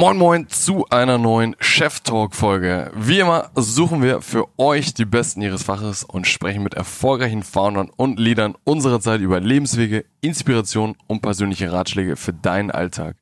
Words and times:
Moin 0.00 0.16
Moin 0.16 0.48
zu 0.48 0.86
einer 0.88 1.18
neuen 1.18 1.54
Chef 1.60 2.00
Talk 2.00 2.34
Folge. 2.34 2.90
Wie 2.94 3.18
immer 3.18 3.50
suchen 3.54 4.02
wir 4.02 4.22
für 4.22 4.46
euch 4.56 4.94
die 4.94 5.04
Besten 5.04 5.42
ihres 5.42 5.64
Faches 5.64 6.04
und 6.04 6.26
sprechen 6.26 6.62
mit 6.62 6.72
erfolgreichen 6.72 7.42
Foundern 7.42 7.90
und 7.98 8.18
Leadern 8.18 8.54
unserer 8.64 9.00
Zeit 9.00 9.20
über 9.20 9.40
Lebenswege, 9.40 10.06
Inspiration 10.22 10.96
und 11.06 11.20
persönliche 11.20 11.70
Ratschläge 11.70 12.16
für 12.16 12.32
deinen 12.32 12.70
Alltag. 12.70 13.16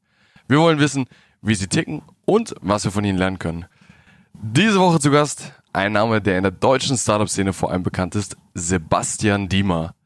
Wir 0.46 0.60
wollen 0.60 0.78
wissen, 0.78 1.06
wie 1.42 1.56
sie 1.56 1.66
ticken 1.66 2.02
und 2.26 2.54
was 2.60 2.84
wir 2.84 2.92
von 2.92 3.04
ihnen 3.04 3.18
lernen 3.18 3.40
können. 3.40 3.66
Diese 4.34 4.78
Woche 4.78 5.00
zu 5.00 5.10
Gast 5.10 5.52
ein 5.72 5.94
Name, 5.94 6.22
der 6.22 6.36
in 6.36 6.44
der 6.44 6.52
deutschen 6.52 6.96
Startup-Szene 6.96 7.54
vor 7.54 7.72
allem 7.72 7.82
bekannt 7.82 8.14
ist, 8.14 8.36
Sebastian 8.54 9.48
Diemer. 9.48 9.96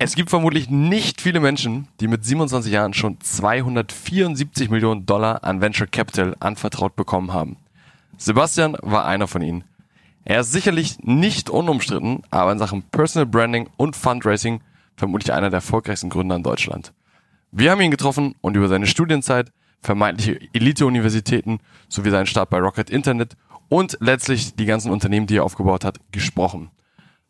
Es 0.00 0.14
gibt 0.14 0.30
vermutlich 0.30 0.70
nicht 0.70 1.20
viele 1.20 1.40
Menschen, 1.40 1.88
die 1.98 2.06
mit 2.06 2.24
27 2.24 2.72
Jahren 2.72 2.94
schon 2.94 3.20
274 3.20 4.70
Millionen 4.70 5.06
Dollar 5.06 5.42
an 5.42 5.60
Venture 5.60 5.88
Capital 5.88 6.36
anvertraut 6.38 6.94
bekommen 6.94 7.32
haben. 7.32 7.56
Sebastian 8.16 8.76
war 8.80 9.06
einer 9.06 9.26
von 9.26 9.42
ihnen. 9.42 9.64
Er 10.24 10.42
ist 10.42 10.52
sicherlich 10.52 11.00
nicht 11.00 11.50
unumstritten, 11.50 12.22
aber 12.30 12.52
in 12.52 12.60
Sachen 12.60 12.82
Personal 12.82 13.26
Branding 13.26 13.70
und 13.76 13.96
Fundraising 13.96 14.60
vermutlich 14.96 15.32
einer 15.32 15.50
der 15.50 15.56
erfolgreichsten 15.56 16.10
Gründer 16.10 16.36
in 16.36 16.44
Deutschland. 16.44 16.92
Wir 17.50 17.72
haben 17.72 17.80
ihn 17.80 17.90
getroffen 17.90 18.36
und 18.40 18.56
über 18.56 18.68
seine 18.68 18.86
Studienzeit, 18.86 19.50
vermeintliche 19.82 20.38
Elite-Universitäten 20.52 21.58
sowie 21.88 22.10
seinen 22.10 22.26
Start 22.26 22.50
bei 22.50 22.58
Rocket 22.60 22.88
Internet 22.88 23.36
und 23.68 23.96
letztlich 23.98 24.54
die 24.54 24.66
ganzen 24.66 24.92
Unternehmen, 24.92 25.26
die 25.26 25.38
er 25.38 25.44
aufgebaut 25.44 25.84
hat, 25.84 25.98
gesprochen. 26.12 26.70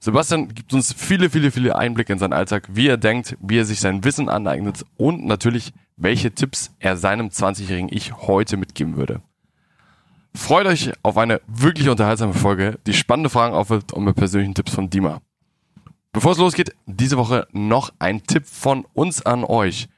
Sebastian 0.00 0.54
gibt 0.54 0.72
uns 0.72 0.92
viele, 0.92 1.28
viele, 1.28 1.50
viele 1.50 1.76
Einblicke 1.76 2.12
in 2.12 2.18
seinen 2.20 2.32
Alltag, 2.32 2.68
wie 2.70 2.86
er 2.86 2.96
denkt, 2.96 3.36
wie 3.40 3.58
er 3.58 3.64
sich 3.64 3.80
sein 3.80 4.04
Wissen 4.04 4.28
aneignet 4.28 4.84
und 4.96 5.26
natürlich, 5.26 5.72
welche 5.96 6.30
Tipps 6.30 6.70
er 6.78 6.96
seinem 6.96 7.28
20-jährigen 7.28 7.88
Ich 7.92 8.12
heute 8.12 8.56
mitgeben 8.56 8.96
würde. 8.96 9.20
Freut 10.34 10.66
euch 10.66 10.92
auf 11.02 11.16
eine 11.18 11.40
wirklich 11.48 11.88
unterhaltsame 11.88 12.32
Folge, 12.32 12.78
die 12.86 12.94
spannende 12.94 13.28
Fragen 13.28 13.54
aufwirft 13.54 13.92
und 13.92 14.04
mit 14.04 14.14
persönlichen 14.14 14.54
Tipps 14.54 14.72
von 14.72 14.88
Dima. 14.88 15.20
Bevor 16.12 16.32
es 16.32 16.38
losgeht, 16.38 16.74
diese 16.86 17.18
Woche 17.18 17.48
noch 17.50 17.90
ein 17.98 18.22
Tipp 18.22 18.46
von 18.46 18.86
uns 18.94 19.26
an 19.26 19.42
euch. 19.42 19.88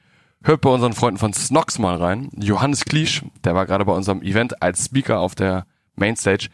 Hört 0.43 0.61
bei 0.61 0.69
unseren 0.71 0.93
Freunden 0.93 1.19
von 1.19 1.33
Snox 1.33 1.77
mal 1.77 1.95
rein. 1.95 2.29
Johannes 2.35 2.85
Kliesch, 2.85 3.23
der 3.43 3.53
war 3.53 3.67
gerade 3.67 3.85
bei 3.85 3.93
unserem 3.93 4.23
Event 4.23 4.63
als 4.63 4.85
Speaker 4.85 5.19
auf 5.19 5.35
der 5.35 5.67
Mainstage, 5.95 6.49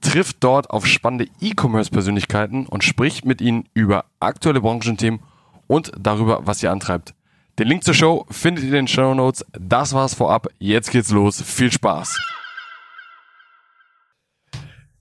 trifft 0.00 0.38
dort 0.40 0.70
auf 0.70 0.86
spannende 0.86 1.28
E-Commerce-Persönlichkeiten 1.40 2.66
und 2.66 2.84
spricht 2.84 3.24
mit 3.24 3.40
ihnen 3.40 3.68
über 3.74 4.04
aktuelle 4.20 4.60
Branchenthemen 4.60 5.20
und 5.66 5.92
darüber, 5.98 6.46
was 6.46 6.60
sie 6.60 6.68
antreibt. 6.68 7.14
Den 7.58 7.68
Link 7.68 7.84
zur 7.84 7.94
Show 7.94 8.26
findet 8.30 8.64
ihr 8.64 8.70
in 8.70 8.74
den 8.74 8.88
Show 8.88 9.14
Notes. 9.14 9.44
Das 9.58 9.92
war's 9.92 10.14
vorab. 10.14 10.48
Jetzt 10.58 10.90
geht's 10.90 11.10
los. 11.10 11.42
Viel 11.42 11.72
Spaß. 11.72 12.16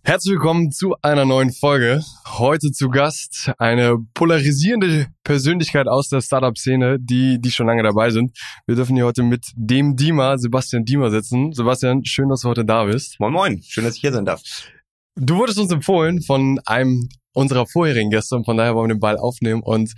Herzlich 0.07 0.35
willkommen 0.35 0.71
zu 0.71 0.95
einer 1.01 1.25
neuen 1.25 1.51
Folge. 1.51 2.01
Heute 2.25 2.71
zu 2.71 2.89
Gast 2.89 3.51
eine 3.57 3.97
polarisierende 4.13 5.07
Persönlichkeit 5.25 5.89
aus 5.89 6.07
der 6.07 6.21
Startup-Szene, 6.21 6.97
die, 6.97 7.41
die 7.41 7.51
schon 7.51 7.67
lange 7.67 7.83
dabei 7.83 8.09
sind. 8.09 8.31
Wir 8.65 8.75
dürfen 8.75 8.95
hier 8.95 9.05
heute 9.05 9.21
mit 9.21 9.51
dem 9.55 9.97
Dima, 9.97 10.37
Sebastian 10.37 10.85
Dima 10.85 11.09
sitzen. 11.09 11.51
Sebastian, 11.51 12.05
schön, 12.05 12.29
dass 12.29 12.39
du 12.39 12.47
heute 12.47 12.63
da 12.63 12.85
bist. 12.85 13.19
Moin 13.19 13.33
Moin, 13.33 13.61
schön, 13.61 13.83
dass 13.83 13.95
ich 13.95 14.01
hier 14.01 14.13
sein 14.13 14.23
darf. 14.23 14.41
Du 15.19 15.37
wurdest 15.37 15.57
uns 15.57 15.71
empfohlen 15.71 16.21
von 16.21 16.59
einem 16.67 17.09
unserer 17.37 17.67
vorherigen 17.67 18.09
Gäste 18.09 18.35
und 18.35 18.45
von 18.45 18.57
daher 18.57 18.73
wollen 18.75 18.89
wir 18.89 18.95
den 18.95 18.99
Ball 18.99 19.17
aufnehmen 19.17 19.61
und 19.63 19.93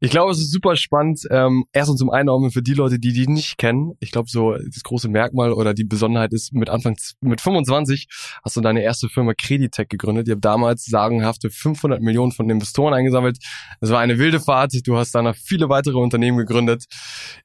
ich 0.00 0.10
glaube, 0.10 0.30
es 0.30 0.38
ist 0.38 0.52
super 0.52 0.76
spannend, 0.76 1.20
ähm, 1.30 1.64
erst 1.72 1.90
und 1.90 1.98
zum 1.98 2.10
Einordnen 2.10 2.52
für 2.52 2.62
die 2.62 2.74
Leute, 2.74 2.98
die 3.00 3.12
die 3.12 3.26
nicht 3.26 3.58
kennen. 3.58 3.92
Ich 3.98 4.12
glaube, 4.12 4.28
so 4.30 4.52
das 4.52 4.82
große 4.84 5.08
Merkmal 5.08 5.52
oder 5.52 5.74
die 5.74 5.84
Besonderheit 5.84 6.32
ist, 6.32 6.52
mit 6.52 6.70
Anfang, 6.70 6.96
mit 7.20 7.40
25 7.40 8.06
hast 8.44 8.56
du 8.56 8.60
deine 8.60 8.82
erste 8.82 9.08
Firma 9.08 9.34
Creditech 9.34 9.88
gegründet. 9.88 10.28
Ihr 10.28 10.34
habt 10.34 10.44
damals 10.44 10.84
sagenhafte 10.84 11.50
500 11.50 12.00
Millionen 12.00 12.32
von 12.32 12.48
Investoren 12.48 12.94
eingesammelt. 12.94 13.38
Es 13.80 13.90
war 13.90 14.00
eine 14.00 14.18
wilde 14.18 14.40
Fahrt. 14.40 14.72
Du 14.86 14.96
hast 14.96 15.14
danach 15.14 15.34
viele 15.36 15.68
weitere 15.68 15.98
Unternehmen 15.98 16.38
gegründet. 16.38 16.84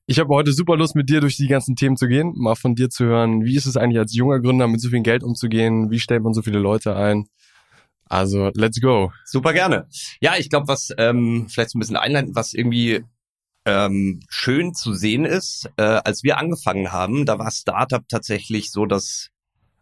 Ich 0.05 0.19
habe 0.19 0.33
heute 0.33 0.53
super 0.53 0.77
Lust, 0.77 0.95
mit 0.95 1.09
dir 1.09 1.21
durch 1.21 1.37
die 1.37 1.47
ganzen 1.47 1.75
Themen 1.75 1.97
zu 1.97 2.07
gehen, 2.07 2.33
mal 2.35 2.55
von 2.55 2.75
dir 2.75 2.89
zu 2.89 3.05
hören, 3.05 3.43
wie 3.43 3.55
ist 3.55 3.65
es 3.65 3.77
eigentlich 3.77 3.99
als 3.99 4.15
junger 4.15 4.39
Gründer 4.39 4.67
mit 4.67 4.81
so 4.81 4.89
viel 4.89 5.01
Geld 5.01 5.23
umzugehen? 5.23 5.89
Wie 5.89 5.99
stellt 5.99 6.23
man 6.23 6.33
so 6.33 6.41
viele 6.41 6.59
Leute 6.59 6.95
ein? 6.95 7.25
Also, 8.09 8.51
let's 8.55 8.81
go. 8.81 9.13
Super 9.25 9.53
gerne. 9.53 9.87
Ja, 10.19 10.35
ich 10.37 10.49
glaube, 10.49 10.67
was 10.67 10.89
ähm, 10.97 11.47
vielleicht 11.49 11.69
so 11.69 11.77
ein 11.77 11.79
bisschen 11.79 11.95
einleiten, 11.95 12.35
was 12.35 12.53
irgendwie 12.53 13.05
ähm, 13.65 14.21
schön 14.29 14.73
zu 14.73 14.93
sehen 14.93 15.25
ist, 15.25 15.69
äh, 15.77 15.83
als 15.83 16.23
wir 16.23 16.37
angefangen 16.37 16.91
haben, 16.91 17.25
da 17.25 17.37
war 17.37 17.51
Startup 17.51 18.03
tatsächlich 18.07 18.71
so, 18.71 18.85
dass 18.85 19.29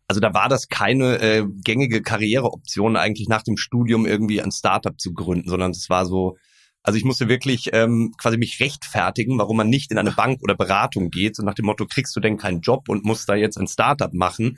also 0.07 0.21
da 0.21 0.33
war 0.33 0.47
das 0.47 0.69
keine 0.69 1.19
äh, 1.21 1.45
gängige 1.63 2.01
Karriereoption 2.01 2.95
eigentlich 2.95 3.27
nach 3.27 3.43
dem 3.43 3.57
Studium 3.57 4.05
irgendwie 4.05 4.41
ein 4.41 4.51
Startup 4.51 4.97
zu 4.97 5.13
gründen, 5.13 5.49
sondern 5.49 5.71
es 5.71 5.89
war 5.89 6.05
so, 6.05 6.37
also 6.81 6.97
ich 6.97 7.03
musste 7.03 7.27
wirklich 7.27 7.71
ähm, 7.73 8.13
quasi 8.17 8.37
mich 8.37 8.61
rechtfertigen, 8.61 9.37
warum 9.37 9.57
man 9.57 9.69
nicht 9.69 9.91
in 9.91 9.97
eine 9.97 10.11
Bank 10.11 10.41
oder 10.41 10.55
Beratung 10.55 11.09
geht, 11.09 11.35
so 11.35 11.43
nach 11.43 11.55
dem 11.55 11.65
Motto, 11.65 11.85
kriegst 11.85 12.15
du 12.15 12.21
denn 12.21 12.37
keinen 12.37 12.61
Job 12.61 12.87
und 12.87 13.03
musst 13.03 13.27
da 13.27 13.35
jetzt 13.35 13.57
ein 13.57 13.67
Startup 13.67 14.13
machen. 14.13 14.57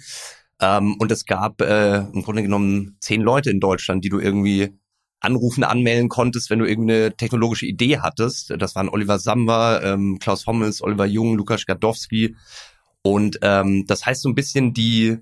Ähm, 0.62 0.96
und 1.00 1.12
es 1.12 1.26
gab 1.26 1.62
äh, 1.62 2.00
im 2.00 2.22
Grunde 2.24 2.44
genommen 2.44 2.98
zehn 3.00 3.22
Leute 3.22 3.50
in 3.50 3.60
Deutschland, 3.60 4.04
die 4.04 4.10
du 4.10 4.20
irgendwie 4.20 4.78
anrufen, 5.22 5.64
anmelden 5.64 6.10
konntest, 6.10 6.50
wenn 6.50 6.60
du 6.60 6.66
irgendeine 6.66 7.16
technologische 7.16 7.66
Idee 7.66 8.00
hattest. 8.00 8.54
Das 8.58 8.76
waren 8.76 8.90
Oliver 8.90 9.20
Samba, 9.20 9.82
ähm, 9.82 10.18
Klaus 10.20 10.48
Hommels, 10.48 10.82
Oliver 10.82 11.06
Jung, 11.06 11.36
Lukas 11.36 11.66
Gadowski. 11.66 12.36
Und 13.02 13.40
ähm, 13.42 13.86
das 13.88 14.06
heißt 14.06 14.22
so 14.22 14.30
ein 14.30 14.36
bisschen 14.36 14.74
die, 14.74 15.18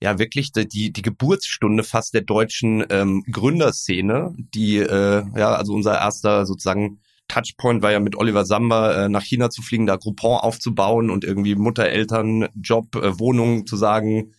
ja 0.00 0.18
wirklich 0.18 0.52
die, 0.52 0.92
die 0.92 1.02
Geburtsstunde 1.02 1.82
fast 1.82 2.14
der 2.14 2.22
deutschen 2.22 2.84
ähm, 2.90 3.24
Gründerszene, 3.30 4.34
die, 4.36 4.78
äh, 4.78 5.24
ja, 5.36 5.54
also 5.54 5.72
unser 5.72 5.98
erster 5.98 6.46
sozusagen 6.46 7.00
Touchpoint 7.28 7.82
war 7.82 7.92
ja 7.92 8.00
mit 8.00 8.16
Oliver 8.16 8.44
Samba 8.44 9.04
äh, 9.04 9.08
nach 9.08 9.22
China 9.22 9.50
zu 9.50 9.62
fliegen, 9.62 9.86
da 9.86 9.96
Groupon 9.96 10.38
aufzubauen 10.38 11.10
und 11.10 11.24
irgendwie 11.24 11.56
Mutter, 11.56 11.88
Eltern, 11.88 12.48
Job, 12.54 12.94
äh, 12.94 13.18
Wohnung 13.18 13.66
zu 13.66 13.76
sagen, 13.76 14.32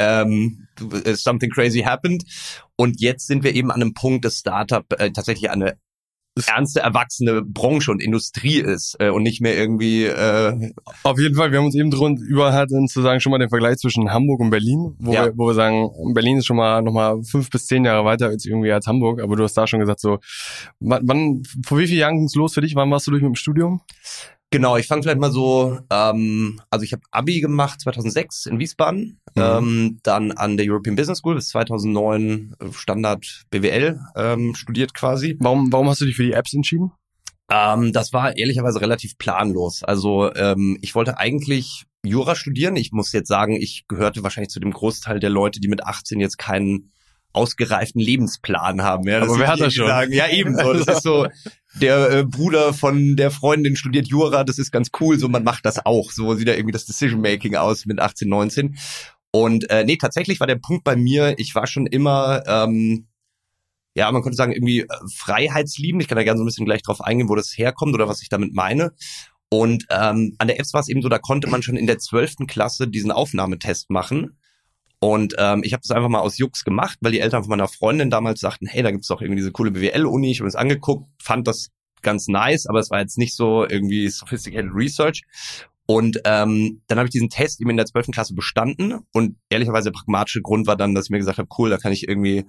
ähm, 0.00 0.66
something 1.14 1.50
crazy 1.50 1.80
happened. 1.80 2.24
Und 2.76 3.00
jetzt 3.00 3.26
sind 3.26 3.44
wir 3.44 3.54
eben 3.54 3.70
an 3.70 3.82
einem 3.82 3.94
Punkt, 3.94 4.24
dass 4.24 4.38
Startup 4.38 4.84
äh, 4.98 5.10
tatsächlich 5.10 5.50
eine 5.50 5.76
ernste 6.46 6.80
erwachsene 6.80 7.42
Branche 7.42 7.90
und 7.90 8.02
Industrie 8.02 8.60
ist 8.60 8.96
äh, 8.98 9.10
und 9.10 9.22
nicht 9.22 9.40
mehr 9.40 9.56
irgendwie. 9.56 10.04
Äh 10.04 10.72
Auf 11.02 11.18
jeden 11.18 11.34
Fall, 11.34 11.50
wir 11.50 11.58
haben 11.58 11.66
uns 11.66 11.74
eben 11.74 11.90
drunter 11.90 12.22
über 12.22 12.52
halt 12.52 12.70
sozusagen 12.70 13.20
schon 13.20 13.32
mal 13.32 13.38
den 13.38 13.48
Vergleich 13.48 13.78
zwischen 13.78 14.12
Hamburg 14.12 14.40
und 14.40 14.50
Berlin, 14.50 14.94
wo, 14.98 15.12
ja. 15.12 15.26
wir, 15.26 15.32
wo 15.36 15.48
wir 15.48 15.54
sagen, 15.54 15.90
Berlin 16.14 16.38
ist 16.38 16.46
schon 16.46 16.56
mal 16.56 16.82
nochmal 16.82 17.22
fünf 17.24 17.50
bis 17.50 17.66
zehn 17.66 17.84
Jahre 17.84 18.04
weiter 18.04 18.28
als 18.28 18.46
irgendwie 18.46 18.72
als 18.72 18.86
Hamburg, 18.86 19.20
aber 19.20 19.36
du 19.36 19.42
hast 19.44 19.54
da 19.54 19.66
schon 19.66 19.80
gesagt, 19.80 20.00
so 20.00 20.18
wann, 20.78 21.02
wann 21.04 21.42
vor 21.66 21.78
wie 21.78 21.86
vielen 21.86 22.00
Jahren 22.00 22.16
ging's 22.16 22.34
los 22.34 22.54
für 22.54 22.60
dich? 22.60 22.74
Wann 22.74 22.90
warst 22.90 23.06
du 23.06 23.10
durch 23.10 23.22
mit 23.22 23.30
dem 23.30 23.36
Studium? 23.36 23.82
Genau, 24.52 24.76
ich 24.76 24.88
fange 24.88 25.02
vielleicht 25.02 25.20
mal 25.20 25.30
so, 25.30 25.78
ähm, 25.90 26.60
also 26.70 26.84
ich 26.84 26.92
habe 26.92 27.02
Abi 27.12 27.40
gemacht 27.40 27.80
2006 27.80 28.46
in 28.46 28.58
Wiesbaden, 28.58 29.20
mhm. 29.36 29.42
ähm, 29.42 30.00
dann 30.02 30.32
an 30.32 30.56
der 30.56 30.66
European 30.68 30.96
Business 30.96 31.18
School 31.18 31.36
bis 31.36 31.48
2009 31.50 32.56
äh, 32.58 32.72
Standard 32.72 33.44
BWL 33.50 34.00
ähm, 34.16 34.56
studiert 34.56 34.92
quasi. 34.92 35.36
Warum, 35.38 35.72
warum 35.72 35.88
hast 35.88 36.00
du 36.00 36.04
dich 36.04 36.16
für 36.16 36.24
die 36.24 36.32
Apps 36.32 36.52
entschieden? 36.52 36.90
Ähm, 37.48 37.92
das 37.92 38.12
war 38.12 38.36
ehrlicherweise 38.36 38.80
relativ 38.80 39.18
planlos. 39.18 39.84
Also 39.84 40.34
ähm, 40.34 40.78
ich 40.80 40.96
wollte 40.96 41.18
eigentlich 41.18 41.84
Jura 42.04 42.34
studieren. 42.34 42.74
Ich 42.74 42.90
muss 42.90 43.12
jetzt 43.12 43.28
sagen, 43.28 43.54
ich 43.54 43.84
gehörte 43.86 44.24
wahrscheinlich 44.24 44.50
zu 44.50 44.60
dem 44.60 44.72
Großteil 44.72 45.20
der 45.20 45.30
Leute, 45.30 45.60
die 45.60 45.68
mit 45.68 45.84
18 45.84 46.18
jetzt 46.18 46.38
keinen 46.38 46.90
ausgereiften 47.32 48.00
Lebensplan 48.00 48.82
haben. 48.82 49.06
Ja, 49.06 49.22
Aber 49.22 49.38
wer 49.38 49.48
hat 49.48 49.60
das 49.60 49.74
schon? 49.74 49.86
Sagen. 49.86 50.12
Ja, 50.12 50.28
eben 50.28 50.56
so. 50.56 50.72
Das 50.72 50.96
ist 50.96 51.02
so, 51.02 51.28
der 51.74 52.10
äh, 52.10 52.24
Bruder 52.24 52.74
von 52.74 53.16
der 53.16 53.30
Freundin 53.30 53.76
studiert 53.76 54.08
Jura, 54.08 54.44
das 54.44 54.58
ist 54.58 54.72
ganz 54.72 54.88
cool, 55.00 55.18
so 55.18 55.28
man 55.28 55.44
macht 55.44 55.64
das 55.64 55.84
auch. 55.84 56.10
So 56.10 56.34
sieht 56.34 56.48
da 56.48 56.54
irgendwie 56.54 56.72
das 56.72 56.86
Decision-Making 56.86 57.56
aus 57.56 57.86
mit 57.86 58.00
18, 58.00 58.28
19. 58.28 58.76
Und 59.32 59.70
äh, 59.70 59.84
nee, 59.84 59.96
tatsächlich 59.96 60.40
war 60.40 60.46
der 60.46 60.56
Punkt 60.56 60.84
bei 60.84 60.96
mir, 60.96 61.34
ich 61.38 61.54
war 61.54 61.66
schon 61.66 61.86
immer, 61.86 62.42
ähm, 62.46 63.06
ja, 63.94 64.10
man 64.10 64.22
könnte 64.22 64.36
sagen, 64.36 64.52
irgendwie 64.52 64.80
äh, 64.80 64.86
freiheitsliebend. 65.14 66.02
Ich 66.02 66.08
kann 66.08 66.16
da 66.16 66.24
gerne 66.24 66.38
so 66.38 66.44
ein 66.44 66.46
bisschen 66.46 66.66
gleich 66.66 66.82
drauf 66.82 67.00
eingehen, 67.00 67.28
wo 67.28 67.36
das 67.36 67.56
herkommt 67.56 67.94
oder 67.94 68.08
was 68.08 68.22
ich 68.22 68.28
damit 68.28 68.52
meine. 68.52 68.92
Und 69.48 69.86
ähm, 69.90 70.34
an 70.38 70.48
der 70.48 70.58
EFS 70.58 70.74
war 70.74 70.80
es 70.80 70.88
eben 70.88 71.02
so, 71.02 71.08
da 71.08 71.18
konnte 71.18 71.48
man 71.48 71.62
schon 71.62 71.76
in 71.76 71.86
der 71.86 71.98
zwölften 71.98 72.46
Klasse 72.46 72.88
diesen 72.88 73.10
Aufnahmetest 73.10 73.90
machen. 73.90 74.38
Und 75.00 75.34
ähm, 75.38 75.62
ich 75.64 75.72
habe 75.72 75.80
das 75.80 75.96
einfach 75.96 76.10
mal 76.10 76.20
aus 76.20 76.36
Jux 76.36 76.62
gemacht, 76.62 76.98
weil 77.00 77.12
die 77.12 77.20
Eltern 77.20 77.42
von 77.42 77.50
meiner 77.50 77.68
Freundin 77.68 78.10
damals 78.10 78.40
sagten, 78.40 78.66
hey, 78.66 78.82
da 78.82 78.90
gibt's 78.90 79.08
doch 79.08 79.22
irgendwie 79.22 79.40
diese 79.40 79.50
coole 79.50 79.70
BWL-Uni. 79.70 80.30
Ich 80.30 80.40
habe 80.40 80.48
es 80.48 80.54
angeguckt, 80.54 81.08
fand 81.22 81.48
das 81.48 81.70
ganz 82.02 82.28
nice, 82.28 82.66
aber 82.66 82.80
es 82.80 82.90
war 82.90 83.00
jetzt 83.00 83.18
nicht 83.18 83.34
so 83.34 83.66
irgendwie 83.66 84.08
sophisticated 84.08 84.70
Research. 84.74 85.22
Und 85.86 86.20
ähm, 86.24 86.82
dann 86.86 86.98
habe 86.98 87.08
ich 87.08 87.12
diesen 87.12 87.30
Test 87.30 87.60
eben 87.60 87.70
in 87.70 87.76
der 87.76 87.86
12. 87.86 88.08
Klasse 88.12 88.34
bestanden 88.34 89.00
und 89.12 89.36
ehrlicherweise 89.48 89.90
der 89.90 89.98
pragmatische 89.98 90.42
Grund 90.42 90.66
war 90.66 90.76
dann, 90.76 90.94
dass 90.94 91.06
ich 91.06 91.10
mir 91.10 91.18
gesagt 91.18 91.38
habe, 91.38 91.48
cool, 91.58 91.70
da 91.70 91.78
kann 91.78 91.92
ich 91.92 92.06
irgendwie 92.06 92.44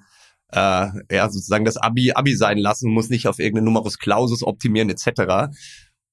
äh, 0.50 0.88
ja 1.12 1.30
sozusagen 1.30 1.66
das 1.66 1.78
Abi 1.78 2.12
Abi 2.12 2.36
sein 2.36 2.60
lassen, 2.60 2.92
muss 2.92 3.10
nicht 3.10 3.28
auf 3.28 3.40
irgendeine 3.40 3.66
Numerus 3.66 3.98
Clausus 3.98 4.44
optimieren 4.44 4.90
etc. 4.92 5.56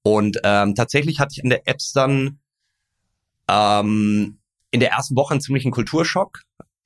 Und 0.02 0.40
ähm, 0.42 0.74
tatsächlich 0.74 1.20
hatte 1.20 1.34
ich 1.36 1.42
an 1.42 1.50
der 1.50 1.68
Apps 1.68 1.92
dann 1.92 2.38
ähm, 3.50 4.37
in 4.70 4.80
der 4.80 4.90
ersten 4.90 5.16
Woche 5.16 5.32
einen 5.32 5.40
ziemlichen 5.40 5.70
Kulturschock. 5.70 6.42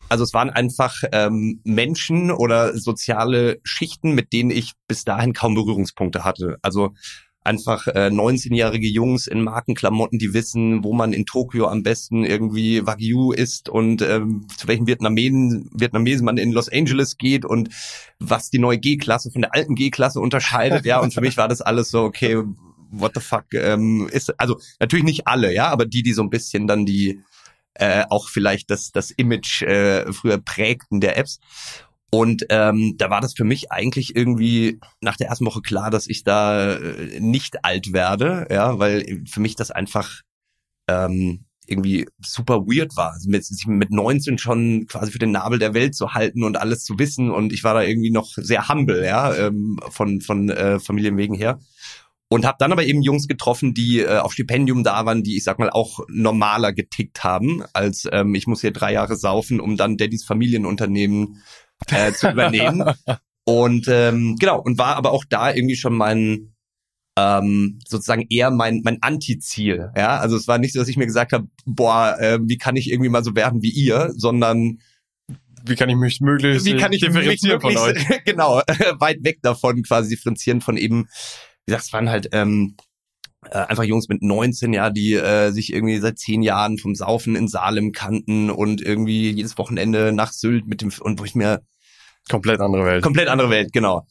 Also 0.09 0.25
es 0.25 0.35
waren 0.35 0.51
einfach 0.51 1.03
ähm, 1.13 1.61
Menschen 1.65 2.31
oder 2.31 2.77
soziale 2.77 3.61
Schichten, 3.65 4.15
mit 4.15 4.33
denen 4.33 4.51
ich 4.51 4.73
bis 4.87 5.05
dahin 5.05 5.33
kaum 5.33 5.55
Berührungspunkte 5.55 6.25
hatte. 6.25 6.59
Also 6.63 6.93
einfach 7.45 7.89
äh, 7.89 8.09
19-jährige 8.09 8.87
Jungs 8.87 9.27
in 9.27 9.43
Markenklamotten, 9.43 10.19
die 10.19 10.33
wissen, 10.33 10.85
wo 10.85 10.93
man 10.93 11.13
in 11.13 11.27
Tokio 11.27 11.67
am 11.67 11.83
besten 11.83 12.25
irgendwie 12.25 12.87
Wagyu 12.87 13.33
isst 13.33 13.69
und 13.69 14.03
ähm, 14.03 14.47
zu 14.57 14.69
welchen 14.69 14.87
Vietnamesen, 14.87 15.69
Vietnamesen 15.73 16.25
man 16.25 16.37
in 16.37 16.53
Los 16.53 16.69
Angeles 16.69 17.17
geht 17.17 17.45
und 17.45 17.71
was 18.21 18.51
die 18.51 18.59
neue 18.59 18.79
G-Klasse 18.79 19.31
von 19.31 19.43
der 19.43 19.55
alten 19.55 19.75
G-Klasse 19.75 20.21
unterscheidet. 20.21 20.85
ja, 20.85 21.01
und 21.01 21.15
für 21.15 21.21
mich 21.21 21.37
war 21.37 21.49
das 21.49 21.63
alles 21.63 21.91
so, 21.91 22.03
okay, 22.03 22.43
what 22.91 23.13
the 23.15 23.21
fuck, 23.21 23.47
ähm, 23.55 24.09
ist, 24.13 24.39
also 24.39 24.59
natürlich 24.79 25.05
nicht 25.05 25.27
alle, 25.27 25.53
ja, 25.53 25.69
aber 25.69 25.87
die, 25.87 26.03
die 26.03 26.13
so 26.13 26.23
ein 26.23 26.31
bisschen 26.31 26.67
dann 26.67 26.87
die 26.87 27.23
äh, 27.75 28.05
auch 28.11 28.29
vielleicht 28.29 28.71
das, 28.71 28.93
das 28.93 29.11
Image 29.11 29.63
äh, 29.63 30.13
früher 30.13 30.39
prägten 30.39 31.01
der 31.01 31.17
Apps. 31.17 31.41
Und 32.11 32.45
ähm, 32.51 32.97
da 32.99 33.09
war 33.09 33.23
das 33.23 33.33
für 33.33 33.45
mich 33.45 33.73
eigentlich 33.73 34.15
irgendwie 34.15 34.79
nach 35.01 35.17
der 35.17 35.29
ersten 35.29 35.47
Woche 35.47 35.63
klar, 35.63 35.91
dass 35.91 36.07
ich 36.07 36.25
da 36.25 36.75
äh, 36.75 37.21
nicht 37.21 37.65
alt 37.65 37.95
werde, 37.95 38.47
ja, 38.51 38.79
weil 38.79 39.25
für 39.27 39.41
mich 39.41 39.57
das 39.57 39.71
einfach 39.71 40.21
ähm, 40.89 41.47
irgendwie 41.67 42.07
super 42.21 42.67
weird 42.67 42.97
war, 42.97 43.13
also 43.13 43.31
mit, 43.31 43.45
sich 43.45 43.67
mit 43.67 43.91
19 43.91 44.37
schon 44.37 44.87
quasi 44.87 45.11
für 45.11 45.19
den 45.19 45.31
Nabel 45.31 45.59
der 45.59 45.73
Welt 45.73 45.95
zu 45.95 46.13
halten 46.13 46.45
und 46.45 46.59
alles 46.59 46.85
zu 46.85 46.99
wissen. 46.99 47.31
Und 47.31 47.53
ich 47.53 47.65
war 47.65 47.73
da 47.73 47.83
irgendwie 47.83 48.11
noch 48.11 48.29
sehr 48.37 48.69
humble, 48.69 49.05
ja, 49.05 49.35
ähm, 49.35 49.81
von 49.89 50.21
von 50.21 50.51
äh, 50.51 50.81
Familienwegen 50.81 51.35
her. 51.35 51.61
Und 52.33 52.47
habe 52.47 52.57
dann 52.59 52.73
aber 52.73 52.85
eben 52.85 53.03
Jungs 53.03 53.29
getroffen, 53.29 53.75
die 53.75 54.01
äh, 54.01 54.17
auf 54.17 54.33
Stipendium 54.33 54.85
da 54.85 55.05
waren, 55.05 55.23
die 55.23 55.37
ich 55.37 55.45
sag 55.45 55.59
mal 55.59 55.69
auch 55.69 56.01
normaler 56.09 56.73
getickt 56.73 57.23
haben, 57.23 57.63
als 57.75 58.09
ähm, 58.11 58.35
ich 58.35 58.47
muss 58.47 58.63
hier 58.63 58.73
drei 58.73 58.95
Jahre 58.95 59.17
saufen, 59.17 59.61
um 59.61 59.77
dann 59.77 59.99
Daddys 59.99 60.25
Familienunternehmen 60.25 61.43
äh, 61.91 62.11
zu 62.13 62.31
übernehmen. 62.31 62.85
und 63.45 63.87
ähm, 63.89 64.37
genau, 64.41 64.63
und 64.63 64.79
war 64.79 64.97
aber 64.97 65.13
auch 65.13 65.27
da 65.29 65.53
irgendwie 65.53 65.77
schon 65.77 65.95
mein 65.95 66.55
ähm, 67.19 67.79
sozusagen 67.87 68.25
eher 68.31 68.51
mein 68.51 68.81
mein 68.83 69.03
Antiziel. 69.03 69.91
Ja, 69.95 70.17
also 70.17 70.35
es 70.35 70.49
war 70.49 70.57
nicht 70.57 70.73
so, 70.73 70.79
dass 70.79 70.89
ich 70.89 70.97
mir 70.97 71.05
gesagt 71.05 71.35
habe, 71.35 71.49
boah, 71.67 72.17
äh, 72.19 72.39
wie 72.41 72.57
kann 72.57 72.77
ich 72.77 72.91
irgendwie 72.91 73.11
mal 73.11 73.25
so 73.25 73.37
werden 73.37 73.61
wie 73.61 73.73
ihr, 73.73 74.11
sondern 74.17 74.79
wie 75.67 75.77
kann 75.77 75.91
ich 75.91 75.97
mich 75.97 76.23
möglichst 76.23 76.65
wie 76.65 76.79
kann 76.79 76.95
ich 76.95 77.03
differenzieren 77.03 77.59
mich 77.59 77.75
möglichst, 77.75 78.07
von 78.07 78.17
euch? 78.17 78.25
genau, 78.25 78.63
weit 79.01 79.23
weg 79.23 79.41
davon 79.43 79.83
quasi 79.83 80.09
differenzieren 80.09 80.63
von 80.63 80.79
eben, 80.79 81.09
wie 81.67 81.73
gesagt, 81.73 81.87
es 81.87 81.93
waren 81.93 82.11
halt 82.11 82.29
ähm, 82.33 82.77
äh, 83.51 83.59
einfach 83.59 83.85
Jungs 83.85 84.09
mit 84.09 84.23
19, 84.23 84.73
ja, 84.73 84.91
die 84.91 85.15
äh, 85.15 85.51
sich 85.51 85.73
irgendwie 85.73 85.99
seit 85.99 86.19
zehn 86.19 86.43
Jahren 86.43 86.79
vom 86.79 86.95
Saufen 86.95 87.37
in 87.37 87.49
Salem 87.49 87.93
kannten 87.93 88.51
und 88.51 88.81
irgendwie 88.81 89.31
jedes 89.31 89.59
Wochenende 89.59 90.13
nach 90.13 90.33
Sylt 90.33 90.67
mit 90.67 90.81
dem 90.81 90.93
und 91.01 91.19
wo 91.19 91.25
ich 91.25 91.35
mir 91.35 91.63
Komplett 92.29 92.61
andere 92.61 92.85
Welt. 92.85 93.03
Komplett 93.03 93.29
andere 93.29 93.51
Welt, 93.51 93.73
genau. 93.73 94.07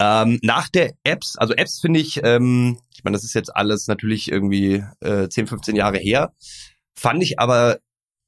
Ähm, 0.00 0.38
nach 0.42 0.68
der 0.68 0.92
Apps, 1.04 1.36
also 1.36 1.54
Apps 1.54 1.80
finde 1.80 2.00
ich, 2.00 2.20
ähm, 2.22 2.78
ich 2.94 3.04
meine, 3.04 3.16
das 3.16 3.24
ist 3.24 3.34
jetzt 3.34 3.54
alles 3.54 3.86
natürlich 3.86 4.30
irgendwie 4.30 4.84
äh, 5.00 5.28
10, 5.28 5.46
15 5.46 5.76
Jahre 5.76 5.98
her, 5.98 6.32
fand 6.94 7.22
ich 7.22 7.38
aber 7.38 7.78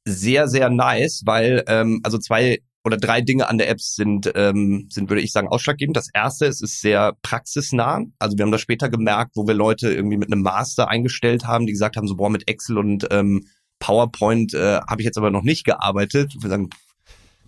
sehr, 0.05 0.49
sehr 0.49 0.71
nice, 0.71 1.23
weil 1.27 1.65
ähm, 1.67 2.01
also 2.05 2.19
zwei 2.19 2.61
oder 2.87 2.97
drei 2.97 3.21
Dinge 3.21 3.49
an 3.49 3.59
der 3.59 3.69
Apps 3.69 3.97
sind, 3.97 4.31
ähm, 4.37 4.87
sind, 4.91 5.11
würde 5.11 5.21
ich 5.21 5.33
sagen, 5.33 5.49
ausschlaggebend. 5.49 5.97
Das 5.97 6.09
erste, 6.15 6.47
es 6.47 6.61
ist 6.61 6.81
sehr 6.81 7.17
praxisnah. 7.21 8.05
Also 8.21 8.39
wir 8.39 8.45
haben 8.45 8.53
das 8.53 8.61
später 8.61 8.89
gemerkt, 8.89 9.33
wo 9.35 9.49
wir 9.49 9.55
Leute 9.55 9.93
irgendwie 9.93 10.17
mit 10.17 10.33
einem 10.33 10.43
Master 10.43 10.89
eingestellt 10.89 11.49
haben, 11.49 11.67
die 11.67 11.73
gesagt 11.73 11.97
haben, 11.97 12.07
so 12.07 12.15
boah, 12.15 12.31
mit 12.31 12.49
Excel 12.49 12.79
und 12.79 13.09
ähm, 13.11 13.49
PowerPoint 13.81 14.55
äh, 14.55 14.79
habe 14.89 15.01
ich 15.01 15.05
jetzt 15.05 15.19
aber 15.19 15.33
noch 15.33 15.43
nicht 15.43 15.65
gearbeitet. 15.65 16.37
Wir 16.41 16.49
sagen, 16.49 16.71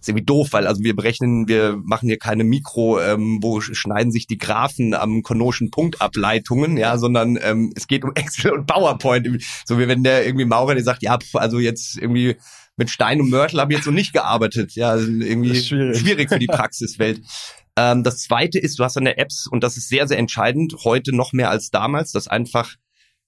ist 0.00 0.08
irgendwie 0.08 0.24
doof, 0.24 0.48
weil 0.50 0.66
also 0.66 0.82
wir 0.82 0.96
berechnen, 0.96 1.46
wir 1.46 1.80
machen 1.84 2.08
hier 2.08 2.18
keine 2.18 2.42
Mikro, 2.42 3.00
ähm, 3.00 3.38
wo 3.40 3.60
schneiden 3.60 4.10
sich 4.10 4.26
die 4.26 4.38
Graphen 4.38 4.92
am 4.92 5.22
konoschen 5.22 5.70
Punktableitungen, 5.70 6.76
ja, 6.76 6.98
sondern 6.98 7.38
ähm, 7.40 7.72
es 7.76 7.86
geht 7.86 8.02
um 8.02 8.10
Excel 8.16 8.52
und 8.52 8.66
PowerPoint. 8.66 9.40
So 9.64 9.78
wie 9.78 9.86
wenn 9.86 10.02
der 10.02 10.26
irgendwie 10.26 10.46
Maurer, 10.46 10.74
der 10.74 10.82
sagt, 10.82 11.04
ja, 11.04 11.16
pf, 11.16 11.36
also 11.36 11.60
jetzt 11.60 11.96
irgendwie 11.96 12.36
mit 12.78 12.90
Stein 12.90 13.20
und 13.20 13.30
Mörtel 13.30 13.60
habe 13.60 13.72
ich 13.72 13.78
jetzt 13.78 13.86
noch 13.86 13.92
nicht 13.92 14.12
gearbeitet. 14.12 14.74
Ja, 14.74 14.90
also 14.90 15.06
irgendwie 15.06 15.54
schwierig. 15.60 15.98
schwierig 15.98 16.28
für 16.28 16.38
die 16.38 16.46
Praxiswelt. 16.46 17.20
ähm, 17.76 18.04
das 18.04 18.18
zweite 18.22 18.58
ist, 18.58 18.78
du 18.78 18.84
hast 18.84 18.96
an 18.96 19.04
der 19.04 19.18
Apps, 19.18 19.46
und 19.46 19.62
das 19.62 19.76
ist 19.76 19.88
sehr, 19.88 20.08
sehr 20.08 20.18
entscheidend, 20.18 20.74
heute 20.84 21.14
noch 21.14 21.32
mehr 21.32 21.50
als 21.50 21.70
damals, 21.70 22.12
dass 22.12 22.28
einfach 22.28 22.76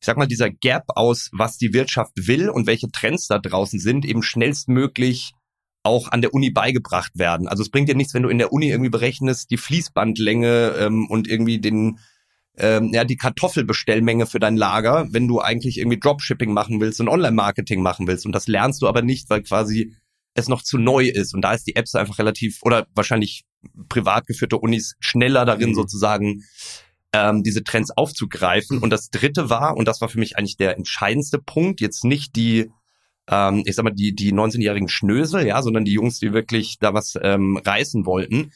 ich 0.00 0.06
sag 0.06 0.16
mal, 0.16 0.26
dieser 0.26 0.48
Gap 0.48 0.84
aus, 0.94 1.28
was 1.32 1.58
die 1.58 1.74
Wirtschaft 1.74 2.12
will 2.16 2.48
und 2.48 2.66
welche 2.66 2.90
Trends 2.90 3.28
da 3.28 3.38
draußen 3.38 3.78
sind, 3.78 4.06
eben 4.06 4.22
schnellstmöglich 4.22 5.32
auch 5.82 6.08
an 6.08 6.22
der 6.22 6.32
Uni 6.32 6.50
beigebracht 6.50 7.12
werden. 7.14 7.48
Also 7.48 7.62
es 7.62 7.70
bringt 7.70 7.88
dir 7.88 7.94
nichts, 7.94 8.14
wenn 8.14 8.22
du 8.22 8.30
in 8.30 8.38
der 8.38 8.52
Uni 8.52 8.70
irgendwie 8.70 8.90
berechnest, 8.90 9.50
die 9.50 9.58
Fließbandlänge 9.58 10.74
ähm, 10.78 11.06
und 11.08 11.28
irgendwie 11.28 11.60
den 11.60 11.98
ähm, 12.60 12.90
ja 12.92 13.04
die 13.04 13.16
Kartoffelbestellmenge 13.16 14.26
für 14.26 14.38
dein 14.38 14.56
Lager, 14.56 15.08
wenn 15.10 15.28
du 15.28 15.40
eigentlich 15.40 15.78
irgendwie 15.78 15.98
Dropshipping 15.98 16.52
machen 16.52 16.80
willst 16.80 17.00
und 17.00 17.08
Online-Marketing 17.08 17.82
machen 17.82 18.06
willst. 18.06 18.26
Und 18.26 18.32
das 18.32 18.46
lernst 18.46 18.82
du 18.82 18.88
aber 18.88 19.02
nicht, 19.02 19.30
weil 19.30 19.42
quasi 19.42 19.94
es 20.34 20.48
noch 20.48 20.62
zu 20.62 20.78
neu 20.78 21.06
ist. 21.06 21.34
Und 21.34 21.42
da 21.42 21.52
ist 21.52 21.66
die 21.66 21.76
Apps 21.76 21.94
einfach 21.94 22.18
relativ 22.18 22.60
oder 22.62 22.86
wahrscheinlich 22.94 23.44
privat 23.88 24.26
geführte 24.26 24.58
Unis 24.58 24.94
schneller 25.00 25.44
darin, 25.44 25.70
mhm. 25.70 25.74
sozusagen 25.74 26.44
ähm, 27.12 27.42
diese 27.42 27.64
Trends 27.64 27.90
aufzugreifen. 27.90 28.78
Und 28.78 28.90
das 28.90 29.10
dritte 29.10 29.50
war, 29.50 29.76
und 29.76 29.88
das 29.88 30.00
war 30.00 30.08
für 30.08 30.18
mich 30.18 30.36
eigentlich 30.36 30.56
der 30.56 30.76
entscheidendste 30.76 31.38
Punkt, 31.38 31.80
jetzt 31.80 32.04
nicht 32.04 32.36
die 32.36 32.70
ähm, 33.30 33.62
ich 33.64 33.76
sag 33.76 33.84
mal, 33.84 33.94
die, 33.94 34.14
die 34.14 34.32
19-jährigen 34.32 34.88
Schnösel, 34.88 35.46
ja, 35.46 35.62
sondern 35.62 35.84
die 35.84 35.92
Jungs, 35.92 36.18
die 36.18 36.32
wirklich 36.32 36.78
da 36.80 36.92
was 36.92 37.18
ähm, 37.22 37.60
reißen 37.64 38.04
wollten. 38.04 38.52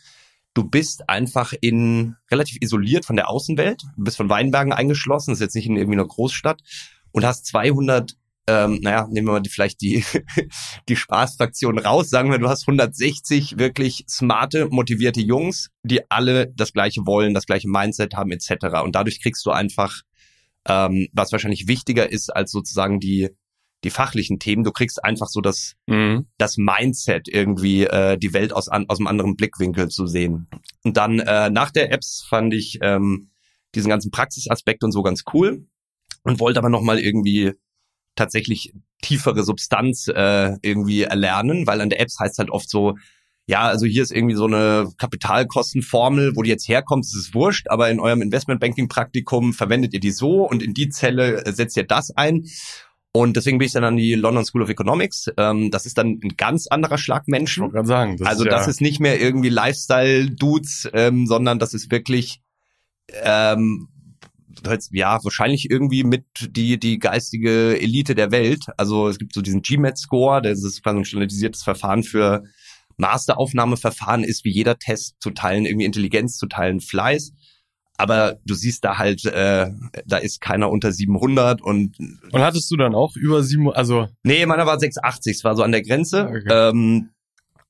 Du 0.54 0.64
bist 0.64 1.08
einfach 1.08 1.52
in 1.60 2.16
relativ 2.30 2.58
isoliert 2.60 3.04
von 3.04 3.16
der 3.16 3.28
Außenwelt, 3.28 3.82
du 3.96 4.04
bist 4.04 4.16
von 4.16 4.30
Weinbergen 4.30 4.72
eingeschlossen, 4.72 5.32
ist 5.32 5.40
jetzt 5.40 5.56
nicht 5.56 5.66
in 5.66 5.76
irgendwie 5.76 5.98
einer 5.98 6.06
Großstadt 6.06 6.60
und 7.10 7.24
hast 7.24 7.46
200 7.46 8.16
ähm, 8.46 8.80
naja, 8.82 9.08
nehmen 9.10 9.28
wir 9.28 9.32
mal 9.32 9.40
die, 9.40 9.48
vielleicht 9.48 9.80
die, 9.80 10.04
die 10.88 10.96
Spaßfraktion 10.96 11.78
raus, 11.78 12.10
sagen 12.10 12.30
wir, 12.30 12.38
du 12.38 12.48
hast 12.48 12.62
160 12.62 13.58
wirklich 13.58 14.04
smarte, 14.08 14.68
motivierte 14.70 15.20
Jungs, 15.20 15.70
die 15.82 16.10
alle 16.10 16.52
das 16.54 16.72
gleiche 16.72 17.06
wollen, 17.06 17.32
das 17.32 17.46
gleiche 17.46 17.68
Mindset 17.68 18.14
haben, 18.14 18.30
etc. 18.32 18.82
Und 18.84 18.94
dadurch 18.94 19.22
kriegst 19.22 19.46
du 19.46 19.50
einfach, 19.50 20.02
ähm, 20.68 21.08
was 21.12 21.32
wahrscheinlich 21.32 21.68
wichtiger 21.68 22.10
ist 22.10 22.28
als 22.28 22.52
sozusagen 22.52 23.00
die, 23.00 23.30
die 23.84 23.90
fachlichen 23.90 24.38
Themen. 24.38 24.64
Du 24.64 24.72
kriegst 24.72 25.04
einfach 25.04 25.28
so 25.28 25.40
das, 25.40 25.74
mhm. 25.86 26.26
das 26.38 26.56
Mindset 26.56 27.28
irgendwie, 27.28 27.84
äh, 27.84 28.18
die 28.18 28.32
Welt 28.32 28.52
aus, 28.52 28.68
an, 28.68 28.86
aus 28.88 28.98
einem 28.98 29.06
anderen 29.06 29.36
Blickwinkel 29.36 29.88
zu 29.88 30.06
sehen. 30.06 30.48
Und 30.82 30.96
dann 30.96 31.20
äh, 31.20 31.50
nach 31.50 31.70
der 31.70 31.92
Apps 31.92 32.24
fand 32.28 32.54
ich 32.54 32.78
ähm, 32.82 33.30
diesen 33.74 33.90
ganzen 33.90 34.10
Praxisaspekt 34.10 34.82
und 34.82 34.92
so 34.92 35.02
ganz 35.02 35.24
cool 35.32 35.66
und 36.22 36.40
wollte 36.40 36.58
aber 36.58 36.70
nochmal 36.70 36.98
irgendwie 36.98 37.52
tatsächlich 38.16 38.72
tiefere 39.02 39.44
Substanz 39.44 40.08
äh, 40.08 40.56
irgendwie 40.62 41.02
erlernen, 41.02 41.66
weil 41.66 41.80
an 41.80 41.90
der 41.90 42.00
Apps 42.00 42.18
heißt 42.18 42.38
halt 42.38 42.50
oft 42.50 42.70
so, 42.70 42.94
ja, 43.46 43.62
also 43.62 43.84
hier 43.84 44.02
ist 44.02 44.12
irgendwie 44.12 44.36
so 44.36 44.46
eine 44.46 44.90
Kapitalkostenformel, 44.96 46.34
wo 46.34 46.42
die 46.42 46.48
jetzt 46.48 46.66
herkommt, 46.66 47.04
das 47.04 47.14
ist 47.14 47.34
wurscht, 47.34 47.68
aber 47.68 47.90
in 47.90 48.00
eurem 48.00 48.22
Investmentbanking-Praktikum 48.22 49.52
verwendet 49.52 49.92
ihr 49.92 50.00
die 50.00 50.12
so 50.12 50.48
und 50.48 50.62
in 50.62 50.72
die 50.72 50.88
Zelle 50.88 51.42
setzt 51.52 51.76
ihr 51.76 51.84
das 51.84 52.10
ein. 52.16 52.46
Und 53.16 53.36
deswegen 53.36 53.58
bin 53.58 53.66
ich 53.66 53.72
dann 53.72 53.84
an 53.84 53.96
die 53.96 54.14
London 54.16 54.44
School 54.44 54.62
of 54.62 54.68
Economics. 54.68 55.30
Ähm, 55.36 55.70
das 55.70 55.86
ist 55.86 55.96
dann 55.96 56.18
ein 56.20 56.34
ganz 56.36 56.66
anderer 56.66 56.98
Schlag 56.98 57.28
Menschen. 57.28 57.64
Ich 57.66 57.72
gerade 57.72 57.86
sagen. 57.86 58.16
Das 58.16 58.26
also 58.26 58.42
ist, 58.42 58.50
ja 58.50 58.58
das 58.58 58.66
ist 58.66 58.80
nicht 58.80 58.98
mehr 58.98 59.20
irgendwie 59.20 59.50
Lifestyle-Dudes, 59.50 60.90
ähm, 60.92 61.28
sondern 61.28 61.60
das 61.60 61.74
ist 61.74 61.92
wirklich 61.92 62.40
ähm, 63.22 63.88
ja, 64.90 65.22
wahrscheinlich 65.22 65.70
irgendwie 65.70 66.02
mit 66.02 66.24
die, 66.40 66.76
die 66.80 66.98
geistige 66.98 67.80
Elite 67.80 68.16
der 68.16 68.32
Welt. 68.32 68.64
Also 68.78 69.06
es 69.06 69.18
gibt 69.18 69.32
so 69.32 69.42
diesen 69.42 69.62
GMAT-Score, 69.62 70.42
das 70.42 70.64
ist 70.64 70.82
quasi 70.82 70.98
ein 70.98 71.04
standardisiertes 71.04 71.62
Verfahren 71.62 72.02
für 72.02 72.42
Masteraufnahmeverfahren 72.96 74.24
ist, 74.24 74.44
wie 74.44 74.52
jeder 74.52 74.76
Test 74.76 75.16
zu 75.20 75.30
teilen, 75.30 75.66
irgendwie 75.66 75.86
Intelligenz 75.86 76.36
zu 76.36 76.46
teilen, 76.46 76.80
Fleiß 76.80 77.32
aber 77.96 78.38
du 78.44 78.54
siehst 78.54 78.84
da 78.84 78.98
halt, 78.98 79.24
äh, 79.24 79.70
da 80.06 80.16
ist 80.16 80.40
keiner 80.40 80.70
unter 80.70 80.92
700 80.92 81.62
und 81.62 81.98
und 82.32 82.42
hattest 82.42 82.70
du 82.70 82.76
dann 82.76 82.94
auch 82.94 83.14
über 83.16 83.42
7, 83.42 83.70
also 83.72 84.08
nee, 84.22 84.44
meiner 84.46 84.66
war 84.66 84.78
680, 84.78 85.36
es 85.36 85.44
war 85.44 85.56
so 85.56 85.62
an 85.62 85.72
der 85.72 85.82
Grenze. 85.82 86.26
Okay. 86.28 86.48
Ähm, 86.50 87.10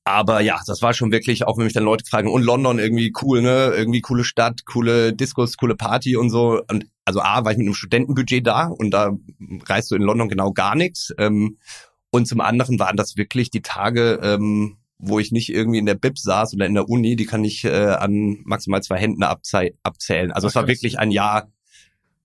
aber 0.07 0.39
ja, 0.41 0.59
das 0.67 0.83
war 0.83 0.93
schon 0.93 1.11
wirklich, 1.11 1.47
auch 1.47 1.57
wenn 1.57 1.63
mich 1.63 1.73
dann 1.73 1.83
Leute 1.83 2.05
fragen, 2.05 2.29
und 2.29 2.43
London 2.43 2.77
irgendwie 2.77 3.11
cool, 3.23 3.41
ne? 3.41 3.73
Irgendwie 3.75 4.01
coole 4.01 4.23
Stadt, 4.23 4.63
coole 4.65 5.13
Discos, 5.13 5.57
coole 5.57 5.75
Party 5.75 6.15
und 6.15 6.29
so. 6.29 6.61
Und 6.69 6.85
also 7.05 7.21
A, 7.21 7.43
war 7.43 7.51
ich 7.51 7.57
mit 7.57 7.65
einem 7.65 7.73
Studentenbudget 7.73 8.45
da 8.45 8.67
und 8.67 8.91
da 8.91 9.17
reist 9.67 9.89
du 9.89 9.95
in 9.95 10.03
London 10.03 10.29
genau 10.29 10.53
gar 10.53 10.75
nichts. 10.75 11.11
Ähm, 11.17 11.57
und 12.11 12.27
zum 12.27 12.39
anderen 12.39 12.77
waren 12.77 12.97
das 12.97 13.17
wirklich 13.17 13.49
die 13.49 13.63
Tage, 13.63 14.19
ähm, 14.21 14.77
wo 14.97 15.19
ich 15.19 15.31
nicht 15.31 15.49
irgendwie 15.49 15.79
in 15.79 15.85
der 15.85 15.95
Bib 15.95 16.17
saß 16.17 16.53
oder 16.53 16.65
in 16.65 16.73
der 16.73 16.89
Uni, 16.89 17.15
die 17.15 17.25
kann 17.25 17.43
ich 17.43 17.63
äh, 17.65 17.69
an 17.69 18.39
maximal 18.45 18.81
zwei 18.81 18.97
Händen 18.97 19.23
abzählen. 19.23 20.31
Also 20.31 20.47
Ach, 20.47 20.49
es 20.49 20.55
war 20.55 20.67
wirklich 20.67 20.99
ein 20.99 21.11
Jahr 21.11 21.51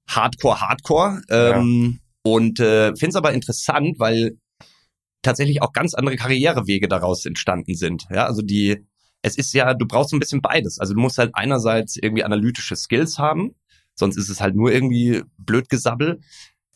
Hardcore, 0.08 0.60
Hardcore. 0.60 1.22
Ähm, 1.30 2.00
ja. 2.00 2.00
Und 2.22 2.60
äh, 2.60 2.88
finde 2.96 3.08
es 3.08 3.16
aber 3.16 3.32
interessant, 3.32 3.98
weil 3.98 4.36
tatsächlich 5.22 5.62
auch 5.62 5.72
ganz 5.72 5.94
andere 5.94 6.16
Karrierewege 6.16 6.88
daraus 6.88 7.26
entstanden 7.26 7.74
sind. 7.74 8.06
Ja, 8.10 8.26
also 8.26 8.42
die, 8.42 8.86
es 9.22 9.36
ist 9.36 9.52
ja, 9.52 9.74
du 9.74 9.86
brauchst 9.86 10.10
so 10.10 10.16
ein 10.16 10.20
bisschen 10.20 10.40
beides. 10.42 10.78
Also 10.78 10.94
du 10.94 11.00
musst 11.00 11.18
halt 11.18 11.30
einerseits 11.34 11.96
irgendwie 11.96 12.24
analytische 12.24 12.76
Skills 12.76 13.18
haben, 13.18 13.54
sonst 13.94 14.16
ist 14.16 14.28
es 14.28 14.40
halt 14.40 14.54
nur 14.54 14.72
irgendwie 14.72 15.22
blöd 15.38 15.68
gesabbel. 15.68 16.20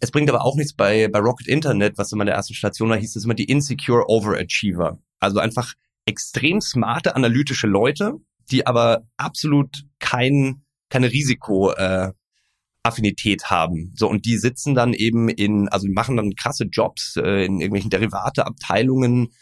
Es 0.01 0.11
bringt 0.11 0.29
aber 0.29 0.45
auch 0.45 0.57
nichts 0.57 0.75
bei, 0.75 1.09
bei 1.09 1.19
Rocket 1.21 1.47
Internet, 1.47 1.97
was 1.97 2.13
immer 2.13 2.25
der 2.25 2.35
ersten 2.35 2.55
Station 2.55 2.91
war, 2.91 2.99
hieß 2.99 3.17
es 3.17 3.25
immer 3.25 3.35
die 3.35 3.45
Insecure 3.45 4.09
Overachiever. 4.09 4.99
Also 5.21 5.39
einfach 5.39 5.75
extrem 6.07 6.61
smarte 6.61 7.17
analytische 7.17 7.67
Leute, 7.67 8.15
die 8.51 8.67
aber 8.67 9.07
absolut 9.17 9.85
kein, 9.99 10.65
keine 10.91 11.11
Risiko, 11.11 11.73
äh, 11.73 12.13
Affinität 12.85 13.51
haben. 13.51 13.93
So, 13.97 14.09
und 14.09 14.27
die 14.27 14.37
sitzen 14.37 14.75
dann 14.75 14.93
eben 14.93 15.29
in, 15.29 15.69
also 15.69 15.89
machen 15.89 16.17
dann 16.17 16.35
krasse 16.35 16.65
Jobs 16.65 17.17
äh, 17.17 17.47
in 17.47 17.61
irgendwelchen 17.61 17.91
Derivateabteilungen, 17.91 19.33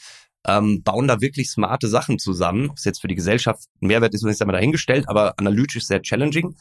ähm, 0.47 0.83
bauen 0.83 1.09
da 1.09 1.21
wirklich 1.21 1.51
smarte 1.51 1.89
Sachen 1.89 2.19
zusammen. 2.19 2.71
Ob 2.71 2.79
es 2.79 2.85
jetzt 2.85 3.01
für 3.01 3.09
die 3.09 3.17
Gesellschaft 3.17 3.65
ein 3.81 3.89
Mehrwert 3.89 4.15
ist, 4.15 4.25
ist 4.25 4.41
einmal 4.41 4.57
dahingestellt, 4.57 5.09
aber 5.09 5.35
analytisch 5.39 5.87
sehr 5.87 6.03
challenging. 6.03 6.55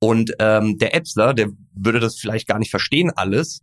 Und 0.00 0.32
ähm, 0.38 0.78
der 0.78 0.94
Epsler, 0.94 1.34
der 1.34 1.48
würde 1.74 1.98
das 1.98 2.16
vielleicht 2.16 2.46
gar 2.46 2.58
nicht 2.58 2.70
verstehen 2.70 3.10
alles, 3.16 3.62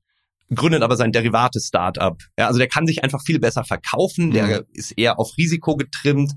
gründet 0.54 0.84
aber 0.84 0.96
sein 0.96 1.12
Derivate-Startup. 1.12 2.22
Ja, 2.38 2.48
also 2.48 2.60
der 2.60 2.68
kann 2.68 2.86
sich 2.88 3.04
einfach 3.04 3.22
viel 3.24 3.40
besser 3.40 3.64
verkaufen, 3.64 4.32
der 4.32 4.46
mhm. 4.46 4.66
ist 4.74 4.92
eher 4.92 5.20
auf 5.20 5.38
Risiko 5.38 5.76
getrimmt 5.76 6.34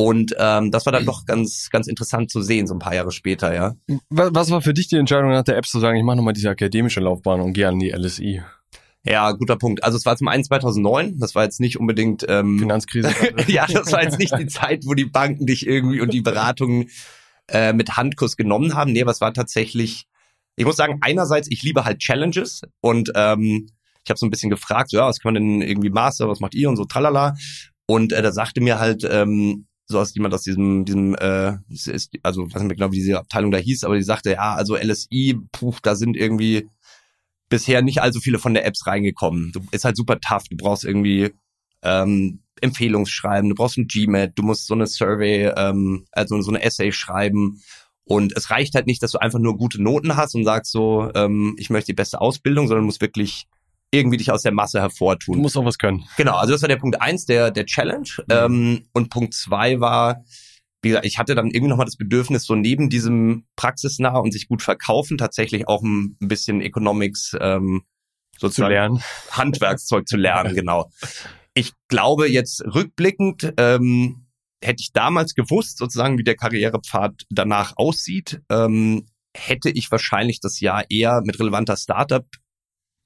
und 0.00 0.34
ähm, 0.38 0.70
das 0.70 0.86
war 0.86 0.94
dann 0.94 1.04
doch 1.04 1.26
ganz, 1.26 1.68
ganz 1.70 1.86
interessant 1.86 2.30
zu 2.30 2.40
sehen, 2.40 2.66
so 2.66 2.74
ein 2.74 2.78
paar 2.78 2.94
Jahre 2.94 3.12
später, 3.12 3.54
ja. 3.54 3.74
Was 4.08 4.50
war 4.50 4.62
für 4.62 4.72
dich 4.72 4.88
die 4.88 4.96
Entscheidung 4.96 5.30
nach 5.30 5.42
der 5.42 5.58
App 5.58 5.66
zu 5.66 5.78
sagen, 5.78 5.98
ich 5.98 6.02
mache 6.02 6.16
nochmal 6.16 6.32
diese 6.32 6.48
akademische 6.48 7.00
Laufbahn 7.00 7.42
und 7.42 7.52
gehe 7.52 7.68
an 7.68 7.78
die 7.78 7.90
LSI? 7.90 8.42
Ja, 9.04 9.32
guter 9.32 9.56
Punkt. 9.56 9.84
Also 9.84 9.98
es 9.98 10.06
war 10.06 10.16
zum 10.16 10.28
einen 10.28 10.42
2009, 10.42 11.18
das 11.18 11.34
war 11.34 11.44
jetzt 11.44 11.60
nicht 11.60 11.78
unbedingt... 11.78 12.24
Ähm, 12.28 12.58
Finanzkrise. 12.58 13.10
ja, 13.46 13.66
das 13.66 13.92
war 13.92 14.02
jetzt 14.02 14.18
nicht 14.18 14.38
die 14.38 14.46
Zeit, 14.46 14.86
wo 14.86 14.94
die 14.94 15.04
Banken 15.04 15.44
dich 15.44 15.66
irgendwie 15.66 16.00
und 16.00 16.14
die 16.14 16.22
Beratungen 16.22 16.88
äh, 17.48 17.74
mit 17.74 17.98
Handkuss 17.98 18.38
genommen 18.38 18.74
haben. 18.74 18.92
Nee, 18.92 19.02
aber 19.02 19.10
es 19.10 19.20
war 19.20 19.34
tatsächlich... 19.34 20.06
Ich 20.60 20.66
muss 20.66 20.76
sagen, 20.76 20.98
einerseits, 21.00 21.48
ich 21.50 21.62
liebe 21.62 21.86
halt 21.86 22.00
Challenges 22.00 22.60
und 22.82 23.10
ähm, 23.14 23.70
ich 24.04 24.10
habe 24.10 24.18
so 24.18 24.26
ein 24.26 24.30
bisschen 24.30 24.50
gefragt, 24.50 24.90
so, 24.90 24.98
ja, 24.98 25.06
was 25.06 25.18
kann 25.18 25.32
man 25.32 25.42
denn 25.42 25.62
irgendwie 25.62 25.88
Master, 25.88 26.28
was 26.28 26.40
macht 26.40 26.54
ihr 26.54 26.68
und 26.68 26.76
so, 26.76 26.84
tralala. 26.84 27.34
Und 27.86 28.12
äh, 28.12 28.20
da 28.20 28.30
sagte 28.30 28.60
mir 28.60 28.78
halt 28.78 29.08
ähm, 29.10 29.66
so 29.86 29.98
aus 29.98 30.14
jemand 30.14 30.34
aus 30.34 30.42
diesem, 30.42 30.84
diesem, 30.84 31.14
äh, 31.14 31.54
ist, 31.70 32.10
also 32.22 32.46
weiß 32.52 32.62
nicht 32.62 32.76
genau, 32.76 32.92
wie 32.92 32.96
diese 32.96 33.18
Abteilung 33.18 33.52
da 33.52 33.56
hieß, 33.56 33.84
aber 33.84 33.96
die 33.96 34.02
sagte, 34.02 34.32
ja, 34.32 34.54
also 34.54 34.76
LSI, 34.76 35.38
puh, 35.50 35.76
da 35.82 35.94
sind 35.94 36.14
irgendwie 36.14 36.68
bisher 37.48 37.80
nicht 37.80 38.02
allzu 38.02 38.20
viele 38.20 38.38
von 38.38 38.52
der 38.52 38.66
Apps 38.66 38.86
reingekommen. 38.86 39.52
Du 39.52 39.62
ist 39.70 39.86
halt 39.86 39.96
super 39.96 40.20
tough. 40.20 40.44
Du 40.50 40.58
brauchst 40.58 40.84
irgendwie 40.84 41.30
ähm, 41.82 42.42
Empfehlungsschreiben, 42.60 43.48
du 43.48 43.54
brauchst 43.54 43.78
ein 43.78 43.86
GMAT, 43.86 44.32
du 44.34 44.42
musst 44.42 44.66
so 44.66 44.74
eine 44.74 44.86
Survey, 44.86 45.50
ähm, 45.56 46.04
also 46.12 46.38
so 46.42 46.50
eine 46.50 46.62
Essay 46.62 46.92
schreiben. 46.92 47.62
Und 48.04 48.36
es 48.36 48.50
reicht 48.50 48.74
halt 48.74 48.86
nicht, 48.86 49.02
dass 49.02 49.12
du 49.12 49.18
einfach 49.18 49.38
nur 49.38 49.56
gute 49.56 49.82
Noten 49.82 50.16
hast 50.16 50.34
und 50.34 50.44
sagst 50.44 50.72
so, 50.72 51.10
ähm, 51.14 51.54
ich 51.58 51.70
möchte 51.70 51.92
die 51.92 51.96
beste 51.96 52.20
Ausbildung, 52.20 52.66
sondern 52.66 52.84
musst 52.84 53.00
wirklich 53.00 53.46
irgendwie 53.92 54.16
dich 54.16 54.30
aus 54.30 54.42
der 54.42 54.52
Masse 54.52 54.80
hervortun. 54.80 55.36
Du 55.36 55.42
musst 55.42 55.56
auch 55.56 55.64
was 55.64 55.78
können. 55.78 56.04
Genau, 56.16 56.36
also 56.36 56.52
das 56.52 56.62
war 56.62 56.68
der 56.68 56.76
Punkt 56.76 57.00
eins 57.00 57.26
der, 57.26 57.50
der 57.50 57.66
Challenge. 57.66 58.08
Mhm. 58.18 58.24
Ähm, 58.30 58.82
und 58.92 59.10
Punkt 59.10 59.34
zwei 59.34 59.80
war, 59.80 60.24
wie 60.82 60.90
gesagt, 60.90 61.06
ich 61.06 61.18
hatte 61.18 61.34
dann 61.34 61.50
irgendwie 61.50 61.68
nochmal 61.68 61.86
das 61.86 61.96
Bedürfnis, 61.96 62.44
so 62.44 62.54
neben 62.54 62.88
diesem 62.88 63.46
praxisnah 63.56 64.18
und 64.18 64.32
sich 64.32 64.48
gut 64.48 64.62
verkaufen, 64.62 65.18
tatsächlich 65.18 65.68
auch 65.68 65.82
ein, 65.82 66.16
ein 66.20 66.28
bisschen 66.28 66.60
Economics 66.60 67.36
ähm, 67.40 67.82
sozusagen 68.38 68.68
zu 68.68 68.72
lernen. 68.72 69.02
Handwerkszeug 69.30 70.08
zu 70.08 70.16
lernen, 70.16 70.54
genau. 70.56 70.90
Ich 71.54 71.72
glaube 71.88 72.30
jetzt 72.30 72.64
rückblickend, 72.64 73.54
ähm, 73.56 74.26
hätte 74.62 74.80
ich 74.80 74.92
damals 74.92 75.34
gewusst, 75.34 75.78
sozusagen, 75.78 76.18
wie 76.18 76.24
der 76.24 76.36
Karrierepfad 76.36 77.24
danach 77.30 77.74
aussieht, 77.76 78.42
ähm, 78.50 79.06
hätte 79.36 79.70
ich 79.70 79.90
wahrscheinlich 79.90 80.40
das 80.40 80.60
Jahr 80.60 80.84
eher 80.90 81.22
mit 81.24 81.38
relevanter 81.38 81.76
Startup 81.76 82.26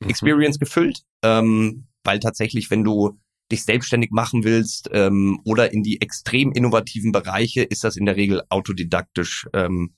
Mhm. 0.04 0.58
Gefüllt, 0.58 1.02
ähm, 1.22 1.86
weil 2.04 2.20
tatsächlich, 2.20 2.70
wenn 2.70 2.84
du 2.84 3.18
dich 3.50 3.64
selbstständig 3.64 4.10
machen 4.10 4.44
willst 4.44 4.88
ähm, 4.92 5.40
oder 5.44 5.72
in 5.72 5.82
die 5.82 6.00
extrem 6.00 6.52
innovativen 6.52 7.12
Bereiche, 7.12 7.62
ist 7.62 7.84
das 7.84 7.96
in 7.96 8.06
der 8.06 8.16
Regel 8.16 8.42
autodidaktisch, 8.48 9.46
ähm, 9.52 9.94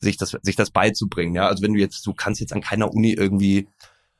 sich 0.00 0.16
das 0.16 0.36
sich 0.42 0.56
das 0.56 0.70
beizubringen. 0.70 1.34
Ja, 1.34 1.48
also 1.48 1.62
wenn 1.62 1.74
du 1.74 1.80
jetzt, 1.80 2.06
du 2.06 2.14
kannst 2.14 2.40
jetzt 2.40 2.52
an 2.52 2.60
keiner 2.60 2.92
Uni 2.92 3.12
irgendwie 3.12 3.68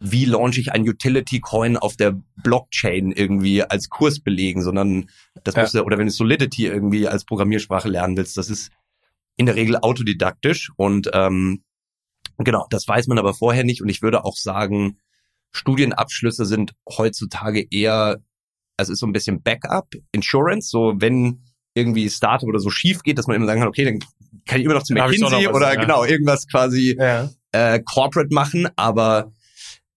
wie 0.01 0.25
launche 0.25 0.61
ich 0.61 0.73
ein 0.73 0.89
Utility 0.89 1.41
Coin 1.41 1.77
auf 1.77 1.97
der 1.97 2.17
Blockchain 2.43 3.11
irgendwie 3.13 3.63
als 3.63 3.89
Kurs 3.89 4.21
belegen, 4.21 4.63
sondern 4.63 5.09
das 5.45 5.55
ja. 5.57 5.63
musst 5.63 5.75
du, 5.75 5.83
oder 5.83 5.99
wenn 5.99 6.07
du 6.07 6.13
Solidity 6.13 6.67
irgendwie 6.67 7.09
als 7.09 7.25
Programmiersprache 7.25 7.89
lernen 7.89 8.17
willst, 8.17 8.37
das 8.37 8.49
ist 8.49 8.71
in 9.37 9.47
der 9.47 9.57
Regel 9.57 9.77
autodidaktisch 9.77 10.71
und 10.77 11.11
ähm, 11.13 11.63
Genau, 12.39 12.67
das 12.71 12.87
weiß 12.87 13.09
man 13.09 13.19
aber 13.19 13.35
vorher 13.35 13.65
nicht 13.65 13.83
und 13.83 13.89
ich 13.89 14.01
würde 14.01 14.25
auch 14.25 14.37
sagen, 14.37 14.99
Studienabschlüsse 15.51 16.45
sind 16.47 16.73
heutzutage 16.89 17.67
eher, 17.71 18.19
also 18.77 18.93
ist 18.93 19.01
so 19.01 19.07
ein 19.07 19.13
bisschen 19.13 19.43
Backup, 19.43 19.89
Insurance, 20.13 20.69
so 20.71 20.95
wenn 20.99 21.43
irgendwie 21.75 22.09
Startup 22.09 22.49
oder 22.49 22.61
so 22.61 22.71
schief 22.71 23.03
geht, 23.03 23.19
dass 23.19 23.27
man 23.27 23.37
immer 23.37 23.47
sagen 23.47 23.61
kann, 23.61 23.69
okay, 23.69 23.85
dann 23.85 23.99
kann 24.47 24.61
ich 24.61 24.65
immer 24.65 24.75
noch 24.75 24.85
zu 24.85 24.95
McKinsey 24.95 25.49
oder 25.49 25.75
ja. 25.75 25.81
genau 25.81 26.05
irgendwas 26.05 26.47
quasi 26.47 26.97
ja. 26.99 27.29
äh, 27.53 27.81
Corporate 27.81 28.33
machen, 28.33 28.69
aber 28.77 29.33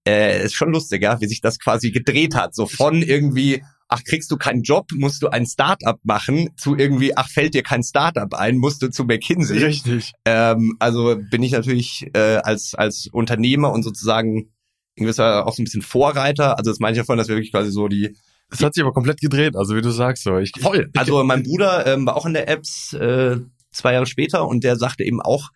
äh, 0.07 0.43
ist 0.45 0.55
schon 0.55 0.71
lustig, 0.71 1.03
ja, 1.03 1.19
wie 1.21 1.27
sich 1.27 1.41
das 1.41 1.59
quasi 1.59 1.91
gedreht 1.91 2.35
hat, 2.35 2.55
so 2.55 2.65
von 2.65 3.01
irgendwie 3.01 3.61
ach, 3.91 4.03
kriegst 4.05 4.31
du 4.31 4.37
keinen 4.37 4.63
Job, 4.63 4.87
musst 4.93 5.21
du 5.21 5.27
ein 5.27 5.45
Startup 5.45 5.99
machen, 6.03 6.49
zu 6.55 6.77
irgendwie, 6.77 7.15
ach, 7.17 7.29
fällt 7.29 7.53
dir 7.53 7.61
kein 7.61 7.83
Startup 7.83 8.33
ein, 8.33 8.57
musst 8.57 8.81
du 8.81 8.89
zu 8.89 9.03
McKinsey. 9.03 9.57
Richtig. 9.57 10.13
Ähm, 10.23 10.77
also 10.79 11.17
bin 11.29 11.43
ich 11.43 11.51
natürlich 11.51 12.07
äh, 12.13 12.37
als, 12.37 12.73
als 12.73 13.07
Unternehmer 13.11 13.71
und 13.71 13.83
sozusagen 13.83 14.49
in 14.95 15.03
gewisser 15.03 15.45
auch 15.45 15.53
so 15.53 15.61
ein 15.61 15.65
bisschen 15.65 15.81
Vorreiter. 15.81 16.57
Also 16.57 16.71
das 16.71 16.79
meine 16.79 16.93
ich 16.93 16.99
ja 16.99 17.03
vorhin, 17.03 17.17
dass 17.17 17.27
wir 17.27 17.35
wirklich 17.35 17.51
quasi 17.51 17.69
so 17.69 17.87
die 17.87 18.15
das 18.49 18.61
hat 18.61 18.73
sich 18.73 18.83
aber 18.83 18.91
komplett 18.91 19.21
gedreht, 19.21 19.55
also 19.55 19.77
wie 19.77 19.81
du 19.81 19.91
sagst 19.91 20.23
so. 20.23 20.37
Ich, 20.37 20.51
Voll. 20.59 20.89
Also 20.97 21.23
mein 21.23 21.43
Bruder 21.43 21.87
ähm, 21.87 22.05
war 22.05 22.17
auch 22.17 22.25
in 22.25 22.33
der 22.33 22.49
Apps 22.49 22.91
äh, 22.91 23.37
zwei 23.71 23.93
Jahre 23.93 24.05
später 24.05 24.45
und 24.45 24.65
der 24.65 24.75
sagte 24.75 25.05
eben 25.05 25.21
auch, 25.21 25.51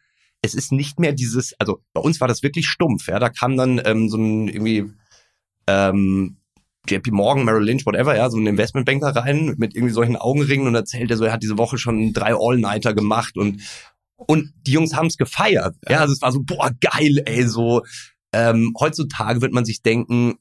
es 0.45 0.55
ist 0.55 0.71
nicht 0.71 0.99
mehr 0.99 1.13
dieses, 1.13 1.53
also 1.59 1.81
bei 1.93 2.01
uns 2.01 2.21
war 2.21 2.27
das 2.27 2.43
wirklich 2.43 2.67
stumpf, 2.67 3.07
ja. 3.07 3.19
Da 3.19 3.29
kam 3.29 3.57
dann 3.57 3.81
ähm, 3.83 4.09
so 4.09 4.17
ein 4.17 4.47
irgendwie 4.47 4.91
ähm, 5.67 6.37
JP 6.87 7.11
Morgan, 7.11 7.45
Merrill 7.45 7.63
Lynch, 7.63 7.85
whatever, 7.85 8.15
ja, 8.15 8.29
so 8.29 8.37
ein 8.37 8.47
Investmentbanker 8.47 9.15
rein 9.15 9.55
mit 9.57 9.75
irgendwie 9.75 9.93
solchen 9.93 10.15
Augenringen 10.15 10.67
und 10.67 10.75
erzählt 10.75 11.09
er 11.09 11.17
so, 11.17 11.25
er 11.25 11.33
hat 11.33 11.43
diese 11.43 11.57
Woche 11.57 11.77
schon 11.77 12.13
drei 12.13 12.33
All-Nighter 12.35 12.93
gemacht 12.93 13.37
und 13.37 13.61
und 14.17 14.53
die 14.65 14.71
Jungs 14.71 14.95
haben 14.95 15.07
es 15.07 15.17
gefeiert. 15.17 15.75
Ja, 15.89 15.99
also 15.99 16.13
es 16.13 16.21
war 16.21 16.31
so, 16.31 16.41
boah, 16.41 16.71
geil, 16.79 17.21
ey, 17.25 17.43
so. 17.43 17.83
Ähm, 18.31 18.73
heutzutage 18.79 19.41
wird 19.41 19.51
man 19.51 19.65
sich 19.65 19.81
denken, 19.81 20.35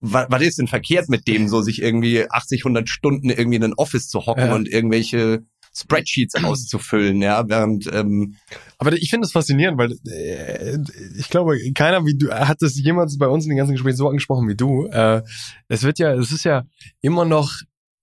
was, 0.00 0.26
was 0.30 0.42
ist 0.42 0.58
denn 0.58 0.66
verkehrt 0.66 1.08
mit 1.08 1.28
dem, 1.28 1.48
so 1.48 1.60
sich 1.60 1.82
irgendwie 1.82 2.28
80, 2.30 2.62
100 2.62 2.88
Stunden 2.88 3.28
irgendwie 3.30 3.56
in 3.56 3.64
ein 3.64 3.74
Office 3.74 4.08
zu 4.08 4.24
hocken 4.26 4.46
ja. 4.46 4.54
und 4.54 4.68
irgendwelche 4.68 5.44
Spreadsheets 5.82 6.34
auszufüllen, 6.44 7.22
ja, 7.22 7.48
während 7.48 7.92
ähm, 7.92 8.36
aber 8.78 8.92
ich 8.92 9.10
finde 9.10 9.26
es 9.26 9.32
faszinierend, 9.32 9.78
weil 9.78 9.92
äh, 10.10 10.78
ich 11.18 11.28
glaube, 11.28 11.58
keiner 11.74 12.04
wie 12.06 12.16
du 12.16 12.30
hat 12.30 12.58
das 12.60 12.78
jemals 12.78 13.18
bei 13.18 13.28
uns 13.28 13.44
in 13.44 13.50
den 13.50 13.58
ganzen 13.58 13.72
Gesprächen 13.72 13.96
so 13.96 14.08
angesprochen 14.08 14.48
wie 14.48 14.56
du. 14.56 14.86
Äh, 14.86 15.22
es 15.68 15.82
wird 15.82 15.98
ja, 15.98 16.14
es 16.14 16.32
ist 16.32 16.44
ja 16.44 16.64
immer 17.00 17.24
noch 17.24 17.52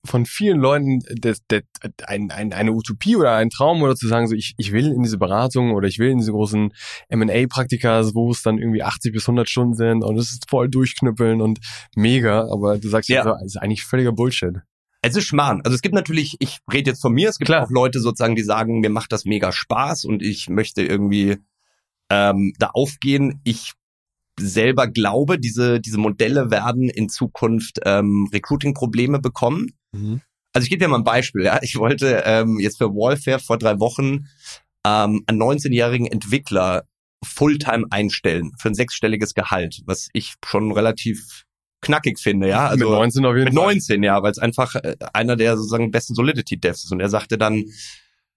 von 0.05 0.25
vielen 0.25 0.59
Leuten 0.59 1.01
das, 1.19 1.39
das, 1.47 1.63
ein, 2.05 2.31
ein, 2.31 2.53
eine 2.53 2.71
Utopie 2.71 3.15
oder 3.15 3.33
ein 3.35 3.49
Traum 3.49 3.81
oder 3.81 3.95
zu 3.95 4.07
sagen, 4.07 4.27
so 4.27 4.35
ich, 4.35 4.53
ich 4.57 4.71
will 4.71 4.87
in 4.87 5.03
diese 5.03 5.17
Beratung 5.17 5.73
oder 5.73 5.87
ich 5.87 5.99
will 5.99 6.09
in 6.09 6.19
diese 6.19 6.31
großen 6.31 6.73
M&A-Praktika, 7.09 8.03
wo 8.13 8.31
es 8.31 8.41
dann 8.41 8.57
irgendwie 8.57 8.83
80 8.83 9.13
bis 9.13 9.23
100 9.23 9.49
Stunden 9.49 9.73
sind 9.75 10.03
und 10.03 10.17
es 10.17 10.31
ist 10.31 10.49
voll 10.49 10.69
durchknüppeln 10.69 11.41
und 11.41 11.59
mega, 11.95 12.47
aber 12.51 12.77
du 12.77 12.87
sagst 12.89 13.09
ja, 13.09 13.23
so, 13.23 13.35
ist 13.45 13.57
eigentlich 13.57 13.83
völliger 13.83 14.11
Bullshit. 14.11 14.61
Es 15.07 15.15
ist 15.15 15.25
Schmarrn. 15.25 15.61
Also 15.63 15.75
es 15.75 15.81
gibt 15.81 15.95
natürlich, 15.95 16.35
ich 16.39 16.59
rede 16.71 16.91
jetzt 16.91 17.01
von 17.01 17.13
mir, 17.13 17.29
es 17.29 17.37
gibt 17.37 17.47
Klar. 17.47 17.63
auch 17.63 17.69
Leute 17.69 17.99
sozusagen, 17.99 18.35
die 18.35 18.43
sagen, 18.43 18.81
mir 18.81 18.89
macht 18.89 19.11
das 19.11 19.25
mega 19.25 19.51
Spaß 19.51 20.05
und 20.05 20.21
ich 20.21 20.49
möchte 20.49 20.81
irgendwie 20.81 21.37
ähm, 22.09 22.53
da 22.59 22.71
aufgehen. 22.73 23.39
Ich 23.43 23.73
selber 24.39 24.87
glaube, 24.87 25.39
diese, 25.39 25.79
diese 25.79 25.97
Modelle 25.97 26.51
werden 26.51 26.89
in 26.89 27.07
Zukunft 27.07 27.79
ähm, 27.85 28.29
Recruiting-Probleme 28.33 29.19
bekommen. 29.19 29.71
Mhm. 29.93 30.21
Also 30.53 30.65
ich 30.65 30.69
gebe 30.69 30.83
dir 30.83 30.89
mal 30.89 30.97
ein 30.97 31.03
Beispiel. 31.03 31.45
Ja. 31.45 31.59
Ich 31.61 31.77
wollte 31.77 32.23
ähm, 32.25 32.59
jetzt 32.59 32.77
für 32.77 32.89
Warfare 32.89 33.39
vor 33.39 33.57
drei 33.57 33.79
Wochen 33.79 34.27
ähm, 34.85 35.23
einen 35.25 35.41
19-jährigen 35.41 36.07
Entwickler 36.07 36.83
Fulltime 37.23 37.85
einstellen 37.89 38.51
für 38.59 38.69
ein 38.69 38.75
sechsstelliges 38.75 39.33
Gehalt, 39.33 39.81
was 39.85 40.09
ich 40.13 40.35
schon 40.45 40.71
relativ 40.71 41.46
knackig 41.81 42.19
finde, 42.19 42.47
ja. 42.47 42.67
Also 42.67 42.89
mit 42.89 42.97
19 42.97 43.25
auf 43.25 43.35
jeden 43.35 43.45
mit 43.45 43.55
Fall. 43.55 43.73
19, 43.73 44.03
ja, 44.03 44.21
weil 44.23 44.31
es 44.31 44.39
einfach 44.39 44.75
äh, 44.75 44.95
einer 45.13 45.35
der 45.35 45.57
sozusagen 45.57 45.91
besten 45.91 46.15
Solidity 46.15 46.59
Devs 46.59 46.83
ist. 46.85 46.91
Und 46.91 46.99
er 46.99 47.09
sagte 47.09 47.37
dann, 47.37 47.65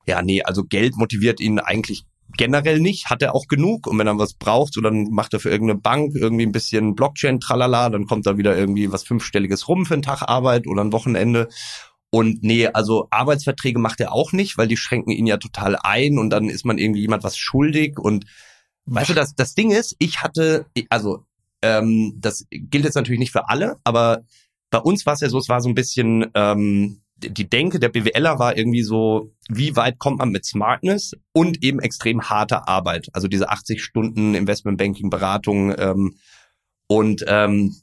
ja, 0.06 0.22
nee, 0.22 0.42
also 0.42 0.64
Geld 0.64 0.96
motiviert 0.96 1.40
ihn 1.40 1.58
eigentlich 1.58 2.04
generell 2.36 2.80
nicht, 2.80 3.10
hat 3.10 3.22
er 3.22 3.34
auch 3.34 3.46
genug 3.48 3.86
und 3.86 3.98
wenn 3.98 4.06
er 4.06 4.18
was 4.18 4.34
braucht, 4.34 4.74
so 4.74 4.80
dann 4.80 5.08
macht 5.10 5.34
er 5.34 5.40
für 5.40 5.50
irgendeine 5.50 5.80
Bank 5.80 6.14
irgendwie 6.14 6.46
ein 6.46 6.52
bisschen 6.52 6.94
Blockchain, 6.94 7.40
tralala, 7.40 7.90
dann 7.90 8.06
kommt 8.06 8.26
da 8.26 8.38
wieder 8.38 8.56
irgendwie 8.56 8.92
was 8.92 9.02
fünfstelliges 9.02 9.68
rum 9.68 9.84
für 9.84 9.94
einen 9.94 10.02
Tag 10.02 10.22
Arbeit 10.22 10.68
oder 10.68 10.84
ein 10.84 10.92
Wochenende 10.92 11.48
und 12.10 12.42
nee, 12.42 12.66
also 12.66 13.06
Arbeitsverträge 13.10 13.78
macht 13.78 14.00
er 14.00 14.12
auch 14.12 14.32
nicht, 14.32 14.58
weil 14.58 14.68
die 14.68 14.76
schränken 14.76 15.12
ihn 15.12 15.26
ja 15.26 15.36
total 15.36 15.76
ein 15.76 16.18
und 16.18 16.30
dann 16.30 16.48
ist 16.48 16.64
man 16.64 16.78
irgendwie 16.78 17.00
jemand 17.00 17.22
was 17.22 17.36
schuldig 17.36 17.98
und 17.98 18.26
weißt 18.86 19.10
du, 19.10 19.14
das, 19.14 19.34
das 19.34 19.54
Ding 19.54 19.70
ist, 19.70 19.94
ich 19.98 20.22
hatte, 20.22 20.66
also 20.88 21.24
ähm, 21.62 22.14
das 22.18 22.46
gilt 22.50 22.84
jetzt 22.84 22.94
natürlich 22.94 23.18
nicht 23.18 23.32
für 23.32 23.48
alle, 23.48 23.76
aber 23.84 24.22
bei 24.70 24.78
uns 24.78 25.04
war 25.06 25.14
es 25.14 25.20
ja 25.20 25.28
so, 25.28 25.38
es 25.38 25.48
war 25.48 25.60
so 25.60 25.68
ein 25.68 25.74
bisschen 25.74 26.26
ähm, 26.34 27.02
die 27.28 27.48
Denke 27.48 27.78
der 27.78 27.90
BWLer 27.90 28.38
war 28.38 28.56
irgendwie 28.56 28.82
so, 28.82 29.34
wie 29.48 29.76
weit 29.76 29.98
kommt 29.98 30.18
man 30.18 30.30
mit 30.30 30.46
Smartness 30.46 31.12
und 31.32 31.62
eben 31.62 31.80
extrem 31.80 32.22
harter 32.22 32.68
Arbeit. 32.68 33.08
Also 33.12 33.28
diese 33.28 33.50
80 33.50 33.82
Stunden 33.82 34.34
Investmentbanking, 34.34 35.10
Beratung 35.10 35.74
ähm, 35.76 36.16
und 36.86 37.24
ähm, 37.26 37.76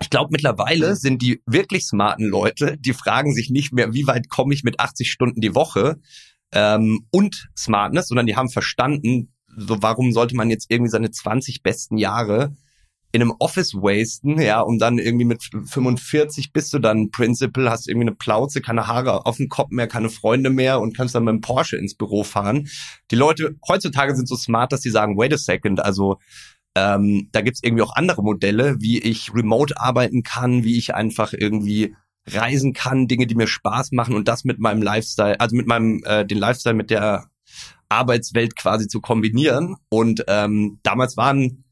ich 0.00 0.10
glaube, 0.10 0.30
mittlerweile 0.32 0.96
sind 0.96 1.22
die 1.22 1.40
wirklich 1.46 1.86
smarten 1.86 2.26
Leute, 2.26 2.76
die 2.78 2.92
fragen 2.92 3.32
sich 3.32 3.50
nicht 3.50 3.72
mehr, 3.72 3.94
wie 3.94 4.06
weit 4.06 4.28
komme 4.28 4.52
ich 4.52 4.64
mit 4.64 4.80
80 4.80 5.10
Stunden 5.10 5.40
die 5.40 5.54
Woche 5.54 6.00
ähm, 6.52 7.06
und 7.12 7.48
Smartness, 7.56 8.08
sondern 8.08 8.26
die 8.26 8.34
haben 8.34 8.50
verstanden, 8.50 9.32
so 9.56 9.80
warum 9.80 10.12
sollte 10.12 10.34
man 10.34 10.50
jetzt 10.50 10.66
irgendwie 10.70 10.90
seine 10.90 11.10
20 11.10 11.62
besten 11.62 11.98
Jahre 11.98 12.56
in 13.12 13.20
einem 13.20 13.34
Office 13.38 13.74
wasten, 13.74 14.40
ja, 14.40 14.60
um 14.60 14.78
dann 14.78 14.98
irgendwie 14.98 15.26
mit 15.26 15.50
45 15.64 16.52
bist 16.52 16.72
du 16.72 16.78
dann 16.78 17.10
Principal, 17.10 17.70
hast 17.70 17.86
irgendwie 17.86 18.08
eine 18.08 18.16
Plauze, 18.16 18.62
keine 18.62 18.86
Haare 18.86 19.26
auf 19.26 19.36
dem 19.36 19.50
Kopf 19.50 19.70
mehr, 19.70 19.86
keine 19.86 20.08
Freunde 20.08 20.48
mehr 20.48 20.80
und 20.80 20.96
kannst 20.96 21.14
dann 21.14 21.24
mit 21.24 21.32
dem 21.32 21.40
Porsche 21.42 21.76
ins 21.76 21.94
Büro 21.94 22.24
fahren. 22.24 22.68
Die 23.10 23.16
Leute 23.16 23.56
heutzutage 23.68 24.16
sind 24.16 24.26
so 24.26 24.36
smart, 24.36 24.72
dass 24.72 24.80
sie 24.80 24.90
sagen, 24.90 25.18
wait 25.18 25.34
a 25.34 25.38
second, 25.38 25.84
also 25.84 26.18
ähm, 26.74 27.28
da 27.32 27.42
gibt's 27.42 27.60
irgendwie 27.62 27.82
auch 27.82 27.94
andere 27.94 28.22
Modelle, 28.22 28.76
wie 28.80 28.98
ich 28.98 29.34
remote 29.34 29.78
arbeiten 29.78 30.22
kann, 30.22 30.64
wie 30.64 30.78
ich 30.78 30.94
einfach 30.94 31.34
irgendwie 31.34 31.94
reisen 32.26 32.72
kann, 32.72 33.08
Dinge, 33.08 33.26
die 33.26 33.34
mir 33.34 33.46
Spaß 33.46 33.92
machen 33.92 34.14
und 34.14 34.26
das 34.26 34.44
mit 34.44 34.58
meinem 34.58 34.80
Lifestyle, 34.80 35.38
also 35.38 35.54
mit 35.54 35.66
meinem, 35.66 36.02
äh, 36.04 36.24
den 36.24 36.38
Lifestyle 36.38 36.74
mit 36.74 36.90
der 36.90 37.26
Arbeitswelt 37.90 38.56
quasi 38.56 38.88
zu 38.88 39.00
kombinieren. 39.00 39.76
Und 39.90 40.24
ähm, 40.28 40.78
damals 40.82 41.16
waren 41.16 41.64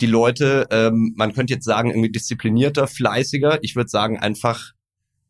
die 0.00 0.06
Leute, 0.06 0.66
ähm, 0.70 1.12
man 1.16 1.32
könnte 1.32 1.54
jetzt 1.54 1.64
sagen, 1.64 1.90
irgendwie 1.90 2.12
disziplinierter, 2.12 2.86
fleißiger. 2.86 3.58
Ich 3.62 3.76
würde 3.76 3.90
sagen, 3.90 4.18
einfach 4.18 4.72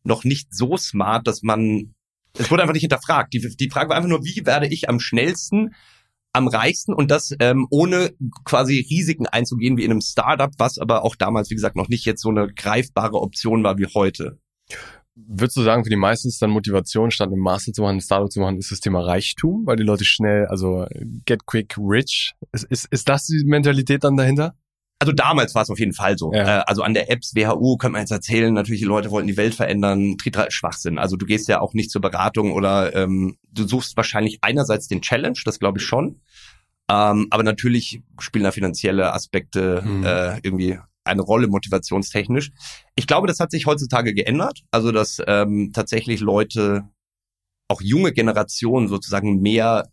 noch 0.03 0.23
nicht 0.23 0.53
so 0.53 0.77
smart, 0.77 1.27
dass 1.27 1.41
man, 1.41 1.93
es 2.37 2.49
wurde 2.49 2.63
einfach 2.63 2.73
nicht 2.73 2.81
hinterfragt. 2.81 3.33
Die, 3.33 3.55
die 3.55 3.69
Frage 3.69 3.89
war 3.89 3.97
einfach 3.97 4.09
nur, 4.09 4.23
wie 4.23 4.45
werde 4.45 4.67
ich 4.67 4.89
am 4.89 4.99
schnellsten 4.99 5.73
am 6.31 6.47
reichsten 6.47 6.93
und 6.93 7.09
das 7.09 7.35
ähm, 7.39 7.67
ohne 7.71 8.13
quasi 8.45 8.85
Risiken 8.89 9.25
einzugehen 9.25 9.77
wie 9.77 9.83
in 9.83 9.91
einem 9.91 10.01
Startup, 10.01 10.51
was 10.57 10.77
aber 10.77 11.03
auch 11.03 11.15
damals, 11.15 11.49
wie 11.49 11.55
gesagt, 11.55 11.75
noch 11.75 11.89
nicht 11.89 12.05
jetzt 12.05 12.21
so 12.21 12.29
eine 12.29 12.53
greifbare 12.53 13.19
Option 13.19 13.63
war 13.63 13.77
wie 13.77 13.87
heute. 13.87 14.37
Würdest 15.27 15.57
du 15.57 15.63
sagen, 15.63 15.83
für 15.83 15.89
die 15.89 15.95
meisten 15.95 16.27
ist 16.27 16.41
dann 16.41 16.49
Motivation, 16.49 17.11
statt 17.11 17.29
einen 17.29 17.41
Master 17.41 17.73
zu 17.73 17.81
machen, 17.81 17.97
ein 17.97 18.01
Startup 18.01 18.31
zu 18.31 18.39
machen, 18.39 18.57
ist 18.57 18.71
das 18.71 18.79
Thema 18.79 19.01
Reichtum, 19.01 19.65
weil 19.65 19.75
die 19.75 19.83
Leute 19.83 20.05
schnell, 20.05 20.45
also 20.47 20.85
get 21.25 21.45
quick 21.45 21.75
rich. 21.77 22.33
Ist, 22.51 22.65
ist, 22.65 22.87
ist 22.91 23.09
das 23.09 23.25
die 23.25 23.43
Mentalität 23.45 24.03
dann 24.03 24.17
dahinter? 24.17 24.55
Also 25.01 25.13
damals 25.13 25.55
war 25.55 25.61
es 25.61 25.69
auf 25.69 25.79
jeden 25.79 25.93
Fall 25.93 26.17
so. 26.17 26.33
Ja. 26.33 26.59
Äh, 26.59 26.63
also 26.67 26.83
an 26.83 26.93
der 26.93 27.09
Apps 27.09 27.33
WHU 27.33 27.77
könnte 27.77 27.93
man 27.93 28.01
jetzt 28.01 28.11
erzählen, 28.11 28.53
natürlich 28.53 28.81
die 28.81 28.87
Leute 28.87 29.11
wollten 29.11 29.27
die 29.27 29.37
Welt 29.37 29.55
verändern, 29.55 30.17
Tritra 30.17 30.47
Schwachsinn. 30.49 30.99
Also 30.99 31.15
du 31.15 31.25
gehst 31.25 31.47
ja 31.47 31.61
auch 31.61 31.73
nicht 31.73 31.89
zur 31.89 32.01
Beratung 32.01 32.51
oder 32.51 32.93
ähm, 32.95 33.37
du 33.51 33.65
suchst 33.65 33.95
wahrscheinlich 33.95 34.39
einerseits 34.41 34.89
den 34.89 35.01
Challenge, 35.01 35.39
das 35.45 35.59
glaube 35.59 35.79
ich 35.79 35.85
schon. 35.85 36.19
Ähm, 36.91 37.27
aber 37.29 37.43
natürlich 37.43 38.01
spielen 38.19 38.43
da 38.43 38.51
finanzielle 38.51 39.13
Aspekte 39.13 39.81
mhm. 39.85 40.03
äh, 40.03 40.39
irgendwie 40.43 40.79
eine 41.09 41.21
Rolle 41.21 41.47
motivationstechnisch. 41.47 42.51
Ich 42.95 43.07
glaube, 43.07 43.27
das 43.27 43.39
hat 43.39 43.51
sich 43.51 43.65
heutzutage 43.65 44.13
geändert. 44.13 44.61
Also 44.71 44.91
dass 44.91 45.21
ähm, 45.27 45.71
tatsächlich 45.73 46.21
Leute, 46.21 46.89
auch 47.67 47.81
junge 47.81 48.13
Generationen 48.13 48.87
sozusagen 48.87 49.41
mehr 49.41 49.89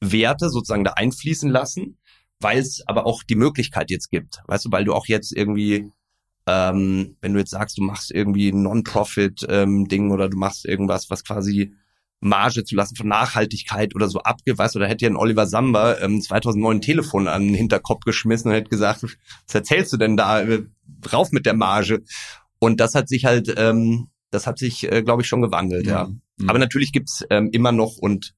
Werte 0.00 0.50
sozusagen 0.50 0.84
da 0.84 0.92
einfließen 0.92 1.50
lassen 1.50 1.98
weil 2.40 2.58
es 2.58 2.82
aber 2.86 3.06
auch 3.06 3.22
die 3.22 3.34
Möglichkeit 3.34 3.90
jetzt 3.90 4.10
gibt. 4.10 4.40
Weißt 4.46 4.66
du, 4.66 4.72
weil 4.72 4.84
du 4.84 4.94
auch 4.94 5.06
jetzt 5.06 5.36
irgendwie, 5.36 5.90
ähm, 6.46 7.16
wenn 7.20 7.32
du 7.32 7.38
jetzt 7.38 7.50
sagst, 7.50 7.78
du 7.78 7.82
machst 7.82 8.10
irgendwie 8.10 8.50
ein 8.50 8.62
Non-Profit-Ding 8.62 10.04
ähm, 10.04 10.10
oder 10.10 10.28
du 10.28 10.36
machst 10.36 10.64
irgendwas, 10.64 11.10
was 11.10 11.24
quasi 11.24 11.74
Marge 12.20 12.64
zu 12.64 12.74
lassen 12.74 12.96
von 12.96 13.08
Nachhaltigkeit 13.08 13.94
oder 13.94 14.08
so 14.08 14.20
du, 14.74 14.78
da 14.78 14.86
hätte 14.86 15.04
ja 15.04 15.10
ein 15.10 15.16
Oliver 15.16 15.46
Samba 15.46 15.98
ähm, 15.98 16.20
2009 16.20 16.76
ein 16.76 16.80
Telefon 16.80 17.28
an 17.28 17.46
den 17.46 17.54
Hinterkopf 17.54 18.04
geschmissen 18.04 18.50
und 18.50 18.56
hätte 18.56 18.70
gesagt, 18.70 19.02
was 19.02 19.54
erzählst 19.54 19.92
du 19.92 19.96
denn 19.96 20.16
da, 20.16 20.40
äh, 20.42 20.64
rauf 21.12 21.30
mit 21.30 21.46
der 21.46 21.54
Marge. 21.54 22.02
Und 22.58 22.80
das 22.80 22.94
hat 22.94 23.08
sich 23.08 23.24
halt, 23.24 23.54
ähm, 23.56 24.08
das 24.30 24.46
hat 24.46 24.58
sich, 24.58 24.90
äh, 24.90 25.02
glaube 25.02 25.22
ich, 25.22 25.28
schon 25.28 25.42
gewandelt, 25.42 25.86
ja. 25.86 25.92
ja. 25.92 26.08
Mhm. 26.38 26.50
Aber 26.50 26.58
natürlich 26.58 26.92
gibt's 26.92 27.24
ähm, 27.30 27.50
immer 27.52 27.72
noch 27.72 27.96
und 27.98 28.34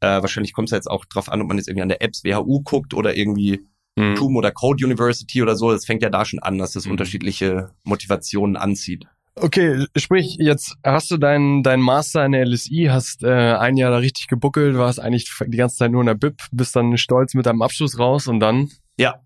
äh, 0.00 0.22
wahrscheinlich 0.22 0.52
kommt 0.52 0.68
es 0.68 0.72
jetzt 0.72 0.90
auch 0.90 1.04
drauf 1.04 1.28
an, 1.28 1.42
ob 1.42 1.48
man 1.48 1.58
jetzt 1.58 1.68
irgendwie 1.68 1.82
an 1.82 1.88
der 1.88 2.02
Apps 2.02 2.24
WHU 2.24 2.62
guckt 2.62 2.94
oder 2.94 3.16
irgendwie 3.16 3.66
mhm. 3.96 4.14
TUM 4.14 4.36
oder 4.36 4.52
Code 4.52 4.84
University 4.84 5.42
oder 5.42 5.56
so. 5.56 5.70
Das 5.70 5.84
fängt 5.84 6.02
ja 6.02 6.10
da 6.10 6.24
schon 6.24 6.38
an, 6.38 6.56
dass 6.56 6.72
das 6.72 6.86
mhm. 6.86 6.92
unterschiedliche 6.92 7.72
Motivationen 7.84 8.56
anzieht. 8.56 9.06
Okay, 9.40 9.86
sprich, 9.96 10.36
jetzt 10.40 10.74
hast 10.82 11.10
du 11.10 11.16
deinen 11.16 11.62
dein 11.62 11.80
Master 11.80 12.24
in 12.24 12.32
der 12.32 12.44
LSI, 12.44 12.88
hast 12.90 13.22
äh, 13.22 13.54
ein 13.54 13.76
Jahr 13.76 13.90
da 13.90 13.98
richtig 13.98 14.26
gebuckelt, 14.26 14.76
warst 14.76 15.00
eigentlich 15.00 15.30
die 15.46 15.56
ganze 15.56 15.76
Zeit 15.76 15.92
nur 15.92 16.00
in 16.00 16.06
der 16.06 16.14
BIP, 16.14 16.40
bist 16.50 16.74
dann 16.74 16.96
stolz 16.98 17.34
mit 17.34 17.46
deinem 17.46 17.62
Abschluss 17.62 17.98
raus 17.98 18.26
und 18.26 18.40
dann? 18.40 18.70
Ja, 18.96 19.22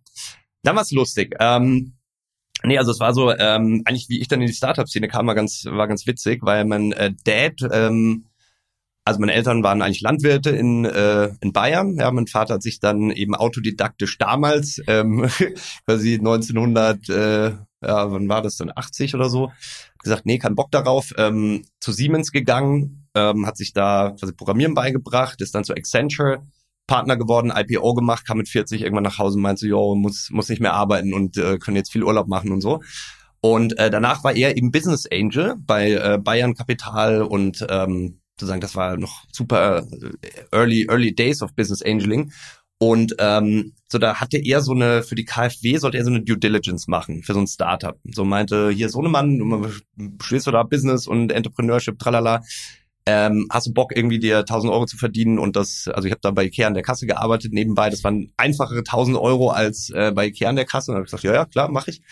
dann 0.62 0.76
war's 0.76 0.90
lustig. 0.90 1.34
Ähm, 1.40 1.94
nee, 2.62 2.76
also 2.76 2.90
es 2.90 3.00
war 3.00 3.14
so, 3.14 3.30
ähm, 3.30 3.82
eigentlich 3.86 4.08
wie 4.08 4.20
ich 4.20 4.28
dann 4.28 4.42
in 4.42 4.48
die 4.48 4.52
Startup-Szene 4.52 5.08
kam, 5.08 5.26
war 5.26 5.34
ganz, 5.34 5.64
war 5.64 5.88
ganz 5.88 6.06
witzig, 6.06 6.40
weil 6.42 6.64
mein 6.66 6.92
äh, 6.92 7.12
Dad 7.24 7.56
ähm, 7.72 8.26
also 9.04 9.18
meine 9.18 9.32
Eltern 9.34 9.62
waren 9.64 9.82
eigentlich 9.82 10.00
Landwirte 10.00 10.50
in, 10.50 10.84
äh, 10.84 11.30
in 11.40 11.52
Bayern. 11.52 11.96
Ja, 11.96 12.10
mein 12.12 12.28
Vater 12.28 12.54
hat 12.54 12.62
sich 12.62 12.78
dann 12.78 13.10
eben 13.10 13.34
autodidaktisch 13.34 14.16
damals, 14.18 14.80
ähm, 14.86 15.28
quasi 15.86 16.14
1900, 16.14 17.08
äh, 17.08 17.50
ja, 17.84 18.12
wann 18.12 18.28
war 18.28 18.42
das 18.42 18.58
denn, 18.58 18.70
80 18.74 19.14
oder 19.16 19.28
so, 19.28 19.50
gesagt, 20.02 20.26
nee, 20.26 20.38
kein 20.38 20.54
Bock 20.54 20.70
darauf, 20.70 21.12
ähm, 21.16 21.64
zu 21.80 21.92
Siemens 21.92 22.32
gegangen, 22.32 23.08
ähm, 23.14 23.46
hat 23.46 23.56
sich 23.56 23.72
da 23.72 24.14
quasi 24.18 24.32
Programmieren 24.32 24.74
beigebracht, 24.74 25.40
ist 25.40 25.54
dann 25.54 25.64
zu 25.64 25.74
Accenture 25.74 26.42
Partner 26.86 27.16
geworden, 27.16 27.52
IPO 27.54 27.94
gemacht, 27.94 28.26
kam 28.26 28.38
mit 28.38 28.48
40 28.48 28.82
irgendwann 28.82 29.04
nach 29.04 29.18
Hause 29.18 29.36
und 29.36 29.42
meinte, 29.42 29.66
jo, 29.66 29.94
muss, 29.94 30.30
muss 30.30 30.48
nicht 30.48 30.60
mehr 30.60 30.74
arbeiten 30.74 31.14
und 31.14 31.36
äh, 31.36 31.58
können 31.58 31.76
jetzt 31.76 31.92
viel 31.92 32.02
Urlaub 32.02 32.28
machen 32.28 32.52
und 32.52 32.60
so. 32.60 32.80
Und 33.40 33.78
äh, 33.78 33.90
danach 33.90 34.24
war 34.24 34.34
er 34.34 34.56
eben 34.56 34.70
Business 34.70 35.06
Angel 35.10 35.56
bei 35.58 35.92
äh, 35.92 36.18
Bayern 36.18 36.54
Kapital 36.54 37.22
und 37.22 37.64
ähm, 37.68 38.20
sozusagen, 38.38 38.60
das 38.60 38.76
war 38.76 38.96
noch 38.96 39.24
super 39.32 39.86
äh, 40.22 40.28
early, 40.52 40.86
early 40.88 41.14
days 41.14 41.42
of 41.42 41.54
Business 41.54 41.82
Angeling. 41.82 42.32
Und 42.82 43.14
ähm, 43.20 43.74
so 43.88 43.98
da 43.98 44.16
hatte 44.16 44.38
er 44.38 44.60
so 44.60 44.72
eine, 44.72 45.04
für 45.04 45.14
die 45.14 45.24
KfW 45.24 45.76
sollte 45.76 45.98
er 45.98 46.04
so 46.04 46.10
eine 46.10 46.20
Due 46.20 46.36
Diligence 46.36 46.88
machen 46.88 47.22
für 47.22 47.32
so 47.32 47.38
ein 47.38 47.46
Startup. 47.46 47.96
So 48.12 48.24
meinte, 48.24 48.70
hier 48.70 48.88
Sohnemann, 48.88 49.38
du 49.38 49.68
studierst 50.20 50.48
du 50.48 50.50
da 50.50 50.64
Business 50.64 51.06
und 51.06 51.30
Entrepreneurship, 51.30 51.96
tralala. 52.00 52.42
Ähm, 53.06 53.46
hast 53.50 53.68
du 53.68 53.72
Bock 53.72 53.96
irgendwie 53.96 54.18
dir 54.18 54.38
1000 54.38 54.72
Euro 54.72 54.86
zu 54.86 54.96
verdienen 54.96 55.38
und 55.38 55.54
das, 55.54 55.86
also 55.94 56.08
ich 56.08 56.10
habe 56.10 56.22
da 56.22 56.32
bei 56.32 56.46
Ikea 56.46 56.66
an 56.66 56.74
der 56.74 56.82
Kasse 56.82 57.06
gearbeitet 57.06 57.52
nebenbei, 57.52 57.88
das 57.88 58.02
waren 58.02 58.32
einfachere 58.36 58.78
1000 58.80 59.16
Euro 59.16 59.50
als 59.50 59.90
äh, 59.90 60.10
bei 60.12 60.26
Ikea 60.26 60.48
an 60.48 60.56
der 60.56 60.64
Kasse 60.64 60.90
und 60.90 60.96
habe 60.96 61.04
ich 61.04 61.12
gesagt, 61.12 61.22
ja, 61.22 61.34
ja, 61.34 61.44
klar, 61.44 61.70
mache 61.70 61.90
ich. 61.92 62.02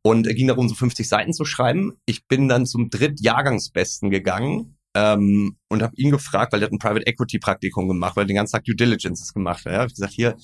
Und 0.00 0.26
ging 0.26 0.46
darum, 0.46 0.70
so 0.70 0.74
50 0.74 1.06
Seiten 1.06 1.34
zu 1.34 1.44
schreiben. 1.44 1.92
Ich 2.06 2.26
bin 2.26 2.48
dann 2.48 2.64
zum 2.64 2.88
Drittjahrgangsbesten 2.88 4.08
gegangen 4.08 4.75
ähm, 4.96 5.56
und 5.68 5.82
habe 5.82 5.94
ihn 5.96 6.10
gefragt, 6.10 6.52
weil 6.52 6.62
er 6.62 6.66
hat 6.66 6.72
ein 6.72 6.78
Private 6.78 7.06
Equity 7.06 7.38
Praktikum 7.38 7.86
gemacht, 7.86 8.16
weil 8.16 8.24
er 8.24 8.28
den 8.28 8.36
ganzen 8.36 8.52
Tag 8.52 8.64
Due 8.64 8.74
Diligences 8.74 9.34
gemacht 9.34 9.64
hat. 9.66 9.72
Ja, 9.72 9.78
hab 9.80 9.88
ich 9.88 9.94
gesagt, 9.94 10.14
hier, 10.14 10.36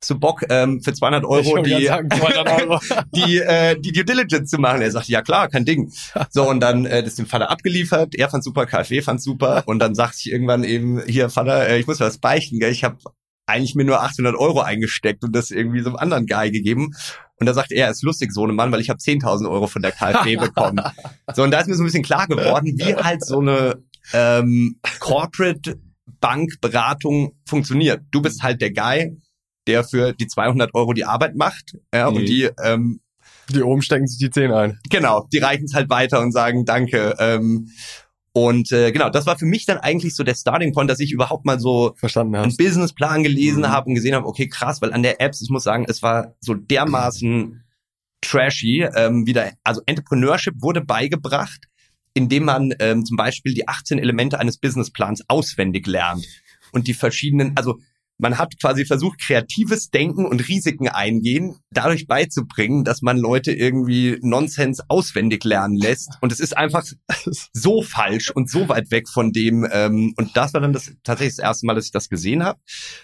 hast 0.00 0.10
du 0.10 0.18
Bock 0.20 0.44
ähm, 0.48 0.80
für 0.80 0.92
200 0.92 1.24
Euro 1.24 1.60
die, 1.62 1.86
sagen, 1.86 2.08
200 2.08 2.62
Euro. 2.62 2.80
die, 3.14 3.38
äh, 3.38 3.78
die 3.78 3.90
Due 3.90 4.04
Diligence 4.04 4.48
zu 4.50 4.58
machen? 4.58 4.82
Er 4.82 4.92
sagt, 4.92 5.08
ja 5.08 5.20
klar, 5.22 5.48
kein 5.48 5.64
Ding. 5.64 5.92
So, 6.30 6.48
und 6.48 6.60
dann 6.60 6.86
äh, 6.86 7.02
das 7.02 7.16
dem 7.16 7.26
Vater 7.26 7.50
abgeliefert. 7.50 8.14
Er 8.14 8.30
fand 8.30 8.44
super, 8.44 8.66
KfW 8.66 9.02
fand 9.02 9.20
super. 9.20 9.64
Und 9.66 9.80
dann 9.80 9.96
sagte 9.96 10.18
ich 10.20 10.30
irgendwann 10.30 10.62
eben, 10.62 11.02
hier 11.04 11.28
Vater, 11.28 11.68
äh, 11.68 11.80
ich 11.80 11.88
muss 11.88 11.98
was 11.98 12.18
beichten. 12.18 12.60
Gell? 12.60 12.70
Ich 12.70 12.84
habe 12.84 12.98
eigentlich 13.46 13.74
mir 13.74 13.84
nur 13.84 14.02
800 14.02 14.36
Euro 14.36 14.60
eingesteckt 14.60 15.24
und 15.24 15.34
das 15.34 15.50
irgendwie 15.50 15.80
so 15.80 15.88
einem 15.88 15.96
anderen 15.96 16.26
Guy 16.26 16.50
gegeben. 16.50 16.92
Und 17.40 17.46
da 17.46 17.54
sagt 17.54 17.72
er, 17.72 17.86
er 17.86 17.90
ist 17.90 18.02
lustig, 18.02 18.32
so 18.32 18.44
ein 18.44 18.54
Mann, 18.54 18.72
weil 18.72 18.80
ich 18.80 18.90
habe 18.90 18.98
10.000 18.98 19.48
Euro 19.48 19.68
von 19.68 19.80
der 19.80 19.92
KfW 19.92 20.36
bekommen. 20.36 20.80
so, 21.34 21.42
und 21.42 21.50
da 21.50 21.60
ist 21.60 21.68
mir 21.68 21.74
so 21.74 21.82
ein 21.82 21.86
bisschen 21.86 22.02
klar 22.02 22.26
geworden, 22.26 22.74
wie 22.76 22.94
halt 22.94 23.24
so 23.24 23.40
eine 23.40 23.82
ähm, 24.12 24.78
Corporate 25.00 25.78
Bankberatung 26.20 27.32
funktioniert. 27.46 28.02
Du 28.10 28.22
bist 28.22 28.42
halt 28.42 28.60
der 28.60 28.72
Guy, 28.72 29.16
der 29.66 29.84
für 29.84 30.12
die 30.12 30.26
200 30.26 30.74
Euro 30.74 30.92
die 30.92 31.04
Arbeit 31.04 31.36
macht 31.36 31.76
ja, 31.94 32.10
mhm. 32.10 32.16
und 32.16 32.26
die 32.26 32.50
ähm, 32.62 33.00
die 33.50 33.62
oben 33.62 33.80
stecken 33.82 34.06
sich 34.06 34.18
die 34.18 34.30
10 34.30 34.52
ein. 34.52 34.78
Genau, 34.90 35.26
die 35.32 35.38
reichen 35.38 35.64
es 35.64 35.74
halt 35.74 35.88
weiter 35.88 36.20
und 36.20 36.32
sagen 36.32 36.64
Danke. 36.66 37.14
Ähm, 37.18 37.70
Und 38.34 38.70
äh, 38.72 38.92
genau, 38.92 39.08
das 39.08 39.26
war 39.26 39.38
für 39.38 39.46
mich 39.46 39.64
dann 39.66 39.78
eigentlich 39.78 40.14
so 40.14 40.22
der 40.22 40.34
Starting 40.34 40.72
Point, 40.72 40.90
dass 40.90 41.00
ich 41.00 41.12
überhaupt 41.12 41.44
mal 41.44 41.58
so 41.58 41.94
Verstanden 41.96 42.36
einen 42.36 42.46
hast. 42.46 42.58
Businessplan 42.58 43.22
gelesen 43.22 43.62
Mhm. 43.62 43.68
habe 43.68 43.88
und 43.88 43.94
gesehen 43.94 44.14
habe, 44.14 44.26
okay, 44.26 44.48
krass, 44.48 44.82
weil 44.82 44.92
an 44.92 45.02
der 45.02 45.20
Apps, 45.20 45.40
ich 45.40 45.50
muss 45.50 45.64
sagen, 45.64 45.86
es 45.88 46.02
war 46.02 46.34
so 46.40 46.54
dermaßen 46.54 47.64
trashy, 48.20 48.86
ähm, 48.94 49.26
wieder, 49.26 49.52
also 49.64 49.80
Entrepreneurship 49.86 50.54
wurde 50.60 50.82
beigebracht, 50.82 51.66
indem 52.18 52.44
man 52.44 52.74
ähm, 52.80 53.04
zum 53.04 53.16
Beispiel 53.16 53.54
die 53.54 53.68
18 53.68 54.00
Elemente 54.00 54.40
eines 54.40 54.58
Businessplans 54.58 55.22
auswendig 55.28 55.86
lernt 55.86 56.26
und 56.72 56.88
die 56.88 56.94
verschiedenen, 56.94 57.56
also 57.56 57.78
man 58.20 58.38
hat 58.38 58.58
quasi 58.60 58.84
versucht, 58.84 59.20
kreatives 59.20 59.90
Denken 59.90 60.26
und 60.26 60.48
Risiken 60.48 60.88
eingehen, 60.88 61.54
dadurch 61.70 62.08
beizubringen, 62.08 62.82
dass 62.82 63.02
man 63.02 63.16
Leute 63.16 63.52
irgendwie 63.52 64.18
Nonsens 64.20 64.80
auswendig 64.88 65.44
lernen 65.44 65.76
lässt. 65.76 66.18
Und 66.20 66.32
es 66.32 66.40
ist 66.40 66.56
einfach 66.56 66.84
so 67.52 67.82
falsch 67.82 68.32
und 68.32 68.50
so 68.50 68.68
weit 68.68 68.90
weg 68.90 69.08
von 69.08 69.30
dem. 69.30 69.64
Ähm, 69.70 70.14
und 70.16 70.36
das 70.36 70.52
war 70.54 70.60
dann 70.60 70.72
das 70.72 70.90
tatsächlich 71.04 71.36
das 71.36 71.44
erste 71.44 71.66
Mal, 71.66 71.74
dass 71.74 71.86
ich 71.86 71.92
das 71.92 72.08
gesehen 72.08 72.42
habe. 72.42 72.58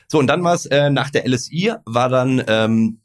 So, 0.09 0.19
und 0.19 0.27
dann 0.27 0.43
war 0.43 0.55
es 0.55 0.67
äh, 0.67 0.91
nach 0.91 1.11
der 1.11 1.29
LSI, 1.29 1.75
war 1.87 2.09
dann, 2.09 2.43
ähm, 2.49 3.01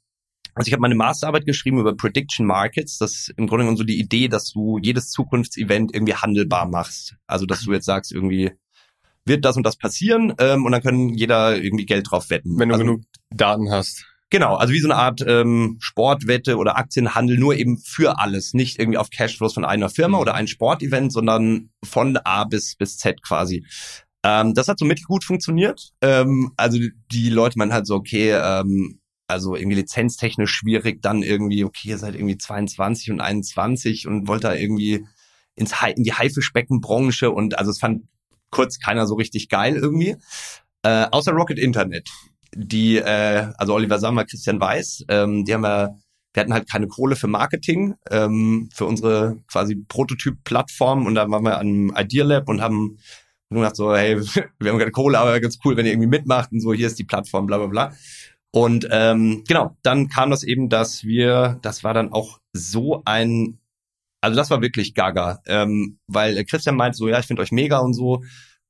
also 0.60 0.67
ich 0.67 0.74
habe 0.74 0.82
meine 0.82 0.95
Masterarbeit 0.95 1.45
geschrieben 1.45 1.80
über 1.80 1.95
Prediction 1.95 2.45
Markets. 2.45 2.98
Das 2.98 3.13
ist 3.13 3.34
im 3.38 3.48
Grunde 3.48 3.63
genommen 3.63 3.78
so 3.78 3.86
die 3.86 3.98
Idee, 3.98 4.28
dass 4.28 4.52
du 4.52 4.78
jedes 4.82 5.10
Zukunftsevent 5.10 5.93
irgendwie 5.93 6.15
handelbar 6.15 6.67
machst. 6.67 7.15
Also 7.28 7.45
dass 7.45 7.62
du 7.62 7.72
jetzt 7.72 7.86
sagst, 7.86 8.12
irgendwie 8.12 8.52
wird 9.26 9.45
das 9.45 9.56
und 9.56 9.65
das 9.65 9.78
passieren 9.78 10.34
ähm, 10.38 10.65
und 10.65 10.74
dann 10.74 10.82
können 10.82 11.13
jeder 11.13 11.56
irgendwie 11.56 11.86
Geld 11.86 12.12
drauf 12.12 12.30
wetten. 12.30 12.60
Wenn 12.60 12.69
du 12.69 12.76
also, 12.76 12.86
genug 12.86 13.02
Daten 13.30 13.72
hast. 13.72 14.06
Genau, 14.32 14.56
also 14.56 14.74
wie 14.74 14.80
so 14.80 14.88
eine 14.88 14.98
Art 14.98 15.24
ähm, 15.26 15.78
Sportwette 15.80 16.58
oder 16.58 16.78
Aktienhandel, 16.78 17.38
nur 17.38 17.56
eben 17.56 17.78
für 17.78 18.19
alles, 18.19 18.54
nicht 18.54 18.80
irgendwie 18.80 18.98
auf 18.98 19.10
Cashflows 19.10 19.54
von 19.54 19.63
einer 19.63 19.89
Firma 19.89 20.19
oder 20.19 20.36
ein 20.36 20.48
Sportevent, 20.48 21.13
sondern 21.13 21.69
von 21.84 22.17
A 22.17 22.43
bis 22.43 22.76
bis 22.76 22.98
Z 22.98 23.24
quasi. 23.24 23.65
Ähm, 24.24 24.54
das 24.54 24.67
hat 24.67 24.78
so 24.78 24.86
mittelgut 24.86 25.24
funktioniert. 25.24 25.93
Ähm, 26.02 26.52
also 26.58 26.80
die 27.12 27.30
Leute 27.30 27.58
meinen 27.58 27.74
halt 27.74 27.88
so, 27.88 27.95
okay, 27.95 28.32
ähm, 28.32 28.99
also 29.30 29.56
irgendwie 29.56 29.78
lizenztechnisch 29.78 30.52
schwierig, 30.52 31.02
dann 31.02 31.24
irgendwie, 31.24 31.63
okay, 31.63 31.89
ihr 31.89 31.98
seid 31.98 32.15
irgendwie 32.15 32.38
22 32.38 33.12
und 33.12 33.22
21 33.22 34.08
und 34.08 34.28
wollt 34.28 34.44
da 34.44 34.54
irgendwie 34.54 35.06
ins 35.56 35.82
Hai, 35.82 35.92
in 35.92 36.04
die 36.04 36.13
Haifischbeckenbranche 36.13 37.32
und 37.32 37.58
also 37.58 37.72
es 37.72 37.80
fand 37.80 38.04
kurz 38.50 38.80
keiner 38.80 39.08
so 39.08 39.15
richtig 39.15 39.50
geil 39.50 39.76
irgendwie. 39.76 40.15
Äh, 40.84 41.08
außer 41.12 41.34
Rocket 41.34 41.60
Internet 41.60 42.10
die, 42.56 42.98
äh, 42.98 43.52
also 43.58 43.74
Oliver 43.74 44.00
Sammer, 44.00 44.26
Christian 44.26 44.60
Weiß, 44.60 45.06
ähm, 45.10 45.46
die 45.46 45.54
haben 45.54 45.63
ja, 45.63 45.96
wir 46.34 46.42
hatten 46.42 46.54
halt 46.54 46.70
keine 46.70 46.88
Kohle 46.88 47.15
für 47.15 47.28
Marketing, 47.28 47.96
ähm, 48.10 48.70
für 48.74 48.86
unsere 48.86 49.38
quasi 49.52 49.76
Prototyp-Plattform 49.76 51.06
und 51.06 51.15
dann 51.15 51.32
waren 51.32 51.44
wir 51.44 51.58
an 51.58 51.92
Idea 51.96 52.24
Lab 52.24 52.50
und 52.50 52.62
haben 52.62 53.00
nur 53.50 53.63
gedacht 53.63 53.76
so, 53.76 53.96
hey, 53.96 54.20
wir 54.60 54.72
haben 54.72 54.80
keine 54.80 54.92
Kohle, 54.92 55.18
aber 55.20 55.39
ganz 55.39 55.58
cool, 55.65 55.76
wenn 55.76 55.86
ihr 55.86 55.94
irgendwie 55.94 56.10
mitmacht 56.10 56.52
und 56.52 56.62
so, 56.62 56.74
hier 56.74 56.88
ist 56.88 57.00
die 57.00 57.04
Plattform, 57.04 57.48
bla 57.48 57.58
bla 57.58 57.68
bla. 57.68 57.94
Und 58.52 58.88
ähm, 58.92 59.44
genau, 59.48 59.78
dann 59.84 60.10
kam 60.10 60.32
das 60.32 60.44
eben, 60.44 60.70
dass 60.70 61.04
wir, 61.04 61.60
das 61.62 61.84
war 61.84 61.94
dann 61.94 62.12
auch 62.12 62.40
so 62.54 63.04
ein, 63.06 63.60
also 64.22 64.36
das 64.36 64.50
war 64.50 64.62
wirklich 64.62 64.96
gaga, 64.96 65.40
ähm, 65.46 66.00
weil 66.08 66.44
Christian 66.46 66.76
meinte 66.76 66.98
so, 66.98 67.08
ja, 67.08 67.20
ich 67.20 67.28
finde 67.28 67.44
euch 67.44 67.52
mega 67.52 67.80
und 67.80 67.94
so, 67.94 68.24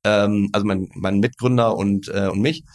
ähm, 0.04 0.50
also 0.52 0.66
mein, 0.66 0.90
mein 0.96 1.20
Mitgründer 1.20 1.78
und, 1.78 2.10
äh, 2.10 2.28
und 2.28 2.42
mich 2.42 2.66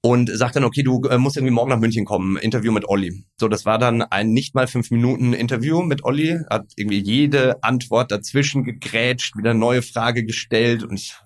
und 0.00 0.30
sagt 0.32 0.56
dann, 0.56 0.64
okay, 0.64 0.82
du 0.82 1.02
äh, 1.04 1.18
musst 1.18 1.36
irgendwie 1.36 1.54
morgen 1.54 1.70
nach 1.70 1.78
München 1.78 2.04
kommen, 2.04 2.36
Interview 2.36 2.72
mit 2.72 2.88
Olli. 2.88 3.24
So, 3.38 3.48
das 3.48 3.64
war 3.64 3.78
dann 3.78 4.02
ein 4.02 4.30
nicht 4.30 4.54
mal 4.54 4.66
fünf 4.66 4.90
Minuten 4.90 5.32
Interview 5.32 5.82
mit 5.82 6.04
Olli, 6.04 6.38
hat 6.50 6.72
irgendwie 6.76 7.00
jede 7.00 7.62
Antwort 7.62 8.12
dazwischen 8.12 8.64
gegrätscht, 8.64 9.36
wieder 9.36 9.54
neue 9.54 9.82
Frage 9.82 10.24
gestellt 10.24 10.84
und 10.84 10.94
ich, 10.94 11.16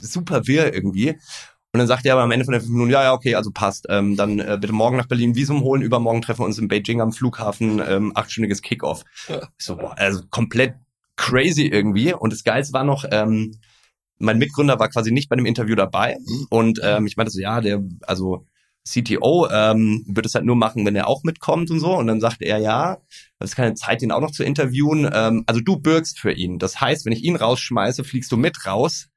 super 0.00 0.46
wirr 0.46 0.74
irgendwie. 0.74 1.16
Und 1.76 1.80
dann 1.80 1.88
sagt 1.88 2.06
er 2.06 2.14
aber 2.14 2.22
am 2.22 2.30
Ende 2.30 2.46
von 2.46 2.52
den 2.52 2.62
fünf 2.62 2.72
Minuten, 2.72 2.90
ja, 2.90 3.02
ja, 3.02 3.12
okay, 3.12 3.34
also 3.34 3.50
passt. 3.50 3.84
Ähm, 3.90 4.16
dann 4.16 4.38
äh, 4.38 4.56
bitte 4.58 4.72
morgen 4.72 4.96
nach 4.96 5.08
Berlin 5.08 5.34
Visum 5.34 5.60
holen, 5.60 5.82
übermorgen 5.82 6.22
treffen 6.22 6.40
wir 6.40 6.46
uns 6.46 6.56
in 6.56 6.68
Beijing 6.68 7.02
am 7.02 7.12
Flughafen, 7.12 7.82
ähm, 7.86 8.12
achtstündiges 8.14 8.62
Kickoff. 8.62 9.04
So, 9.58 9.76
boah, 9.76 9.92
also 9.98 10.22
komplett 10.30 10.76
crazy 11.16 11.66
irgendwie. 11.66 12.14
Und 12.14 12.32
das 12.32 12.44
Geilste 12.44 12.72
war 12.72 12.82
noch, 12.82 13.04
ähm, 13.10 13.58
mein 14.16 14.38
Mitgründer 14.38 14.78
war 14.78 14.88
quasi 14.88 15.12
nicht 15.12 15.28
bei 15.28 15.36
dem 15.36 15.44
Interview 15.44 15.74
dabei 15.74 16.16
und 16.48 16.80
ähm, 16.82 17.06
ich 17.06 17.18
meinte 17.18 17.30
so, 17.30 17.42
ja, 17.42 17.60
der, 17.60 17.82
also 18.06 18.46
CTO 18.88 19.46
ähm, 19.52 20.02
wird 20.08 20.24
es 20.24 20.34
halt 20.34 20.46
nur 20.46 20.56
machen, 20.56 20.86
wenn 20.86 20.96
er 20.96 21.08
auch 21.08 21.24
mitkommt 21.24 21.70
und 21.70 21.80
so. 21.80 21.94
Und 21.94 22.06
dann 22.06 22.20
sagte 22.20 22.46
er, 22.46 22.56
ja, 22.56 23.02
es 23.38 23.50
ist 23.50 23.56
keine 23.56 23.74
Zeit, 23.74 24.00
ihn 24.00 24.12
auch 24.12 24.22
noch 24.22 24.30
zu 24.30 24.44
interviewen. 24.44 25.10
Ähm, 25.12 25.44
also 25.46 25.60
du 25.60 25.76
bürgst 25.76 26.18
für 26.20 26.32
ihn. 26.32 26.58
Das 26.58 26.80
heißt, 26.80 27.04
wenn 27.04 27.12
ich 27.12 27.22
ihn 27.22 27.36
rausschmeiße, 27.36 28.02
fliegst 28.02 28.32
du 28.32 28.38
mit 28.38 28.64
raus. 28.64 29.08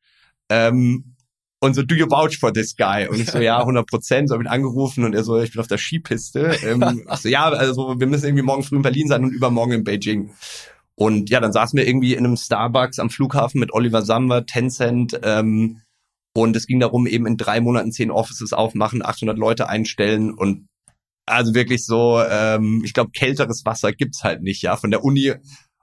Ähm, 0.50 1.16
und 1.62 1.74
so, 1.74 1.84
do 1.84 1.96
you 1.96 2.10
vouch 2.10 2.38
for 2.40 2.54
this 2.54 2.76
guy? 2.76 3.08
Und 3.08 3.20
ich 3.20 3.30
so, 3.30 3.40
ja, 3.40 3.58
100 3.60 3.86
Prozent. 3.86 4.30
So 4.30 4.36
hab 4.36 4.42
ihn 4.42 4.48
angerufen 4.48 5.04
und 5.04 5.14
er 5.14 5.24
so, 5.24 5.40
ich 5.40 5.52
bin 5.52 5.60
auf 5.60 5.68
der 5.68 5.78
Skipiste. 5.78 6.58
Ähm, 6.66 7.04
ich 7.14 7.20
so, 7.20 7.30
ja, 7.30 7.50
also 7.50 8.00
wir 8.00 8.08
müssen 8.08 8.26
irgendwie 8.26 8.44
morgen 8.44 8.64
früh 8.64 8.78
in 8.78 8.82
Berlin 8.82 9.08
sein 9.08 9.24
und 9.24 9.32
übermorgen 9.32 9.74
in 9.74 9.84
Beijing. 9.84 10.32
Und 10.96 11.30
ja, 11.30 11.40
dann 11.40 11.54
saßen 11.54 11.78
wir 11.78 11.88
irgendwie 11.88 12.14
in 12.14 12.26
einem 12.26 12.38
Starbucks 12.38 13.00
am 13.00 13.10
Flughafen 13.10 13.60
mit 13.60 13.74
Oliver 13.74 14.02
Samba, 14.02 14.42
Tencent. 14.42 15.20
Ähm, 15.24 15.82
und 16.34 16.56
es 16.56 16.68
ging 16.68 16.80
darum, 16.80 17.08
eben 17.08 17.26
in 17.26 17.38
drei 17.38 17.60
Monaten 17.60 17.92
zehn 17.92 18.12
Offices 18.12 18.54
aufmachen, 18.54 19.04
800 19.04 19.38
Leute 19.38 19.68
einstellen 19.68 20.32
und 20.32 20.68
also 21.26 21.54
wirklich 21.54 21.86
so, 21.86 22.22
ähm, 22.22 22.82
ich 22.84 22.94
glaube, 22.94 23.12
kälteres 23.12 23.64
Wasser 23.66 23.92
gibt's 23.92 24.24
halt 24.24 24.42
nicht, 24.42 24.62
ja, 24.62 24.76
von 24.78 24.90
der 24.92 25.04
Uni. 25.04 25.36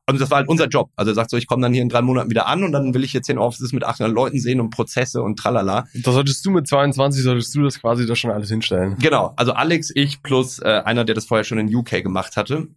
Und 0.08 0.20
das 0.20 0.30
war 0.30 0.38
halt 0.38 0.48
unser 0.48 0.68
Job. 0.68 0.90
Also 0.94 1.10
er 1.10 1.14
sagt 1.16 1.30
so, 1.30 1.36
ich 1.36 1.48
komme 1.48 1.62
dann 1.62 1.72
hier 1.72 1.82
in 1.82 1.88
drei 1.88 2.00
Monaten 2.00 2.30
wieder 2.30 2.46
an 2.46 2.62
und 2.62 2.70
dann 2.70 2.94
will 2.94 3.02
ich 3.02 3.10
hier 3.10 3.22
zehn 3.22 3.38
Offices 3.38 3.72
mit 3.72 3.82
800 3.82 4.14
Leuten 4.14 4.38
sehen 4.38 4.60
und 4.60 4.70
Prozesse 4.70 5.20
und 5.20 5.36
tralala. 5.36 5.86
Da 5.94 6.12
solltest 6.12 6.46
du 6.46 6.50
mit 6.50 6.68
22, 6.68 7.24
solltest 7.24 7.54
du 7.54 7.64
das 7.64 7.80
quasi 7.80 8.06
da 8.06 8.14
schon 8.14 8.30
alles 8.30 8.48
hinstellen. 8.48 8.96
Genau, 9.00 9.34
also 9.36 9.52
Alex, 9.52 9.90
ich 9.94 10.22
plus 10.22 10.60
äh, 10.60 10.82
einer, 10.84 11.04
der 11.04 11.16
das 11.16 11.26
vorher 11.26 11.42
schon 11.42 11.58
in 11.58 11.74
UK 11.74 12.04
gemacht 12.04 12.36
hatte. 12.36 12.68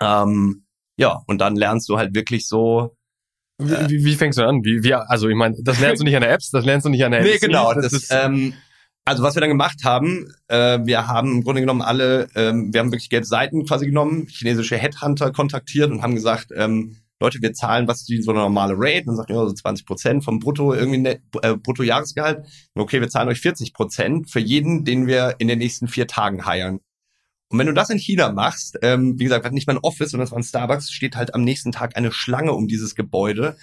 Ähm, 0.00 0.64
ja, 0.96 1.22
und 1.26 1.38
dann 1.38 1.56
lernst 1.56 1.88
du 1.88 1.98
halt 1.98 2.14
wirklich 2.14 2.48
so. 2.48 2.96
Wie, 3.58 3.70
wie, 3.90 4.04
wie 4.04 4.14
fängst 4.14 4.38
du 4.38 4.42
an? 4.42 4.64
Wie, 4.64 4.82
wie, 4.82 4.94
also 4.94 5.28
ich 5.28 5.36
meine, 5.36 5.56
das 5.62 5.78
lernst 5.80 6.00
du 6.00 6.04
nicht 6.04 6.16
an 6.16 6.22
der 6.22 6.32
Apps, 6.32 6.50
das 6.50 6.64
lernst 6.64 6.86
du 6.86 6.90
nicht 6.90 7.04
an 7.04 7.12
der 7.12 7.22
Nee, 7.22 7.34
LSI, 7.34 7.46
genau. 7.46 7.72
Das, 7.74 7.84
Das, 7.84 7.92
ist, 7.92 8.08
ähm, 8.10 8.54
also 9.04 9.22
was 9.22 9.34
wir 9.36 9.40
dann 9.40 9.50
gemacht 9.50 9.84
haben, 9.84 10.32
äh, 10.48 10.78
wir 10.82 11.06
haben 11.06 11.32
im 11.32 11.44
Grunde 11.44 11.60
genommen 11.60 11.82
alle, 11.82 12.28
ähm, 12.34 12.72
wir 12.72 12.80
haben 12.80 12.90
wirklich 12.90 13.10
gelbe 13.10 13.26
Seiten 13.26 13.66
quasi 13.66 13.86
genommen, 13.86 14.26
chinesische 14.28 14.76
Headhunter 14.76 15.30
kontaktiert 15.30 15.90
und 15.90 16.02
haben 16.02 16.14
gesagt, 16.14 16.48
ähm, 16.56 16.96
Leute, 17.20 17.40
wir 17.40 17.52
zahlen, 17.52 17.86
was 17.86 18.08
ist 18.08 18.24
so 18.24 18.32
eine 18.32 18.40
normale 18.40 18.74
Rate? 18.76 19.00
Und 19.00 19.06
dann 19.08 19.16
sagt 19.16 19.30
ja, 19.30 19.36
so 19.36 19.52
20 19.52 19.86
Prozent 19.86 20.24
vom 20.24 20.40
Brutto 20.40 20.74
irgendwie 20.74 20.98
net, 20.98 21.22
äh, 21.42 21.56
Bruttojahresgehalt. 21.56 22.46
Okay, 22.74 23.00
wir 23.00 23.08
zahlen 23.08 23.28
euch 23.28 23.40
40 23.40 23.72
Prozent 23.72 24.30
für 24.30 24.40
jeden, 24.40 24.84
den 24.84 25.06
wir 25.06 25.36
in 25.38 25.48
den 25.48 25.58
nächsten 25.58 25.86
vier 25.86 26.06
Tagen 26.06 26.44
heiern. 26.44 26.80
Und 27.50 27.58
wenn 27.58 27.66
du 27.66 27.72
das 27.72 27.90
in 27.90 27.98
China 27.98 28.32
machst, 28.32 28.78
ähm, 28.82 29.18
wie 29.18 29.24
gesagt, 29.24 29.50
nicht 29.52 29.66
mal 29.66 29.74
ein 29.76 29.82
Office, 29.82 30.10
sondern 30.10 30.24
es 30.24 30.32
war 30.32 30.38
ein 30.38 30.44
Starbucks, 30.44 30.90
steht 30.90 31.14
halt 31.14 31.34
am 31.34 31.44
nächsten 31.44 31.72
Tag 31.72 31.96
eine 31.96 32.10
Schlange 32.10 32.52
um 32.52 32.66
dieses 32.66 32.94
Gebäude 32.94 33.56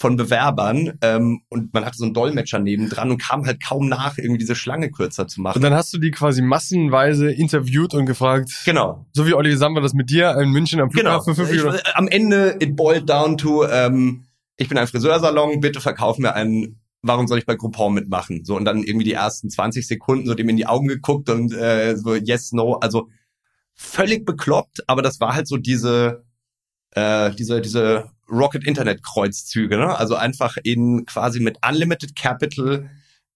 von 0.00 0.16
Bewerbern 0.16 0.98
ähm, 1.02 1.42
und 1.50 1.74
man 1.74 1.84
hatte 1.84 1.98
so 1.98 2.04
einen 2.06 2.14
Dolmetscher 2.14 2.58
nebendran 2.58 3.10
und 3.10 3.18
kam 3.18 3.44
halt 3.44 3.62
kaum 3.62 3.86
nach, 3.86 4.16
irgendwie 4.16 4.38
diese 4.38 4.54
Schlange 4.54 4.90
kürzer 4.90 5.28
zu 5.28 5.40
und 5.40 5.44
machen. 5.44 5.60
dann 5.60 5.74
hast 5.74 5.92
du 5.92 5.98
die 5.98 6.10
quasi 6.10 6.40
massenweise 6.40 7.30
interviewt 7.30 7.92
und 7.92 8.06
gefragt, 8.06 8.50
Genau, 8.64 9.04
so 9.12 9.26
wie 9.26 9.34
Olli 9.34 9.54
Samba 9.58 9.82
das 9.82 9.92
mit 9.92 10.08
dir 10.08 10.34
in 10.38 10.52
München 10.52 10.80
am 10.80 10.88
genau. 10.88 11.20
Flughafen 11.20 11.34
fünf 11.34 11.52
Ich, 11.52 11.96
am 11.96 12.08
Ende, 12.08 12.56
it 12.60 12.76
boiled 12.76 13.10
down 13.10 13.36
to, 13.36 13.66
ähm, 13.68 14.24
ich 14.56 14.70
bin 14.70 14.78
ein 14.78 14.86
Friseursalon, 14.86 15.60
bitte 15.60 15.82
verkauf 15.82 16.16
mir 16.16 16.32
einen, 16.32 16.80
warum 17.02 17.26
soll 17.26 17.36
ich 17.36 17.44
bei 17.44 17.56
Groupon 17.56 17.92
mitmachen? 17.92 18.46
So, 18.46 18.56
und 18.56 18.64
dann 18.64 18.82
irgendwie 18.82 19.04
die 19.04 19.12
ersten 19.12 19.50
20 19.50 19.86
Sekunden 19.86 20.26
so 20.26 20.32
dem 20.32 20.48
in 20.48 20.56
die 20.56 20.66
Augen 20.66 20.88
geguckt 20.88 21.28
und 21.28 21.52
äh, 21.52 21.94
so 21.96 22.14
yes, 22.14 22.52
no, 22.52 22.76
also 22.76 23.10
völlig 23.74 24.24
bekloppt, 24.24 24.82
aber 24.86 25.02
das 25.02 25.20
war 25.20 25.34
halt 25.34 25.46
so 25.46 25.58
diese, 25.58 26.24
äh, 26.92 27.32
diese, 27.32 27.60
diese 27.60 28.10
Rocket 28.30 28.66
Internet 28.66 29.02
Kreuzzüge, 29.02 29.76
ne? 29.76 29.96
Also 29.96 30.14
einfach 30.14 30.56
in 30.62 31.04
quasi 31.06 31.40
mit 31.40 31.58
Unlimited 31.66 32.16
Capital 32.16 32.90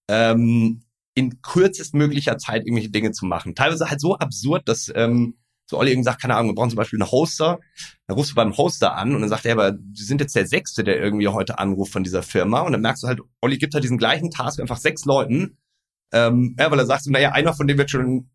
ähm, 0.09 0.83
in 1.15 1.41
kürzestmöglicher 1.43 2.39
Zeit 2.39 2.63
irgendwelche 2.63 2.91
Dinge 2.91 3.13
zu 3.13 3.27
machen. 3.27 3.55
Teilweise 3.55 3.89
halt 3.89 4.01
so 4.01 4.17
absurd, 4.17 4.69
dass 4.69 4.93
ähm, 4.95 5.37
so 5.67 5.79
Olli 5.79 5.93
eben 5.93 6.03
sagt, 6.03 6.21
keine 6.21 6.37
Ahnung, 6.37 6.51
wir 6.51 6.55
brauchen 6.55 6.71
zum 6.71 6.77
Beispiel 6.77 7.01
einen 7.01 7.11
Hoster. 7.11 7.59
Dann 8.07 8.17
rufst 8.17 8.33
du 8.33 8.35
beim 8.35 8.57
Hoster 8.57 8.97
an 8.97 9.15
und 9.15 9.21
dann 9.23 9.31
sagt 9.31 9.47
er, 9.47 9.53
aber 9.53 9.79
sie 9.95 10.05
sind 10.05 10.21
jetzt 10.21 10.37
der 10.37 10.47
Sechste, 10.47 10.85
der 10.85 11.01
irgendwie 11.01 11.29
heute 11.29 11.59
anruft 11.59 11.93
von 11.93 12.05
dieser 12.05 12.23
Firma. 12.23 12.61
Und 12.61 12.73
dann 12.73 12.83
merkst 12.83 13.03
du 13.03 13.07
halt, 13.07 13.21
Olli 13.41 13.57
gibt 13.59 13.75
halt 13.75 13.85
diesen 13.85 13.99
gleichen 13.99 14.31
Task 14.31 14.61
einfach 14.61 14.77
sechs 14.77 15.05
Leuten. 15.05 15.57
Ähm, 16.13 16.55
ja, 16.59 16.71
weil 16.71 16.79
er 16.79 16.87
sagt, 16.87 17.07
naja, 17.07 17.33
einer 17.33 17.55
von 17.55 17.67
denen 17.67 17.79
wird 17.79 17.91
schon 17.91 18.31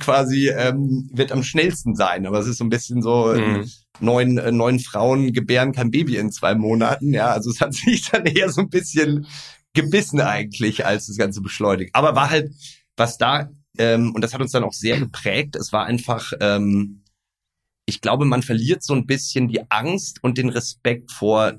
quasi, 0.00 0.48
ähm, 0.48 1.08
wird 1.12 1.30
am 1.32 1.42
schnellsten 1.42 1.94
sein. 1.94 2.26
Aber 2.26 2.38
es 2.40 2.46
ist 2.46 2.58
so 2.58 2.64
ein 2.64 2.70
bisschen 2.70 3.02
so, 3.02 3.32
äh, 3.32 3.38
Mhm. 3.40 3.70
neun, 4.00 4.38
äh, 4.38 4.50
neun 4.52 4.78
Frauen 4.80 5.32
gebären 5.32 5.72
kein 5.72 5.90
Baby 5.90 6.16
in 6.16 6.32
zwei 6.32 6.54
Monaten. 6.54 7.12
Ja, 7.14 7.28
also 7.28 7.50
es 7.50 7.60
hat 7.60 7.74
sich 7.74 8.10
dann 8.10 8.26
eher 8.26 8.50
so 8.50 8.60
ein 8.62 8.70
bisschen 8.70 9.26
gebissen 9.72 10.20
eigentlich, 10.20 10.84
als 10.86 11.06
das 11.06 11.16
Ganze 11.16 11.40
beschleunigt. 11.40 11.94
Aber 11.94 12.14
war 12.14 12.30
halt, 12.30 12.52
was 12.96 13.18
da, 13.18 13.50
ähm, 13.78 14.12
und 14.14 14.20
das 14.22 14.34
hat 14.34 14.40
uns 14.40 14.52
dann 14.52 14.64
auch 14.64 14.72
sehr 14.72 14.98
geprägt, 14.98 15.56
es 15.56 15.72
war 15.72 15.84
einfach, 15.86 16.32
ähm, 16.40 17.02
ich 17.86 18.00
glaube, 18.00 18.24
man 18.24 18.42
verliert 18.42 18.82
so 18.82 18.94
ein 18.94 19.06
bisschen 19.06 19.48
die 19.48 19.70
Angst 19.70 20.22
und 20.22 20.38
den 20.38 20.48
Respekt 20.48 21.10
vor 21.12 21.54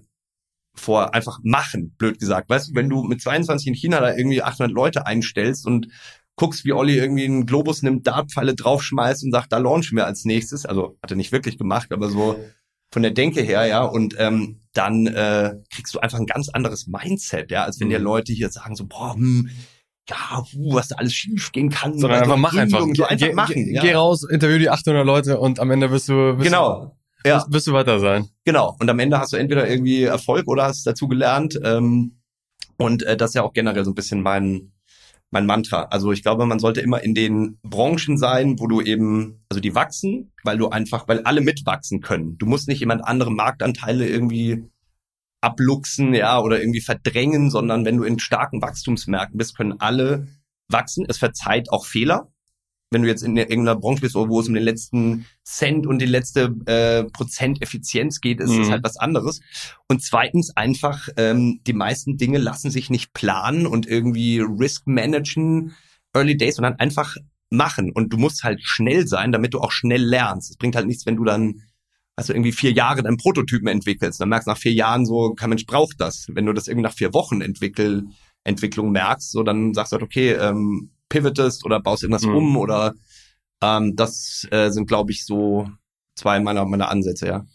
vor 0.78 1.14
einfach 1.14 1.40
machen, 1.42 1.94
blöd 1.98 2.20
gesagt. 2.20 2.50
Weißt 2.50 2.70
du, 2.70 2.76
wenn 2.76 2.90
du 2.90 3.02
mit 3.04 3.22
22 3.22 3.68
in 3.68 3.74
China 3.76 4.02
da 4.02 4.14
irgendwie 4.14 4.44
800 4.44 4.74
Leute 4.76 5.06
einstellst 5.06 5.66
und 5.66 5.88
guckst, 6.36 6.66
wie 6.66 6.74
Olli 6.74 6.98
irgendwie 6.98 7.26
einen 7.26 7.46
Globus 7.46 7.82
nimmt, 7.82 8.08
Dartpfeile 8.08 8.56
draufschmeißt 8.56 9.24
und 9.24 9.32
sagt, 9.32 9.52
da 9.52 9.58
launchen 9.58 9.98
wir 9.98 10.06
als 10.06 10.26
nächstes. 10.26 10.66
Also 10.66 10.98
hat 11.02 11.12
er 11.12 11.18
nicht 11.18 11.32
wirklich 11.32 11.58
gemacht, 11.58 11.92
aber 11.92 12.10
so 12.10 12.38
von 12.92 13.02
der 13.02 13.12
Denke 13.12 13.42
her, 13.42 13.66
ja. 13.66 13.84
Und 13.84 14.16
ähm, 14.20 14.62
dann 14.74 15.08
äh, 15.08 15.56
kriegst 15.74 15.94
du 15.96 16.00
einfach 16.00 16.20
ein 16.20 16.26
ganz 16.26 16.50
anderes 16.50 16.88
Mindset, 16.88 17.52
ja, 17.52 17.64
als 17.64 17.80
wenn 17.80 17.90
dir 17.90 18.00
mhm. 18.00 18.06
Leute 18.06 18.34
hier 18.34 18.50
sagen 18.50 18.76
so, 18.76 18.86
boah, 18.86 19.16
hm, 19.16 19.50
ja, 20.10 20.44
puh, 20.52 20.76
was 20.76 20.90
da 20.90 20.96
alles 20.98 21.14
schief 21.14 21.52
gehen 21.52 21.70
kann. 21.70 21.98
Sondern 21.98 22.22
einfach 22.22 22.38
mach 22.38 22.56
einfach. 22.56 22.86
So 22.94 23.06
einfach 23.06 23.28
geh, 23.28 23.34
machen. 23.34 23.54
Geh, 23.54 23.74
ja. 23.74 23.82
geh 23.82 23.94
raus, 23.94 24.24
interview 24.30 24.60
die 24.60 24.70
800 24.70 25.06
Leute 25.06 25.40
und 25.40 25.60
am 25.60 25.72
Ende 25.72 25.90
wirst 25.92 26.10
du, 26.10 26.38
wirst 26.38 26.44
genau. 26.44 26.96
Du, 27.24 27.30
ja. 27.30 27.38
wirst, 27.38 27.54
wirst 27.54 27.68
du 27.68 27.74
weiter 27.74 28.00
sein. 28.00 28.28
Genau. 28.44 28.76
Und 28.80 28.90
am 28.90 29.00
Ende 29.00 29.20
hast 29.20 29.34
du 29.34 29.38
entweder 29.38 29.68
irgendwie 29.68 30.04
Erfolg 30.04 30.48
oder 30.48 30.66
hast 30.66 30.86
dazu 30.86 31.08
gelernt. 31.08 31.60
Ähm, 31.64 32.20
und 32.78 33.04
äh, 33.04 33.18
das 33.18 33.32
ist 33.32 33.36
ja 33.36 33.44
auch 33.44 33.54
generell 33.54 33.86
so 33.86 33.92
ein 33.92 33.96
bisschen 33.96 34.22
mein 34.22 34.74
mein 35.36 35.46
Mantra. 35.46 35.84
Also 35.92 36.14
ich 36.14 36.24
glaube, 36.24 36.46
man 36.46 36.60
sollte 36.60 36.80
immer 36.80 37.04
in 37.04 37.14
den 37.14 37.60
Branchen 37.62 38.18
sein, 38.18 38.58
wo 38.58 38.68
du 38.68 38.80
eben, 38.80 39.44
also 39.50 39.60
die 39.60 39.76
wachsen, 39.76 40.32
weil 40.46 40.58
du 40.58 40.70
einfach, 40.70 41.10
weil 41.10 41.24
alle 41.24 41.42
mitwachsen 41.42 42.00
können. 42.00 42.38
Du 42.38 42.46
musst 42.46 42.70
nicht 42.70 42.80
jemand 42.80 43.04
andere 43.04 43.32
Marktanteile 43.32 44.08
irgendwie 44.08 44.64
abluchsen, 45.42 46.14
ja, 46.14 46.40
oder 46.40 46.62
irgendwie 46.62 46.80
verdrängen, 46.80 47.50
sondern 47.50 47.84
wenn 47.84 47.98
du 47.98 48.04
in 48.06 48.18
starken 48.18 48.62
Wachstumsmärkten 48.62 49.38
bist, 49.38 49.58
können 49.58 49.76
alle 49.80 50.28
wachsen. 50.70 51.06
Es 51.10 51.18
verzeiht 51.18 51.70
auch 51.70 51.86
Fehler 51.86 52.32
wenn 52.96 53.02
du 53.02 53.10
jetzt 53.10 53.24
in 53.24 53.36
irgendeiner 53.36 53.76
Branche 53.76 54.00
bist, 54.00 54.16
wo 54.16 54.40
es 54.40 54.48
um 54.48 54.54
den 54.54 54.64
letzten 54.64 55.26
Cent 55.44 55.86
und 55.86 56.00
die 56.00 56.06
letzte 56.06 56.56
äh, 56.66 57.04
Prozent 57.12 57.62
Effizienz 57.62 58.22
geht, 58.22 58.40
ist 58.40 58.52
es 58.52 58.68
mhm. 58.68 58.72
halt 58.72 58.86
was 58.86 58.96
anderes. 58.96 59.42
Und 59.90 60.02
zweitens 60.02 60.56
einfach, 60.56 61.10
ähm, 61.18 61.60
die 61.68 61.74
meisten 61.74 62.16
Dinge 62.16 62.38
lassen 62.38 62.72
sich 62.72 62.90
nicht 62.90 63.12
planen 63.12 63.68
und 63.68 63.86
irgendwie 63.86 64.40
Risk 64.40 64.88
managen, 64.88 65.76
Early 66.14 66.38
Days, 66.38 66.56
sondern 66.56 66.76
einfach 66.76 67.18
machen. 67.50 67.92
Und 67.92 68.14
du 68.14 68.18
musst 68.18 68.46
halt 68.46 68.62
schnell 68.64 69.06
sein, 69.08 69.34
damit 69.34 69.54
du 69.54 69.60
auch 69.60 69.74
schnell 69.74 70.02
lernst. 70.02 70.52
Es 70.52 70.58
bringt 70.58 70.78
halt 70.78 70.88
nichts, 70.88 71.06
wenn 71.06 71.18
du 71.18 71.26
dann 71.26 71.64
also 72.16 72.32
irgendwie 72.32 72.54
vier 72.54 72.72
Jahre 72.72 73.04
deinen 73.04 73.18
Prototypen 73.18 73.68
entwickelst. 73.68 74.22
Dann 74.22 74.30
merkst 74.30 74.48
du 74.48 74.52
nach 74.52 74.58
vier 74.58 74.72
Jahren 74.72 75.06
so, 75.06 75.34
kein 75.34 75.50
Mensch 75.50 75.66
braucht 75.66 76.00
das. 76.00 76.28
Wenn 76.32 76.46
du 76.46 76.54
das 76.54 76.70
irgendwie 76.70 76.84
nach 76.84 76.94
vier 76.94 77.14
Wochen 77.14 77.42
entwickel, 77.42 78.06
Entwicklung 78.46 78.92
merkst, 78.92 79.32
so 79.32 79.44
dann 79.44 79.74
sagst 79.74 79.92
du 79.92 79.96
halt, 79.96 80.04
okay, 80.04 80.32
ähm, 80.32 80.92
pivotest 81.16 81.66
oder 81.66 81.80
baust 81.80 82.04
irgendwas 82.04 82.26
mhm. 82.26 82.36
um 82.36 82.58
oder 82.58 82.94
ähm, 83.64 83.96
das 83.96 84.46
äh, 84.52 84.70
sind, 84.70 84.88
glaube 84.88 85.12
ich, 85.12 85.26
so 85.26 85.70
zwei 86.16 86.40
meiner, 86.40 86.66
meiner 86.66 86.90
Ansätze, 86.90 87.28
ja. 87.28 87.46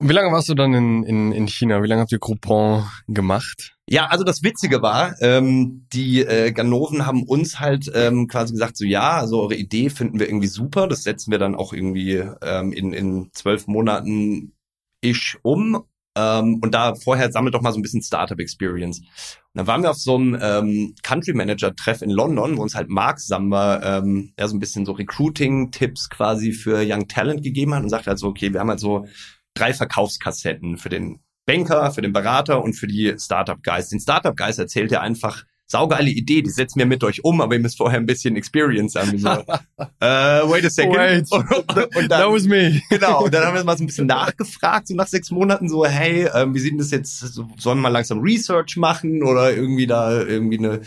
Wie 0.00 0.12
lange 0.12 0.30
warst 0.30 0.48
du 0.48 0.54
dann 0.54 0.74
in, 0.74 1.02
in, 1.02 1.32
in 1.32 1.48
China? 1.48 1.82
Wie 1.82 1.88
lange 1.88 2.02
habt 2.02 2.12
ihr 2.12 2.20
Groupon 2.20 2.84
gemacht? 3.08 3.76
Ja, 3.90 4.06
also 4.06 4.22
das 4.22 4.44
Witzige 4.44 4.80
war, 4.80 5.20
ähm, 5.20 5.86
die 5.92 6.20
äh, 6.20 6.52
Ganoven 6.52 7.04
haben 7.04 7.24
uns 7.24 7.58
halt 7.58 7.90
ähm, 7.94 8.28
quasi 8.28 8.52
gesagt, 8.52 8.76
so 8.76 8.84
ja, 8.84 9.12
also 9.12 9.40
eure 9.42 9.56
Idee 9.56 9.90
finden 9.90 10.20
wir 10.20 10.28
irgendwie 10.28 10.46
super, 10.46 10.86
das 10.86 11.02
setzen 11.02 11.32
wir 11.32 11.38
dann 11.38 11.56
auch 11.56 11.72
irgendwie 11.72 12.22
ähm, 12.42 12.72
in, 12.72 12.92
in 12.92 13.30
zwölf 13.32 13.66
Monaten 13.66 14.52
ish 15.00 15.38
um 15.42 15.84
ähm, 16.18 16.58
und 16.60 16.74
da 16.74 16.94
vorher 16.96 17.30
sammelt 17.30 17.54
doch 17.54 17.62
mal 17.62 17.72
so 17.72 17.78
ein 17.78 17.82
bisschen 17.82 18.02
Startup 18.02 18.38
Experience. 18.38 18.98
Und 18.98 19.06
dann 19.54 19.66
waren 19.66 19.82
wir 19.82 19.90
auf 19.90 19.96
so 19.96 20.16
einem 20.16 20.36
ähm, 20.40 20.94
Country 21.02 21.32
Manager 21.32 21.74
Treff 21.76 22.02
in 22.02 22.10
London, 22.10 22.56
wo 22.56 22.62
uns 22.62 22.74
halt 22.74 22.88
Mark 22.88 23.20
Samba 23.20 23.98
ähm, 23.98 24.32
ja 24.38 24.48
so 24.48 24.56
ein 24.56 24.60
bisschen 24.60 24.84
so 24.84 24.92
Recruiting 24.92 25.70
Tipps 25.70 26.10
quasi 26.10 26.52
für 26.52 26.82
Young 26.84 27.06
Talent 27.06 27.42
gegeben 27.42 27.74
hat 27.74 27.84
und 27.84 27.88
sagte 27.88 28.10
halt 28.10 28.18
so, 28.18 28.26
okay, 28.26 28.52
wir 28.52 28.60
haben 28.60 28.70
halt 28.70 28.80
so 28.80 29.06
drei 29.54 29.72
Verkaufskassetten 29.72 30.76
für 30.76 30.88
den 30.88 31.20
Banker, 31.46 31.92
für 31.92 32.02
den 32.02 32.12
Berater 32.12 32.62
und 32.62 32.74
für 32.74 32.86
die 32.86 33.14
Startup 33.18 33.62
Guys. 33.62 33.88
Den 33.88 34.00
Startup 34.00 34.36
Guys 34.36 34.58
erzählt 34.58 34.92
er 34.92 35.00
einfach 35.00 35.44
saugeile 35.70 36.10
Idee, 36.10 36.42
die 36.42 36.50
setzen 36.50 36.78
wir 36.78 36.86
mit 36.86 37.04
euch 37.04 37.24
um, 37.24 37.40
aber 37.40 37.54
ihr 37.54 37.60
müsst 37.60 37.76
vorher 37.76 37.98
ein 37.98 38.06
bisschen 38.06 38.36
Experience 38.36 38.94
haben. 38.94 39.18
So, 39.18 39.28
uh, 39.78 40.50
wait 40.50 40.64
a 40.64 40.70
second. 40.70 40.96
Wait, 40.96 41.30
und, 41.30 41.96
und 41.96 42.08
dann, 42.08 42.20
that 42.20 42.32
was 42.32 42.44
me. 42.44 42.80
genau, 42.90 43.24
und 43.24 43.34
dann 43.34 43.44
haben 43.44 43.54
wir 43.54 43.64
mal 43.64 43.76
so 43.76 43.84
ein 43.84 43.86
bisschen 43.86 44.06
nachgefragt, 44.06 44.88
so 44.88 44.94
nach 44.94 45.06
sechs 45.06 45.30
Monaten, 45.30 45.68
so, 45.68 45.84
hey, 45.84 46.28
ähm, 46.34 46.54
wie 46.54 46.58
sieht 46.58 46.72
denn 46.72 46.78
das 46.78 46.90
jetzt, 46.90 47.18
sollen 47.18 47.54
wir 47.62 47.74
mal 47.74 47.88
langsam 47.90 48.20
Research 48.20 48.76
machen 48.76 49.22
oder 49.22 49.54
irgendwie 49.54 49.86
da 49.86 50.22
irgendwie 50.22 50.58
eine 50.58 50.80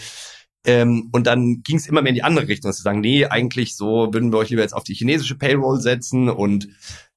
ähm, 0.66 1.10
und 1.12 1.26
dann 1.26 1.64
ging 1.64 1.78
es 1.78 1.88
immer 1.88 2.02
mehr 2.02 2.12
in 2.12 2.16
die 2.16 2.24
andere 2.24 2.48
Richtung, 2.48 2.70
dass 2.70 2.78
sie 2.78 2.84
sagen, 2.84 3.02
nee, 3.02 3.26
eigentlich 3.26 3.76
so 3.76 4.14
würden 4.14 4.32
wir 4.32 4.38
euch 4.38 4.50
lieber 4.50 4.62
jetzt 4.62 4.76
auf 4.76 4.84
die 4.84 4.94
chinesische 4.94 5.36
Payroll 5.36 5.82
setzen 5.82 6.30
und 6.30 6.68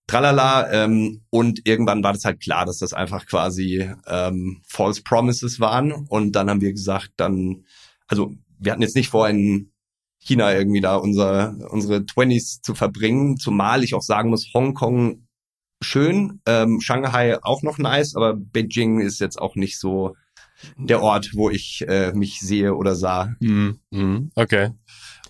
tralala. 0.06 0.70
Ähm, 0.72 1.22
und 1.30 1.66
irgendwann 1.66 2.02
war 2.02 2.12
das 2.12 2.24
halt 2.24 2.40
klar, 2.40 2.66
dass 2.66 2.78
das 2.78 2.92
einfach 2.92 3.26
quasi 3.26 3.90
ähm, 4.06 4.62
False 4.66 5.02
Promises 5.02 5.60
waren. 5.60 5.92
Und 5.92 6.32
dann 6.32 6.50
haben 6.50 6.60
wir 6.60 6.72
gesagt, 6.72 7.12
dann, 7.16 7.64
also 8.06 8.34
wir 8.58 8.72
hatten 8.72 8.82
jetzt 8.82 8.96
nicht 8.96 9.10
vor, 9.10 9.28
in 9.28 9.72
China 10.18 10.52
irgendwie 10.52 10.80
da 10.80 10.96
unser, 10.96 11.56
unsere 11.70 12.06
Twenties 12.06 12.60
zu 12.62 12.74
verbringen, 12.74 13.36
zumal 13.36 13.84
ich 13.84 13.94
auch 13.94 14.02
sagen 14.02 14.30
muss, 14.30 14.52
Hongkong 14.54 15.26
schön, 15.82 16.40
ähm, 16.46 16.80
Shanghai 16.80 17.38
auch 17.42 17.62
noch 17.62 17.78
nice, 17.78 18.16
aber 18.16 18.34
Beijing 18.34 19.00
ist 19.00 19.20
jetzt 19.20 19.40
auch 19.40 19.54
nicht 19.54 19.78
so 19.78 20.16
der 20.78 21.02
Ort, 21.02 21.32
wo 21.34 21.50
ich 21.50 21.84
äh, 21.86 22.12
mich 22.12 22.40
sehe 22.40 22.74
oder 22.74 22.94
sah. 22.94 23.34
Mm, 23.40 23.72
mm, 23.90 24.30
okay. 24.34 24.70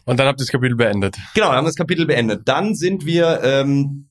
Und 0.05 0.21
dann 0.21 0.29
habt 0.29 0.39
ihr 0.39 0.45
das 0.45 0.53
Kapitel 0.53 0.77
beendet. 0.77 1.17
Genau, 1.35 1.49
dann 1.49 1.57
haben 1.57 1.65
wir 1.65 1.71
das 1.71 1.77
Kapitel 1.77 2.07
beendet. 2.07 2.43
Dann 2.47 2.75
sind 2.75 3.05
wir 3.05 3.41
ähm, 3.43 4.11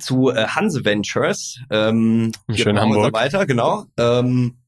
zu 0.00 0.30
äh, 0.30 0.46
Hanse 0.46 0.84
Ventures. 0.84 1.60
Ähm, 1.70 2.32
Schön 2.52 2.78
Hamburg. 2.78 3.12
Weiter, 3.12 3.46
genau. 3.46 3.86
Ähm, 3.96 4.58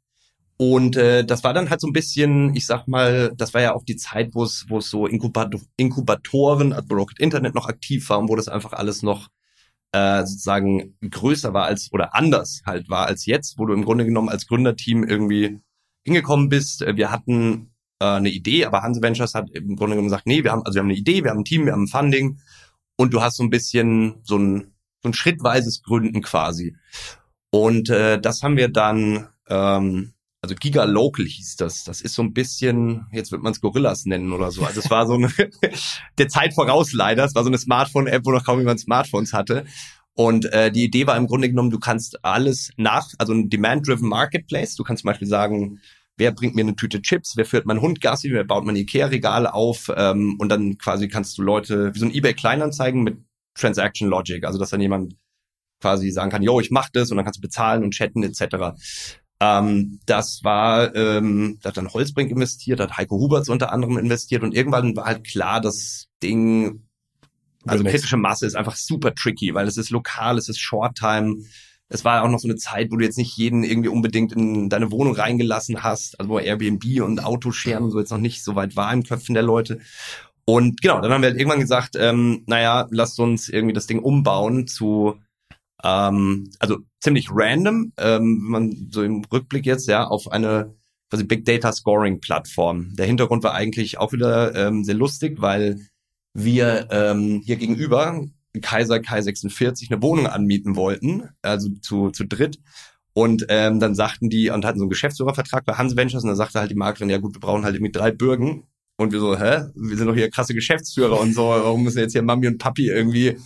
und 0.58 0.96
äh, 0.96 1.24
das 1.24 1.44
war 1.44 1.52
dann 1.52 1.68
halt 1.68 1.80
so 1.80 1.86
ein 1.86 1.92
bisschen, 1.92 2.54
ich 2.54 2.66
sag 2.66 2.88
mal, 2.88 3.32
das 3.36 3.52
war 3.52 3.60
ja 3.60 3.74
auch 3.74 3.84
die 3.84 3.96
Zeit, 3.96 4.30
wo 4.34 4.42
es 4.44 4.66
wo 4.68 4.78
es 4.78 4.88
so 4.88 5.06
Inkubator 5.06 5.60
Inkubatoren, 5.76 6.72
also 6.72 6.94
Rocket 6.94 7.18
Internet 7.18 7.54
noch 7.54 7.68
aktiv 7.68 8.08
war 8.08 8.18
und 8.18 8.28
wo 8.30 8.36
das 8.36 8.48
einfach 8.48 8.72
alles 8.72 9.02
noch 9.02 9.28
äh, 9.92 10.24
sozusagen 10.24 10.96
größer 11.08 11.52
war 11.52 11.64
als 11.64 11.92
oder 11.92 12.14
anders 12.14 12.62
halt 12.64 12.88
war 12.88 13.06
als 13.06 13.26
jetzt, 13.26 13.58
wo 13.58 13.66
du 13.66 13.74
im 13.74 13.84
Grunde 13.84 14.06
genommen 14.06 14.30
als 14.30 14.46
Gründerteam 14.46 15.04
irgendwie 15.04 15.60
hingekommen 16.04 16.48
bist. 16.48 16.80
Äh, 16.82 16.96
wir 16.96 17.10
hatten 17.10 17.72
äh, 18.00 18.06
eine 18.06 18.30
Idee, 18.30 18.64
aber 18.64 18.82
Hanse 18.82 19.02
Ventures 19.02 19.34
hat 19.34 19.50
im 19.50 19.76
Grunde 19.76 19.96
genommen 19.96 20.08
gesagt, 20.08 20.26
nee, 20.26 20.42
wir 20.42 20.52
haben 20.52 20.62
also 20.62 20.76
wir 20.76 20.80
haben 20.80 20.88
eine 20.88 20.98
Idee, 20.98 21.22
wir 21.22 21.32
haben 21.32 21.40
ein 21.40 21.44
Team, 21.44 21.66
wir 21.66 21.72
haben 21.72 21.84
ein 21.84 21.88
Funding 21.88 22.38
und 22.96 23.12
du 23.12 23.20
hast 23.20 23.36
so 23.36 23.42
ein 23.42 23.50
bisschen 23.50 24.20
so 24.22 24.38
ein 24.38 24.72
so 25.06 25.10
ein 25.10 25.14
schrittweises 25.14 25.82
Gründen 25.82 26.22
quasi. 26.22 26.76
Und 27.50 27.88
äh, 27.90 28.20
das 28.20 28.42
haben 28.42 28.56
wir 28.56 28.68
dann, 28.68 29.28
ähm, 29.48 30.12
also 30.42 30.54
Giga 30.54 30.84
Local 30.84 31.24
hieß 31.24 31.56
das. 31.56 31.84
Das 31.84 32.00
ist 32.00 32.14
so 32.14 32.22
ein 32.22 32.34
bisschen, 32.34 33.06
jetzt 33.12 33.32
wird 33.32 33.42
man 33.42 33.52
es 33.52 33.60
Gorillas 33.60 34.04
nennen 34.04 34.32
oder 34.32 34.50
so. 34.50 34.64
Also 34.64 34.80
es 34.80 34.90
war 34.90 35.06
so 35.06 35.14
eine, 35.14 35.32
der 36.18 36.28
Zeit 36.28 36.54
voraus 36.54 36.92
leider. 36.92 37.24
Es 37.24 37.34
war 37.34 37.44
so 37.44 37.50
eine 37.50 37.58
Smartphone-App, 37.58 38.26
wo 38.26 38.32
noch 38.32 38.44
kaum 38.44 38.58
jemand 38.58 38.80
Smartphones 38.80 39.32
hatte. 39.32 39.64
Und 40.14 40.52
äh, 40.52 40.72
die 40.72 40.84
Idee 40.84 41.06
war 41.06 41.16
im 41.16 41.26
Grunde 41.26 41.48
genommen, 41.48 41.70
du 41.70 41.78
kannst 41.78 42.24
alles 42.24 42.70
nach, 42.76 43.08
also 43.18 43.32
ein 43.32 43.50
Demand-Driven 43.50 44.08
Marketplace. 44.08 44.74
Du 44.74 44.82
kannst 44.82 45.02
zum 45.02 45.08
Beispiel 45.08 45.28
sagen, 45.28 45.80
wer 46.16 46.32
bringt 46.32 46.54
mir 46.54 46.62
eine 46.62 46.76
Tüte 46.76 47.02
Chips, 47.02 47.36
wer 47.36 47.44
führt 47.44 47.66
meinen 47.66 47.82
Hund 47.82 48.00
Gassi, 48.00 48.30
wer 48.32 48.44
baut 48.44 48.64
mein 48.64 48.76
Ikea-Regal 48.76 49.46
auf 49.46 49.92
ähm, 49.94 50.36
und 50.38 50.48
dann 50.48 50.78
quasi 50.78 51.08
kannst 51.08 51.36
du 51.38 51.42
Leute, 51.42 51.94
wie 51.94 51.98
so 51.98 52.06
ein 52.06 52.14
Ebay-Kleinanzeigen 52.14 53.02
mit 53.02 53.18
Transaction 53.56 54.08
Logic, 54.08 54.44
also 54.44 54.58
dass 54.58 54.70
dann 54.70 54.80
jemand 54.80 55.14
quasi 55.80 56.10
sagen 56.10 56.30
kann, 56.30 56.42
yo, 56.42 56.60
ich 56.60 56.70
mach 56.70 56.88
das 56.90 57.10
und 57.10 57.16
dann 57.16 57.24
kannst 57.24 57.38
du 57.38 57.42
bezahlen 57.42 57.84
und 57.84 57.92
chatten 57.92 58.22
etc. 58.22 58.76
Ähm, 59.40 60.00
das 60.06 60.40
war, 60.42 60.94
ähm, 60.94 61.58
da 61.62 61.68
hat 61.68 61.76
dann 61.76 61.92
Holzbrink 61.92 62.30
investiert, 62.30 62.80
da 62.80 62.84
hat 62.84 62.96
Heiko 62.96 63.18
Huberts 63.18 63.48
unter 63.48 63.72
anderem 63.72 63.98
investiert 63.98 64.42
und 64.42 64.54
irgendwann 64.54 64.96
war 64.96 65.04
halt 65.04 65.24
klar, 65.24 65.60
das 65.60 66.08
Ding, 66.22 66.86
also 67.66 67.84
kritische 67.84 68.16
Masse 68.16 68.46
ist 68.46 68.56
einfach 68.56 68.76
super 68.76 69.14
tricky, 69.14 69.52
weil 69.54 69.66
es 69.66 69.76
ist 69.76 69.90
lokal, 69.90 70.38
es 70.38 70.48
ist 70.48 70.60
Short-Time. 70.60 71.36
Es 71.88 72.04
war 72.04 72.24
auch 72.24 72.28
noch 72.28 72.38
so 72.38 72.48
eine 72.48 72.56
Zeit, 72.56 72.90
wo 72.90 72.96
du 72.96 73.04
jetzt 73.04 73.18
nicht 73.18 73.36
jeden 73.36 73.62
irgendwie 73.62 73.88
unbedingt 73.88 74.32
in 74.32 74.68
deine 74.68 74.90
Wohnung 74.90 75.14
reingelassen 75.14 75.82
hast, 75.82 76.18
also 76.18 76.30
wo 76.30 76.38
Airbnb 76.38 76.84
und 77.02 77.22
Autoscheren 77.24 77.84
und 77.84 77.90
so 77.90 78.00
jetzt 78.00 78.10
noch 78.10 78.18
nicht 78.18 78.42
so 78.42 78.56
weit 78.56 78.74
war 78.76 78.92
im 78.92 79.04
Köpfen 79.04 79.34
der 79.34 79.44
Leute. 79.44 79.80
Und 80.48 80.80
genau, 80.80 81.00
dann 81.00 81.12
haben 81.12 81.22
wir 81.22 81.30
halt 81.30 81.40
irgendwann 81.40 81.60
gesagt, 81.60 81.96
ähm, 81.98 82.44
naja, 82.46 82.86
lasst 82.90 83.18
uns 83.18 83.48
irgendwie 83.48 83.74
das 83.74 83.88
Ding 83.88 83.98
umbauen 83.98 84.68
zu, 84.68 85.16
ähm, 85.82 86.50
also 86.60 86.78
ziemlich 87.00 87.28
random, 87.32 87.92
ähm, 87.98 88.42
wenn 88.44 88.50
man 88.50 88.88
so 88.92 89.02
im 89.02 89.24
Rückblick 89.24 89.66
jetzt, 89.66 89.88
ja, 89.88 90.06
auf 90.06 90.30
eine 90.30 90.72
quasi 91.10 91.24
Big 91.24 91.44
Data 91.44 91.72
Scoring 91.72 92.20
Plattform. 92.20 92.94
Der 92.94 93.06
Hintergrund 93.06 93.42
war 93.42 93.54
eigentlich 93.54 93.98
auch 93.98 94.12
wieder 94.12 94.54
ähm, 94.54 94.84
sehr 94.84 94.94
lustig, 94.94 95.40
weil 95.40 95.80
wir 96.32 96.88
ähm, 96.90 97.42
hier 97.44 97.56
gegenüber 97.56 98.24
Kaiser 98.62 99.00
Kai 99.00 99.22
46 99.22 99.90
eine 99.90 100.02
Wohnung 100.02 100.28
anmieten 100.28 100.76
wollten, 100.76 101.28
also 101.42 101.70
zu, 101.80 102.10
zu 102.10 102.24
dritt. 102.24 102.60
Und 103.14 103.46
ähm, 103.48 103.80
dann 103.80 103.94
sagten 103.94 104.30
die 104.30 104.50
und 104.50 104.64
hatten 104.64 104.78
so 104.78 104.84
einen 104.84 104.90
Geschäftsführervertrag 104.90 105.64
bei 105.64 105.74
Hans 105.74 105.96
Ventures 105.96 106.22
und 106.22 106.28
da 106.28 106.36
sagte 106.36 106.60
halt 106.60 106.70
die 106.70 106.76
Maklerin, 106.76 107.10
ja 107.10 107.18
gut, 107.18 107.34
wir 107.34 107.40
brauchen 107.40 107.64
halt 107.64 107.74
irgendwie 107.74 107.92
drei 107.92 108.12
Bürgen 108.12 108.64
und 108.96 109.12
wir 109.12 109.20
so, 109.20 109.38
hä? 109.38 109.66
Wir 109.74 109.96
sind 109.96 110.06
doch 110.06 110.14
hier 110.14 110.30
krasse 110.30 110.54
Geschäftsführer 110.54 111.20
und 111.20 111.34
so. 111.34 111.48
Warum 111.48 111.82
müssen 111.84 111.98
jetzt 111.98 112.12
hier 112.12 112.22
Mami 112.22 112.46
und 112.46 112.58
Papi 112.58 112.88
irgendwie 112.88 113.36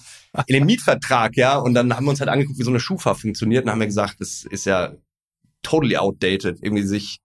in 0.46 0.54
den 0.54 0.66
Mietvertrag, 0.66 1.36
ja? 1.36 1.56
Und 1.58 1.74
dann 1.74 1.94
haben 1.94 2.04
wir 2.04 2.10
uns 2.10 2.20
halt 2.20 2.30
angeguckt, 2.30 2.58
wie 2.58 2.64
so 2.64 2.70
eine 2.70 2.80
Schufa 2.80 3.14
funktioniert 3.14 3.64
und 3.64 3.70
haben 3.70 3.80
wir 3.80 3.86
gesagt, 3.86 4.20
das 4.20 4.44
ist 4.44 4.64
ja 4.64 4.94
totally 5.62 5.96
outdated, 5.96 6.58
irgendwie 6.62 6.84
sich 6.84 7.18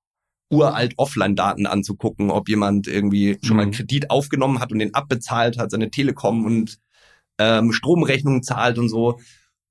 uralt 0.52 0.94
Offline-Daten 0.98 1.66
anzugucken, 1.66 2.32
ob 2.32 2.50
jemand 2.50 2.88
irgendwie 2.88 3.38
schon 3.42 3.58
mal 3.58 3.64
einen 3.64 3.72
Mhm. 3.72 3.76
Kredit 3.76 4.10
aufgenommen 4.10 4.60
hat 4.60 4.72
und 4.72 4.80
den 4.80 4.94
abbezahlt 4.94 5.58
hat, 5.58 5.72
seine 5.72 5.90
Telekom 5.90 6.46
und 6.46 6.78
ähm, 7.40 7.72
Stromrechnungen 7.72 8.44
zahlt 8.44 8.78
und 8.78 8.90
so. 8.90 9.20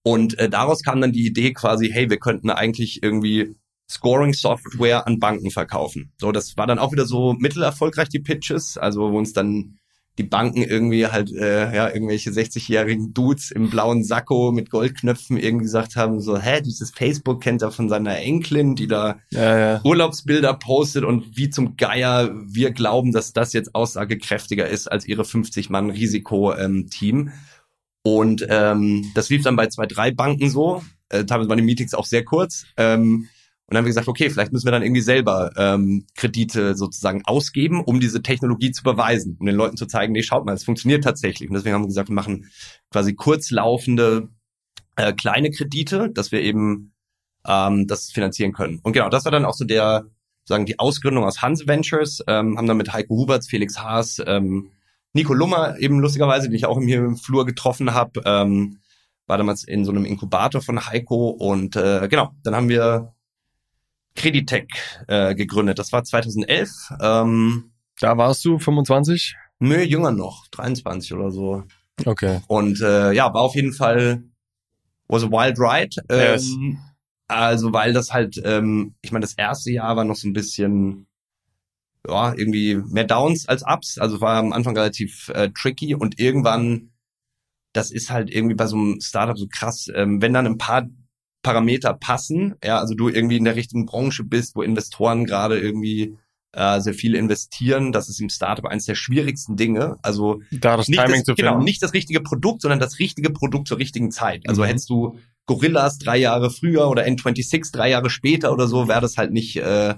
Und 0.03 0.39
äh, 0.39 0.51
daraus 0.51 0.83
kam 0.83 1.01
dann 1.01 1.13
die 1.13 1.27
Idee 1.27 1.53
quasi, 1.53 1.91
hey, 1.91 2.11
wir 2.11 2.19
könnten 2.19 2.51
eigentlich 2.51 3.03
irgendwie 3.03 3.55
Scoring-Software 3.91 5.07
an 5.07 5.19
Banken 5.19 5.51
verkaufen. 5.51 6.13
So, 6.19 6.33
das 6.33 6.57
war 6.57 6.67
dann 6.67 6.79
auch 6.79 6.93
wieder 6.93 7.07
so 7.07 7.35
mittelerfolgreich, 7.35 8.09
die 8.09 8.21
Pitches, 8.21 8.79
also 8.79 9.13
wo 9.13 9.19
uns 9.19 9.33
dann 9.33 9.77
die 10.17 10.23
Banken 10.23 10.63
irgendwie 10.63 11.09
halt, 11.09 11.33
äh, 11.33 11.75
ja, 11.75 11.89
irgendwelche 11.89 12.31
60-jährigen 12.31 13.15
Dudes 13.15 13.51
im 13.51 13.69
blauen 13.69 14.05
Sakko 14.05 14.53
mit 14.53 14.71
Goldknöpfen 14.71 15.37
irgendwie 15.37 15.65
gesagt 15.65 15.97
haben, 15.97 16.21
so, 16.21 16.39
hä, 16.39 16.61
dieses 16.61 16.93
Facebook 16.93 17.41
kennt 17.41 17.63
er 17.63 17.73
von 17.73 17.89
seiner 17.89 18.17
Enkelin, 18.19 18.77
die 18.77 18.87
da 18.87 19.19
Ja, 19.31 19.59
ja. 19.59 19.81
Urlaubsbilder 19.83 20.55
postet 20.55 21.03
und 21.03 21.37
wie 21.37 21.51
zum 21.51 21.77
Geier 21.77 22.31
wir 22.47 22.71
glauben, 22.71 23.11
dass 23.11 23.33
das 23.33 23.53
jetzt 23.53 23.75
aussagekräftiger 23.75 24.69
ist 24.69 24.87
als 24.87 25.05
ihre 25.07 25.23
50-Mann-Risiko-Team. 25.23 27.33
Und 28.05 28.47
ähm, 28.49 29.11
das 29.15 29.31
lief 29.31 29.43
dann 29.43 29.57
bei 29.57 29.67
zwei, 29.67 29.87
drei 29.87 30.13
Banken 30.13 30.49
so. 30.49 30.85
Äh, 31.09 31.25
teilweise 31.25 31.49
waren 31.49 31.59
die 31.59 31.65
Meetings 31.65 31.95
auch 31.95 32.07
sehr 32.07 32.25
kurz. 32.25 32.67
Ähm, 32.77 33.29
und 33.67 33.73
dann 33.73 33.79
haben 33.79 33.87
wir 33.87 33.91
gesagt, 33.91 34.09
okay, 34.09 34.29
vielleicht 34.29 34.53
müssen 34.53 34.67
wir 34.67 34.73
dann 34.73 34.83
irgendwie 34.83 35.01
selber 35.01 35.51
ähm, 35.57 36.07
Kredite 36.15 36.75
sozusagen 36.75 37.23
ausgeben, 37.25 37.83
um 37.83 37.99
diese 37.99 38.21
Technologie 38.21 38.73
zu 38.73 38.83
beweisen, 38.83 39.39
um 39.41 39.47
den 39.47 39.57
Leuten 39.57 39.79
zu 39.79 39.87
zeigen, 39.87 40.13
nee, 40.13 40.23
schaut 40.23 40.45
mal, 40.45 40.53
es 40.53 40.65
funktioniert 40.65 41.03
tatsächlich. 41.03 41.49
Und 41.49 41.55
deswegen 41.55 41.75
haben 41.75 41.83
wir 41.83 41.89
gesagt, 41.89 42.11
wir 42.11 42.15
machen 42.15 42.51
quasi 42.91 43.15
kurzlaufende 43.15 44.29
äh, 44.97 45.15
kleine 45.15 45.51
Kredite, 45.51 46.11
dass 46.11 46.31
wir 46.31 46.43
eben 46.43 46.93
ähm, 47.47 47.87
das 47.87 48.11
finanzieren 48.11 48.53
können. 48.53 48.81
Und 48.83 48.93
genau, 48.93 49.09
das 49.09 49.25
war 49.25 49.33
dann 49.33 49.47
auch 49.47 49.55
so 49.55 49.65
der, 49.65 50.05
sagen 50.45 50.67
die 50.67 50.79
Ausgründung 50.79 51.25
aus 51.25 51.41
Hans 51.41 51.67
Ventures, 51.67 52.23
ähm, 52.27 52.59
haben 52.59 52.67
dann 52.67 52.77
mit 52.77 52.93
Heiko 52.93 53.17
Huberts, 53.17 53.49
Felix 53.49 53.79
Haas, 53.79 54.21
ähm, 54.27 54.73
Nico 55.15 55.33
Lummer 55.33 55.79
eben 55.79 56.01
lustigerweise, 56.01 56.49
den 56.49 56.57
ich 56.57 56.67
auch 56.67 56.79
hier 56.79 56.99
im 56.99 57.17
Flur 57.17 57.47
getroffen 57.47 57.95
habe, 57.95 58.21
ähm, 58.27 58.81
war 59.27 59.39
damals 59.39 59.65
in 59.65 59.87
so 59.87 59.91
einem 59.91 60.05
Inkubator 60.05 60.61
von 60.61 60.87
Heiko 60.87 61.31
und 61.31 61.77
äh, 61.77 62.09
genau, 62.11 62.33
dann 62.43 62.55
haben 62.55 62.69
wir 62.69 63.15
Creditec 64.17 64.69
äh, 65.09 65.35
gegründet. 65.35 65.79
Das 65.79 65.93
war 65.93 66.05
2011. 66.05 66.71
Ähm, 67.01 67.73
Da 68.01 68.17
warst 68.17 68.45
du 68.45 68.59
25? 68.59 69.35
nö, 69.61 69.81
jünger 69.81 70.11
noch, 70.11 70.47
23 70.49 71.15
oder 71.15 71.31
so. 71.31 71.65
Okay. 72.05 72.41
Und 72.49 72.81
äh, 72.81 73.13
ja, 73.13 73.33
war 73.33 73.43
auf 73.43 73.55
jeden 73.55 73.73
Fall 73.73 74.25
was 75.09 75.23
a 75.25 75.31
wild 75.31 75.59
ride. 75.59 75.97
Ähm, 76.09 76.33
Yes. 76.33 76.51
Also 77.27 77.73
weil 77.73 77.93
das 77.95 78.13
halt, 78.13 78.41
ähm, 78.45 78.95
ich 79.01 79.11
meine, 79.11 79.23
das 79.23 79.35
erste 79.35 79.71
Jahr 79.71 79.97
war 79.97 80.05
noch 80.05 80.17
so 80.17 80.29
ein 80.29 80.35
bisschen, 80.35 81.07
ja, 82.07 82.35
irgendwie 82.35 82.77
mehr 82.77 83.05
Downs 83.05 83.49
als 83.49 83.63
Ups. 83.67 83.99
Also 83.99 84.21
war 84.21 84.37
am 84.37 84.53
Anfang 84.53 84.77
relativ 84.77 85.31
äh, 85.31 85.49
tricky 85.51 85.95
und 85.95 86.19
irgendwann, 86.21 86.91
das 87.73 87.91
ist 87.91 88.11
halt 88.11 88.31
irgendwie 88.31 88.55
bei 88.55 88.67
so 88.67 88.77
einem 88.77 89.01
Startup 89.01 89.39
so 89.39 89.47
krass, 89.51 89.89
ähm, 89.95 90.21
wenn 90.21 90.35
dann 90.35 90.47
ein 90.47 90.59
paar 90.59 90.87
Parameter 91.45 91.95
passen, 91.95 92.57
ja, 92.65 92.79
also 92.81 92.95
du 92.95 93.09
irgendwie 93.09 93.37
in 93.37 93.45
der 93.45 93.55
richtigen 93.55 93.87
Branche 93.87 94.25
bist, 94.25 94.57
wo 94.57 94.63
Investoren 94.63 95.25
gerade 95.27 95.61
irgendwie 95.61 96.17
äh, 96.53 96.81
sehr 96.81 96.95
viel 96.95 97.15
investieren, 97.15 97.93
das 97.93 98.09
ist 98.09 98.21
im 98.21 98.29
Startup 98.31 98.65
eines 98.67 98.87
der 98.87 98.95
schwierigsten 98.97 99.57
Dinge. 99.57 99.97
Also 100.03 100.41
Da 100.51 100.77
das 100.77 100.89
nicht 100.89 100.99
Timing 101.01 101.17
das, 101.21 101.25
zu 101.25 101.35
genau, 101.35 101.51
finden. 101.53 101.65
nicht 101.65 101.83
das 101.83 101.93
richtige 101.93 102.21
Produkt, 102.21 102.63
sondern 102.63 102.81
das 102.81 102.99
richtige 102.99 103.31
Produkt 103.31 103.69
zur 103.69 103.79
richtigen 103.79 104.11
Zeit. 104.11 104.43
Also 104.49 104.63
Mhm. 104.63 104.67
hättest 104.67 104.91
du 104.91 105.19
Gorillas 105.47 105.99
drei 105.99 106.17
Jahre 106.17 106.51
früher 106.51 106.89
oder 106.89 107.05
N26 107.05 107.71
drei 107.73 107.91
Jahre 107.91 108.09
später 108.11 108.53
oder 108.53 108.67
so, 108.67 108.89
wäre 108.89 109.01
das 109.01 109.17
halt 109.19 109.33
nicht 109.33 109.57
äh, 109.57 109.95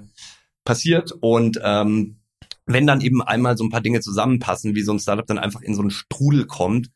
passiert. 0.65 1.13
Und 1.21 1.61
ähm, 1.63 2.17
wenn 2.65 2.87
dann 2.87 3.01
eben 3.01 3.23
einmal 3.23 3.57
so 3.57 3.63
ein 3.65 3.71
paar 3.71 3.81
Dinge 3.83 4.01
zusammenpassen, 4.01 4.75
wie 4.75 4.83
so 4.83 4.93
ein 4.93 4.99
Startup 4.99 5.27
dann 5.27 5.39
einfach 5.39 5.61
in 5.61 5.75
so 5.75 5.83
einen 5.83 5.91
Strudel 5.91 6.47
kommt, 6.47 6.91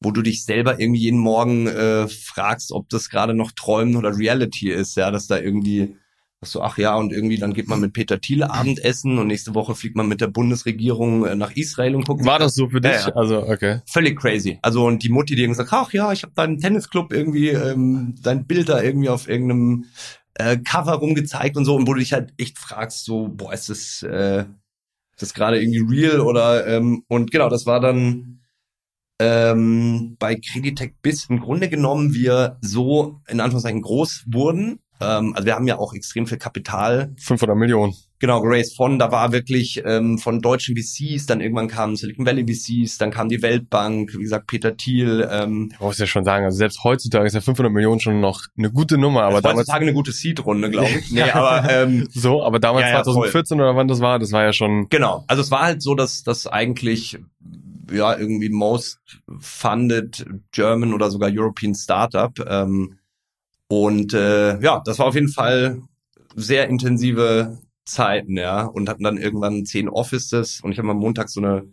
wo 0.00 0.10
du 0.10 0.22
dich 0.22 0.44
selber 0.44 0.78
irgendwie 0.78 1.00
jeden 1.00 1.18
Morgen 1.18 1.66
äh, 1.66 2.08
fragst, 2.08 2.72
ob 2.72 2.88
das 2.88 3.08
gerade 3.08 3.34
noch 3.34 3.52
Träumen 3.52 3.96
oder 3.96 4.16
Reality 4.16 4.70
ist, 4.70 4.96
ja, 4.96 5.10
dass 5.10 5.26
da 5.26 5.38
irgendwie 5.38 5.96
dass 6.40 6.52
so, 6.52 6.60
ach 6.60 6.76
ja, 6.76 6.94
und 6.96 7.12
irgendwie 7.12 7.38
dann 7.38 7.54
geht 7.54 7.66
man 7.66 7.80
mit 7.80 7.94
Peter 7.94 8.20
Thiel 8.20 8.42
Abendessen 8.42 9.18
und 9.18 9.26
nächste 9.26 9.54
Woche 9.54 9.74
fliegt 9.74 9.96
man 9.96 10.06
mit 10.06 10.20
der 10.20 10.26
Bundesregierung 10.26 11.24
äh, 11.24 11.34
nach 11.34 11.52
Israel 11.52 11.94
und 11.94 12.06
guckt 12.06 12.26
War 12.26 12.38
das 12.38 12.54
so 12.54 12.68
für 12.68 12.80
dich? 12.80 12.92
Ja, 12.92 13.08
ja. 13.08 13.14
Also, 13.14 13.42
okay. 13.42 13.80
völlig 13.86 14.20
crazy. 14.20 14.58
Also 14.60 14.84
und 14.84 15.02
die 15.02 15.08
Mutti, 15.08 15.34
die 15.34 15.42
irgendwie 15.42 15.56
sagt, 15.56 15.72
ach 15.72 15.92
ja, 15.94 16.12
ich 16.12 16.24
habe 16.24 16.34
deinen 16.34 16.58
Tennisclub 16.58 17.12
irgendwie, 17.12 17.48
ähm, 17.48 18.16
dein 18.22 18.46
Bild 18.46 18.68
da 18.68 18.82
irgendwie 18.82 19.08
auf 19.08 19.28
irgendeinem 19.28 19.86
äh, 20.34 20.58
Cover 20.58 20.92
rumgezeigt 20.92 21.56
und 21.56 21.64
so, 21.64 21.74
und 21.74 21.88
wo 21.88 21.94
du 21.94 22.00
dich 22.00 22.12
halt 22.12 22.34
echt 22.36 22.58
fragst, 22.58 23.04
so, 23.06 23.28
boah, 23.28 23.54
ist 23.54 23.70
das, 23.70 24.02
äh, 24.02 24.40
ist 24.40 25.22
das 25.22 25.32
gerade 25.32 25.58
irgendwie 25.58 25.78
real 25.88 26.20
oder 26.20 26.66
ähm, 26.66 27.02
und 27.08 27.30
genau, 27.30 27.48
das 27.48 27.64
war 27.64 27.80
dann 27.80 28.40
ähm, 29.18 30.16
bei 30.18 30.36
Creditec 30.36 30.94
bis 31.02 31.26
im 31.26 31.40
Grunde 31.40 31.68
genommen 31.68 32.14
wir 32.14 32.58
so 32.60 33.20
in 33.28 33.40
Anführungszeichen 33.40 33.82
groß 33.82 34.24
wurden. 34.26 34.80
Ähm, 35.00 35.32
also 35.34 35.46
wir 35.46 35.54
haben 35.54 35.66
ja 35.66 35.78
auch 35.78 35.92
extrem 35.94 36.26
viel 36.26 36.38
Kapital 36.38 37.14
500 37.18 37.56
Millionen. 37.56 37.94
Genau, 38.18 38.40
geraced 38.40 38.76
von, 38.76 38.98
da 38.98 39.12
war 39.12 39.32
wirklich 39.32 39.82
ähm, 39.84 40.16
von 40.16 40.40
deutschen 40.40 40.74
VCs, 40.74 41.26
dann 41.26 41.42
irgendwann 41.42 41.68
kamen 41.68 41.96
Silicon 41.96 42.24
Valley 42.24 42.46
VCs, 42.46 42.96
dann 42.96 43.10
kam 43.10 43.28
die 43.28 43.42
Weltbank, 43.42 44.14
wie 44.14 44.22
gesagt, 44.22 44.46
Peter 44.46 44.74
Thiel, 44.74 45.28
ähm, 45.30 45.68
Ich 45.74 45.80
muss 45.80 45.98
ja 45.98 46.06
schon 46.06 46.24
sagen, 46.24 46.46
also 46.46 46.56
selbst 46.56 46.82
heutzutage 46.82 47.26
ist 47.26 47.34
ja 47.34 47.42
500 47.42 47.70
Millionen 47.70 48.00
schon 48.00 48.20
noch 48.20 48.44
eine 48.56 48.72
gute 48.72 48.96
Nummer, 48.96 49.24
aber 49.24 49.42
damals, 49.42 49.60
heutzutage 49.60 49.84
eine 49.84 49.92
gute 49.92 50.12
Seed-Runde, 50.12 50.70
glaube 50.70 50.88
ich. 50.98 51.10
Nee, 51.16 51.30
aber 51.30 51.68
ähm, 51.70 52.08
so, 52.14 52.42
aber 52.42 52.58
damals 52.58 52.86
Ja, 52.86 52.92
ja, 52.92 53.02
2014 53.02 53.60
oder 53.60 53.76
wann 53.76 53.88
das 53.88 54.00
war, 54.00 54.18
das 54.18 54.32
war 54.32 54.44
ja 54.44 54.54
schon, 54.54 54.88
genau, 54.88 55.24
also 55.26 55.42
es 55.42 55.50
war 55.50 55.62
halt 55.62 55.82
so, 55.82 55.94
dass 55.94 56.22
das 56.22 56.46
eigentlich 56.46 57.18
ja 57.90 58.16
irgendwie 58.16 58.48
most 58.48 58.98
funded 59.38 60.26
German 60.52 60.92
oder 60.94 61.10
sogar 61.10 61.30
European 61.32 61.74
Startup. 61.74 62.32
Ähm, 62.46 62.98
und 63.68 64.14
äh, 64.14 64.60
ja, 64.60 64.82
das 64.84 64.98
war 64.98 65.06
auf 65.06 65.14
jeden 65.14 65.28
Fall 65.28 65.82
sehr 66.36 66.68
intensive 66.68 67.58
Zeiten, 67.84 68.36
ja, 68.36 68.64
und 68.64 68.88
hatten 68.88 69.04
dann 69.04 69.16
irgendwann 69.16 69.64
zehn 69.64 69.88
Offices 69.88 70.60
und 70.60 70.72
ich 70.72 70.78
habe 70.78 70.90
am 70.90 70.98
Montag 70.98 71.28
so 71.28 71.40
eine 71.40 71.64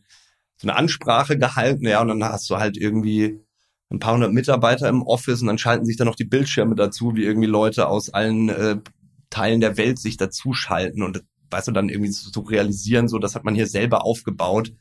so 0.58 0.68
eine 0.68 0.78
Ansprache 0.78 1.38
gehalten, 1.38 1.88
ja, 1.88 2.02
und 2.02 2.08
dann 2.08 2.24
hast 2.24 2.50
du 2.50 2.58
halt 2.58 2.78
irgendwie 2.78 3.40
ein 3.90 4.00
paar 4.00 4.14
hundert 4.14 4.34
Mitarbeiter 4.34 4.88
im 4.90 5.04
Office 5.04 5.42
und 5.42 5.48
dann 5.48 5.58
schalten 5.58 5.86
sich 5.86 5.98
dann 5.98 6.08
noch 6.08 6.16
die 6.16 6.24
Bildschirme 6.26 6.76
dazu, 6.76 7.16
wie 7.16 7.24
irgendwie 7.24 7.48
Leute 7.48 7.88
aus 7.88 8.10
allen 8.10 8.50
äh, 8.50 8.78
Teilen 9.30 9.62
der 9.62 9.78
Welt 9.78 10.00
sich 10.00 10.18
dazuschalten 10.18 11.04
und 11.04 11.24
weißt 11.50 11.68
du 11.68 11.72
dann 11.72 11.90
irgendwie 11.90 12.12
zu, 12.12 12.32
zu 12.32 12.42
realisieren, 12.42 13.08
so 13.08 13.20
das 13.20 13.36
hat 13.36 13.44
man 13.44 13.56
hier 13.56 13.68
selber 13.68 14.06
aufgebaut, 14.06 14.74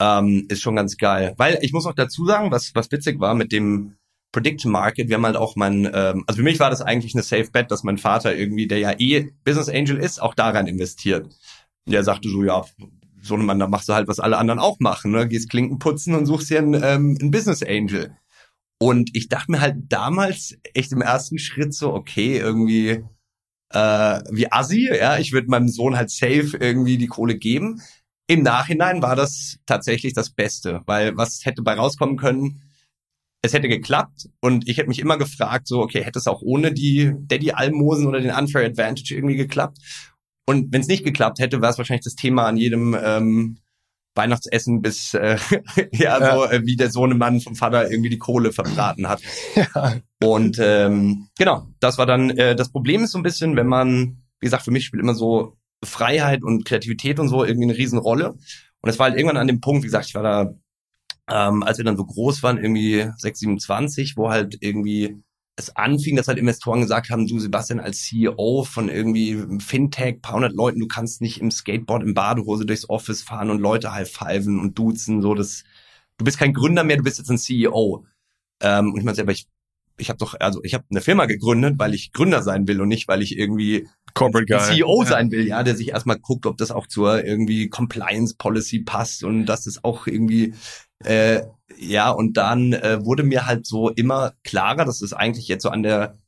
ähm, 0.00 0.46
ist 0.48 0.62
schon 0.62 0.76
ganz 0.76 0.96
geil. 0.96 1.34
Weil 1.36 1.58
ich 1.62 1.72
muss 1.72 1.86
auch 1.86 1.94
dazu 1.94 2.26
sagen, 2.26 2.50
was 2.50 2.74
was 2.74 2.90
witzig 2.90 3.20
war 3.20 3.34
mit 3.34 3.52
dem 3.52 3.96
Prediction 4.32 4.70
Market, 4.70 5.08
wir 5.08 5.16
haben 5.16 5.26
halt 5.26 5.36
auch 5.36 5.56
mein, 5.56 5.90
ähm, 5.92 6.24
also 6.26 6.38
für 6.38 6.42
mich 6.42 6.60
war 6.60 6.70
das 6.70 6.82
eigentlich 6.82 7.14
eine 7.14 7.22
Safe 7.22 7.50
Bet, 7.50 7.70
dass 7.70 7.82
mein 7.82 7.98
Vater 7.98 8.36
irgendwie, 8.36 8.66
der 8.66 8.78
ja 8.78 8.94
eh 8.98 9.32
Business 9.44 9.68
Angel 9.68 9.96
ist, 9.96 10.20
auch 10.20 10.34
daran 10.34 10.66
investiert. 10.66 11.34
Der 11.86 12.04
sagte 12.04 12.28
so, 12.28 12.44
ja, 12.44 12.64
so 13.22 13.34
ein 13.34 13.44
Mann, 13.44 13.58
da 13.58 13.66
machst 13.66 13.88
du 13.88 13.94
halt, 13.94 14.06
was 14.06 14.20
alle 14.20 14.36
anderen 14.38 14.60
auch 14.60 14.78
machen, 14.80 15.12
ne? 15.12 15.26
Gehst 15.26 15.50
Klinken 15.50 15.78
putzen 15.78 16.14
und 16.14 16.26
suchst 16.26 16.50
dir 16.50 16.58
einen, 16.58 16.74
ähm, 16.74 17.16
einen 17.20 17.30
Business 17.30 17.62
Angel. 17.62 18.16
Und 18.80 19.10
ich 19.14 19.28
dachte 19.28 19.50
mir 19.50 19.60
halt 19.60 19.76
damals 19.88 20.56
echt 20.74 20.92
im 20.92 21.02
ersten 21.02 21.38
Schritt 21.38 21.74
so, 21.74 21.92
okay, 21.92 22.38
irgendwie 22.38 23.02
äh, 23.70 24.20
wie 24.30 24.52
Assi, 24.52 24.88
ja, 24.88 25.18
ich 25.18 25.32
würde 25.32 25.48
meinem 25.48 25.68
Sohn 25.68 25.96
halt 25.96 26.10
safe 26.10 26.56
irgendwie 26.58 26.96
die 26.96 27.06
Kohle 27.06 27.36
geben. 27.36 27.80
Im 28.30 28.42
Nachhinein 28.42 29.02
war 29.02 29.16
das 29.16 29.58
tatsächlich 29.64 30.12
das 30.12 30.30
Beste, 30.30 30.82
weil 30.84 31.16
was 31.16 31.46
hätte 31.46 31.62
bei 31.62 31.74
rauskommen 31.74 32.18
können, 32.18 32.62
es 33.42 33.54
hätte 33.54 33.68
geklappt 33.68 34.28
und 34.40 34.68
ich 34.68 34.76
hätte 34.76 34.88
mich 34.88 34.98
immer 34.98 35.16
gefragt, 35.16 35.66
so, 35.66 35.80
okay, 35.80 36.04
hätte 36.04 36.18
es 36.18 36.26
auch 36.26 36.42
ohne 36.42 36.72
die 36.72 37.12
Daddy-Almosen 37.16 38.06
oder 38.06 38.20
den 38.20 38.34
Unfair 38.34 38.66
Advantage 38.66 39.14
irgendwie 39.14 39.36
geklappt? 39.36 39.78
Und 40.46 40.72
wenn 40.72 40.80
es 40.80 40.88
nicht 40.88 41.04
geklappt 41.04 41.38
hätte, 41.38 41.60
wäre 41.60 41.72
es 41.72 41.78
wahrscheinlich 41.78 42.04
das 42.04 42.16
Thema 42.16 42.46
an 42.46 42.56
jedem 42.56 42.96
ähm, 43.00 43.58
Weihnachtsessen 44.14 44.82
bis, 44.82 45.14
äh, 45.14 45.38
ja, 45.92 46.18
so, 46.18 46.44
äh, 46.44 46.66
wie 46.66 46.76
der 46.76 46.90
Sohnemann 46.90 47.40
vom 47.40 47.54
Vater 47.54 47.90
irgendwie 47.90 48.10
die 48.10 48.18
Kohle 48.18 48.52
verbraten 48.52 49.08
hat. 49.08 49.22
ja, 49.54 50.00
Und 50.22 50.58
ähm, 50.60 51.28
genau, 51.38 51.68
das 51.80 51.96
war 51.96 52.06
dann, 52.06 52.30
äh, 52.30 52.56
das 52.56 52.70
Problem 52.70 53.04
ist 53.04 53.12
so 53.12 53.18
ein 53.18 53.22
bisschen, 53.22 53.56
wenn 53.56 53.68
man, 53.68 54.22
wie 54.40 54.46
gesagt, 54.46 54.64
für 54.64 54.70
mich 54.70 54.84
spielt 54.84 55.02
immer 55.02 55.14
so 55.14 55.57
Freiheit 55.84 56.42
und 56.42 56.64
Kreativität 56.64 57.18
und 57.18 57.28
so 57.28 57.44
irgendwie 57.44 57.68
eine 57.68 57.78
Riesenrolle. 57.78 58.30
Und 58.80 58.90
es 58.90 58.98
war 58.98 59.08
halt 59.08 59.16
irgendwann 59.16 59.36
an 59.36 59.46
dem 59.46 59.60
Punkt, 59.60 59.82
wie 59.82 59.86
gesagt, 59.86 60.06
ich 60.06 60.14
war 60.14 60.22
da, 60.22 60.54
ähm, 61.30 61.62
als 61.62 61.78
wir 61.78 61.84
dann 61.84 61.96
so 61.96 62.04
groß 62.04 62.42
waren, 62.42 62.58
irgendwie 62.58 63.10
6, 63.16 63.40
27, 63.40 64.16
wo 64.16 64.30
halt 64.30 64.58
irgendwie 64.60 65.22
es 65.58 65.74
anfing, 65.74 66.16
dass 66.16 66.28
halt 66.28 66.38
Investoren 66.38 66.80
gesagt 66.82 67.10
haben, 67.10 67.26
du 67.26 67.38
Sebastian 67.40 67.80
als 67.80 68.02
CEO 68.02 68.64
von 68.64 68.88
irgendwie 68.88 69.44
Fintech, 69.60 70.22
paar 70.22 70.34
hundert 70.36 70.52
Leuten, 70.52 70.78
du 70.78 70.86
kannst 70.86 71.20
nicht 71.20 71.40
im 71.40 71.50
Skateboard, 71.50 72.04
im 72.04 72.14
Badehose 72.14 72.64
durchs 72.64 72.88
Office 72.88 73.22
fahren 73.22 73.50
und 73.50 73.60
Leute 73.60 73.92
high-fiven 73.92 74.60
und 74.60 74.78
duzen, 74.78 75.20
so 75.20 75.34
das, 75.34 75.64
du 76.16 76.24
bist 76.24 76.38
kein 76.38 76.54
Gründer 76.54 76.84
mehr, 76.84 76.96
du 76.96 77.02
bist 77.02 77.18
jetzt 77.18 77.30
ein 77.30 77.38
CEO. 77.38 78.06
Ähm, 78.62 78.92
und 78.92 78.98
ich 78.98 79.04
meine 79.04 79.16
selber, 79.16 79.32
ich 79.32 79.48
ich 79.98 80.08
habe 80.08 80.18
doch, 80.18 80.34
also 80.38 80.60
ich 80.62 80.74
habe 80.74 80.84
eine 80.90 81.00
Firma 81.00 81.26
gegründet, 81.26 81.74
weil 81.78 81.94
ich 81.94 82.12
Gründer 82.12 82.42
sein 82.42 82.66
will 82.68 82.80
und 82.80 82.88
nicht, 82.88 83.08
weil 83.08 83.22
ich 83.22 83.36
irgendwie 83.36 83.88
Corporate 84.14 84.46
Guy. 84.46 84.76
CEO 84.76 85.04
sein 85.04 85.30
will, 85.30 85.46
ja, 85.46 85.62
der 85.62 85.76
sich 85.76 85.90
erstmal 85.90 86.18
guckt, 86.18 86.46
ob 86.46 86.56
das 86.56 86.70
auch 86.70 86.86
zur 86.86 87.24
irgendwie 87.24 87.68
Compliance 87.68 88.34
Policy 88.36 88.80
passt 88.80 89.24
und 89.24 89.46
dass 89.46 89.66
es 89.66 89.84
auch 89.84 90.06
irgendwie 90.06 90.54
äh, 91.04 91.42
ja, 91.76 92.10
und 92.10 92.36
dann 92.36 92.72
äh, 92.72 93.04
wurde 93.04 93.22
mir 93.22 93.46
halt 93.46 93.66
so 93.66 93.90
immer 93.90 94.32
klarer, 94.42 94.84
dass 94.84 95.02
es 95.02 95.12
eigentlich 95.12 95.48
jetzt 95.48 95.62
so 95.62 95.70
an 95.70 95.82
der 95.82 96.18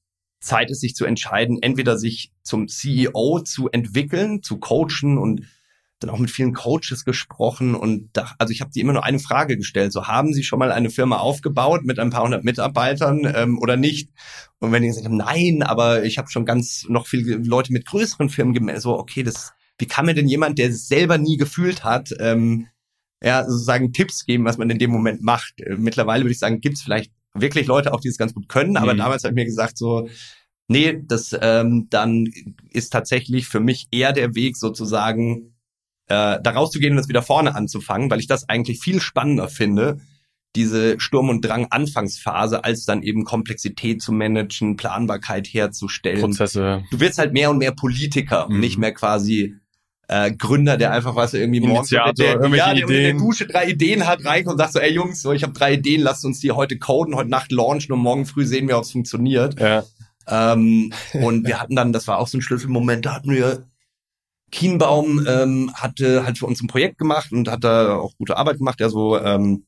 Zeit 0.41 0.71
ist, 0.71 0.81
sich 0.81 0.95
zu 0.95 1.05
entscheiden, 1.05 1.59
entweder 1.61 1.99
sich 1.99 2.33
zum 2.43 2.69
CEO 2.69 3.41
zu 3.41 3.69
entwickeln, 3.71 4.43
zu 4.43 4.59
coachen 4.59 5.19
und 5.19 5.43
dann 6.01 6.11
auch 6.11 6.19
mit 6.19 6.31
vielen 6.31 6.55
Coaches 6.55 7.05
gesprochen 7.05 7.75
und 7.75 8.09
da, 8.15 8.33
also 8.39 8.53
ich 8.53 8.61
habe 8.61 8.73
sie 8.73 8.81
immer 8.81 8.95
nur 8.95 9.05
eine 9.05 9.19
Frage 9.19 9.57
gestellt: 9.57 9.93
So 9.93 10.07
haben 10.07 10.33
Sie 10.33 10.43
schon 10.43 10.59
mal 10.59 10.73
eine 10.73 10.91
Firma 10.91 11.19
aufgebaut 11.19 11.85
mit 11.85 11.99
ein 11.99 12.11
paar 12.11 12.25
hundert 12.25 12.43
Mitarbeitern 12.43 13.31
ähm, 13.35 13.59
oder 13.59 13.77
nicht? 13.77 14.11
Und 14.59 14.73
wenn 14.73 14.83
die 14.83 14.89
gesagt 14.89 15.07
haben, 15.07 15.17
nein, 15.17 15.63
aber 15.63 16.05
ich 16.05 16.19
habe 16.19 16.31
schon 16.31 16.45
ganz 16.45 16.87
noch 16.89 17.07
viele 17.07 17.37
Leute 17.37 17.73
mit 17.73 17.87
größeren 17.87 18.31
Firmen 18.31 18.55
gemeldet, 18.55 18.83
so 18.83 18.99
okay, 18.99 19.23
das 19.23 19.53
wie 19.79 19.87
kann 19.87 20.07
mir 20.07 20.15
denn 20.15 20.29
jemand, 20.29 20.59
der 20.59 20.69
es 20.69 20.89
selber 20.89 21.17
nie 21.17 21.37
gefühlt 21.37 21.85
hat, 21.85 22.15
ähm, 22.19 22.67
ja 23.23 23.45
sozusagen 23.45 23.93
Tipps 23.93 24.25
geben, 24.25 24.45
was 24.45 24.59
man 24.59 24.71
in 24.71 24.79
dem 24.79 24.91
Moment 24.91 25.23
macht? 25.23 25.61
Äh, 25.61 25.77
mittlerweile 25.77 26.25
würde 26.25 26.33
ich 26.33 26.39
sagen, 26.39 26.61
gibt 26.61 26.77
es 26.77 26.83
vielleicht 26.83 27.13
wirklich 27.35 27.67
Leute 27.67 27.93
auch, 27.93 28.01
die 28.01 28.09
es 28.09 28.19
ganz 28.19 28.35
gut 28.35 28.49
können, 28.49 28.77
aber 28.77 28.95
mhm. 28.95 28.99
damals 28.99 29.25
habe 29.25 29.33
ich 29.33 29.37
mir 29.37 29.45
gesagt 29.45 29.77
so 29.77 30.09
Nee, 30.71 31.03
das 31.05 31.37
ähm, 31.41 31.89
dann 31.91 32.33
ist 32.71 32.91
tatsächlich 32.91 33.49
für 33.49 33.59
mich 33.59 33.89
eher 33.91 34.13
der 34.13 34.37
Weg 34.37 34.57
sozusagen 34.57 35.50
äh, 36.11 36.41
da 36.43 36.51
rauszugehen 36.51 36.93
und 36.93 36.97
das 36.97 37.09
wieder 37.09 37.23
vorne 37.23 37.55
anzufangen, 37.55 38.11
weil 38.11 38.19
ich 38.19 38.27
das 38.27 38.49
eigentlich 38.49 38.81
viel 38.81 39.01
spannender 39.01 39.49
finde, 39.49 40.01
diese 40.57 40.99
Sturm- 40.99 41.29
und 41.29 41.45
Drang-Anfangsphase, 41.45 42.65
als 42.65 42.85
dann 42.85 43.05
eben 43.05 43.25
Komplexität 43.25 44.03
zu 44.03 44.11
managen, 44.11 44.77
Planbarkeit 44.77 45.47
herzustellen. 45.47 46.21
Prozesse. 46.21 46.83
Du 46.91 46.99
wirst 46.99 47.19
halt 47.19 47.33
mehr 47.33 47.51
und 47.51 47.59
mehr 47.59 47.71
Politiker 47.71 48.49
mhm. 48.49 48.55
und 48.55 48.61
nicht 48.61 48.77
mehr 48.77 48.93
quasi 48.93 49.55
äh, 50.09 50.33
Gründer, 50.33 50.77
der 50.77 50.91
einfach 50.91 51.15
was 51.15 51.33
irgendwie 51.33 51.61
morgens 51.61 51.91
der, 51.91 52.13
der, 52.13 52.41
ja, 52.57 52.75
der 52.75 52.83
in 52.83 52.89
der 52.89 53.13
Dusche 53.15 53.47
drei 53.47 53.69
Ideen 53.69 54.09
hat, 54.09 54.25
reinkommt 54.25 54.55
und 54.55 54.59
sagt 54.59 54.73
so, 54.73 54.81
ey 54.81 54.93
Jungs, 54.93 55.23
so, 55.23 55.31
ich 55.33 55.45
habe 55.45 55.53
drei 55.53 55.75
Ideen, 55.75 56.01
lasst 56.01 56.25
uns 56.25 56.41
die 56.41 56.51
heute 56.51 56.77
coden, 56.77 57.15
heute 57.15 57.31
Nacht 57.31 57.53
launchen 57.53 57.93
und 57.93 58.01
morgen 58.01 58.27
früh 58.27 58.45
sehen 58.45 58.67
wir, 58.67 58.77
ob 58.77 58.83
es 58.83 58.91
funktioniert. 58.91 59.61
Ja. 59.61 59.85
Ähm, 60.27 60.93
und 61.13 61.47
wir 61.47 61.61
hatten 61.61 61.77
dann, 61.77 61.93
das 61.93 62.09
war 62.09 62.19
auch 62.19 62.27
so 62.27 62.37
ein 62.37 62.43
Schlüsselmoment, 62.43 63.07
da 63.07 63.15
hatten 63.15 63.31
wir 63.31 63.70
Kienbaum 64.51 65.25
ähm, 65.27 65.73
hatte 65.75 66.25
halt 66.25 66.39
für 66.39 66.47
uns 66.47 66.63
ein 66.63 66.69
Projekt 66.69 66.99
gemacht 66.99 67.33
und 67.33 67.49
hat 67.49 67.65
da 67.65 67.97
auch 67.97 68.17
gute 68.17 68.37
Arbeit 68.37 68.59
gemacht, 68.59 68.81
ja 68.81 68.89
so 68.89 69.19
ähm, 69.19 69.65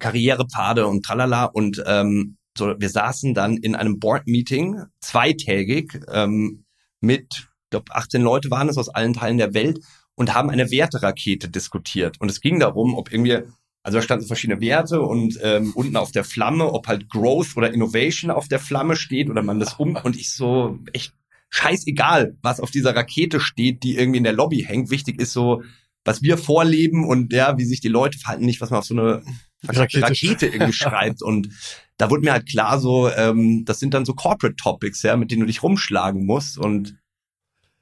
Karrierepfade 0.00 0.86
und 0.86 1.04
tralala. 1.04 1.44
Und 1.44 1.82
ähm, 1.86 2.36
so 2.56 2.74
wir 2.78 2.88
saßen 2.88 3.34
dann 3.34 3.56
in 3.56 3.74
einem 3.74 3.98
Board 3.98 4.26
Meeting 4.26 4.82
zweitägig 5.00 6.00
ähm, 6.10 6.64
mit 7.00 7.26
ich 7.32 7.70
glaube 7.70 7.94
18 7.94 8.22
Leute 8.22 8.50
waren 8.50 8.68
es 8.68 8.78
aus 8.78 8.88
allen 8.88 9.14
Teilen 9.14 9.38
der 9.38 9.52
Welt 9.52 9.80
und 10.14 10.32
haben 10.34 10.50
eine 10.50 10.70
Werterakete 10.70 11.48
diskutiert. 11.48 12.20
Und 12.20 12.30
es 12.30 12.40
ging 12.40 12.60
darum, 12.60 12.94
ob 12.94 13.12
irgendwie 13.12 13.42
also 13.84 13.98
da 13.98 14.02
standen 14.02 14.26
verschiedene 14.26 14.62
Werte 14.62 15.02
und 15.02 15.38
ähm, 15.42 15.72
unten 15.74 15.96
auf 15.96 16.10
der 16.10 16.24
Flamme, 16.24 16.72
ob 16.72 16.88
halt 16.88 17.10
Growth 17.10 17.56
oder 17.56 17.72
Innovation 17.72 18.30
auf 18.30 18.48
der 18.48 18.58
Flamme 18.58 18.96
steht 18.96 19.28
oder 19.28 19.42
man 19.42 19.60
das 19.60 19.74
um 19.74 19.94
und 19.96 20.16
ich 20.16 20.32
so 20.32 20.78
echt 20.94 21.12
scheißegal, 21.54 22.36
was 22.42 22.58
auf 22.58 22.72
dieser 22.72 22.96
Rakete 22.96 23.38
steht, 23.38 23.84
die 23.84 23.96
irgendwie 23.96 24.18
in 24.18 24.24
der 24.24 24.32
Lobby 24.32 24.64
hängt. 24.66 24.90
Wichtig 24.90 25.20
ist 25.20 25.32
so, 25.32 25.62
was 26.04 26.20
wir 26.20 26.36
vorleben 26.36 27.06
und 27.06 27.32
ja, 27.32 27.56
wie 27.56 27.64
sich 27.64 27.80
die 27.80 27.88
Leute 27.88 28.18
verhalten, 28.18 28.44
nicht 28.44 28.60
was 28.60 28.70
man 28.70 28.80
auf 28.80 28.86
so 28.86 28.94
eine 28.94 29.22
Rakete, 29.66 30.02
Rakete 30.02 30.46
irgendwie 30.46 30.72
schreibt. 30.72 31.22
Und 31.22 31.48
da 31.96 32.10
wurde 32.10 32.24
mir 32.24 32.32
halt 32.32 32.48
klar 32.48 32.80
so, 32.80 33.08
ähm, 33.08 33.64
das 33.64 33.78
sind 33.78 33.94
dann 33.94 34.04
so 34.04 34.14
Corporate 34.14 34.56
Topics, 34.56 35.02
ja, 35.02 35.16
mit 35.16 35.30
denen 35.30 35.40
du 35.40 35.46
dich 35.46 35.62
rumschlagen 35.62 36.26
musst 36.26 36.58
und 36.58 36.96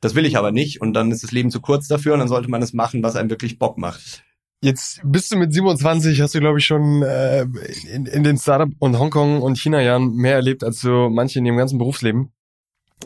das 0.02 0.14
will 0.14 0.26
ich 0.26 0.36
aber 0.36 0.52
nicht 0.52 0.80
und 0.82 0.92
dann 0.92 1.10
ist 1.10 1.22
das 1.22 1.32
Leben 1.32 1.50
zu 1.50 1.60
kurz 1.60 1.88
dafür 1.88 2.12
und 2.12 2.18
dann 2.18 2.28
sollte 2.28 2.50
man 2.50 2.60
es 2.60 2.74
machen, 2.74 3.02
was 3.02 3.16
einem 3.16 3.30
wirklich 3.30 3.58
Bock 3.58 3.78
macht. 3.78 4.22
Jetzt 4.60 5.00
bist 5.02 5.32
du 5.32 5.36
mit 5.36 5.52
27, 5.52 6.20
hast 6.20 6.34
du, 6.34 6.40
glaube 6.40 6.58
ich, 6.58 6.66
schon 6.66 7.02
äh, 7.02 7.46
in, 7.92 8.06
in 8.06 8.22
den 8.22 8.36
Startup 8.36 8.68
und 8.78 8.98
Hongkong 8.98 9.40
und 9.40 9.58
China-Jahren 9.58 10.14
mehr 10.14 10.34
erlebt 10.34 10.62
als 10.62 10.80
so 10.80 11.08
manche 11.10 11.38
in 11.38 11.46
ihrem 11.46 11.56
ganzen 11.56 11.78
Berufsleben. 11.78 12.32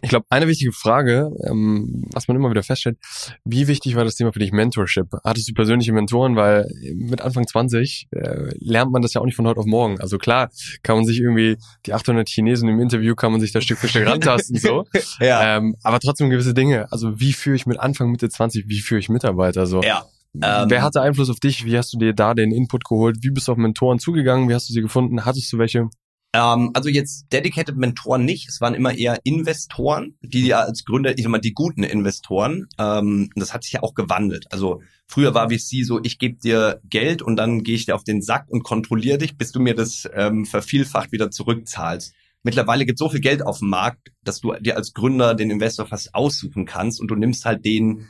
Ich 0.02 0.10
glaube, 0.10 0.26
eine 0.30 0.48
wichtige 0.48 0.72
Frage, 0.72 1.30
ähm, 1.48 2.04
was 2.12 2.28
man 2.28 2.36
immer 2.36 2.50
wieder 2.50 2.62
feststellt, 2.62 2.98
wie 3.44 3.68
wichtig 3.68 3.96
war 3.96 4.04
das 4.04 4.16
Thema 4.16 4.32
für 4.32 4.38
dich 4.38 4.52
Mentorship? 4.52 5.08
Hattest 5.24 5.48
du 5.48 5.54
persönliche 5.54 5.92
Mentoren? 5.92 6.36
Weil 6.36 6.68
mit 6.94 7.20
Anfang 7.20 7.46
20 7.46 8.08
äh, 8.10 8.50
lernt 8.58 8.92
man 8.92 9.02
das 9.02 9.14
ja 9.14 9.20
auch 9.20 9.24
nicht 9.24 9.36
von 9.36 9.46
heute 9.46 9.60
auf 9.60 9.66
morgen. 9.66 10.00
Also 10.00 10.18
klar, 10.18 10.50
kann 10.82 10.96
man 10.96 11.04
sich 11.04 11.20
irgendwie 11.20 11.56
die 11.86 11.92
800 11.92 12.28
Chinesen 12.28 12.68
im 12.68 12.80
Interview, 12.80 13.14
kann 13.14 13.32
man 13.32 13.40
sich 13.40 13.52
da 13.52 13.60
Stück 13.60 13.78
für 13.78 13.88
Stück 13.88 14.06
rantasten, 14.06 14.58
so. 14.58 14.84
ja. 15.20 15.56
Ähm, 15.56 15.76
aber 15.82 16.00
trotzdem 16.00 16.30
gewisse 16.30 16.54
Dinge. 16.54 16.90
Also 16.90 17.18
wie 17.20 17.32
führe 17.32 17.56
ich 17.56 17.66
mit 17.66 17.80
Anfang, 17.80 18.10
Mitte 18.10 18.28
20, 18.28 18.68
wie 18.68 18.80
führe 18.80 18.98
ich 18.98 19.08
Mitarbeiter 19.08 19.66
so? 19.66 19.82
Ja. 19.82 20.06
Ähm, 20.42 20.68
Wer 20.68 20.82
hatte 20.82 21.00
Einfluss 21.00 21.30
auf 21.30 21.40
dich? 21.40 21.64
Wie 21.64 21.78
hast 21.78 21.92
du 21.92 21.98
dir 21.98 22.12
da 22.12 22.34
den 22.34 22.52
Input 22.52 22.84
geholt? 22.84 23.18
Wie 23.22 23.30
bist 23.30 23.48
du 23.48 23.52
auf 23.52 23.58
Mentoren 23.58 23.98
zugegangen? 23.98 24.48
Wie 24.48 24.54
hast 24.54 24.68
du 24.68 24.72
sie 24.74 24.82
gefunden? 24.82 25.24
Hattest 25.24 25.52
du 25.52 25.58
welche? 25.58 25.88
Ähm, 26.32 26.70
also 26.74 26.88
jetzt 26.88 27.32
Dedicated 27.32 27.76
Mentoren 27.76 28.24
nicht. 28.24 28.48
Es 28.48 28.60
waren 28.60 28.74
immer 28.74 28.94
eher 28.94 29.20
Investoren, 29.24 30.16
die 30.20 30.46
ja 30.46 30.60
als 30.60 30.84
Gründer, 30.84 31.16
ich 31.16 31.22
sag 31.22 31.30
mal, 31.30 31.38
die 31.38 31.54
guten 31.54 31.82
Investoren. 31.82 32.66
Ähm, 32.78 33.30
das 33.36 33.54
hat 33.54 33.64
sich 33.64 33.72
ja 33.72 33.82
auch 33.82 33.94
gewandelt. 33.94 34.46
Also 34.50 34.82
früher 35.06 35.34
war 35.34 35.50
VC 35.50 35.84
so, 35.84 36.00
ich 36.02 36.18
gebe 36.18 36.38
dir 36.38 36.80
Geld 36.84 37.22
und 37.22 37.36
dann 37.36 37.62
gehe 37.62 37.76
ich 37.76 37.86
dir 37.86 37.94
auf 37.94 38.04
den 38.04 38.22
Sack 38.22 38.46
und 38.48 38.64
kontrolliere 38.64 39.18
dich, 39.18 39.36
bis 39.36 39.52
du 39.52 39.60
mir 39.60 39.74
das 39.74 40.08
ähm, 40.14 40.44
vervielfacht 40.44 41.12
wieder 41.12 41.30
zurückzahlst. 41.30 42.14
Mittlerweile 42.42 42.86
gibt 42.86 42.98
so 42.98 43.08
viel 43.08 43.20
Geld 43.20 43.44
auf 43.44 43.58
dem 43.58 43.70
Markt, 43.70 44.12
dass 44.22 44.40
du 44.40 44.52
dir 44.54 44.76
als 44.76 44.92
Gründer 44.92 45.34
den 45.34 45.50
Investor 45.50 45.86
fast 45.86 46.14
aussuchen 46.14 46.64
kannst 46.64 47.00
und 47.00 47.08
du 47.08 47.16
nimmst 47.16 47.44
halt 47.44 47.64
den, 47.64 48.08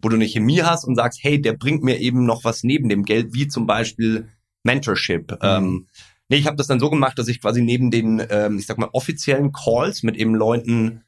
wo 0.00 0.08
du 0.08 0.16
eine 0.16 0.26
Chemie 0.26 0.62
hast 0.62 0.84
und 0.84 0.96
sagst, 0.96 1.20
hey, 1.22 1.40
der 1.40 1.52
bringt 1.52 1.84
mir 1.84 2.00
eben 2.00 2.26
noch 2.26 2.42
was 2.42 2.64
neben 2.64 2.88
dem 2.88 3.04
Geld, 3.04 3.32
wie 3.32 3.46
zum 3.46 3.66
Beispiel 3.66 4.28
Mentorship. 4.64 5.30
Mhm. 5.30 5.38
Ähm, 5.42 5.86
nee, 6.28 6.36
ich 6.36 6.46
habe 6.46 6.56
das 6.56 6.66
dann 6.66 6.80
so 6.80 6.90
gemacht, 6.90 7.18
dass 7.18 7.28
ich 7.28 7.40
quasi 7.40 7.62
neben 7.62 7.90
den, 7.90 8.22
ähm, 8.30 8.58
ich 8.58 8.66
sag 8.66 8.78
mal, 8.78 8.90
offiziellen 8.92 9.52
Calls 9.52 10.02
mit 10.02 10.16
eben 10.16 10.34
Leuten, 10.34 11.02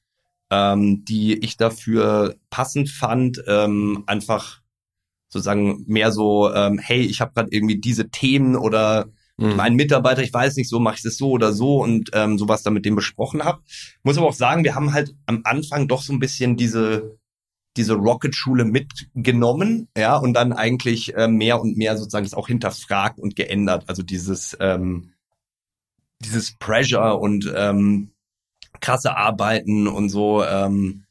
ähm, 0.51 1.05
die 1.05 1.35
ich 1.39 1.57
dafür 1.57 2.37
passend 2.51 2.89
fand, 2.89 3.43
ähm, 3.47 4.05
einfach 4.07 4.61
sozusagen 5.29 5.85
mehr 5.87 6.11
so, 6.11 6.53
ähm, 6.53 6.79
hey, 6.79 7.01
ich 7.01 7.21
habe 7.21 7.33
gerade 7.35 7.51
irgendwie 7.53 7.79
diese 7.79 8.09
Themen 8.09 8.57
oder 8.57 9.11
mhm. 9.37 9.57
mein 9.57 9.75
Mitarbeiter, 9.75 10.23
ich 10.23 10.33
weiß 10.33 10.57
nicht 10.57 10.71
so, 10.71 10.81
mache 10.81 10.97
ich 10.97 11.03
das 11.03 11.19
so 11.19 11.31
oder 11.31 11.53
so 11.53 11.83
und 11.83 12.11
ähm, 12.15 12.39
sowas 12.39 12.63
da 12.63 12.71
mit 12.71 12.87
dem 12.87 12.95
besprochen 12.95 13.45
habe. 13.45 13.61
Muss 14.03 14.17
aber 14.17 14.27
auch 14.27 14.35
sagen, 14.35 14.65
wir 14.65 14.75
haben 14.75 14.95
halt 14.95 15.15
am 15.27 15.43
Anfang 15.45 15.87
doch 15.87 16.03
so 16.03 16.13
ein 16.13 16.19
bisschen 16.19 16.57
diese 16.57 17.18
diese 17.79 17.95
Rocket-Schule 17.95 18.65
mitgenommen, 18.65 19.89
ja, 19.97 20.17
und 20.17 20.35
dann 20.35 20.53
eigentlich 20.53 21.15
äh, 21.15 21.29
mehr 21.29 21.61
und 21.61 21.77
mehr 21.77 21.97
sozusagen 21.97 22.25
das 22.25 22.35
auch 22.35 22.49
hinterfragt 22.49 23.19
und 23.19 23.37
geändert. 23.37 23.85
Also 23.87 24.03
dieses, 24.03 24.57
ähm, 24.61 25.13
dieses 26.21 26.57
Pressure 26.59 27.19
und 27.19 27.51
ähm, 27.55 28.11
krasse 28.81 29.17
Arbeiten 29.17 29.87
und 29.87 30.09
so. 30.09 30.45
Ähm, 30.45 31.05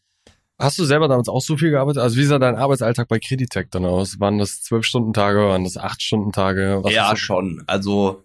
Hast 0.60 0.80
du 0.80 0.86
selber 0.86 1.08
damals 1.08 1.30
auch 1.30 1.42
so 1.42 1.56
viel 1.56 1.70
gearbeitet? 1.70 2.02
Also 2.02 2.18
wie 2.18 2.24
sah 2.24 2.40
dein 2.40 2.56
Arbeitsalltag 2.56 3.08
bei 3.08 3.20
Creditec 3.20 3.70
dann 3.72 3.86
aus? 3.86 4.20
Waren 4.20 4.40
das 4.40 4.62
zwölf 4.62 4.86
Stunden 4.86 5.14
Tage, 5.14 5.40
waren 5.40 5.64
das 5.64 5.78
acht 5.78 6.02
Stunden 6.02 6.32
Tage? 6.32 6.82
ja, 6.90 7.16
schon. 7.16 7.64
Also 7.68 8.24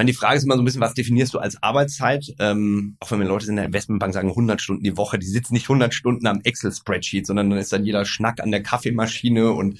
meine, 0.00 0.10
die 0.12 0.16
Frage 0.16 0.38
ist 0.38 0.44
immer 0.44 0.56
so 0.56 0.62
ein 0.62 0.64
bisschen, 0.64 0.80
was 0.80 0.94
definierst 0.94 1.34
du 1.34 1.38
als 1.40 1.62
Arbeitszeit? 1.62 2.24
Ähm, 2.38 2.96
auch 3.00 3.10
wenn 3.10 3.20
wir 3.20 3.26
Leute 3.26 3.48
in 3.48 3.56
der 3.56 3.66
Investmentbank 3.66 4.14
sagen 4.14 4.30
100 4.30 4.58
Stunden 4.58 4.82
die 4.82 4.96
Woche, 4.96 5.18
die 5.18 5.26
sitzen 5.26 5.52
nicht 5.52 5.64
100 5.64 5.92
Stunden 5.92 6.26
am 6.26 6.40
Excel-Spreadsheet, 6.42 7.26
sondern 7.26 7.50
dann 7.50 7.58
ist 7.58 7.70
dann 7.70 7.84
jeder 7.84 8.06
Schnack 8.06 8.40
an 8.40 8.50
der 8.50 8.62
Kaffeemaschine 8.62 9.52
und 9.52 9.78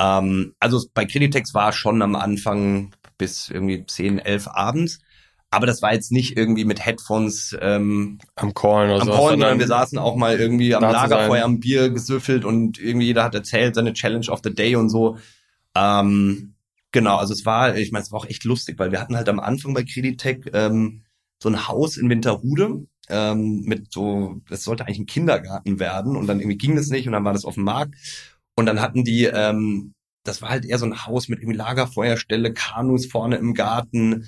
ähm, 0.00 0.54
also 0.58 0.84
bei 0.94 1.04
Creditex 1.04 1.54
war 1.54 1.72
schon 1.72 2.02
am 2.02 2.16
Anfang 2.16 2.92
bis 3.18 3.50
irgendwie 3.50 3.86
10, 3.86 4.18
11 4.18 4.48
abends. 4.48 4.98
Aber 5.52 5.66
das 5.66 5.80
war 5.80 5.92
jetzt 5.92 6.10
nicht 6.10 6.36
irgendwie 6.36 6.64
mit 6.64 6.84
Headphones 6.84 7.56
ähm, 7.60 8.18
am 8.34 8.54
Callen 8.54 8.90
oder 8.90 9.02
am 9.02 9.06
so, 9.06 9.12
Callen, 9.12 9.38
sondern 9.38 9.58
wir 9.60 9.68
saßen 9.68 9.96
auch 9.96 10.16
mal 10.16 10.40
irgendwie 10.40 10.74
am 10.74 10.82
Lagerfeuer 10.82 11.44
am 11.44 11.60
Bier 11.60 11.90
gesüffelt 11.90 12.44
und 12.44 12.80
irgendwie 12.80 13.06
jeder 13.06 13.22
hat 13.22 13.36
erzählt 13.36 13.76
seine 13.76 13.92
Challenge 13.92 14.28
of 14.28 14.40
the 14.42 14.52
Day 14.52 14.74
und 14.74 14.88
so. 14.88 15.18
Ähm, 15.76 16.51
Genau, 16.92 17.16
also 17.16 17.32
es 17.32 17.46
war, 17.46 17.76
ich 17.76 17.90
meine, 17.90 18.02
es 18.02 18.12
war 18.12 18.20
auch 18.20 18.26
echt 18.26 18.44
lustig, 18.44 18.78
weil 18.78 18.92
wir 18.92 19.00
hatten 19.00 19.16
halt 19.16 19.28
am 19.28 19.40
Anfang 19.40 19.72
bei 19.72 19.82
Creditec 19.82 20.50
ähm, 20.52 21.02
so 21.42 21.48
ein 21.48 21.66
Haus 21.66 21.96
in 21.96 22.10
Winterhude 22.10 22.86
ähm, 23.08 23.62
mit 23.64 23.90
so, 23.92 24.40
das 24.48 24.62
sollte 24.64 24.84
eigentlich 24.86 24.98
ein 24.98 25.06
Kindergarten 25.06 25.80
werden 25.80 26.16
und 26.16 26.26
dann 26.26 26.38
irgendwie 26.40 26.58
ging 26.58 26.76
das 26.76 26.88
nicht 26.88 27.06
und 27.06 27.12
dann 27.14 27.24
war 27.24 27.32
das 27.32 27.46
auf 27.46 27.54
dem 27.54 27.64
Markt 27.64 27.94
und 28.56 28.66
dann 28.66 28.80
hatten 28.80 29.04
die, 29.04 29.24
ähm, 29.24 29.94
das 30.24 30.42
war 30.42 30.50
halt 30.50 30.66
eher 30.66 30.78
so 30.78 30.84
ein 30.86 31.06
Haus 31.06 31.28
mit 31.28 31.40
irgendwie 31.40 31.56
Lagerfeuerstelle, 31.56 32.52
Kanus 32.52 33.06
vorne 33.06 33.36
im 33.36 33.54
Garten 33.54 34.26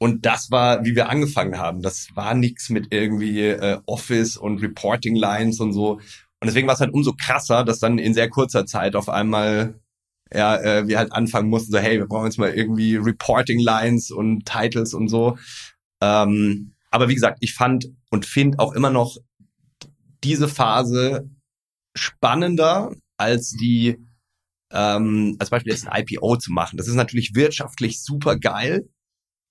und 0.00 0.26
das 0.26 0.50
war, 0.50 0.84
wie 0.84 0.96
wir 0.96 1.08
angefangen 1.08 1.58
haben. 1.58 1.80
Das 1.80 2.08
war 2.14 2.34
nichts 2.34 2.68
mit 2.70 2.88
irgendwie 2.92 3.42
äh, 3.42 3.78
Office 3.86 4.36
und 4.36 4.60
Reporting 4.60 5.14
Lines 5.14 5.60
und 5.60 5.72
so. 5.72 5.92
Und 5.92 6.00
deswegen 6.46 6.66
war 6.66 6.74
es 6.74 6.80
halt 6.80 6.92
umso 6.92 7.12
krasser, 7.12 7.64
dass 7.64 7.78
dann 7.78 7.98
in 7.98 8.12
sehr 8.12 8.28
kurzer 8.28 8.66
Zeit 8.66 8.96
auf 8.96 9.08
einmal 9.08 9.80
ja, 10.34 10.56
äh, 10.60 10.88
wir 10.88 10.98
halt 10.98 11.12
anfangen 11.12 11.48
mussten, 11.48 11.72
so, 11.72 11.78
hey, 11.78 11.98
wir 11.98 12.06
brauchen 12.06 12.26
jetzt 12.26 12.38
mal 12.38 12.52
irgendwie 12.52 12.96
Reporting 12.96 13.60
Lines 13.60 14.10
und 14.10 14.44
Titles 14.46 14.94
und 14.94 15.08
so. 15.08 15.38
Ähm, 16.00 16.74
Aber 16.90 17.08
wie 17.08 17.14
gesagt, 17.14 17.38
ich 17.40 17.54
fand 17.54 17.86
und 18.10 18.26
finde 18.26 18.58
auch 18.58 18.72
immer 18.72 18.90
noch 18.90 19.16
diese 20.24 20.48
Phase 20.48 21.28
spannender 21.96 22.94
als 23.16 23.50
die, 23.50 23.98
ähm, 24.72 25.36
als 25.38 25.50
Beispiel 25.50 25.72
jetzt 25.72 25.86
ein 25.88 26.02
IPO 26.02 26.36
zu 26.36 26.52
machen. 26.52 26.76
Das 26.76 26.88
ist 26.88 26.94
natürlich 26.94 27.34
wirtschaftlich 27.34 28.02
super 28.02 28.36
geil, 28.38 28.88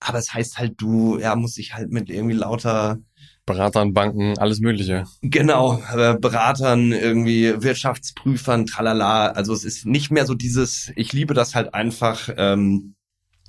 aber 0.00 0.18
es 0.18 0.32
heißt 0.34 0.58
halt, 0.58 0.74
du 0.78 1.18
ja, 1.18 1.36
musst 1.36 1.58
dich 1.58 1.74
halt 1.74 1.90
mit 1.90 2.10
irgendwie 2.10 2.34
lauter 2.34 2.98
Beratern, 3.44 3.92
Banken, 3.92 4.38
alles 4.38 4.60
Mögliche. 4.60 5.04
Genau, 5.20 5.82
äh, 5.94 6.16
Beratern, 6.18 6.92
irgendwie 6.92 7.60
Wirtschaftsprüfern, 7.62 8.66
tralala. 8.66 9.28
Also 9.28 9.52
es 9.52 9.64
ist 9.64 9.84
nicht 9.84 10.10
mehr 10.10 10.26
so 10.26 10.34
dieses, 10.34 10.92
ich 10.94 11.12
liebe 11.12 11.34
das 11.34 11.54
halt 11.54 11.74
einfach, 11.74 12.28
ähm, 12.36 12.94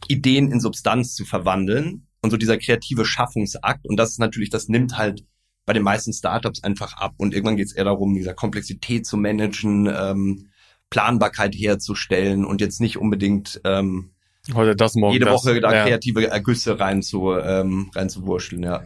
Ideen 0.08 0.52
in 0.52 0.60
Substanz 0.60 1.16
zu 1.16 1.26
verwandeln 1.26 2.08
und 2.22 2.32
so 2.32 2.38
dieser 2.38 2.58
kreative 2.58 3.06
Schaffungsakt. 3.06 3.86
Und 3.86 3.98
das 3.98 4.12
ist 4.12 4.20
natürlich, 4.20 4.50
das 4.50 4.68
nimmt 4.68 4.98
halt 4.98 5.26
bei 5.66 5.74
den 5.74 5.84
meisten 5.84 6.12
Startups 6.12 6.64
einfach 6.64 6.94
ab. 6.98 7.14
Und 7.18 7.34
irgendwann 7.34 7.56
geht 7.56 7.68
es 7.68 7.74
eher 7.74 7.86
darum, 7.86 8.14
dieser 8.16 8.34
Komplexität 8.34 9.06
zu 9.06 9.16
managen, 9.16 9.88
ähm, 9.96 10.50
Planbarkeit 10.89 11.56
herzustellen 11.56 12.46
und 12.46 12.62
jetzt 12.62 12.82
nicht 12.82 12.98
unbedingt 12.98 13.62
ähm, 13.64 14.10
Heute 14.54 14.76
das, 14.76 14.96
morgen 14.96 15.14
jede 15.14 15.26
das. 15.26 15.46
Woche 15.46 15.62
da 15.62 15.74
Ja. 15.74 15.86
kreative 15.86 16.28
Ergüsse 16.28 16.80
rein 16.80 17.02
zu, 17.02 17.32
ähm, 17.32 17.89
rein 17.96 18.10
zu 18.10 18.26
wurschteln, 18.26 18.64
ja. 18.64 18.84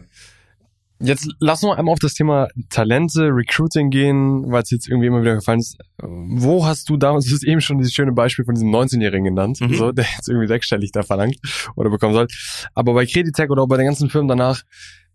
Jetzt 1.00 1.28
lass 1.38 1.62
uns 1.62 1.76
einmal 1.78 1.92
auf 1.92 2.00
das 2.00 2.14
Thema 2.14 2.48
Talente, 2.70 3.28
Recruiting 3.32 3.90
gehen, 3.90 4.50
weil 4.50 4.62
es 4.62 4.70
jetzt 4.70 4.88
irgendwie 4.88 5.06
immer 5.06 5.20
wieder 5.22 5.36
gefallen 5.36 5.60
ist. 5.60 5.78
Wo 6.02 6.66
hast 6.66 6.88
du 6.90 6.96
damals, 6.96 7.26
du 7.26 7.34
hast 7.34 7.44
eben 7.44 7.60
schon 7.60 7.78
dieses 7.78 7.92
schöne 7.94 8.12
Beispiel 8.12 8.44
von 8.44 8.54
diesem 8.54 8.70
19-Jährigen 8.70 9.24
genannt, 9.24 9.60
Mhm. 9.60 9.74
so, 9.74 9.92
der 9.92 10.06
jetzt 10.16 10.28
irgendwie 10.28 10.48
sechsstellig 10.48 10.90
da 10.92 11.02
verlangt 11.02 11.36
oder 11.76 11.90
bekommen 11.90 12.14
soll. 12.14 12.26
Aber 12.74 12.94
bei 12.94 13.06
Creditec 13.06 13.50
oder 13.50 13.62
auch 13.62 13.68
bei 13.68 13.76
den 13.76 13.86
ganzen 13.86 14.10
Firmen 14.10 14.28
danach, 14.28 14.62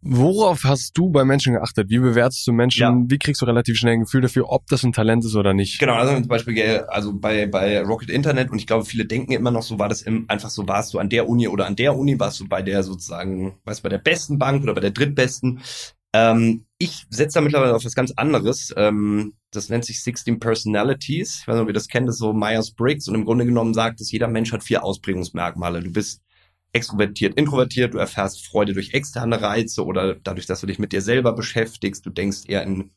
worauf 0.04 0.64
hast 0.64 0.98
du 0.98 1.10
bei 1.10 1.24
Menschen 1.24 1.54
geachtet? 1.54 1.90
Wie 1.90 2.00
bewertest 2.00 2.46
du 2.46 2.52
Menschen? 2.52 2.82
Ja. 2.82 2.96
Wie 3.08 3.18
kriegst 3.18 3.42
du 3.42 3.46
relativ 3.46 3.78
schnell 3.78 3.94
ein 3.94 4.02
Gefühl 4.02 4.22
dafür, 4.22 4.50
ob 4.50 4.68
das 4.68 4.84
ein 4.84 4.92
Talent 4.92 5.24
ist 5.26 5.36
oder 5.36 5.54
nicht? 5.54 5.80
Genau, 5.80 5.94
also 5.94 6.14
zum 6.14 6.28
Beispiel, 6.28 6.86
also 6.88 7.14
bei, 7.14 7.48
bei 7.48 7.82
Rocket 7.82 8.10
Internet 8.10 8.52
und 8.52 8.60
ich 8.60 8.68
glaube, 8.68 8.86
viele 8.86 9.06
denken 9.06 9.32
immer 9.32 9.52
noch 9.52 9.64
so, 9.64 9.80
war 9.80 9.90
das 9.90 10.02
im, 10.02 10.26
einfach 10.28 10.50
so, 10.50 10.68
warst 10.68 10.94
du 10.94 11.00
an 11.00 11.10
der 11.10 11.28
Uni 11.28 11.48
oder 11.48 11.66
an 11.66 11.76
der 11.76 11.98
Uni, 11.98 12.20
warst 12.20 12.40
du 12.40 12.48
bei 12.48 12.62
der 12.62 12.84
sozusagen, 12.84 13.58
weißt 13.66 13.80
du, 13.80 13.84
bei 13.84 13.90
der 13.90 13.98
besten 13.98 14.38
Bank 14.38 14.64
oder 14.64 14.74
bei 14.74 14.82
der 14.82 14.92
drittbesten. 14.92 15.62
Ähm, 16.14 16.66
ich 16.78 17.06
setze 17.10 17.36
da 17.36 17.42
mittlerweile 17.42 17.76
auf 17.76 17.86
was 17.86 17.96
ganz 17.96 18.12
anderes. 18.12 18.74
Ähm, 18.78 19.34
das 19.52 19.70
nennt 19.70 19.86
sich 19.86 20.04
16 20.04 20.40
Personalities. 20.40 21.40
Ich 21.42 21.48
weiß 21.48 21.56
nicht, 21.56 21.64
ob 21.64 21.70
ihr 21.70 21.74
das 21.74 21.88
kennt, 21.88 22.08
das 22.08 22.16
ist 22.16 22.20
so 22.20 22.34
Myers-Briggs 22.34 23.08
und 23.08 23.16
im 23.16 23.26
Grunde 23.26 23.46
genommen 23.46 23.74
sagt, 23.74 24.00
dass 24.00 24.12
jeder 24.12 24.28
Mensch 24.28 24.52
hat 24.52 24.64
vier 24.64 24.84
Ausprägungsmerkmale. 24.84 25.82
Du 25.82 25.92
bist 25.92 26.22
extrovertiert, 26.74 27.36
introvertiert, 27.36 27.94
du 27.94 28.00
erfährst 28.00 28.46
Freude 28.46 28.74
durch 28.74 28.94
externe 28.94 29.42
Reize 29.42 29.86
oder 29.86 30.16
dadurch, 30.16 30.48
dass 30.48 30.60
du 30.62 30.68
dich 30.68 30.80
mit 30.80 30.92
dir 30.92 31.02
selber 31.02 31.34
beschäftigst, 31.34 32.06
du 32.06 32.10
denkst 32.10 32.42
eher 32.48 32.64
in 32.64 32.92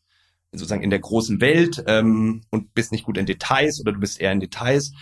sozusagen 0.53 0.83
in 0.83 0.91
der 0.91 1.01
großen 1.01 1.41
Welt 1.41 1.85
ähm, 1.87 2.43
und 2.51 2.73
bist 2.75 2.93
nicht 2.93 3.05
gut 3.05 3.19
in 3.19 3.27
Details 3.27 3.81
oder 3.81 3.93
du 3.93 4.01
bist 4.01 4.21
eher 4.21 4.33
in 4.33 4.41
Details. 4.41 4.93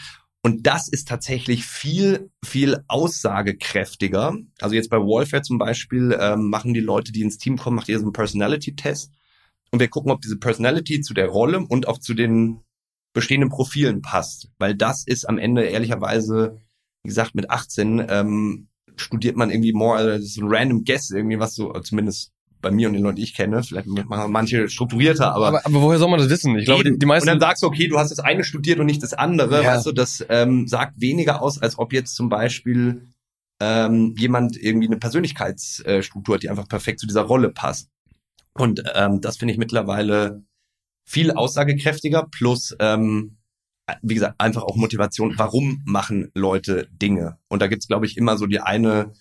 Und 0.42 0.66
das 0.66 0.88
ist 0.88 1.08
tatsächlich 1.08 1.64
viel, 1.64 2.30
viel 2.44 2.84
aussagekräftiger. 2.88 4.36
Also 4.60 4.74
jetzt 4.74 4.90
bei 4.90 4.98
Warfare 4.98 5.42
zum 5.42 5.58
Beispiel 5.58 6.16
ähm, 6.20 6.50
machen 6.50 6.74
die 6.74 6.80
Leute, 6.80 7.12
die 7.12 7.22
ins 7.22 7.38
Team 7.38 7.56
kommen, 7.56 7.76
macht 7.76 7.88
ihr 7.88 7.98
so 7.98 8.04
einen 8.04 8.12
Personality-Test. 8.12 9.10
Und 9.70 9.80
wir 9.80 9.88
gucken, 9.88 10.12
ob 10.12 10.20
diese 10.20 10.36
Personality 10.36 11.00
zu 11.00 11.14
der 11.14 11.28
Rolle 11.28 11.60
und 11.60 11.88
auch 11.88 11.98
zu 11.98 12.14
den 12.14 12.60
bestehenden 13.14 13.48
Profilen 13.48 14.02
passt. 14.02 14.50
Weil 14.58 14.74
das 14.74 15.06
ist 15.06 15.26
am 15.26 15.38
Ende 15.38 15.64
ehrlicherweise, 15.64 16.60
wie 17.04 17.08
gesagt, 17.08 17.34
mit 17.34 17.50
18 17.50 18.06
ähm, 18.08 18.68
studiert 18.96 19.36
man 19.36 19.50
irgendwie 19.50 19.72
more, 19.72 20.04
das 20.04 20.22
ist 20.22 20.38
ein 20.38 20.48
random 20.48 20.84
Guess, 20.84 21.10
irgendwie 21.10 21.38
was 21.38 21.54
so, 21.54 21.72
zumindest 21.80 22.32
bei 22.62 22.70
mir 22.70 22.88
und 22.88 22.94
den 22.94 23.02
Leuten, 23.02 23.16
die 23.16 23.22
ich 23.22 23.34
kenne, 23.34 23.62
vielleicht 23.62 23.86
machen 23.86 24.32
manche 24.32 24.70
strukturierter, 24.70 25.34
aber, 25.34 25.48
Aber, 25.48 25.66
aber 25.66 25.82
woher 25.82 25.98
soll 25.98 26.08
man 26.08 26.18
das 26.18 26.30
wissen? 26.30 26.56
Ich 26.58 26.64
glaube, 26.64 26.82
die, 26.82 26.98
die 26.98 27.06
meisten. 27.06 27.28
Und 27.28 27.34
dann 27.34 27.48
sagst 27.48 27.62
du, 27.62 27.66
okay, 27.66 27.88
du 27.88 27.98
hast 27.98 28.10
das 28.10 28.20
eine 28.20 28.42
studiert 28.42 28.80
und 28.80 28.86
nicht 28.86 29.02
das 29.02 29.12
andere. 29.12 29.62
Ja. 29.62 29.74
Weißt 29.74 29.86
du, 29.86 29.92
das 29.92 30.24
ähm, 30.30 30.66
sagt 30.66 30.98
weniger 30.98 31.42
aus, 31.42 31.60
als 31.60 31.78
ob 31.78 31.92
jetzt 31.92 32.16
zum 32.16 32.30
Beispiel 32.30 33.06
ähm, 33.60 34.14
jemand 34.16 34.56
irgendwie 34.56 34.86
eine 34.86 34.96
Persönlichkeitsstruktur 34.96 36.36
hat, 36.36 36.42
die 36.42 36.48
einfach 36.48 36.66
perfekt 36.66 37.00
zu 37.00 37.06
dieser 37.06 37.22
Rolle 37.22 37.50
passt. 37.50 37.90
Und 38.54 38.82
ähm, 38.94 39.20
das 39.20 39.36
finde 39.36 39.52
ich 39.52 39.58
mittlerweile 39.58 40.42
viel 41.04 41.32
aussagekräftiger, 41.32 42.28
plus 42.30 42.74
ähm, 42.78 43.36
wie 44.02 44.14
gesagt, 44.14 44.36
einfach 44.40 44.62
auch 44.62 44.76
Motivation, 44.76 45.34
warum 45.36 45.82
machen 45.84 46.30
Leute 46.34 46.88
Dinge? 46.92 47.38
Und 47.48 47.60
da 47.60 47.66
gibt's, 47.66 47.86
glaube 47.88 48.06
ich, 48.06 48.16
immer 48.16 48.36
so 48.38 48.46
die 48.46 48.60
eine, 48.60 49.12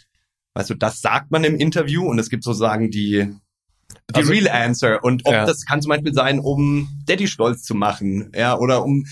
weißt 0.56 0.70
du, 0.70 0.76
das 0.76 1.02
sagt 1.02 1.32
man 1.32 1.44
im 1.44 1.56
Interview 1.56 2.06
und 2.08 2.18
es 2.20 2.30
gibt 2.30 2.44
sozusagen 2.44 2.90
die, 2.90 3.28
die 4.12 4.16
Also- 4.16 4.32
Real 4.32 4.48
Answer. 4.48 5.04
Und 5.04 5.26
ob 5.26 5.34
Ja. 5.34 5.46
das 5.46 5.66
kann 5.66 5.82
zum 5.82 5.90
Beispiel 5.90 6.14
sein, 6.14 6.40
um 6.40 6.88
Daddy 7.06 7.28
stolz 7.28 7.64
zu 7.64 7.76
machen, 7.76 8.32
ja, 8.36 8.58
oder 8.58 8.84
um 8.84 9.06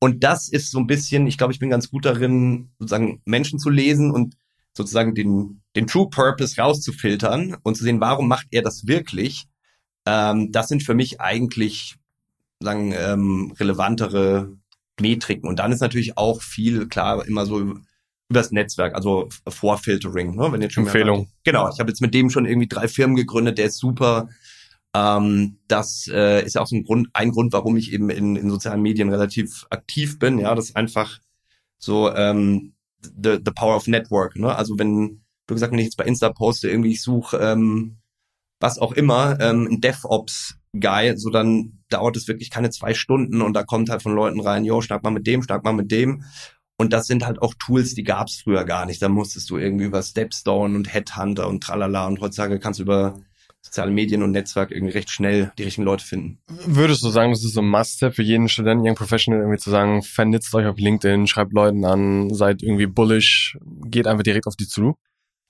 und 0.00 0.22
das 0.22 0.48
ist 0.50 0.70
so 0.70 0.78
ein 0.80 0.86
bisschen, 0.86 1.26
ich 1.26 1.38
glaube, 1.38 1.54
ich 1.54 1.58
bin 1.58 1.70
ganz 1.70 1.88
gut 1.90 2.04
darin, 2.04 2.70
sozusagen 2.78 3.22
Menschen 3.24 3.58
zu 3.58 3.70
lesen 3.70 4.10
und 4.10 4.36
sozusagen 4.76 5.14
den, 5.14 5.62
den 5.76 5.86
True 5.86 6.08
Purpose 6.10 6.60
rauszufiltern 6.60 7.56
und 7.62 7.76
zu 7.76 7.84
sehen, 7.84 8.00
warum 8.00 8.28
macht 8.28 8.46
er 8.50 8.60
das 8.60 8.86
wirklich? 8.86 9.46
Ähm, 10.06 10.52
das 10.52 10.68
sind 10.68 10.82
für 10.82 10.94
mich 10.94 11.22
eigentlich, 11.22 11.96
sagen, 12.60 12.92
ähm, 12.94 13.54
relevantere 13.58 14.54
Metriken. 15.00 15.48
Und 15.48 15.58
dann 15.58 15.72
ist 15.72 15.80
natürlich 15.80 16.16
auch 16.16 16.42
viel, 16.42 16.86
klar, 16.88 17.26
immer 17.26 17.46
so 17.46 17.74
übers 18.28 18.50
Netzwerk, 18.50 18.94
also 18.94 19.28
Vorfiltering, 19.48 20.34
ne? 20.34 20.50
Wenn 20.50 20.62
jetzt 20.62 20.74
schon 20.74 20.84
Empfehlung. 20.84 21.28
Genau, 21.44 21.68
ich 21.70 21.78
habe 21.78 21.90
jetzt 21.90 22.00
mit 22.00 22.14
dem 22.14 22.30
schon 22.30 22.46
irgendwie 22.46 22.68
drei 22.68 22.88
Firmen 22.88 23.16
gegründet, 23.16 23.58
der 23.58 23.66
ist 23.66 23.78
super. 23.78 24.28
Ähm, 24.94 25.58
das 25.68 26.08
äh, 26.12 26.44
ist 26.44 26.54
ja 26.54 26.62
auch 26.62 26.66
so 26.66 26.76
ein 26.76 26.84
Grund, 26.84 27.08
ein 27.12 27.32
Grund, 27.32 27.52
warum 27.52 27.76
ich 27.76 27.92
eben 27.92 28.10
in, 28.10 28.36
in 28.36 28.48
sozialen 28.48 28.80
Medien 28.80 29.10
relativ 29.10 29.66
aktiv 29.70 30.18
bin. 30.18 30.38
Ja, 30.38 30.54
das 30.54 30.66
ist 30.66 30.76
einfach 30.76 31.18
so 31.78 32.14
ähm, 32.14 32.74
the, 33.02 33.38
the 33.44 33.52
power 33.54 33.76
of 33.76 33.88
network. 33.88 34.36
Ne? 34.36 34.54
Also 34.54 34.78
wenn 34.78 35.22
du 35.46 35.54
gesagt, 35.54 35.72
wenn 35.72 35.80
ich 35.80 35.86
jetzt 35.86 35.96
bei 35.96 36.04
Insta 36.04 36.32
poste, 36.32 36.70
irgendwie 36.70 36.92
ich 36.92 37.02
suche 37.02 37.36
ähm, 37.38 37.96
was 38.60 38.78
auch 38.78 38.92
immer, 38.92 39.38
ähm, 39.40 39.68
ein 39.70 39.80
DevOps 39.80 40.56
Guy, 40.78 41.16
so 41.16 41.30
dann 41.30 41.83
dauert 41.94 42.16
es 42.16 42.28
wirklich 42.28 42.50
keine 42.50 42.70
zwei 42.70 42.94
Stunden 42.94 43.40
und 43.40 43.54
da 43.54 43.62
kommt 43.62 43.88
halt 43.88 44.02
von 44.02 44.14
Leuten 44.14 44.40
rein, 44.40 44.64
yo, 44.64 44.80
schnack 44.80 45.02
mal 45.02 45.10
mit 45.10 45.26
dem, 45.26 45.42
schnack 45.42 45.64
mal 45.64 45.72
mit 45.72 45.90
dem. 45.90 46.24
Und 46.76 46.92
das 46.92 47.06
sind 47.06 47.24
halt 47.24 47.40
auch 47.40 47.54
Tools, 47.54 47.94
die 47.94 48.02
gab's 48.02 48.40
früher 48.42 48.64
gar 48.64 48.84
nicht. 48.84 49.00
Da 49.00 49.08
musstest 49.08 49.48
du 49.48 49.58
irgendwie 49.58 49.84
über 49.84 50.02
Stepstone 50.02 50.74
und 50.74 50.92
Headhunter 50.92 51.48
und 51.48 51.62
tralala 51.62 52.06
und 52.08 52.20
heutzutage 52.20 52.58
kannst 52.58 52.80
du 52.80 52.82
über 52.82 53.20
soziale 53.64 53.92
Medien 53.92 54.22
und 54.22 54.32
Netzwerk 54.32 54.72
irgendwie 54.72 54.92
recht 54.92 55.10
schnell 55.10 55.52
die 55.56 55.62
richtigen 55.62 55.84
Leute 55.84 56.04
finden. 56.04 56.38
Würdest 56.66 57.02
du 57.02 57.08
sagen, 57.08 57.30
das 57.30 57.44
ist 57.44 57.54
so 57.54 57.62
ein 57.62 57.68
Must-Have 57.68 58.16
für 58.16 58.22
jeden 58.22 58.48
Studenten, 58.48 58.86
Young 58.86 58.94
Professional, 58.94 59.40
irgendwie 59.40 59.58
zu 59.58 59.70
sagen, 59.70 60.02
vernetzt 60.02 60.54
euch 60.54 60.66
auf 60.66 60.76
LinkedIn, 60.76 61.26
schreibt 61.26 61.52
Leuten 61.52 61.84
an, 61.84 62.34
seid 62.34 62.62
irgendwie 62.62 62.86
bullish, 62.86 63.56
geht 63.86 64.06
einfach 64.06 64.22
direkt 64.22 64.46
auf 64.46 64.56
die 64.56 64.66
zu? 64.66 64.96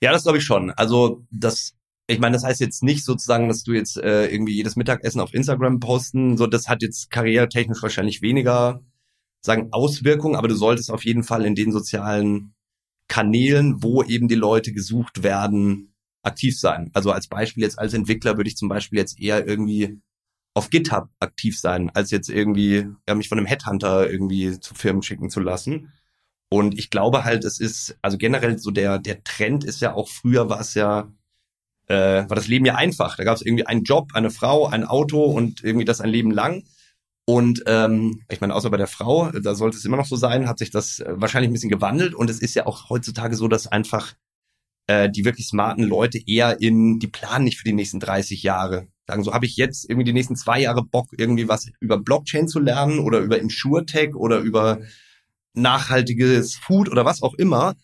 Ja, 0.00 0.12
das 0.12 0.22
glaube 0.22 0.38
ich 0.38 0.44
schon. 0.44 0.70
Also 0.70 1.24
das, 1.30 1.74
ich 2.06 2.18
meine, 2.18 2.34
das 2.34 2.44
heißt 2.44 2.60
jetzt 2.60 2.82
nicht 2.82 3.04
sozusagen, 3.04 3.48
dass 3.48 3.64
du 3.64 3.72
jetzt 3.72 3.96
äh, 3.96 4.26
irgendwie 4.26 4.54
jedes 4.54 4.76
Mittagessen 4.76 5.20
auf 5.20 5.32
Instagram 5.32 5.80
posten. 5.80 6.36
So, 6.36 6.46
das 6.46 6.68
hat 6.68 6.82
jetzt 6.82 7.10
karrieretechnisch 7.10 7.82
wahrscheinlich 7.82 8.22
weniger 8.22 8.82
sagen 9.40 9.68
Auswirkungen, 9.72 10.36
aber 10.36 10.48
du 10.48 10.54
solltest 10.54 10.90
auf 10.90 11.04
jeden 11.04 11.22
Fall 11.22 11.44
in 11.44 11.54
den 11.54 11.72
sozialen 11.72 12.54
Kanälen, 13.08 13.82
wo 13.82 14.02
eben 14.02 14.28
die 14.28 14.34
Leute 14.34 14.72
gesucht 14.72 15.22
werden, 15.22 15.94
aktiv 16.22 16.58
sein. 16.58 16.90
Also 16.94 17.10
als 17.12 17.28
Beispiel 17.28 17.62
jetzt 17.62 17.78
als 17.78 17.92
Entwickler 17.94 18.36
würde 18.36 18.48
ich 18.48 18.56
zum 18.56 18.68
Beispiel 18.68 18.98
jetzt 18.98 19.20
eher 19.20 19.46
irgendwie 19.46 20.00
auf 20.54 20.70
GitHub 20.70 21.08
aktiv 21.20 21.58
sein, 21.58 21.90
als 21.90 22.10
jetzt 22.10 22.30
irgendwie 22.30 22.86
ja, 23.08 23.14
mich 23.14 23.28
von 23.28 23.38
einem 23.38 23.46
Headhunter 23.46 24.10
irgendwie 24.10 24.58
zu 24.60 24.74
Firmen 24.74 25.02
schicken 25.02 25.28
zu 25.28 25.40
lassen. 25.40 25.92
Und 26.48 26.78
ich 26.78 26.90
glaube 26.90 27.24
halt, 27.24 27.44
es 27.44 27.60
ist, 27.60 27.98
also 28.00 28.16
generell 28.16 28.58
so 28.58 28.70
der, 28.70 28.98
der 28.98 29.24
Trend 29.24 29.64
ist 29.64 29.80
ja 29.80 29.94
auch 29.94 30.08
früher 30.08 30.48
war 30.48 30.60
es 30.60 30.74
ja, 30.74 31.12
äh, 31.86 32.28
war 32.28 32.36
das 32.36 32.48
Leben 32.48 32.64
ja 32.64 32.74
einfach. 32.74 33.16
Da 33.16 33.24
gab 33.24 33.36
es 33.36 33.42
irgendwie 33.42 33.66
einen 33.66 33.84
Job, 33.84 34.10
eine 34.14 34.30
Frau, 34.30 34.66
ein 34.66 34.84
Auto 34.84 35.24
und 35.24 35.62
irgendwie 35.62 35.84
das 35.84 36.00
ein 36.00 36.10
Leben 36.10 36.30
lang. 36.30 36.64
Und 37.26 37.62
ähm, 37.66 38.22
ich 38.28 38.40
meine, 38.40 38.54
außer 38.54 38.70
bei 38.70 38.76
der 38.76 38.86
Frau, 38.86 39.30
da 39.30 39.54
sollte 39.54 39.78
es 39.78 39.84
immer 39.84 39.96
noch 39.96 40.06
so 40.06 40.16
sein, 40.16 40.46
hat 40.46 40.58
sich 40.58 40.70
das 40.70 41.00
äh, 41.00 41.14
wahrscheinlich 41.16 41.50
ein 41.50 41.54
bisschen 41.54 41.70
gewandelt. 41.70 42.14
Und 42.14 42.28
es 42.28 42.40
ist 42.40 42.54
ja 42.54 42.66
auch 42.66 42.90
heutzutage 42.90 43.36
so, 43.36 43.48
dass 43.48 43.66
einfach 43.66 44.14
äh, 44.86 45.08
die 45.10 45.24
wirklich 45.24 45.46
smarten 45.46 45.84
Leute 45.84 46.20
eher 46.26 46.60
in, 46.60 46.98
die 46.98 47.06
planen 47.06 47.44
nicht 47.44 47.58
für 47.58 47.64
die 47.64 47.72
nächsten 47.72 48.00
30 48.00 48.42
Jahre. 48.42 48.88
Sagen 49.06 49.22
so, 49.22 49.32
habe 49.32 49.46
ich 49.46 49.56
jetzt 49.56 49.88
irgendwie 49.88 50.04
die 50.04 50.12
nächsten 50.12 50.36
zwei 50.36 50.60
Jahre 50.60 50.82
Bock, 50.84 51.08
irgendwie 51.16 51.48
was 51.48 51.70
über 51.80 51.98
Blockchain 51.98 52.48
zu 52.48 52.60
lernen 52.60 52.98
oder 52.98 53.20
über 53.20 53.38
InsurTech 53.38 54.14
oder 54.14 54.38
über 54.38 54.80
nachhaltiges 55.54 56.56
Food 56.56 56.90
oder 56.90 57.04
was 57.04 57.22
auch 57.22 57.34
immer. 57.34 57.74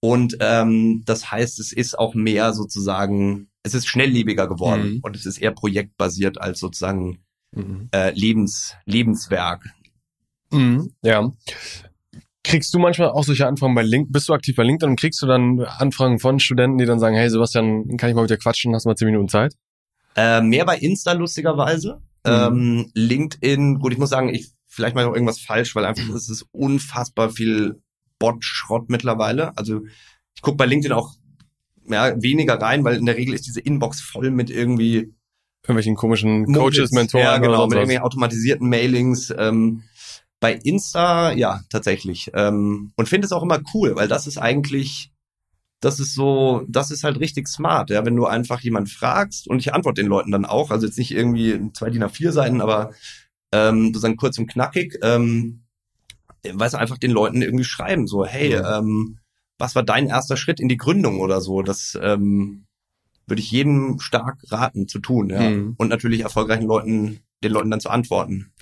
Und 0.00 0.36
ähm, 0.40 1.02
das 1.04 1.30
heißt, 1.30 1.60
es 1.60 1.72
ist 1.72 1.98
auch 1.98 2.14
mehr 2.14 2.52
sozusagen, 2.54 3.48
es 3.62 3.74
ist 3.74 3.86
schnelllebiger 3.86 4.48
geworden 4.48 4.94
Mhm. 4.94 5.00
und 5.02 5.14
es 5.16 5.26
ist 5.26 5.38
eher 5.38 5.50
projektbasiert 5.52 6.40
als 6.40 6.58
sozusagen 6.60 7.22
Mhm. 7.54 7.88
äh, 7.92 8.12
Lebens, 8.12 8.74
Lebenswerk. 8.86 9.64
Mhm. 10.50 10.92
Ja. 11.02 11.30
Kriegst 12.42 12.72
du 12.72 12.78
manchmal 12.78 13.10
auch 13.10 13.24
solche 13.24 13.46
Anfragen 13.46 13.74
bei 13.74 13.82
LinkedIn? 13.82 14.12
Bist 14.12 14.28
du 14.28 14.32
aktiv 14.32 14.56
bei 14.56 14.62
LinkedIn 14.62 14.90
und 14.90 14.98
kriegst 15.00 15.20
du 15.20 15.26
dann 15.26 15.60
Anfragen 15.60 16.18
von 16.18 16.40
Studenten, 16.40 16.78
die 16.78 16.86
dann 16.86 16.98
sagen, 16.98 17.14
hey 17.16 17.28
Sebastian, 17.28 17.96
kann 17.98 18.08
ich 18.08 18.14
mal 18.14 18.22
mit 18.22 18.30
dir 18.30 18.38
quatschen? 18.38 18.74
Hast 18.74 18.84
du 18.86 18.88
mal 18.88 18.96
zehn 18.96 19.06
Minuten 19.06 19.28
Zeit? 19.28 19.54
Äh, 20.16 20.40
mehr 20.40 20.64
bei 20.64 20.78
Insta 20.78 21.12
lustigerweise. 21.12 22.00
Mhm. 22.26 22.32
Ähm, 22.32 22.90
LinkedIn, 22.94 23.78
gut, 23.78 23.92
ich 23.92 23.98
muss 23.98 24.10
sagen, 24.10 24.28
ich 24.34 24.50
vielleicht 24.66 24.94
mal 24.94 25.04
noch 25.04 25.14
irgendwas 25.14 25.40
falsch, 25.40 25.74
weil 25.74 25.84
einfach 25.84 26.08
es 26.14 26.28
ist 26.30 26.46
unfassbar 26.52 27.30
viel 27.30 27.82
Bot-Schrott 28.20 28.88
mittlerweile. 28.88 29.56
Also 29.58 29.80
ich 30.36 30.42
gucke 30.42 30.56
bei 30.56 30.66
LinkedIn 30.66 30.92
auch 30.92 31.14
ja, 31.88 32.22
weniger 32.22 32.54
rein, 32.54 32.84
weil 32.84 32.96
in 32.96 33.06
der 33.06 33.16
Regel 33.16 33.34
ist 33.34 33.46
diese 33.46 33.60
Inbox 33.60 34.00
voll 34.00 34.30
mit 34.30 34.48
irgendwie 34.48 35.12
irgendwelchen 35.64 35.96
komischen 35.96 36.52
Coaches, 36.52 36.92
Mentoren. 36.92 37.24
Ja, 37.24 37.38
genau, 37.38 37.66
mit 37.66 37.74
irgendwelchen 37.74 38.04
automatisierten 38.04 38.68
Mailings. 38.68 39.34
Ähm, 39.36 39.82
bei 40.40 40.54
Insta, 40.54 41.32
ja, 41.32 41.60
tatsächlich. 41.68 42.30
Ähm, 42.34 42.92
und 42.96 43.08
finde 43.08 43.26
es 43.26 43.32
auch 43.32 43.42
immer 43.42 43.60
cool, 43.74 43.94
weil 43.94 44.08
das 44.08 44.26
ist 44.26 44.38
eigentlich, 44.38 45.12
das 45.80 46.00
ist 46.00 46.14
so, 46.14 46.64
das 46.66 46.90
ist 46.90 47.04
halt 47.04 47.20
richtig 47.20 47.46
smart, 47.46 47.90
ja, 47.90 48.04
wenn 48.06 48.16
du 48.16 48.26
einfach 48.26 48.60
jemand 48.60 48.88
fragst 48.88 49.46
und 49.46 49.58
ich 49.58 49.74
antworte 49.74 50.00
den 50.00 50.08
Leuten 50.08 50.30
dann 50.30 50.46
auch, 50.46 50.70
also 50.70 50.86
jetzt 50.86 50.98
nicht 50.98 51.12
irgendwie 51.12 51.70
zwei 51.74 51.90
DIN 51.90 52.04
A4 52.04 52.32
Seiten, 52.32 52.60
aber 52.62 52.92
ähm, 53.52 53.86
sozusagen 53.88 54.16
kurz 54.16 54.38
und 54.38 54.46
knackig, 54.46 54.98
ähm, 55.02 55.64
weißt 56.44 56.74
du, 56.74 56.78
einfach 56.78 56.98
den 56.98 57.10
Leuten 57.10 57.42
irgendwie 57.42 57.64
schreiben, 57.64 58.06
so, 58.06 58.24
hey, 58.24 58.56
mhm. 58.56 58.64
ähm, 58.66 59.18
was 59.58 59.74
war 59.74 59.82
dein 59.82 60.06
erster 60.06 60.36
Schritt 60.36 60.60
in 60.60 60.68
die 60.68 60.78
Gründung 60.78 61.20
oder 61.20 61.40
so? 61.40 61.62
Das 61.62 61.98
ähm, 62.00 62.64
würde 63.26 63.40
ich 63.40 63.50
jedem 63.50 64.00
stark 64.00 64.38
raten 64.48 64.88
zu 64.88 64.98
tun, 64.98 65.30
ja. 65.30 65.50
Mhm. 65.50 65.74
Und 65.76 65.88
natürlich 65.88 66.20
erfolgreichen 66.22 66.66
Leuten, 66.66 67.20
den 67.44 67.52
Leuten 67.52 67.70
dann 67.70 67.80
zu 67.80 67.90
antworten. 67.90 68.52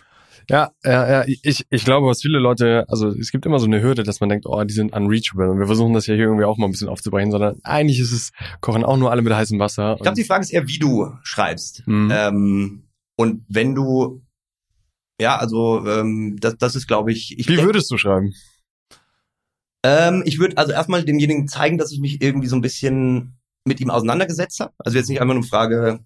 Ja, 0.51 0.71
ja, 0.83 1.11
ja, 1.11 1.25
ich, 1.27 1.67
ich 1.69 1.85
glaube, 1.85 2.07
was 2.07 2.23
viele 2.23 2.39
Leute, 2.39 2.87
also 2.89 3.09
es 3.09 3.31
gibt 3.31 3.45
immer 3.45 3.59
so 3.59 3.67
eine 3.67 3.83
Hürde, 3.83 4.03
dass 4.03 4.21
man 4.21 4.31
denkt, 4.31 4.47
oh, 4.47 4.65
die 4.65 4.73
sind 4.73 4.95
unreachable 4.95 5.51
und 5.51 5.59
wir 5.59 5.67
versuchen 5.67 5.93
das 5.93 6.07
ja 6.07 6.15
hier 6.15 6.25
irgendwie 6.25 6.45
auch 6.45 6.57
mal 6.57 6.67
ein 6.67 6.71
bisschen 6.71 6.89
aufzubrechen, 6.89 7.31
sondern 7.31 7.61
eigentlich 7.65 8.01
ist 8.01 8.13
es, 8.13 8.33
kochen 8.63 8.83
auch 8.83 8.97
nur 8.97 9.11
alle 9.11 9.21
mit 9.21 9.35
heißem 9.35 9.59
Wasser. 9.59 9.97
Ich 9.97 10.03
glaube, 10.03 10.17
die 10.17 10.25
Frage 10.25 10.43
ist 10.43 10.51
eher, 10.51 10.67
wie 10.67 10.79
du 10.79 11.13
schreibst. 11.23 11.87
Mhm. 11.87 12.11
Ähm, 12.11 12.83
und 13.17 13.45
wenn 13.49 13.75
du, 13.75 14.23
ja, 15.21 15.37
also 15.37 15.87
ähm, 15.87 16.37
das, 16.41 16.57
das 16.59 16.77
ist, 16.77 16.87
glaube 16.87 17.13
ich, 17.13 17.39
ich. 17.39 17.49
Wie 17.49 17.63
würdest 17.63 17.91
du 17.91 17.99
schreiben? 17.99 18.35
Ähm, 19.85 20.23
ich 20.27 20.39
würde 20.39 20.59
also 20.59 20.73
erstmal 20.73 21.05
demjenigen 21.05 21.49
zeigen, 21.49 21.79
dass 21.79 21.93
ich 21.93 22.01
mich 22.01 22.21
irgendwie 22.21 22.49
so 22.49 22.57
ein 22.57 22.63
bisschen 22.63 23.39
mit 23.65 23.81
ihm 23.81 23.91
auseinandergesetzt 23.91 24.61
habe. 24.61 24.73
Also 24.79 24.99
jetzt 24.99 25.09
nicht 25.09 25.21
einfach 25.21 25.35
nur 25.35 25.45
Frage, 25.45 26.01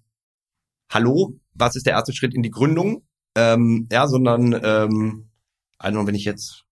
hallo, 0.91 1.39
was 1.53 1.75
ist 1.75 1.85
der 1.85 1.93
erste 1.93 2.13
Schritt 2.13 2.33
in 2.33 2.43
die 2.43 2.51
Gründung? 2.51 3.03
ähm, 3.35 3.87
ja, 3.91 4.07
sondern 4.07 4.59
ähm, 4.63 5.29
also 5.77 6.07
wenn 6.07 6.15
ich 6.15 6.25
jetzt 6.25 6.63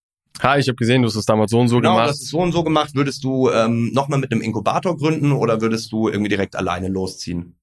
Ha, 0.41 0.57
ich 0.57 0.67
habe 0.67 0.75
gesehen, 0.77 1.01
du 1.01 1.07
hast 1.07 1.15
es 1.15 1.25
damals 1.25 1.51
so 1.51 1.59
und 1.59 1.67
so 1.67 1.77
genau, 1.77 1.91
gemacht. 1.91 2.05
Genau, 2.05 2.11
das 2.11 2.21
ist 2.21 2.29
so 2.29 2.39
und 2.39 2.51
so 2.51 2.63
gemacht. 2.63 2.95
Würdest 2.95 3.23
du 3.23 3.51
ähm, 3.51 3.91
nochmal 3.93 4.17
mit 4.17 4.31
einem 4.31 4.41
Inkubator 4.41 4.97
gründen 4.97 5.33
oder 5.33 5.61
würdest 5.61 5.91
du 5.91 6.07
irgendwie 6.07 6.29
direkt 6.29 6.55
alleine 6.55 6.87
losziehen? 6.87 7.57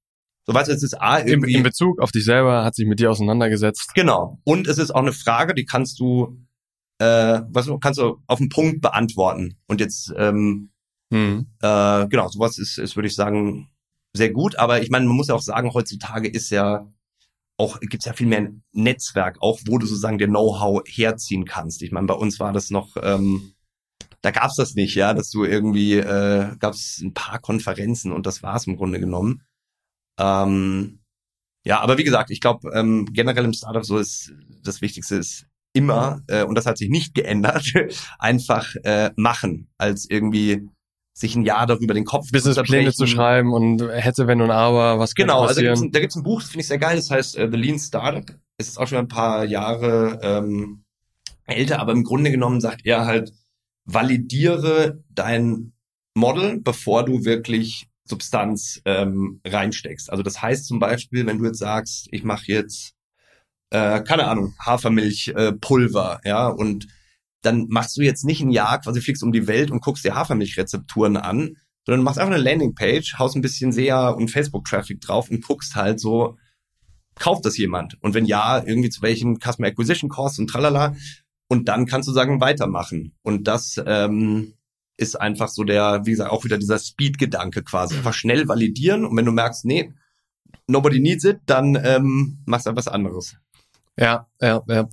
So 0.49 0.55
du, 0.55 0.61
es 0.72 0.82
ist 0.82 0.94
A 0.94 1.18
irgendwie... 1.18 1.53
In, 1.53 1.59
in 1.59 1.62
Bezug 1.62 2.01
auf 2.01 2.11
dich 2.11 2.24
selber 2.24 2.64
hat 2.64 2.74
sich 2.74 2.86
mit 2.86 3.01
dir 3.01 3.11
auseinandergesetzt. 3.11 3.92
Genau. 3.94 4.40
Und 4.44 4.66
es 4.66 4.78
ist 4.78 4.90
auch 4.90 5.03
eine 5.03 5.12
Frage, 5.12 5.53
die 5.53 5.66
kannst 5.66 6.01
du, 6.01 6.38
äh, 6.99 7.42
was 7.51 7.70
kannst 7.82 8.01
du 8.01 8.22
auf 8.26 8.38
den 8.38 8.49
Punkt 8.49 8.80
beantworten. 8.80 9.59
Und 9.66 9.80
jetzt, 9.80 10.11
ähm, 10.16 10.70
hm. 11.12 11.49
äh, 11.61 12.09
genau, 12.09 12.28
sowas 12.28 12.57
ist, 12.57 12.78
ist, 12.78 12.96
würde 12.96 13.09
ich 13.09 13.14
sagen, 13.14 13.68
sehr 14.16 14.30
gut. 14.30 14.57
Aber 14.57 14.80
ich 14.80 14.88
meine, 14.88 15.05
man 15.05 15.16
muss 15.16 15.28
ja 15.28 15.34
auch 15.34 15.42
sagen, 15.42 15.74
heutzutage 15.74 16.28
ist 16.28 16.49
ja 16.49 16.90
auch 17.59 17.80
gibt's 17.80 18.07
ja 18.07 18.14
viel 18.14 18.28
mehr 18.28 18.51
Netzwerk, 18.72 19.36
auch 19.40 19.61
wo 19.66 19.76
du 19.76 19.86
sozusagen 19.86 20.16
dir 20.16 20.28
Know-how 20.28 20.80
herziehen 20.86 21.44
kannst. 21.44 21.82
Ich 21.82 21.92
meine, 21.92 22.07
bei 22.07 22.14
uns 22.14 22.40
war 22.40 22.55
das 22.55 22.70
noch, 22.70 22.96
ähm, 23.03 23.53
da 24.22 24.30
gab's 24.30 24.57
das 24.57 24.74
nicht, 24.74 24.94
ja, 24.94 25.12
dass 25.12 25.28
du 25.28 25.44
irgendwie 25.44 25.94
äh, 25.99 26.57
gab's 26.59 27.01
ein 27.03 27.12
paar 27.12 27.38
Konferenzen 27.38 28.12
und 28.12 28.24
das 28.26 28.42
war's 28.42 28.66
im 28.66 28.76
Grunde 28.76 28.99
genommen. 28.99 29.42
Ähm, 30.19 31.01
ja, 31.64 31.81
aber 31.81 31.99
wie 31.99 32.05
gesagt, 32.05 32.31
ich 32.31 32.41
glaube 32.41 32.71
ähm, 32.75 33.09
generell 33.12 33.45
im 33.45 33.53
Startup 33.53 33.85
so 33.85 33.99
ist 33.99 34.33
das 34.62 34.81
Wichtigste 34.81 35.16
ist 35.16 35.47
immer 35.73 36.23
äh, 36.29 36.45
und 36.45 36.55
das 36.55 36.66
hat 36.66 36.79
sich 36.79 36.89
nicht 36.89 37.14
geändert, 37.14 37.73
einfach 38.19 38.75
äh, 38.85 39.11
machen 39.16 39.69
als 39.79 40.09
irgendwie 40.09 40.69
sich 41.19 41.35
ein 41.35 41.45
Jahr 41.45 41.66
darüber 41.66 41.95
den 41.95 42.05
Kopf 42.05 42.31
Businesspläne 42.31 42.93
zu 42.93 43.07
schreiben 43.07 43.53
und 43.53 43.83
hätte, 43.89 44.27
wenn 44.29 44.41
und 44.41 44.51
aber, 44.51 44.99
was 44.99 45.14
Genau, 45.14 45.43
also 45.43 45.61
da 45.61 45.66
gibt's, 45.66 45.83
ein, 45.83 45.91
da 45.91 46.01
gibt's 46.01 46.16
ein 46.16 46.23
Buch, 46.23 46.41
das 46.41 46.51
finde 46.51 46.61
ich 46.62 46.69
sehr 46.69 46.79
geil, 46.79 46.97
das 46.97 47.11
heißt 47.11 47.39
uh, 47.39 47.51
The 47.51 47.57
Lean 47.57 47.79
Startup. 47.79 48.25
Es 48.57 48.69
ist 48.69 48.79
auch 48.79 48.87
schon 48.87 48.99
ein 48.99 49.09
paar 49.09 49.45
Jahre 49.45 50.21
ähm, 50.23 50.85
älter, 51.45 51.81
aber 51.81 51.93
im 51.93 52.05
Grunde 52.05 52.31
genommen 52.31 52.61
sagt 52.61 52.83
er 52.85 53.05
halt, 53.05 53.33
validiere 53.85 55.03
dein 55.11 55.73
Model, 56.14 56.61
bevor 56.61 57.05
du 57.05 57.25
wirklich 57.25 57.89
Substanz 58.09 58.80
ähm, 58.84 59.40
reinsteckst. 59.44 60.11
Also 60.11 60.22
das 60.22 60.40
heißt 60.40 60.66
zum 60.66 60.78
Beispiel, 60.78 61.26
wenn 61.26 61.38
du 61.38 61.46
jetzt 61.46 61.59
sagst, 61.59 62.09
ich 62.11 62.24
mache 62.24 62.46
jetzt, 62.46 62.94
äh, 63.70 64.00
keine 64.02 64.26
Ahnung, 64.26 64.54
Hafermilchpulver, 64.59 65.48
äh, 65.48 65.52
Pulver, 65.52 66.20
ja, 66.24 66.48
und 66.48 66.88
dann 67.42 67.66
machst 67.68 67.96
du 67.96 68.02
jetzt 68.02 68.24
nicht 68.24 68.40
ein 68.40 68.50
Jahr 68.50 68.80
quasi 68.80 69.00
fliegst 69.00 69.22
um 69.22 69.32
die 69.32 69.46
Welt 69.46 69.70
und 69.70 69.82
guckst 69.82 70.04
dir 70.04 70.14
Hafermilchrezepturen 70.14 71.16
an, 71.16 71.56
sondern 71.86 72.02
machst 72.02 72.18
einfach 72.18 72.34
eine 72.34 72.42
Landingpage, 72.42 73.18
haust 73.18 73.36
ein 73.36 73.42
bisschen 73.42 73.72
SEA 73.72 74.11
und 74.11 74.30
Facebook-Traffic 74.30 75.00
drauf 75.00 75.30
und 75.30 75.44
guckst 75.44 75.76
halt 75.76 76.00
so, 76.00 76.36
kauft 77.18 77.44
das 77.44 77.56
jemand? 77.56 77.96
Und 78.02 78.14
wenn 78.14 78.24
ja, 78.24 78.62
irgendwie 78.64 78.90
zu 78.90 79.02
welchen 79.02 79.38
Customer 79.38 79.68
Acquisition 79.68 80.11
Costs 80.11 80.38
und 80.38 80.48
tralala. 80.48 80.96
Und 81.48 81.68
dann 81.68 81.86
kannst 81.86 82.09
du 82.09 82.12
sagen, 82.12 82.40
weitermachen. 82.40 83.14
Und 83.22 83.48
das 83.48 83.80
ähm, 83.86 84.54
ist 84.99 85.18
einfach 85.18 85.49
so 85.49 85.64
der, 85.64 86.03
wie 86.05 86.11
gesagt, 86.11 86.30
auch 86.30 86.44
wieder 86.44 86.59
dieser 86.59 86.78
Speed-Gedanke 86.78 87.62
quasi. 87.62 87.96
Einfach 87.96 88.12
schnell 88.12 88.49
validieren 88.49 89.07
und 89.07 89.16
wenn 89.16 89.24
du 89.24 89.32
merkst, 89.32 89.64
nee, 89.64 89.94
nobody 90.66 91.01
needs 91.01 91.24
it, 91.24 91.40
dann 91.46 91.78
ähm, 91.82 92.38
machst 92.44 92.66
du 92.66 92.76
was 92.76 92.88
anderes. 92.88 93.36
Ja, 93.96 94.26
ja, 94.40 94.62
ja. 94.68 94.88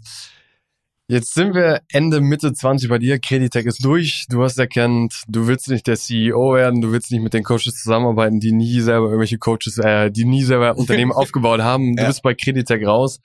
Jetzt 1.08 1.36
sind 1.36 1.53
wir 1.53 1.82
Ende, 1.91 2.20
Mitte 2.20 2.51
20 2.51 2.89
bei 2.89 2.97
dir. 2.97 3.20
Creditech 3.20 3.68
ist 3.68 3.86
durch. 3.86 4.26
Du 4.28 4.41
hast 4.41 4.58
erkannt, 4.58 5.22
du 5.28 5.45
willst 5.45 5.70
nicht 5.70 5.86
der 5.86 5.97
CEO 5.97 6.56
werden, 6.56 6.82
du 6.82 6.91
willst 6.91 7.12
nicht 7.12 7.22
mit 7.22 7.36
den 7.36 7.43
Coaches 7.43 7.76
zusammenarbeiten, 7.76 8.39
die 8.39 8.51
nie 8.51 8.82
selber 8.82 9.06
irgendwelche 9.06 9.38
Coaches, 9.38 9.78
äh, 9.78 10.10
die 10.10 10.26
nie 10.26 10.41
selber 10.41 10.76
Unternehmen 10.78 11.12
aufgebaut 11.12 11.62
haben. 11.62 11.95
Du 11.95 12.01
ja. 12.01 12.08
bist 12.08 12.24
bei 12.24 12.34
Creditech 12.34 12.88
raus. 12.88 13.20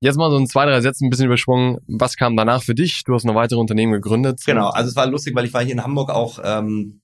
Jetzt 0.00 0.16
mal 0.16 0.30
so 0.30 0.36
in 0.36 0.46
zwei, 0.46 0.66
drei 0.66 0.80
Sätzen 0.80 1.06
ein 1.06 1.10
bisschen 1.10 1.26
übersprungen. 1.26 1.78
Was 1.86 2.16
kam 2.16 2.36
danach 2.36 2.62
für 2.62 2.74
dich? 2.74 3.02
Du 3.04 3.14
hast 3.14 3.24
noch 3.24 3.34
weitere 3.34 3.58
Unternehmen 3.58 3.92
gegründet. 3.92 4.42
Genau, 4.44 4.68
also 4.68 4.90
es 4.90 4.96
war 4.96 5.06
lustig, 5.06 5.34
weil 5.34 5.46
ich 5.46 5.54
war 5.54 5.62
hier 5.62 5.72
in 5.72 5.82
Hamburg 5.82 6.10
auch, 6.10 6.38
ähm, 6.44 7.00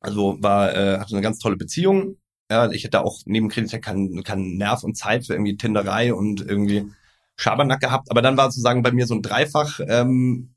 also 0.00 0.36
war, 0.40 0.74
äh, 0.74 0.98
hatte 0.98 1.14
eine 1.14 1.22
ganz 1.22 1.40
tolle 1.40 1.56
Beziehung. 1.56 2.16
Ja, 2.50 2.70
ich 2.70 2.84
hätte 2.84 3.04
auch 3.04 3.20
neben 3.26 3.48
Creditech 3.48 3.82
keinen 3.82 4.22
keinen 4.22 4.56
Nerv 4.56 4.84
und 4.84 4.96
Zeit 4.96 5.26
für 5.26 5.34
irgendwie 5.34 5.56
Tinderei 5.56 6.14
und 6.14 6.40
irgendwie 6.40 6.86
Schabernack 7.36 7.80
gehabt, 7.80 8.10
aber 8.10 8.22
dann 8.22 8.36
war 8.36 8.50
sozusagen 8.50 8.82
bei 8.82 8.92
mir 8.92 9.06
so 9.06 9.14
ein 9.14 9.22
Dreifach 9.22 9.80
ähm, 9.86 10.54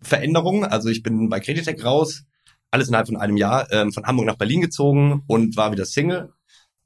Veränderung. 0.00 0.64
Also 0.64 0.88
ich 0.88 1.02
bin 1.02 1.28
bei 1.28 1.40
Creditec 1.40 1.84
raus, 1.84 2.24
alles 2.70 2.88
innerhalb 2.88 3.06
von 3.06 3.16
einem 3.16 3.36
Jahr, 3.36 3.70
ähm, 3.72 3.92
von 3.92 4.04
Hamburg 4.04 4.26
nach 4.26 4.36
Berlin 4.36 4.60
gezogen 4.60 5.22
und 5.26 5.56
war 5.56 5.72
wieder 5.72 5.84
Single. 5.84 6.32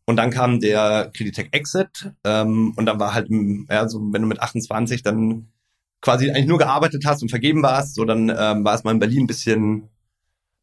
Und 0.06 0.16
dann 0.16 0.30
kam 0.30 0.60
der 0.60 1.10
Creditec 1.14 1.48
Exit 1.52 2.12
ähm, 2.24 2.72
und 2.76 2.86
dann 2.86 3.00
war 3.00 3.12
halt, 3.12 3.28
ja, 3.68 3.88
so 3.88 4.00
wenn 4.12 4.22
du 4.22 4.28
mit 4.28 4.40
28 4.40 5.02
dann 5.02 5.48
quasi 6.00 6.30
eigentlich 6.30 6.46
nur 6.46 6.58
gearbeitet 6.58 7.04
hast 7.04 7.22
und 7.22 7.28
vergeben 7.28 7.62
warst, 7.62 7.96
so 7.96 8.04
dann 8.04 8.28
ähm, 8.28 8.64
war 8.64 8.74
es 8.74 8.84
mal 8.84 8.92
in 8.92 9.00
Berlin 9.00 9.24
ein 9.24 9.26
bisschen 9.26 9.88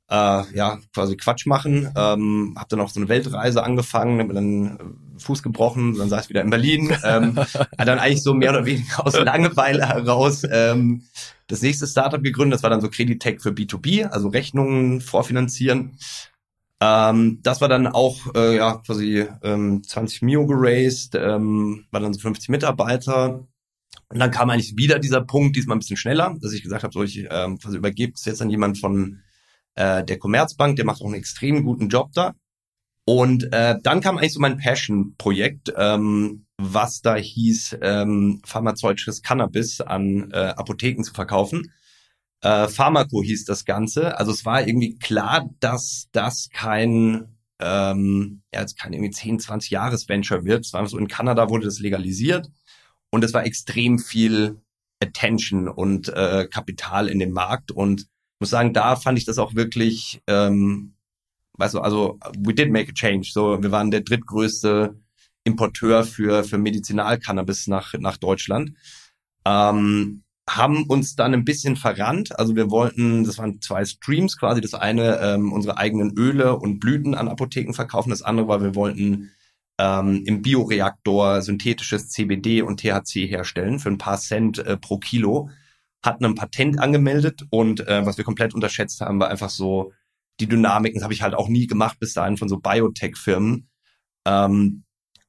äh, 0.10 0.56
ja, 0.56 0.80
quasi 0.94 1.18
Quatsch 1.18 1.46
machen. 1.46 1.92
Ähm, 1.96 2.56
hab 2.58 2.70
dann 2.70 2.80
auch 2.80 2.90
so 2.90 3.00
eine 3.00 3.10
Weltreise 3.10 3.64
angefangen, 3.64 4.20
hab 4.20 4.34
dann 4.34 4.78
äh, 4.78 5.20
Fuß 5.20 5.44
gebrochen, 5.44 5.98
dann 5.98 6.10
saß 6.10 6.26
ich 6.26 6.30
wieder 6.30 6.42
in 6.42 6.50
Berlin. 6.50 6.96
Ähm, 7.04 7.38
hat 7.38 7.88
dann 7.88 8.00
eigentlich 8.00 8.24
so 8.24 8.34
mehr 8.34 8.52
oder 8.52 8.66
weniger 8.66 9.06
aus 9.06 9.18
Langeweile 9.20 9.88
heraus 9.88 10.44
ähm, 10.50 11.04
das 11.48 11.62
nächste 11.62 11.88
Startup 11.88 12.22
gegründet. 12.22 12.56
Das 12.56 12.64
war 12.64 12.70
dann 12.70 12.82
so 12.82 12.90
Creditech 12.90 13.42
für 13.42 13.50
B2B, 13.50 14.06
also 14.06 14.28
Rechnungen 14.28 15.02
vorfinanzieren. 15.02 15.98
Ähm, 16.86 17.40
das 17.44 17.62
war 17.62 17.70
dann 17.70 17.88
auch 17.88 18.36
äh, 18.36 18.58
ja 18.58 18.76
quasi 18.86 19.26
ähm, 19.42 19.84
20 19.84 20.22
Mio 20.22 20.46
geraced, 20.46 21.16
ähm, 21.16 21.86
war 21.92 22.02
dann 22.02 22.14
so 22.14 22.20
50 22.20 22.50
Mitarbeiter. 22.50 23.48
Und 24.10 24.20
dann 24.20 24.32
kam 24.32 24.50
eigentlich 24.50 24.76
wieder 24.76 25.00
dieser 25.00 25.22
Punkt, 25.22 25.56
diesmal 25.56 25.78
ein 25.78 25.80
bisschen 25.80 25.98
schneller, 25.98 26.36
dass 26.42 26.52
ich 26.52 26.62
gesagt 26.62 26.84
habe, 26.84 26.92
so 26.92 27.04
ich 27.04 27.26
ähm, 27.30 27.58
quasi 27.58 27.78
übergebe 27.78 28.12
es 28.16 28.26
jetzt 28.26 28.42
an 28.42 28.50
jemand 28.50 28.80
von 28.80 29.22
äh, 29.76 30.04
der 30.04 30.20
Commerzbank, 30.20 30.76
der 30.76 30.84
macht 30.86 31.02
auch 31.02 31.06
einen 31.06 31.14
extrem 31.16 31.64
guten 31.64 31.88
Job 31.88 32.12
da. 32.14 32.34
Und 33.06 33.52
äh, 33.54 33.78
dann 33.82 34.02
kam 34.02 34.18
eigentlich 34.18 34.34
so 34.34 34.42
mein 34.42 34.58
Passion-Projekt, 34.58 35.74
ähm, 35.78 36.46
was 36.58 37.02
da 37.02 37.16
hieß, 37.16 37.78
ähm, 37.82 38.42
pharmazeutisches 38.46 39.22
Cannabis 39.22 39.80
an 39.80 40.32
äh, 40.32 40.54
Apotheken 40.58 41.04
zu 41.04 41.14
verkaufen. 41.14 41.72
Äh, 42.44 42.68
Pharmaco 42.68 43.24
hieß 43.24 43.46
das 43.46 43.64
Ganze. 43.64 44.18
Also 44.18 44.32
es 44.32 44.46
war 44.46 44.68
irgendwie 44.68 44.98
klar, 44.98 45.50
dass 45.62 46.10
das 46.12 46.50
kein, 46.52 47.38
ähm, 47.60 48.44
ja, 48.54 48.60
jetzt 48.60 48.78
kein 48.78 48.92
irgendwie 48.92 49.12
10, 49.12 49.40
20 49.40 49.72
Jahres 49.72 50.10
Venture 50.10 50.44
wird. 50.44 50.66
Es 50.66 50.74
war 50.74 50.86
so 50.86 50.98
in 50.98 51.08
Kanada 51.08 51.50
wurde 51.50 51.66
das 51.66 51.80
legalisiert 51.80 52.52
und 53.12 53.24
es 53.24 53.34
war 53.34 53.46
extrem 53.46 53.98
viel 53.98 54.62
Attention 55.02 55.70
und 55.70 56.10
äh, 56.10 56.48
Kapital 56.52 57.08
in 57.08 57.20
dem 57.20 57.32
Markt 57.32 57.72
und 57.72 58.08
muss 58.42 58.50
sagen, 58.50 58.74
da 58.74 58.98
fand 58.98 59.18
ich 59.18 59.26
das 59.26 59.38
auch 59.38 59.56
wirklich, 59.56 60.22
ähm, 60.28 60.96
weißt 61.54 61.76
du, 61.76 61.80
also 61.80 62.20
we 62.40 62.54
did 62.54 62.72
make 62.72 62.90
a 62.90 62.94
change. 62.94 63.30
So, 63.32 63.64
wir 63.64 63.72
waren 63.72 63.90
der 63.90 64.02
drittgrößte 64.02 65.00
Importeur 65.46 66.04
für 66.04 66.44
für 66.44 66.58
Medizinalcannabis 66.58 67.68
nach 67.68 67.94
nach 68.00 68.18
Deutschland. 68.18 68.74
Ähm, 69.46 70.23
haben 70.50 70.84
uns 70.84 71.16
dann 71.16 71.34
ein 71.34 71.46
bisschen 71.46 71.76
verrannt. 71.76 72.38
Also 72.38 72.56
wir 72.56 72.70
wollten, 72.70 73.24
das 73.24 73.38
waren 73.38 73.62
zwei 73.62 73.86
Streams 73.86 74.38
quasi. 74.38 74.62
Das 74.62 74.74
eine 74.74 75.20
ähm, 75.20 75.54
unsere 75.54 75.78
eigenen 75.78 76.18
Öle 76.18 76.58
und 76.58 76.80
Blüten 76.80 77.16
an 77.16 77.30
Apotheken 77.30 77.74
verkaufen. 77.74 78.10
Das 78.10 78.22
andere 78.22 78.48
war, 78.48 78.62
wir 78.62 78.76
wollten 78.76 79.32
ähm, 79.80 80.24
im 80.26 80.42
Bioreaktor 80.42 81.42
synthetisches 81.42 82.10
CBD 82.10 82.62
und 82.62 82.80
THC 82.80 83.28
herstellen 83.28 83.80
für 83.80 83.90
ein 83.90 83.98
paar 83.98 84.18
Cent 84.18 84.60
äh, 84.60 84.78
pro 84.78 84.98
Kilo. 84.98 85.50
Hatten 86.04 86.26
ein 86.26 86.36
Patent 86.36 86.80
angemeldet 86.80 87.46
und 87.50 87.88
äh, 87.88 88.06
was 88.06 88.18
wir 88.18 88.26
komplett 88.26 88.54
unterschätzt 88.54 89.00
haben, 89.00 89.20
war 89.20 89.30
einfach 89.30 89.50
so 89.50 89.94
die 90.40 90.48
Dynamiken. 90.48 90.96
Das 90.96 91.04
habe 91.04 91.14
ich 91.14 91.22
halt 91.22 91.36
auch 91.36 91.48
nie 91.48 91.68
gemacht 91.68 92.00
bis 92.00 92.14
dahin 92.14 92.38
von 92.38 92.50
so 92.50 92.58
Biotech-Firmen. 92.58 93.70
Ähm, 94.26 94.84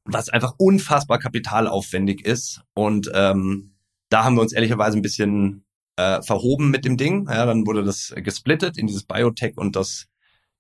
was 0.05 0.29
einfach 0.29 0.55
unfassbar 0.59 1.19
kapitalaufwendig 1.19 2.27
ist 2.27 2.63
und 2.75 3.11
ähm, 3.15 3.74
da 4.15 4.23
haben 4.23 4.37
wir 4.37 4.43
uns 4.43 4.53
ehrlicherweise 4.53 4.97
ein 4.97 5.03
bisschen 5.03 5.65
äh, 5.97 6.23
verhoben 6.23 6.71
mit 6.71 6.85
dem 6.85 6.97
Ding. 6.97 7.27
Ja, 7.29 7.47
dann 7.47 7.67
wurde 7.67 7.83
das 7.83 8.15
gesplittet 8.17 8.79
in 8.79 8.87
dieses 8.87 9.03
Biotech 9.03 9.57
und 9.57 9.75
das 9.75 10.07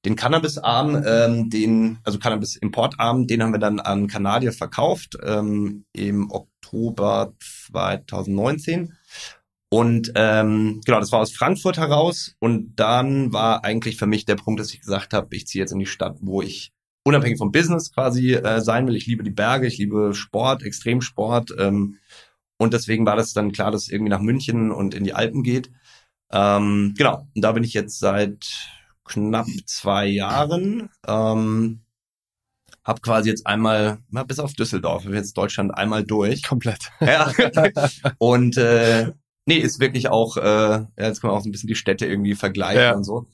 den 0.04 0.16
Cannabis-Arm, 0.16 1.02
ähm, 1.06 1.50
den, 1.50 1.98
also 2.02 2.18
Cannabis-Importarm, 2.18 3.28
den 3.28 3.42
haben 3.42 3.52
wir 3.52 3.60
dann 3.60 3.78
an 3.78 4.08
Kanadier 4.08 4.52
verkauft 4.52 5.16
ähm, 5.22 5.84
im 5.92 6.32
Oktober 6.32 7.32
2019. 7.40 8.92
Und 9.70 10.12
ähm, 10.16 10.80
genau, 10.84 10.98
das 10.98 11.12
war 11.12 11.20
aus 11.20 11.32
Frankfurt 11.32 11.78
heraus. 11.78 12.34
Und 12.40 12.74
dann 12.74 13.32
war 13.32 13.64
eigentlich 13.64 13.96
für 13.96 14.06
mich 14.06 14.24
der 14.24 14.34
Punkt, 14.34 14.58
dass 14.58 14.74
ich 14.74 14.80
gesagt 14.80 15.14
habe, 15.14 15.34
ich 15.34 15.46
ziehe 15.46 15.62
jetzt 15.62 15.72
in 15.72 15.78
die 15.78 15.86
Stadt, 15.86 16.16
wo 16.20 16.42
ich 16.42 16.72
unabhängig 17.04 17.38
vom 17.38 17.52
Business 17.52 17.92
quasi 17.92 18.34
äh, 18.34 18.60
sein 18.60 18.86
will. 18.86 18.96
Ich 18.96 19.06
liebe 19.06 19.22
die 19.22 19.30
Berge, 19.30 19.68
ich 19.68 19.78
liebe 19.78 20.12
Sport, 20.12 20.64
Extremsport. 20.64 21.52
Ähm, 21.58 21.98
und 22.58 22.72
deswegen 22.72 23.06
war 23.06 23.16
das 23.16 23.32
dann 23.32 23.52
klar, 23.52 23.70
dass 23.70 23.84
es 23.84 23.88
irgendwie 23.88 24.10
nach 24.10 24.20
München 24.20 24.70
und 24.70 24.94
in 24.94 25.04
die 25.04 25.14
Alpen 25.14 25.42
geht. 25.42 25.70
Ähm, 26.32 26.94
genau, 26.96 27.26
und 27.34 27.42
da 27.42 27.52
bin 27.52 27.64
ich 27.64 27.74
jetzt 27.74 27.98
seit 27.98 28.46
knapp 29.04 29.46
zwei 29.66 30.06
Jahren. 30.06 30.88
Ähm, 31.06 31.84
hab 32.84 33.02
quasi 33.02 33.30
jetzt 33.30 33.46
einmal, 33.46 33.98
na, 34.10 34.24
bis 34.24 34.38
auf 34.38 34.52
Düsseldorf, 34.52 35.04
jetzt 35.06 35.36
Deutschland 35.36 35.76
einmal 35.76 36.04
durch. 36.04 36.42
Komplett. 36.42 36.90
Ja. 37.00 37.32
und 38.18 38.56
äh, 38.56 39.12
nee, 39.46 39.56
ist 39.56 39.80
wirklich 39.80 40.08
auch, 40.08 40.36
äh, 40.36 40.42
ja, 40.42 40.88
jetzt 40.96 41.20
kann 41.20 41.28
man 41.28 41.38
auch 41.38 41.42
so 41.42 41.48
ein 41.48 41.52
bisschen 41.52 41.68
die 41.68 41.74
Städte 41.74 42.06
irgendwie 42.06 42.34
vergleichen 42.34 42.82
ja. 42.82 42.94
und 42.94 43.04
so. 43.04 43.26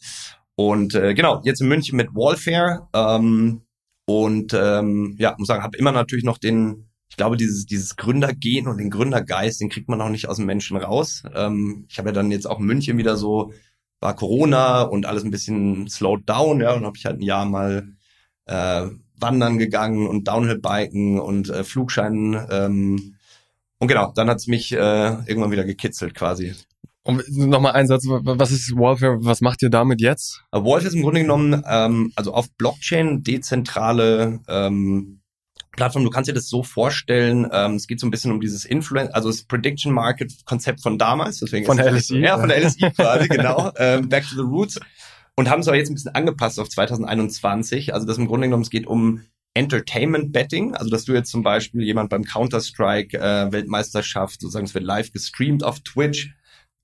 Und 0.54 0.94
äh, 0.94 1.14
genau, 1.14 1.40
jetzt 1.44 1.60
in 1.60 1.68
München 1.68 1.96
mit 1.96 2.14
Wallfare. 2.14 2.88
Ähm, 2.92 3.62
und 4.06 4.52
ähm, 4.54 5.16
ja, 5.18 5.34
muss 5.38 5.48
sagen, 5.48 5.62
habe 5.62 5.76
immer 5.78 5.92
natürlich 5.92 6.24
noch 6.24 6.38
den 6.38 6.89
ich 7.10 7.16
glaube, 7.16 7.36
dieses, 7.36 7.66
dieses 7.66 7.96
Gründergehen 7.96 8.68
und 8.68 8.78
den 8.78 8.88
Gründergeist, 8.88 9.60
den 9.60 9.68
kriegt 9.68 9.88
man 9.88 10.00
auch 10.00 10.08
nicht 10.08 10.28
aus 10.28 10.36
dem 10.36 10.46
Menschen 10.46 10.76
raus. 10.76 11.24
Ähm, 11.34 11.84
ich 11.88 11.98
habe 11.98 12.10
ja 12.10 12.12
dann 12.12 12.30
jetzt 12.30 12.48
auch 12.48 12.60
in 12.60 12.66
München 12.66 12.98
wieder 12.98 13.16
so, 13.16 13.52
war 14.00 14.14
Corona 14.14 14.82
und 14.82 15.06
alles 15.06 15.24
ein 15.24 15.32
bisschen 15.32 15.88
slowed 15.88 16.28
down, 16.28 16.60
ja, 16.60 16.72
und 16.72 16.84
habe 16.86 16.96
ich 16.96 17.04
halt 17.04 17.18
ein 17.18 17.24
Jahr 17.24 17.44
mal 17.44 17.88
äh, 18.46 18.86
wandern 19.18 19.58
gegangen 19.58 20.06
und 20.06 20.28
Downhill-Biken 20.28 21.18
und 21.20 21.50
äh, 21.50 21.64
Flugscheinen. 21.64 22.46
Ähm, 22.48 23.16
und 23.78 23.88
genau, 23.88 24.12
dann 24.14 24.30
hat's 24.30 24.46
mich 24.46 24.72
äh, 24.72 24.76
irgendwann 25.26 25.50
wieder 25.50 25.64
gekitzelt 25.64 26.14
quasi. 26.14 26.54
Und 27.02 27.22
nochmal 27.28 27.72
ein 27.72 27.88
Satz, 27.88 28.04
was 28.06 28.52
ist 28.52 28.76
Warfare, 28.76 29.18
was 29.24 29.40
macht 29.40 29.62
ihr 29.62 29.70
damit 29.70 30.00
jetzt? 30.00 30.44
Warfare 30.52 30.86
ist 30.86 30.94
im 30.94 31.02
Grunde 31.02 31.22
genommen, 31.22 31.62
ähm, 31.66 32.12
also 32.14 32.32
auf 32.32 32.50
Blockchain 32.56 33.22
dezentrale 33.24 34.40
ähm, 34.48 35.19
Plattform, 35.80 36.04
du 36.04 36.10
kannst 36.10 36.28
dir 36.28 36.34
das 36.34 36.50
so 36.50 36.62
vorstellen, 36.62 37.48
ähm, 37.50 37.76
es 37.76 37.86
geht 37.86 38.00
so 38.00 38.06
ein 38.06 38.10
bisschen 38.10 38.32
um 38.32 38.40
dieses 38.42 38.66
Influence, 38.66 39.14
also 39.14 39.30
das 39.30 39.44
Prediction 39.44 39.94
Market 39.94 40.44
Konzept 40.44 40.82
von 40.82 40.98
damals, 40.98 41.38
deswegen 41.38 41.64
von 41.64 41.78
der 41.78 41.90
LSI, 41.90 42.18
ja, 42.18 42.38
von 42.38 42.50
der 42.50 42.62
LSI 42.62 42.90
quasi, 42.96 43.28
genau, 43.28 43.72
ähm, 43.78 44.10
Back 44.10 44.28
to 44.28 44.34
the 44.34 44.42
Roots. 44.42 44.78
Und 45.36 45.48
haben 45.48 45.60
es 45.60 45.68
aber 45.68 45.78
jetzt 45.78 45.88
ein 45.88 45.94
bisschen 45.94 46.14
angepasst 46.14 46.60
auf 46.60 46.68
2021, 46.68 47.94
also 47.94 48.06
das 48.06 48.18
im 48.18 48.26
Grunde 48.26 48.48
genommen, 48.48 48.62
es 48.62 48.68
geht 48.68 48.86
um 48.86 49.22
Entertainment 49.54 50.32
Betting, 50.32 50.74
also 50.74 50.90
dass 50.90 51.06
du 51.06 51.14
jetzt 51.14 51.30
zum 51.30 51.42
Beispiel 51.42 51.80
jemand 51.80 52.10
beim 52.10 52.24
Counter-Strike 52.24 53.16
äh, 53.16 53.50
Weltmeisterschaft, 53.50 54.38
sozusagen 54.42 54.66
es 54.66 54.74
wird 54.74 54.84
live 54.84 55.12
gestreamt 55.12 55.64
auf 55.64 55.80
Twitch, 55.80 56.34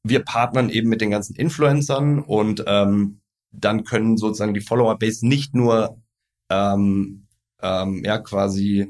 wir 0.05 0.21
partnern 0.21 0.71
eben 0.71 0.89
mit 0.89 1.03
den 1.03 1.11
ganzen 1.11 1.37
Influencern 1.37 2.21
und 2.21 2.65
ähm, 2.67 3.21
dann 3.53 3.85
können 3.85 4.17
sozusagen 4.17 4.55
die 4.55 4.63
Follower-Base 4.63 5.27
nicht 5.29 5.55
nur 5.55 6.01
ähm, 6.51 7.26
ähm, 7.63 8.03
ja 8.05 8.19
quasi 8.19 8.87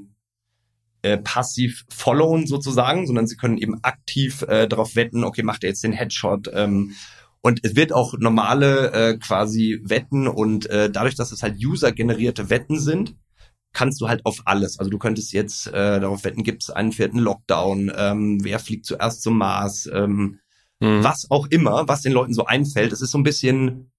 äh, 1.03 1.19
passiv 1.19 1.85
followen 1.89 2.47
sozusagen, 2.47 3.07
sondern 3.07 3.27
sie 3.27 3.37
können 3.37 3.59
eben 3.59 3.83
aktiv 3.85 4.43
äh, 4.43 4.67
darauf 4.67 4.97
wetten, 4.97 5.25
okay, 5.25 5.43
macht 5.43 5.63
er 5.63 5.71
jetzt 5.71 5.85
den 5.85 5.93
Headshot. 5.93 6.51
Ähm, 6.53 6.95
und 7.43 7.61
es 7.63 7.77
wird 7.77 7.93
auch 7.93 8.15
normale 8.19 8.93
äh, 8.93 9.19
quasi 9.19 9.81
Wetten 9.85 10.27
und 10.27 10.69
äh, 10.69 10.91
dadurch, 10.91 11.15
dass 11.15 11.31
es 11.31 11.45
halt 11.45 11.65
user-generierte 11.65 12.51
Wetten 12.51 12.81
sind, 12.81 13.15
kannst 13.73 14.01
du 14.01 14.09
halt 14.09 14.25
auf 14.27 14.43
alles. 14.47 14.79
Also 14.79 14.91
du 14.91 14.99
könntest 14.99 15.33
jetzt 15.33 15.69
äh, 15.69 16.01
darauf 16.01 16.25
wetten, 16.25 16.43
gibt 16.43 16.65
es 16.65 16.71
einen 16.71 16.93
vierten 16.93 17.19
Lockdown, 17.19 17.93
ähm, 17.95 18.43
wer 18.43 18.59
fliegt 18.59 18.87
zuerst 18.87 19.23
zum 19.23 19.39
Mars, 19.39 19.89
ähm, 19.93 20.41
mhm. 20.81 21.05
was 21.05 21.31
auch 21.31 21.47
immer, 21.49 21.87
was 21.87 22.03
den 22.03 22.13
Leuten 22.13 22.35
so 22.35 22.47
einfällt. 22.47 22.93
Es 22.93 23.03
ist 23.03 23.11
so 23.11 23.19
ein 23.19 23.23
bisschen 23.23 23.93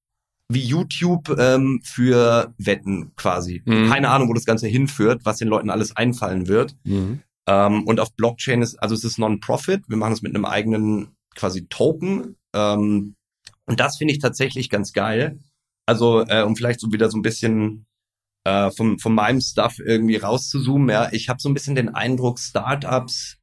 wie 0.50 0.64
YouTube 0.64 1.36
ähm, 1.38 1.82
für 1.84 2.54
Wetten 2.58 3.14
quasi. 3.16 3.62
Mhm. 3.66 3.90
Keine 3.90 4.10
Ahnung, 4.10 4.30
wo 4.30 4.34
das 4.34 4.46
Ganze 4.46 4.68
hinführt, 4.68 5.22
was 5.24 5.38
den 5.38 5.48
Leuten 5.50 5.70
alles 5.70 5.96
einfallen 5.96 6.48
wird. 6.48 6.76
Mhm. 6.84 7.22
Ähm, 7.48 7.84
und 7.84 8.00
auf 8.00 8.14
Blockchain 8.16 8.62
ist, 8.62 8.76
also 8.78 8.96
es 8.96 9.04
ist 9.04 9.18
Non-Profit. 9.18 9.84
Wir 9.88 9.98
machen 9.98 10.14
es 10.14 10.22
mit 10.22 10.34
einem 10.34 10.46
eigenen 10.46 11.10
quasi 11.36 11.68
Token. 11.68 12.36
Ähm, 12.54 13.16
und 13.66 13.80
das 13.80 13.98
finde 13.98 14.14
ich 14.14 14.20
tatsächlich 14.20 14.70
ganz 14.70 14.94
geil. 14.94 15.40
Also, 15.86 16.26
äh, 16.28 16.44
um 16.44 16.56
vielleicht 16.56 16.80
so 16.80 16.92
wieder 16.92 17.10
so 17.10 17.18
ein 17.18 17.22
bisschen 17.22 17.86
äh, 18.46 18.72
von, 18.72 19.00
von 19.00 19.14
meinem 19.14 19.42
Stuff 19.42 19.80
irgendwie 19.80 20.18
rauszuzoomen, 20.18 20.90
ja, 20.90 21.10
ich 21.12 21.30
habe 21.30 21.42
so 21.42 21.50
ein 21.50 21.54
bisschen 21.54 21.76
den 21.76 21.90
Eindruck, 21.90 22.40
Startups 22.40 23.38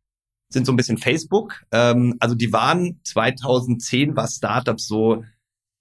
sind 0.51 0.67
so 0.67 0.73
ein 0.73 0.77
bisschen 0.77 0.99
Facebook. 0.99 1.65
Ähm, 1.73 2.17
also 2.21 2.35
die 2.35 2.53
waren 2.53 3.01
2010 3.05 4.17
war 4.17 4.29
Startups 4.29 4.87
so 4.87 5.25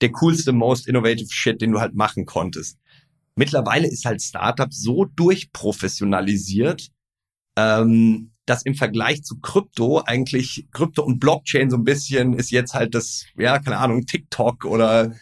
der 0.04 0.12
coolste, 0.12 0.52
most 0.52 0.88
innovative 0.88 1.32
Shit, 1.32 1.62
den 1.62 1.72
du 1.72 1.80
halt 1.80 1.96
machen 1.96 2.26
konntest. 2.26 2.78
Mittlerweile 3.36 3.88
ist 3.88 4.06
halt 4.06 4.22
Startup 4.22 4.72
so 4.72 5.06
durchprofessionalisiert, 5.06 6.90
ähm, 7.58 8.32
dass 8.46 8.64
im 8.64 8.76
Vergleich 8.76 9.24
zu 9.24 9.40
Krypto 9.40 10.02
eigentlich 10.06 10.68
Krypto 10.72 11.04
und 11.04 11.20
Blockchain 11.20 11.70
so 11.70 11.78
ein 11.78 11.86
bisschen 11.86 12.34
ist 12.34 12.52
jetzt 12.52 12.74
halt 12.74 12.94
das, 12.94 13.26
ja, 13.38 13.58
keine 13.60 13.78
Ahnung, 13.78 14.06
TikTok 14.06 14.66
oder 14.66 15.16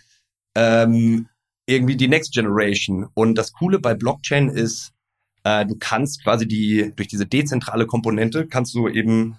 ähm, 0.56 1.28
irgendwie 1.68 1.96
die 1.96 2.08
Next 2.08 2.34
Generation. 2.34 3.08
Und 3.14 3.36
das 3.36 3.54
Coole 3.54 3.80
bei 3.80 3.94
Blockchain 3.94 4.50
ist, 4.50 4.94
äh, 5.44 5.66
du 5.66 5.76
kannst 5.78 6.24
quasi 6.24 6.48
die, 6.48 6.92
durch 6.96 7.08
diese 7.08 7.28
dezentrale 7.28 7.86
Komponente 7.86 8.48
kannst 8.48 8.74
du 8.74 8.90
eben 8.90 9.38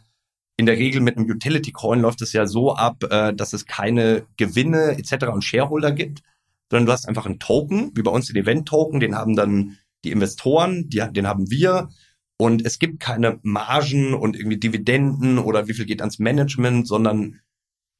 in 0.56 0.66
der 0.66 0.76
Regel 0.76 1.00
mit 1.00 1.16
einem 1.16 1.30
Utility 1.30 1.72
Coin 1.72 2.00
läuft 2.00 2.22
es 2.22 2.32
ja 2.32 2.46
so 2.46 2.74
ab, 2.74 3.04
äh, 3.10 3.34
dass 3.34 3.52
es 3.52 3.66
keine 3.66 4.26
Gewinne 4.36 4.98
etc. 4.98 5.26
und 5.26 5.42
Shareholder 5.42 5.92
gibt, 5.92 6.22
sondern 6.70 6.86
du 6.86 6.92
hast 6.92 7.08
einfach 7.08 7.26
einen 7.26 7.38
Token, 7.38 7.92
wie 7.94 8.02
bei 8.02 8.10
uns 8.10 8.26
den 8.26 8.36
Event 8.36 8.68
Token, 8.68 9.00
den 9.00 9.14
haben 9.14 9.36
dann 9.36 9.78
die 10.04 10.10
Investoren, 10.10 10.88
die, 10.88 11.02
den 11.12 11.26
haben 11.26 11.50
wir 11.50 11.88
und 12.38 12.64
es 12.64 12.78
gibt 12.78 13.00
keine 13.00 13.38
Margen 13.42 14.14
und 14.14 14.36
irgendwie 14.36 14.58
Dividenden 14.58 15.38
oder 15.38 15.68
wie 15.68 15.74
viel 15.74 15.86
geht 15.86 16.00
ans 16.00 16.18
Management, 16.18 16.88
sondern 16.88 17.40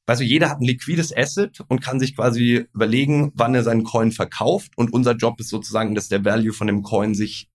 weißt 0.06 0.20
du, 0.20 0.24
jeder 0.24 0.50
hat 0.50 0.60
ein 0.60 0.64
liquides 0.64 1.16
Asset 1.16 1.60
und 1.68 1.80
kann 1.80 2.00
sich 2.00 2.16
quasi 2.16 2.66
überlegen, 2.74 3.32
wann 3.34 3.54
er 3.54 3.62
seinen 3.62 3.84
Coin 3.84 4.10
verkauft 4.10 4.72
und 4.76 4.92
unser 4.92 5.12
Job 5.12 5.38
ist 5.40 5.48
sozusagen, 5.48 5.94
dass 5.94 6.08
der 6.08 6.24
Value 6.24 6.52
von 6.52 6.66
dem 6.66 6.82
Coin 6.82 7.14
sich 7.14 7.48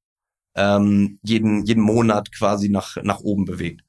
ähm, 0.55 1.19
jeden, 1.23 1.65
jeden 1.65 1.83
Monat 1.83 2.31
quasi 2.31 2.69
nach, 2.69 2.95
nach 3.03 3.19
oben 3.19 3.45
bewegt. 3.45 3.83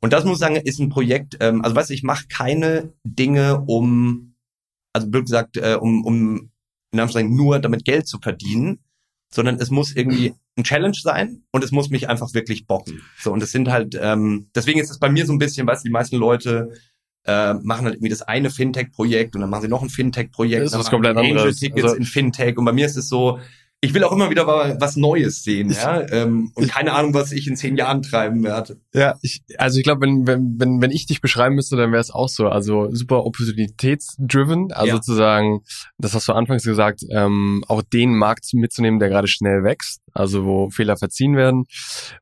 Und 0.00 0.12
das 0.12 0.24
muss 0.24 0.34
ich 0.34 0.40
sagen, 0.40 0.56
ist 0.56 0.78
ein 0.78 0.88
Projekt, 0.88 1.36
ähm, 1.40 1.62
also 1.62 1.74
weißt 1.74 1.90
du, 1.90 1.94
ich 1.94 2.02
mache 2.02 2.26
keine 2.28 2.92
Dinge, 3.04 3.64
um, 3.66 4.34
also 4.92 5.08
blöd 5.08 5.24
gesagt, 5.24 5.56
äh, 5.56 5.76
um, 5.80 6.04
um 6.04 6.50
in 6.92 7.00
Anführungszeichen 7.00 7.34
nur 7.34 7.58
damit 7.58 7.84
Geld 7.84 8.06
zu 8.06 8.18
verdienen, 8.18 8.78
sondern 9.32 9.56
es 9.56 9.70
muss 9.70 9.94
irgendwie 9.94 10.34
ein 10.56 10.64
Challenge 10.64 10.96
sein 11.00 11.42
und 11.52 11.62
es 11.62 11.70
muss 11.70 11.90
mich 11.90 12.08
einfach 12.08 12.32
wirklich 12.34 12.66
bocken. 12.66 13.02
So, 13.18 13.32
und 13.32 13.42
es 13.42 13.52
sind 13.52 13.68
halt, 13.68 13.98
ähm, 14.00 14.48
deswegen 14.54 14.80
ist 14.80 14.90
es 14.90 14.98
bei 14.98 15.10
mir 15.10 15.26
so 15.26 15.32
ein 15.32 15.38
bisschen, 15.38 15.66
weißt 15.66 15.84
du, 15.84 15.88
die 15.88 15.92
meisten 15.92 16.16
Leute 16.16 16.72
äh, 17.24 17.54
machen 17.54 17.84
halt 17.84 17.96
irgendwie 17.96 18.08
das 18.08 18.22
eine 18.22 18.50
Fintech-Projekt 18.50 19.34
und 19.34 19.42
dann 19.42 19.50
machen 19.50 19.62
sie 19.62 19.68
noch 19.68 19.82
ein 19.82 19.90
Fintech-Projekt. 19.90 20.64
Das 20.64 20.72
ist 20.72 20.78
was 20.78 20.90
komplett. 20.90 21.16
Angel-Tickets 21.16 21.84
also, 21.84 21.96
in 21.96 22.04
Fintech. 22.04 22.56
Und 22.56 22.64
bei 22.64 22.72
mir 22.72 22.86
ist 22.86 22.96
es 22.96 23.08
so, 23.08 23.38
ich 23.80 23.94
will 23.94 24.02
auch 24.02 24.10
immer 24.10 24.28
wieder 24.28 24.46
was 24.46 24.96
Neues 24.96 25.44
sehen, 25.44 25.70
ja, 25.70 26.04
ähm, 26.10 26.50
und 26.56 26.68
keine 26.68 26.94
Ahnung, 26.94 27.14
was 27.14 27.30
ich 27.30 27.46
in 27.46 27.54
zehn 27.54 27.76
Jahren 27.76 28.02
treiben 28.02 28.42
werde. 28.42 28.80
Ja, 28.92 29.14
ich, 29.22 29.42
also 29.56 29.78
ich 29.78 29.84
glaube, 29.84 30.00
wenn, 30.00 30.26
wenn, 30.26 30.58
wenn, 30.58 30.82
wenn 30.82 30.90
ich 30.90 31.06
dich 31.06 31.20
beschreiben 31.20 31.54
müsste, 31.54 31.76
dann 31.76 31.92
wäre 31.92 32.00
es 32.00 32.10
auch 32.10 32.28
so, 32.28 32.48
also 32.48 32.92
super 32.92 33.24
opportunitätsdriven, 33.24 34.72
also 34.72 34.86
ja. 34.86 34.94
sozusagen, 34.94 35.60
das 35.98 36.14
hast 36.14 36.26
du 36.26 36.32
anfangs 36.32 36.64
gesagt, 36.64 37.02
ähm, 37.10 37.62
auch 37.68 37.82
den 37.82 38.16
Markt 38.16 38.46
mitzunehmen, 38.52 38.98
der 38.98 39.10
gerade 39.10 39.28
schnell 39.28 39.62
wächst, 39.62 40.00
also 40.12 40.44
wo 40.44 40.70
Fehler 40.70 40.96
verziehen 40.96 41.36
werden, 41.36 41.66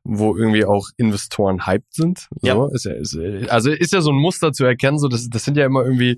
wo 0.03 0.37
irgendwie 0.37 0.65
auch 0.65 0.89
Investoren 0.97 1.65
hyped 1.65 1.91
sind. 1.91 2.27
So, 2.39 2.47
ja. 2.47 2.67
Ist 2.71 2.85
ja, 2.85 2.93
ist, 2.93 3.17
also 3.49 3.71
ist 3.71 3.93
ja 3.93 4.01
so 4.01 4.11
ein 4.11 4.17
Muster 4.17 4.51
zu 4.51 4.63
erkennen, 4.63 4.99
so 4.99 5.07
das, 5.07 5.27
das 5.29 5.43
sind 5.43 5.57
ja 5.57 5.65
immer 5.65 5.83
irgendwie 5.83 6.17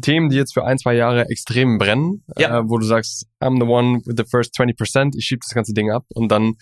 Themen, 0.00 0.28
die 0.28 0.36
jetzt 0.36 0.54
für 0.54 0.64
ein, 0.64 0.78
zwei 0.78 0.94
Jahre 0.94 1.28
extrem 1.28 1.78
brennen, 1.78 2.22
ja. 2.38 2.60
äh, 2.60 2.62
wo 2.68 2.78
du 2.78 2.86
sagst, 2.86 3.26
I'm 3.40 3.58
the 3.58 3.66
one 3.66 4.00
with 4.06 4.14
the 4.16 4.24
first 4.24 4.54
20%, 4.54 4.75
ich 4.80 5.24
schiebe 5.24 5.40
das 5.40 5.54
ganze 5.54 5.72
Ding 5.72 5.90
ab 5.90 6.04
und 6.14 6.30
dann 6.30 6.54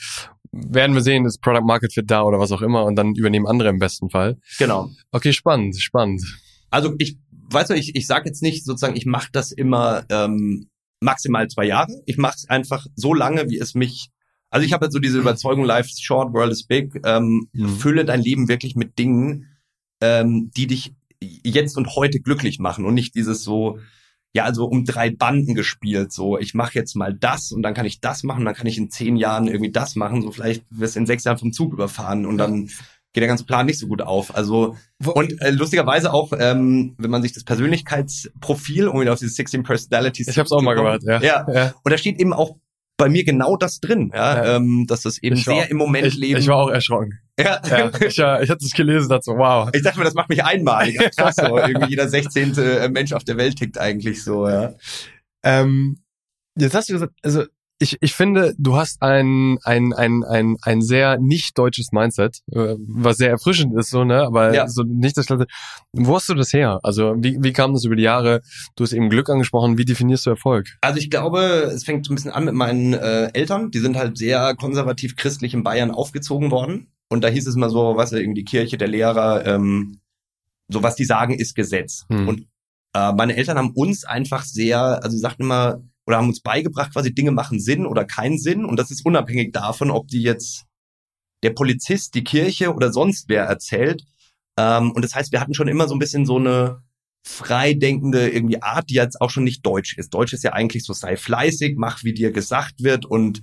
werden 0.52 0.94
wir 0.94 1.02
sehen, 1.02 1.24
ist 1.26 1.40
Product 1.40 1.64
Market 1.64 1.92
Fit 1.92 2.10
da 2.10 2.22
oder 2.22 2.38
was 2.38 2.52
auch 2.52 2.62
immer 2.62 2.84
und 2.84 2.96
dann 2.96 3.14
übernehmen 3.14 3.46
andere 3.46 3.68
im 3.68 3.78
besten 3.78 4.10
Fall. 4.10 4.38
Genau. 4.58 4.90
Okay, 5.10 5.32
spannend, 5.32 5.76
spannend. 5.80 6.22
Also 6.70 6.94
ich, 6.98 7.18
weißt 7.50 7.70
du, 7.70 7.74
ich, 7.74 7.96
ich 7.96 8.06
sage 8.06 8.28
jetzt 8.28 8.42
nicht 8.42 8.64
sozusagen, 8.64 8.96
ich 8.96 9.06
mache 9.06 9.28
das 9.32 9.52
immer 9.52 10.04
ähm, 10.10 10.68
maximal 11.00 11.48
zwei 11.48 11.64
Jahre. 11.64 11.92
Ich 12.06 12.18
mache 12.18 12.34
es 12.36 12.48
einfach 12.48 12.86
so 12.94 13.14
lange, 13.14 13.50
wie 13.50 13.58
es 13.58 13.74
mich 13.74 14.10
also 14.54 14.64
ich 14.64 14.72
habe 14.72 14.86
jetzt 14.86 14.92
so 14.92 15.00
diese 15.00 15.18
Überzeugung, 15.18 15.64
life 15.64 15.88
is 15.88 16.00
short, 16.00 16.32
world 16.32 16.52
is 16.52 16.62
big. 16.62 17.00
Ähm, 17.04 17.48
mhm. 17.52 17.68
Fülle 17.70 18.04
dein 18.04 18.22
Leben 18.22 18.46
wirklich 18.46 18.76
mit 18.76 19.00
Dingen, 19.00 19.48
ähm, 20.00 20.52
die 20.56 20.68
dich 20.68 20.94
jetzt 21.20 21.76
und 21.76 21.96
heute 21.96 22.20
glücklich 22.20 22.60
machen 22.60 22.84
und 22.84 22.94
nicht 22.94 23.16
dieses 23.16 23.42
so, 23.42 23.80
ja, 24.34 24.44
also 24.44 24.66
um 24.66 24.84
drei 24.84 25.10
Banden 25.10 25.54
gespielt. 25.54 26.12
So, 26.12 26.38
ich 26.38 26.54
mache 26.54 26.74
jetzt 26.74 26.96
mal 26.96 27.14
das 27.14 27.52
und 27.52 27.62
dann 27.62 27.72
kann 27.72 27.86
ich 27.86 28.00
das 28.00 28.24
machen, 28.24 28.44
dann 28.44 28.54
kann 28.54 28.66
ich 28.66 28.76
in 28.76 28.90
zehn 28.90 29.16
Jahren 29.16 29.46
irgendwie 29.46 29.70
das 29.70 29.94
machen. 29.94 30.22
So 30.22 30.32
vielleicht 30.32 30.64
wirst 30.70 30.96
du 30.96 31.00
in 31.00 31.06
sechs 31.06 31.24
Jahren 31.24 31.38
vom 31.38 31.52
Zug 31.52 31.72
überfahren 31.72 32.26
und 32.26 32.36
dann 32.36 32.66
geht 32.66 33.22
der 33.22 33.28
ganze 33.28 33.44
Plan 33.44 33.64
nicht 33.64 33.78
so 33.78 33.86
gut 33.86 34.02
auf. 34.02 34.34
Also 34.34 34.76
und 35.04 35.40
äh, 35.40 35.50
lustigerweise 35.50 36.12
auch, 36.12 36.32
ähm, 36.36 36.96
wenn 36.98 37.10
man 37.10 37.22
sich 37.22 37.32
das 37.32 37.44
Persönlichkeitsprofil, 37.44 38.88
um 38.88 39.00
wieder 39.00 39.12
auf 39.12 39.20
diese 39.20 39.32
16 39.32 39.62
Personalities. 39.62 40.26
Ich 40.26 40.36
habe 40.36 40.46
es 40.46 40.52
auch 40.52 40.62
mal 40.62 40.74
gemacht, 40.74 41.02
ja. 41.04 41.20
ja. 41.22 41.46
ja. 41.48 41.74
Und 41.84 41.92
da 41.92 41.96
steht 41.96 42.18
eben 42.18 42.32
auch 42.32 42.56
bei 42.96 43.08
mir 43.08 43.24
genau 43.24 43.56
das 43.56 43.78
drin, 43.78 44.10
ja, 44.12 44.36
ja. 44.36 44.56
Ähm, 44.56 44.86
dass 44.88 45.02
das 45.02 45.18
eben 45.22 45.36
sehr 45.36 45.70
im 45.70 45.76
Moment 45.76 46.06
ich, 46.06 46.16
leben. 46.16 46.40
Ich 46.40 46.48
war 46.48 46.56
auch 46.56 46.70
erschrocken. 46.70 47.20
Ja. 47.38 47.60
ja 47.66 47.90
ich, 48.00 48.18
äh, 48.18 48.44
ich 48.44 48.50
hatte 48.50 48.64
es 48.64 48.72
gelesen, 48.72 49.08
so, 49.22 49.36
wow. 49.36 49.68
Ich 49.72 49.82
dachte 49.82 49.98
mir, 49.98 50.04
das 50.04 50.14
macht 50.14 50.28
mich 50.28 50.44
einmalig. 50.44 50.98
Krass, 51.16 51.36
so. 51.36 51.58
Irgendwie 51.58 51.90
jeder 51.90 52.08
16. 52.08 52.56
Äh, 52.58 52.88
Mensch 52.88 53.12
auf 53.12 53.24
der 53.24 53.36
Welt 53.36 53.56
tickt 53.56 53.78
eigentlich 53.78 54.22
so, 54.22 54.48
ja. 54.48 54.74
Ähm, 55.42 55.98
jetzt 56.56 56.74
hast 56.74 56.88
du 56.88 56.94
gesagt, 56.94 57.12
also 57.22 57.44
ich, 57.80 57.98
ich 58.00 58.14
finde, 58.14 58.54
du 58.56 58.76
hast 58.76 59.02
ein, 59.02 59.58
ein, 59.64 59.92
ein, 59.92 60.22
ein, 60.24 60.56
ein 60.62 60.80
sehr 60.80 61.18
nicht 61.18 61.58
deutsches 61.58 61.90
Mindset, 61.90 62.40
äh, 62.52 62.76
was 62.78 63.16
sehr 63.16 63.30
erfrischend 63.30 63.76
ist, 63.76 63.90
so, 63.90 64.04
ne? 64.04 64.22
Aber 64.22 64.54
ja. 64.54 64.68
so 64.68 64.84
nicht 64.84 65.16
das 65.16 65.26
Ganze. 65.26 65.46
Wo 65.92 66.14
hast 66.14 66.28
du 66.28 66.34
das 66.34 66.52
her? 66.52 66.78
Also, 66.82 67.14
wie, 67.18 67.36
wie 67.40 67.52
kam 67.52 67.72
das 67.72 67.84
über 67.84 67.96
die 67.96 68.04
Jahre? 68.04 68.42
Du 68.76 68.84
hast 68.84 68.92
eben 68.92 69.10
Glück 69.10 69.28
angesprochen. 69.28 69.76
Wie 69.76 69.84
definierst 69.84 70.24
du 70.24 70.30
Erfolg? 70.30 70.68
Also, 70.82 70.98
ich 70.98 71.10
glaube, 71.10 71.40
es 71.74 71.84
fängt 71.84 72.06
so 72.06 72.12
ein 72.12 72.14
bisschen 72.14 72.30
an 72.30 72.44
mit 72.44 72.54
meinen 72.54 72.94
äh, 72.94 73.30
Eltern. 73.32 73.70
Die 73.72 73.80
sind 73.80 73.96
halt 73.96 74.16
sehr 74.18 74.54
konservativ 74.54 75.16
christlich 75.16 75.52
in 75.52 75.64
Bayern 75.64 75.90
aufgezogen 75.90 76.52
worden. 76.52 76.93
Und 77.08 77.22
da 77.22 77.28
hieß 77.28 77.46
es 77.46 77.56
mal 77.56 77.70
so, 77.70 77.96
was 77.96 78.12
irgendwie 78.12 78.42
die 78.42 78.50
Kirche, 78.50 78.76
der 78.76 78.88
Lehrer, 78.88 79.46
ähm, 79.46 80.00
so 80.68 80.82
was 80.82 80.96
die 80.96 81.04
sagen, 81.04 81.34
ist 81.34 81.54
Gesetz. 81.54 82.06
Hm. 82.08 82.28
Und 82.28 82.46
äh, 82.94 83.12
meine 83.12 83.36
Eltern 83.36 83.58
haben 83.58 83.72
uns 83.72 84.04
einfach 84.04 84.44
sehr, 84.44 85.02
also 85.02 85.16
sie 85.16 85.20
sagten 85.20 85.42
immer, 85.42 85.82
oder 86.06 86.18
haben 86.18 86.28
uns 86.28 86.40
beigebracht, 86.40 86.92
quasi 86.92 87.14
Dinge 87.14 87.30
machen 87.30 87.60
Sinn 87.60 87.86
oder 87.86 88.04
keinen 88.04 88.38
Sinn. 88.38 88.64
Und 88.64 88.78
das 88.78 88.90
ist 88.90 89.04
unabhängig 89.04 89.52
davon, 89.52 89.90
ob 89.90 90.08
die 90.08 90.22
jetzt 90.22 90.64
der 91.42 91.50
Polizist, 91.50 92.14
die 92.14 92.24
Kirche 92.24 92.74
oder 92.74 92.92
sonst 92.92 93.28
wer 93.28 93.44
erzählt. 93.44 94.04
Ähm, 94.58 94.92
und 94.92 95.02
das 95.02 95.14
heißt, 95.14 95.32
wir 95.32 95.40
hatten 95.40 95.54
schon 95.54 95.68
immer 95.68 95.88
so 95.88 95.94
ein 95.94 95.98
bisschen 95.98 96.26
so 96.26 96.36
eine 96.36 96.82
freidenkende 97.26 98.28
irgendwie 98.28 98.62
Art, 98.62 98.90
die 98.90 98.94
jetzt 98.94 99.20
auch 99.20 99.30
schon 99.30 99.44
nicht 99.44 99.64
deutsch 99.64 99.96
ist. 99.96 100.12
Deutsch 100.12 100.34
ist 100.34 100.44
ja 100.44 100.52
eigentlich 100.52 100.84
so, 100.84 100.92
sei 100.92 101.16
fleißig, 101.16 101.76
mach, 101.76 102.04
wie 102.04 102.12
dir 102.12 102.32
gesagt 102.32 102.82
wird 102.82 103.06
und 103.06 103.42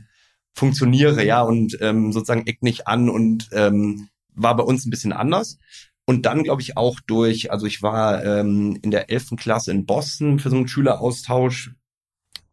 funktioniere, 0.56 1.26
ja, 1.26 1.42
und 1.42 1.78
ähm, 1.82 2.12
sozusagen 2.12 2.48
eck 2.48 2.62
nicht 2.62 2.88
an 2.88 3.10
und 3.10 3.50
ähm, 3.54 4.10
war 4.34 4.56
bei 4.56 4.64
uns 4.64 4.86
ein 4.86 4.90
bisschen 4.90 5.14
anders. 5.14 5.58
Und 6.06 6.26
dann, 6.26 6.44
glaube 6.44 6.62
ich, 6.62 6.78
auch 6.78 7.00
durch, 7.00 7.52
also 7.52 7.66
ich 7.66 7.82
war 7.82 8.24
ähm, 8.26 8.78
in 8.82 8.92
der 8.92 9.10
elften 9.10 9.38
Klasse 9.38 9.72
in 9.72 9.86
Boston 9.86 10.40
für 10.40 10.50
so 10.50 10.56
einen 10.56 10.68
Schüleraustausch 10.68 11.72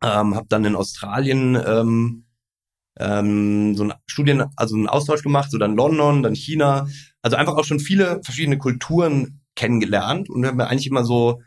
ähm, 0.03 0.35
habe 0.35 0.47
dann 0.49 0.65
in 0.65 0.77
Australien 0.77 1.61
ähm, 1.65 2.25
ähm, 2.99 3.75
so 3.77 3.85
ein 3.85 3.95
Studien, 4.07 4.45
also 4.57 4.77
einen 4.77 4.89
Austausch 4.89 5.23
gemacht, 5.23 5.51
so 5.51 5.59
dann 5.59 5.77
London, 5.77 6.23
dann 6.23 6.35
China, 6.35 6.89
also 7.23 7.37
einfach 7.37 7.57
auch 7.57 7.65
schon 7.65 7.81
viele 7.81 8.21
verschiedene 8.23 8.59
Kulturen 8.59 9.41
kennengelernt 9.55 10.31
und 10.31 10.43
wir 10.43 10.49
haben 10.49 10.61
eigentlich 10.61 10.87
immer 10.87 11.05
so 11.05 11.43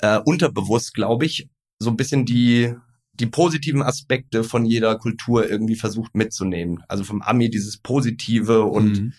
äh, 0.00 0.18
unterbewusst, 0.24 0.94
glaube 0.94 1.26
ich, 1.26 1.48
so 1.80 1.90
ein 1.90 1.96
bisschen 1.96 2.24
die 2.24 2.74
die 3.20 3.26
positiven 3.26 3.82
Aspekte 3.82 4.44
von 4.44 4.64
jeder 4.64 4.96
Kultur 4.96 5.48
irgendwie 5.48 5.76
versucht 5.76 6.14
mitzunehmen. 6.14 6.82
Also 6.88 7.04
vom 7.04 7.22
Ami 7.22 7.50
dieses 7.50 7.78
Positive 7.78 8.64
und 8.64 9.00
mhm. 9.00 9.12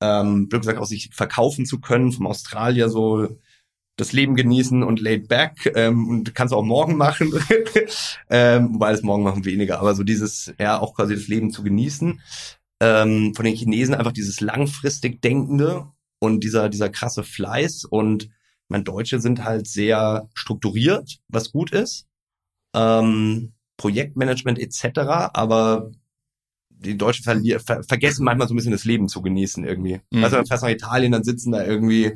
ähm, 0.00 0.48
wie 0.50 0.58
gesagt 0.58 0.78
auch 0.78 0.86
sich 0.86 1.10
verkaufen 1.12 1.66
zu 1.66 1.80
können, 1.80 2.12
vom 2.12 2.26
Australier 2.26 2.88
so 2.88 3.28
das 3.96 4.12
Leben 4.12 4.34
genießen 4.34 4.82
und 4.82 5.00
laid 5.00 5.28
back 5.28 5.72
ähm, 5.74 6.06
und 6.08 6.34
kannst 6.34 6.52
auch 6.52 6.62
morgen 6.62 6.96
machen, 6.96 7.32
ähm, 8.30 8.74
wobei 8.74 8.92
das 8.92 9.02
morgen 9.02 9.22
machen 9.22 9.44
weniger, 9.44 9.80
aber 9.80 9.94
so 9.94 10.02
dieses, 10.02 10.52
ja, 10.60 10.78
auch 10.78 10.94
quasi 10.94 11.14
das 11.14 11.28
Leben 11.28 11.50
zu 11.50 11.62
genießen. 11.62 12.20
Ähm, 12.78 13.32
von 13.34 13.46
den 13.46 13.56
Chinesen 13.56 13.94
einfach 13.94 14.12
dieses 14.12 14.42
langfristig 14.42 15.22
Denkende 15.22 15.86
und 16.18 16.44
dieser, 16.44 16.68
dieser 16.68 16.90
krasse 16.90 17.24
Fleiß 17.24 17.86
und 17.86 18.28
mein 18.68 18.84
Deutsche 18.84 19.20
sind 19.20 19.44
halt 19.44 19.66
sehr 19.66 20.28
strukturiert, 20.34 21.18
was 21.28 21.52
gut 21.52 21.70
ist. 21.70 22.06
Ähm, 22.76 23.52
Projektmanagement 23.76 24.58
etc., 24.58 25.00
aber 25.32 25.90
die 26.68 26.96
Deutschen 26.96 27.24
ver 27.24 27.82
vergessen 27.82 28.24
manchmal 28.24 28.48
so 28.48 28.54
ein 28.54 28.56
bisschen 28.56 28.72
das 28.72 28.84
Leben 28.84 29.08
zu 29.08 29.22
genießen 29.22 29.64
irgendwie. 29.64 30.00
Mhm. 30.10 30.24
Also 30.24 30.36
fast 30.44 30.62
nach 30.62 30.70
Italien, 30.70 31.12
dann 31.12 31.24
sitzen 31.24 31.52
da 31.52 31.64
irgendwie 31.64 32.12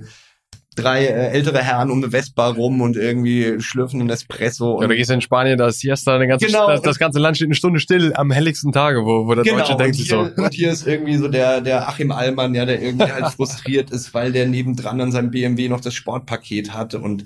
drei 0.77 1.05
äh, 1.05 1.29
ältere 1.31 1.63
Herren 1.63 1.91
um 1.91 1.99
eine 1.99 2.11
Vespa 2.11 2.49
rum 2.49 2.81
und 2.81 2.97
irgendwie 2.97 3.61
schlürfen 3.61 4.01
einen 4.01 4.11
Espresso. 4.11 4.75
Und 4.75 4.89
ja, 4.89 4.95
gehst 4.95 5.11
du 5.11 5.15
in 5.15 5.21
Spanien, 5.21 5.59
da 5.59 5.69
ist 5.69 5.81
Siesta, 5.81 6.15
eine 6.15 6.29
ganze, 6.29 6.47
genau, 6.47 6.69
das, 6.69 6.83
das, 6.83 6.99
ganze 6.99 7.19
Land 7.19 7.37
steht 7.37 7.49
eine 7.49 7.55
Stunde 7.55 7.81
still 7.81 8.13
am 8.15 8.31
helligsten 8.31 8.73
Tage, 8.73 9.05
wo, 9.05 9.27
wo 9.27 9.35
der 9.35 9.45
genau, 9.45 9.59
Deutsche 9.59 9.77
denkt 9.77 9.97
sich 9.97 10.09
so. 10.09 10.21
Und 10.21 10.55
hier 10.55 10.71
ist 10.71 10.87
irgendwie 10.87 11.17
so 11.17 11.29
der, 11.29 11.61
der 11.61 11.89
Achim 11.89 12.13
Allmann, 12.13 12.55
ja, 12.55 12.65
der 12.65 12.81
irgendwie 12.81 13.11
halt 13.11 13.33
frustriert 13.35 13.91
ist, 13.91 14.15
weil 14.15 14.33
der 14.33 14.47
nebendran 14.47 15.01
an 15.01 15.13
seinem 15.13 15.31
BMW 15.31 15.69
noch 15.69 15.81
das 15.81 15.95
Sportpaket 15.95 16.73
hatte 16.73 17.01
und 17.01 17.25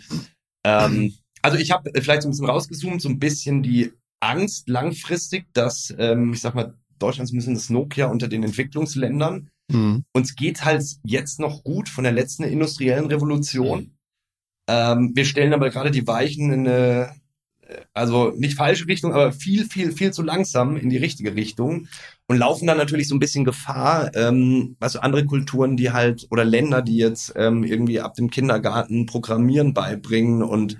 ähm, 0.64 1.14
also 1.44 1.58
ich 1.58 1.70
habe 1.70 1.90
vielleicht 2.00 2.22
so 2.22 2.28
ein 2.28 2.32
bisschen 2.32 2.46
rausgezoomt, 2.46 3.02
so 3.02 3.08
ein 3.08 3.18
bisschen 3.18 3.62
die 3.62 3.92
Angst 4.20 4.68
langfristig, 4.68 5.46
dass, 5.52 5.94
ähm, 5.98 6.32
ich 6.32 6.40
sag 6.40 6.54
mal, 6.54 6.74
Deutschland 6.98 7.28
ist 7.28 7.34
ein 7.34 7.38
bisschen 7.38 7.54
das 7.54 7.70
Nokia 7.70 8.06
unter 8.06 8.28
den 8.28 8.42
Entwicklungsländern 8.42 9.50
Mhm. 9.68 10.04
Uns 10.12 10.36
geht 10.36 10.64
halt 10.64 10.84
jetzt 11.04 11.40
noch 11.40 11.64
gut 11.64 11.88
von 11.88 12.04
der 12.04 12.12
letzten 12.12 12.44
industriellen 12.44 13.06
Revolution. 13.06 13.80
Mhm. 13.80 13.90
Ähm, 14.68 15.12
wir 15.14 15.24
stellen 15.24 15.52
aber 15.52 15.70
gerade 15.70 15.90
die 15.90 16.06
Weichen 16.06 16.52
in 16.52 16.66
eine, 16.66 17.14
also 17.92 18.32
nicht 18.36 18.56
falsche 18.56 18.86
Richtung, 18.86 19.12
aber 19.12 19.32
viel, 19.32 19.66
viel, 19.66 19.92
viel 19.92 20.12
zu 20.12 20.22
langsam 20.22 20.76
in 20.76 20.90
die 20.90 20.96
richtige 20.96 21.34
Richtung 21.34 21.88
und 22.26 22.38
laufen 22.38 22.66
dann 22.66 22.78
natürlich 22.78 23.08
so 23.08 23.14
ein 23.14 23.20
bisschen 23.20 23.44
Gefahr, 23.44 24.14
ähm, 24.14 24.76
also 24.80 25.00
andere 25.00 25.26
Kulturen, 25.26 25.76
die 25.76 25.90
halt 25.90 26.26
oder 26.30 26.44
Länder, 26.44 26.82
die 26.82 26.96
jetzt 26.96 27.34
ähm, 27.36 27.64
irgendwie 27.64 28.00
ab 28.00 28.14
dem 28.14 28.30
Kindergarten 28.30 29.06
Programmieren 29.06 29.74
beibringen 29.74 30.42
und 30.42 30.78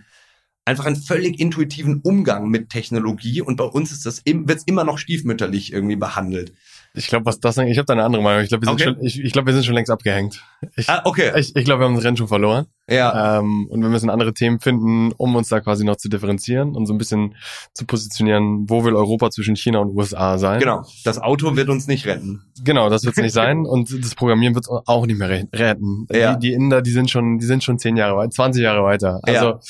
einfach 0.65 0.87
einen 0.87 0.97
völlig 0.97 1.39
intuitiven 1.41 2.01
Umgang 2.03 2.49
mit 2.49 2.71
Technologie 2.71 3.43
und 3.43 3.57
bei 3.57 3.65
uns 3.65 3.93
ist 3.93 4.07
das 4.07 4.23
wird 4.25 4.59
es 4.59 4.65
immer 4.65 4.85
noch 4.85 4.99
stiefmütterlich 4.99 5.73
irgendwie 5.73 5.97
behandelt. 5.97 6.53
Ich 6.97 7.09
glaube, 7.09 7.27
was 7.27 7.41
das 7.41 7.59
ich 7.59 7.77
habe 7.79 7.87
da 7.87 7.93
eine 7.93 8.05
andere 8.05 8.23
Meinung. 8.23 8.43
Ich 8.43 8.49
glaube, 8.49 8.67
wir 8.67 8.69
sind 8.69 8.81
okay. 8.81 8.95
schon 8.95 9.05
ich, 9.05 9.21
ich 9.21 9.33
glaube, 9.33 9.47
wir 9.47 9.55
sind 9.55 9.65
schon 9.65 9.75
längst 9.75 9.91
abgehängt. 9.91 10.45
Ich, 10.77 10.89
ah, 10.89 11.03
okay. 11.05 11.33
Ich, 11.37 11.55
ich 11.57 11.65
glaube, 11.65 11.81
wir 11.81 11.87
haben 11.87 11.97
das 11.97 12.05
Rennen 12.05 12.17
schon 12.17 12.29
verloren. 12.29 12.67
Ja. 12.89 13.39
Ähm, 13.39 13.67
und 13.69 13.83
wir 13.83 13.89
müssen 13.89 14.11
andere 14.11 14.33
Themen 14.33 14.61
finden, 14.61 15.13
um 15.17 15.35
uns 15.35 15.49
da 15.49 15.61
quasi 15.61 15.85
noch 15.85 15.97
zu 15.97 16.09
differenzieren 16.09 16.77
und 16.77 16.87
so 16.87 16.95
ein 16.95 16.99
bisschen 16.99 17.35
zu 17.73 17.85
positionieren, 17.87 18.69
wo 18.69 18.85
will 18.85 18.95
Europa 18.95 19.31
zwischen 19.31 19.57
China 19.57 19.81
und 19.81 19.97
USA 19.97 20.39
sein. 20.39 20.61
Genau. 20.61 20.85
Das 21.05 21.19
Auto 21.19 21.57
wird 21.57 21.69
uns 21.69 21.89
nicht 21.89 22.07
retten. 22.07 22.43
Genau, 22.63 22.89
das 22.91 23.05
wird 23.05 23.17
es 23.17 23.23
nicht 23.23 23.33
sein 23.35 23.67
und 23.67 24.05
das 24.05 24.15
Programmieren 24.15 24.55
wird 24.55 24.69
auch 24.69 25.07
nicht 25.07 25.19
mehr 25.19 25.31
retten. 25.31 26.07
Ja. 26.13 26.35
Die, 26.35 26.49
die 26.49 26.53
Inder, 26.53 26.81
die 26.81 26.93
sind 26.93 27.11
schon, 27.11 27.39
die 27.39 27.47
sind 27.47 27.65
schon 27.65 27.79
zehn 27.79 27.97
Jahre 27.97 28.17
weit, 28.17 28.33
20 28.33 28.63
Jahre 28.63 28.85
weiter. 28.85 29.21
Also, 29.23 29.47
ja. 29.47 29.61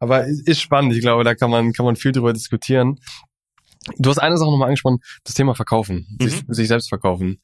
aber 0.00 0.26
ist 0.26 0.60
spannend. 0.60 0.94
Ich 0.94 1.00
glaube, 1.00 1.24
da 1.24 1.34
kann 1.34 1.50
man 1.50 1.72
kann 1.72 1.86
man 1.86 1.96
viel 1.96 2.12
drüber 2.12 2.32
diskutieren. 2.32 2.98
Du 3.98 4.10
hast 4.10 4.18
eine 4.18 4.36
Sache 4.36 4.50
nochmal 4.50 4.68
angesprochen, 4.68 4.98
das 5.24 5.34
Thema 5.34 5.54
Verkaufen, 5.54 6.06
mhm. 6.18 6.28
sich, 6.28 6.42
sich 6.48 6.68
selbst 6.68 6.88
verkaufen. 6.88 7.40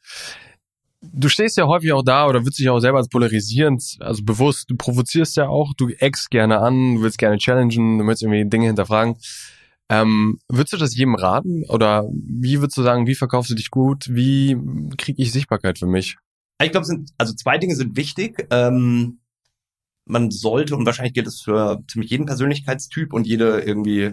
Du 1.03 1.29
stehst 1.29 1.57
ja 1.57 1.67
häufig 1.67 1.93
auch 1.93 2.03
da 2.03 2.27
oder 2.27 2.41
würdest 2.41 2.59
dich 2.59 2.69
auch 2.69 2.81
selber 2.81 2.99
als 2.99 3.09
polarisierend, 3.09 3.97
also 4.01 4.23
bewusst, 4.23 4.71
du 4.71 4.77
provozierst 4.77 5.37
ja 5.37 5.49
auch, 5.49 5.73
du 5.75 5.89
eckst 5.89 6.31
gerne 6.31 6.61
an, 6.61 6.97
du 6.97 7.03
willst 7.03 7.17
gerne 7.17 7.39
challengen, 7.39 7.99
du 7.99 8.07
willst 8.07 8.23
irgendwie 8.23 8.49
Dinge 8.49 8.67
hinterfragen. 8.67 9.17
Ähm, 9.89 10.39
würdest 10.49 10.75
du 10.75 10.77
das 10.77 10.97
jedem 10.97 11.17
raten? 11.17 11.65
Oder 11.69 12.09
wie 12.13 12.61
würdest 12.61 12.77
du 12.77 12.83
sagen, 12.83 13.07
wie 13.07 13.17
verkaufst 13.17 13.51
du 13.51 13.55
dich 13.55 13.71
gut? 13.71 14.07
Wie 14.09 14.57
kriege 14.97 15.21
ich 15.21 15.33
Sichtbarkeit 15.33 15.79
für 15.79 15.87
mich? 15.87 16.17
Ich 16.63 16.71
glaube, 16.71 16.87
sind 16.87 17.11
also 17.19 17.35
zwei 17.35 17.59
Dinge 17.59 17.75
sind 17.75 17.97
wichtig. 17.97 18.47
Ähm, 18.51 19.19
man 20.05 20.31
sollte 20.31 20.77
und 20.77 20.87
wahrscheinlich 20.87 21.15
gilt 21.15 21.27
es 21.27 21.41
für 21.41 21.83
ziemlich 21.89 22.11
jeden 22.11 22.27
Persönlichkeitstyp 22.27 23.13
und 23.13 23.27
jede 23.27 23.61
irgendwie 23.61 24.13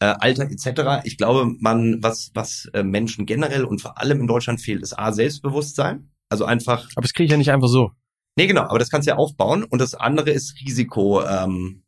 äh, 0.00 0.14
Alter 0.18 0.50
etc. 0.50 1.02
Ich 1.04 1.16
glaube, 1.16 1.52
man 1.60 2.02
was 2.02 2.30
was 2.34 2.68
äh, 2.72 2.82
Menschen 2.82 3.26
generell 3.26 3.64
und 3.64 3.80
vor 3.80 3.98
allem 3.98 4.20
in 4.20 4.26
Deutschland 4.26 4.60
fehlt, 4.60 4.82
ist 4.82 4.98
a 4.98 5.12
Selbstbewusstsein. 5.12 6.10
Also 6.28 6.44
einfach. 6.44 6.88
Aber 6.94 7.02
das 7.02 7.12
kriege 7.12 7.26
ich 7.26 7.30
ja 7.30 7.36
nicht 7.36 7.50
einfach 7.50 7.68
so. 7.68 7.92
Nee, 8.36 8.46
genau. 8.46 8.62
Aber 8.62 8.78
das 8.78 8.90
kannst 8.90 9.06
du 9.06 9.10
ja 9.10 9.16
aufbauen. 9.16 9.64
Und 9.64 9.80
das 9.80 9.94
andere 9.94 10.30
ist 10.30 10.54
Risiko. 10.60 11.22
Ähm, 11.22 11.82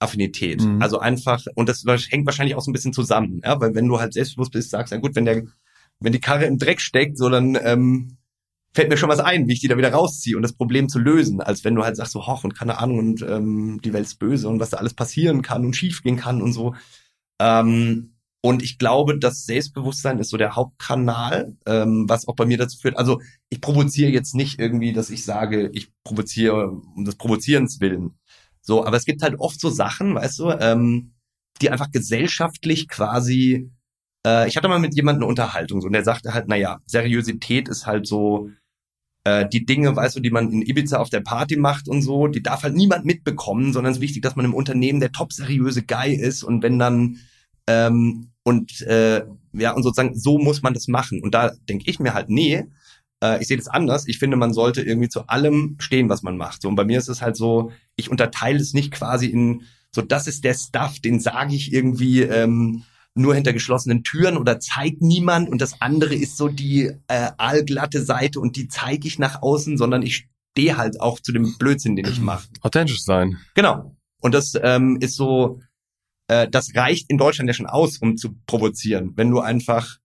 Affinität. 0.00 0.62
Mhm. 0.62 0.80
Also 0.82 0.98
einfach, 0.98 1.44
und 1.54 1.68
das 1.68 1.84
hängt 2.10 2.26
wahrscheinlich 2.26 2.54
auch 2.54 2.60
so 2.60 2.70
ein 2.70 2.74
bisschen 2.74 2.92
zusammen, 2.92 3.40
ja, 3.44 3.60
weil 3.60 3.74
wenn 3.74 3.88
du 3.88 4.00
halt 4.00 4.12
selbstbewusst 4.12 4.52
bist, 4.52 4.70
sagst, 4.70 4.92
ja 4.92 4.98
gut, 4.98 5.14
wenn 5.14 5.24
der, 5.24 5.44
wenn 6.00 6.12
die 6.12 6.20
Karre 6.20 6.44
im 6.44 6.58
Dreck 6.58 6.80
steckt, 6.80 7.16
so 7.16 7.28
dann 7.30 7.58
ähm, 7.62 8.18
fällt 8.74 8.88
mir 8.88 8.96
schon 8.96 9.08
was 9.08 9.20
ein, 9.20 9.48
wie 9.48 9.52
ich 9.52 9.60
die 9.60 9.68
da 9.68 9.78
wieder 9.78 9.92
rausziehe 9.92 10.36
und 10.36 10.42
das 10.42 10.52
Problem 10.52 10.88
zu 10.88 10.98
lösen, 10.98 11.40
als 11.40 11.64
wenn 11.64 11.74
du 11.74 11.84
halt 11.84 11.96
sagst, 11.96 12.12
so 12.12 12.26
hoch 12.26 12.44
und 12.44 12.56
keine 12.56 12.78
Ahnung 12.78 12.98
und 12.98 13.22
ähm, 13.22 13.80
die 13.82 13.92
Welt 13.92 14.04
ist 14.04 14.18
böse 14.18 14.48
und 14.48 14.60
was 14.60 14.70
da 14.70 14.78
alles 14.78 14.94
passieren 14.94 15.42
kann 15.42 15.64
und 15.64 15.76
schiefgehen 15.76 16.16
kann 16.16 16.42
und 16.42 16.52
so. 16.52 16.74
Ähm, 17.44 18.14
und 18.42 18.62
ich 18.62 18.78
glaube, 18.78 19.18
das 19.18 19.44
Selbstbewusstsein 19.44 20.18
ist 20.18 20.30
so 20.30 20.36
der 20.36 20.54
Hauptkanal, 20.56 21.56
ähm, 21.66 22.06
was 22.08 22.26
auch 22.28 22.34
bei 22.34 22.46
mir 22.46 22.58
dazu 22.58 22.78
führt. 22.78 22.98
Also 22.98 23.20
ich 23.48 23.60
provoziere 23.60 24.10
jetzt 24.10 24.34
nicht 24.34 24.58
irgendwie, 24.58 24.92
dass 24.92 25.10
ich 25.10 25.24
sage, 25.24 25.70
ich 25.72 25.90
provoziere 26.04 26.70
um 26.70 27.04
des 27.04 27.16
Provozierens 27.16 27.80
willen. 27.80 28.18
So, 28.60 28.84
aber 28.84 28.96
es 28.96 29.04
gibt 29.04 29.22
halt 29.22 29.38
oft 29.38 29.60
so 29.60 29.70
Sachen, 29.70 30.14
weißt 30.14 30.38
du, 30.38 30.50
ähm, 30.50 31.14
die 31.60 31.70
einfach 31.70 31.90
gesellschaftlich 31.90 32.88
quasi. 32.88 33.70
Äh, 34.26 34.48
ich 34.48 34.56
hatte 34.56 34.68
mal 34.68 34.78
mit 34.78 34.94
jemandem 34.94 35.22
eine 35.22 35.30
Unterhaltung 35.30 35.80
so, 35.80 35.86
und 35.86 35.92
der 35.92 36.04
sagte 36.04 36.34
halt, 36.34 36.48
naja, 36.48 36.80
Seriosität 36.86 37.68
ist 37.68 37.86
halt 37.86 38.06
so 38.06 38.50
äh, 39.24 39.48
die 39.48 39.64
Dinge, 39.64 39.96
weißt 39.96 40.16
du, 40.16 40.20
die 40.20 40.30
man 40.30 40.50
in 40.50 40.62
Ibiza 40.62 40.98
auf 40.98 41.10
der 41.10 41.20
Party 41.20 41.56
macht 41.56 41.88
und 41.88 42.02
so, 42.02 42.26
die 42.26 42.42
darf 42.42 42.62
halt 42.62 42.74
niemand 42.74 43.06
mitbekommen, 43.06 43.72
sondern 43.72 43.92
es 43.92 43.98
ist 43.98 44.02
wichtig, 44.02 44.22
dass 44.22 44.36
man 44.36 44.44
im 44.44 44.54
Unternehmen 44.54 45.00
der 45.00 45.12
top 45.12 45.32
seriöse 45.32 45.82
Guy 45.82 46.14
ist 46.14 46.42
und 46.42 46.62
wenn 46.62 46.78
dann 46.78 47.20
ähm, 47.68 48.30
und 48.42 48.82
äh, 48.82 49.24
ja 49.52 49.72
und 49.72 49.82
sozusagen 49.82 50.18
so 50.18 50.38
muss 50.38 50.62
man 50.62 50.74
das 50.74 50.88
machen 50.88 51.22
und 51.22 51.34
da 51.34 51.52
denke 51.68 51.88
ich 51.88 51.98
mir 51.98 52.14
halt 52.14 52.28
nee 52.28 52.64
äh, 53.22 53.40
ich 53.40 53.48
sehe 53.48 53.56
das 53.56 53.68
anders 53.68 54.06
ich 54.06 54.18
finde 54.18 54.36
man 54.36 54.52
sollte 54.52 54.82
irgendwie 54.82 55.08
zu 55.08 55.26
allem 55.28 55.76
stehen 55.78 56.08
was 56.08 56.22
man 56.22 56.36
macht 56.36 56.62
so 56.62 56.68
und 56.68 56.76
bei 56.76 56.84
mir 56.84 56.98
ist 56.98 57.08
es 57.08 57.22
halt 57.22 57.36
so 57.36 57.72
ich 57.96 58.10
unterteile 58.10 58.58
es 58.58 58.74
nicht 58.74 58.92
quasi 58.92 59.26
in 59.26 59.62
so 59.90 60.02
das 60.02 60.26
ist 60.26 60.44
der 60.44 60.54
Stuff 60.54 61.00
den 61.00 61.20
sage 61.20 61.54
ich 61.54 61.72
irgendwie 61.72 62.22
ähm, 62.22 62.84
nur 63.14 63.34
hinter 63.34 63.52
geschlossenen 63.52 64.02
Türen 64.02 64.36
oder 64.36 64.58
zeigt 64.58 65.00
niemand 65.00 65.48
und 65.48 65.60
das 65.60 65.80
andere 65.80 66.14
ist 66.14 66.36
so 66.36 66.48
die 66.48 66.90
äh, 67.06 67.30
allglatte 67.38 68.02
Seite 68.02 68.40
und 68.40 68.56
die 68.56 68.68
zeige 68.68 69.06
ich 69.06 69.18
nach 69.18 69.40
außen, 69.40 69.78
sondern 69.78 70.02
ich 70.02 70.28
stehe 70.50 70.76
halt 70.76 71.00
auch 71.00 71.20
zu 71.20 71.32
dem 71.32 71.56
Blödsinn, 71.58 71.96
den 71.96 72.06
ich 72.06 72.20
mache. 72.20 72.48
Authentisch 72.60 73.02
sein. 73.04 73.38
Genau. 73.54 73.96
Und 74.20 74.34
das 74.34 74.54
ähm, 74.60 74.98
ist 75.00 75.16
so, 75.16 75.60
äh, 76.28 76.48
das 76.48 76.74
reicht 76.74 77.10
in 77.10 77.18
Deutschland 77.18 77.48
ja 77.48 77.54
schon 77.54 77.66
aus, 77.66 77.98
um 77.98 78.16
zu 78.16 78.34
provozieren. 78.46 79.12
Wenn 79.16 79.30
du 79.30 79.40
einfach, 79.40 79.98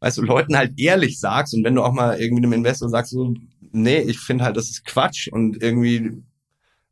weißt 0.00 0.18
du, 0.18 0.22
Leuten 0.22 0.56
halt 0.56 0.78
ehrlich 0.78 1.20
sagst 1.20 1.54
und 1.54 1.64
wenn 1.64 1.74
du 1.74 1.82
auch 1.82 1.92
mal 1.92 2.18
irgendwie 2.18 2.44
einem 2.44 2.52
Investor 2.52 2.88
sagst, 2.88 3.12
so, 3.12 3.34
nee, 3.72 4.00
ich 4.00 4.18
finde 4.18 4.44
halt, 4.44 4.56
das 4.56 4.70
ist 4.70 4.84
Quatsch 4.84 5.28
und 5.28 5.62
irgendwie, 5.62 6.22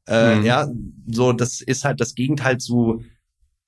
äh, 0.08 0.36
mhm. 0.36 0.44
ja, 0.44 0.68
so, 1.06 1.32
das 1.32 1.60
ist 1.60 1.84
halt 1.84 2.00
das 2.00 2.14
Gegenteil 2.14 2.58
zu 2.58 3.02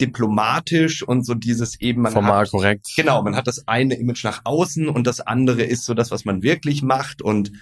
diplomatisch 0.01 1.03
und 1.03 1.27
so 1.27 1.35
dieses 1.35 1.81
eben 1.81 2.03
man 2.03 2.13
formal 2.13 2.45
hat, 2.45 2.51
korrekt. 2.51 2.89
Genau, 2.97 3.23
man 3.23 3.35
hat 3.35 3.49
das 3.49 3.67
eine 3.67 3.95
Image 3.95 4.25
nach 4.25 4.43
außen 4.45 4.89
und 4.89 5.07
das 5.07 5.21
andere 5.21 5.63
ist 5.63 5.85
so 5.85 5.95
das, 5.95 6.11
was 6.11 6.25
man 6.25 6.43
wirklich 6.43 6.83
macht 6.83 7.21
und 7.21 7.53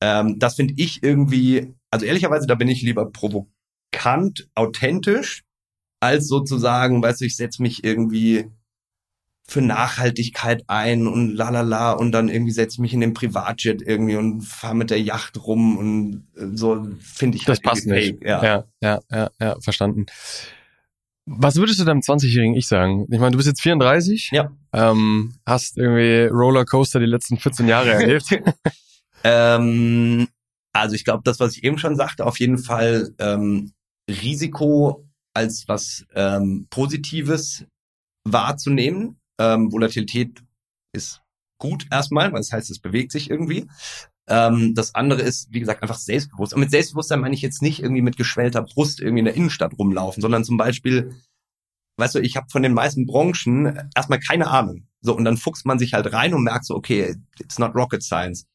ähm, 0.00 0.38
das 0.38 0.56
finde 0.56 0.74
ich 0.76 1.02
irgendwie, 1.02 1.74
also 1.90 2.06
ehrlicherweise, 2.06 2.46
da 2.46 2.54
bin 2.54 2.68
ich 2.68 2.82
lieber 2.82 3.10
provokant, 3.10 4.48
authentisch, 4.54 5.43
als 6.04 6.28
sozusagen, 6.28 7.02
weißt 7.02 7.20
du, 7.20 7.24
ich 7.24 7.36
setze 7.36 7.62
mich 7.62 7.84
irgendwie 7.84 8.46
für 9.46 9.60
Nachhaltigkeit 9.60 10.64
ein 10.68 11.06
und 11.06 11.34
lalala 11.34 11.92
und 11.92 12.12
dann 12.12 12.28
irgendwie 12.28 12.52
setze 12.52 12.74
ich 12.74 12.78
mich 12.78 12.94
in 12.94 13.00
den 13.00 13.12
Privatjet 13.12 13.82
irgendwie 13.82 14.16
und 14.16 14.40
fahre 14.40 14.74
mit 14.74 14.90
der 14.90 15.00
Yacht 15.00 15.36
rum 15.46 15.76
und 15.76 16.26
äh, 16.36 16.56
so 16.56 16.86
finde 16.98 17.36
ich 17.36 17.44
das 17.44 17.58
halt 17.58 17.62
passt 17.62 17.86
nicht. 17.86 18.18
Fake, 18.18 18.26
ja. 18.26 18.42
ja, 18.42 18.64
ja, 18.80 19.00
ja, 19.10 19.30
ja, 19.40 19.56
verstanden. 19.60 20.06
Was 21.26 21.56
würdest 21.56 21.80
du 21.80 21.84
deinem 21.84 22.00
20-jährigen 22.00 22.54
Ich 22.54 22.68
sagen? 22.68 23.06
Ich 23.10 23.18
meine, 23.18 23.30
du 23.30 23.38
bist 23.38 23.48
jetzt 23.48 23.62
34. 23.62 24.30
Ja. 24.32 24.50
Ähm, 24.72 25.34
hast 25.46 25.78
irgendwie 25.78 26.26
Rollercoaster 26.30 27.00
die 27.00 27.06
letzten 27.06 27.38
14 27.38 27.66
Jahre 27.66 27.92
erlebt. 27.92 28.26
ähm, 29.24 30.28
also 30.72 30.94
ich 30.94 31.04
glaube, 31.04 31.22
das, 31.24 31.40
was 31.40 31.56
ich 31.56 31.64
eben 31.64 31.78
schon 31.78 31.96
sagte, 31.96 32.26
auf 32.26 32.38
jeden 32.40 32.58
Fall 32.58 33.14
ähm, 33.18 33.72
Risiko 34.08 35.03
als 35.34 35.68
was 35.68 36.06
ähm, 36.14 36.66
Positives 36.70 37.64
wahrzunehmen. 38.24 39.20
Ähm, 39.38 39.70
Volatilität 39.72 40.42
ist 40.92 41.22
gut 41.58 41.86
erstmal, 41.90 42.32
weil 42.32 42.40
das 42.40 42.52
heißt, 42.52 42.70
es 42.70 42.78
bewegt 42.78 43.12
sich 43.12 43.30
irgendwie. 43.30 43.66
Ähm, 44.26 44.74
das 44.74 44.94
andere 44.94 45.22
ist, 45.22 45.52
wie 45.52 45.60
gesagt, 45.60 45.82
einfach 45.82 45.98
selbstbewusst. 45.98 46.54
Und 46.54 46.60
mit 46.60 46.70
Selbstbewusstsein 46.70 47.20
meine 47.20 47.34
ich 47.34 47.42
jetzt 47.42 47.62
nicht 47.62 47.82
irgendwie 47.82 48.02
mit 48.02 48.16
geschwellter 48.16 48.62
Brust 48.62 49.00
irgendwie 49.00 49.20
in 49.20 49.24
der 49.26 49.34
Innenstadt 49.34 49.78
rumlaufen, 49.78 50.22
sondern 50.22 50.44
zum 50.44 50.56
Beispiel, 50.56 51.14
weißt 51.98 52.14
du, 52.14 52.20
ich 52.20 52.36
habe 52.36 52.46
von 52.50 52.62
den 52.62 52.72
meisten 52.72 53.06
Branchen 53.06 53.90
erstmal 53.94 54.20
keine 54.20 54.48
Ahnung. 54.48 54.86
So, 55.00 55.14
und 55.14 55.24
dann 55.24 55.36
fuchst 55.36 55.66
man 55.66 55.78
sich 55.78 55.92
halt 55.92 56.10
rein 56.12 56.32
und 56.32 56.44
merkt 56.44 56.64
so, 56.64 56.74
okay, 56.74 57.16
it's 57.38 57.58
not 57.58 57.74
rocket 57.74 58.02
science. 58.02 58.46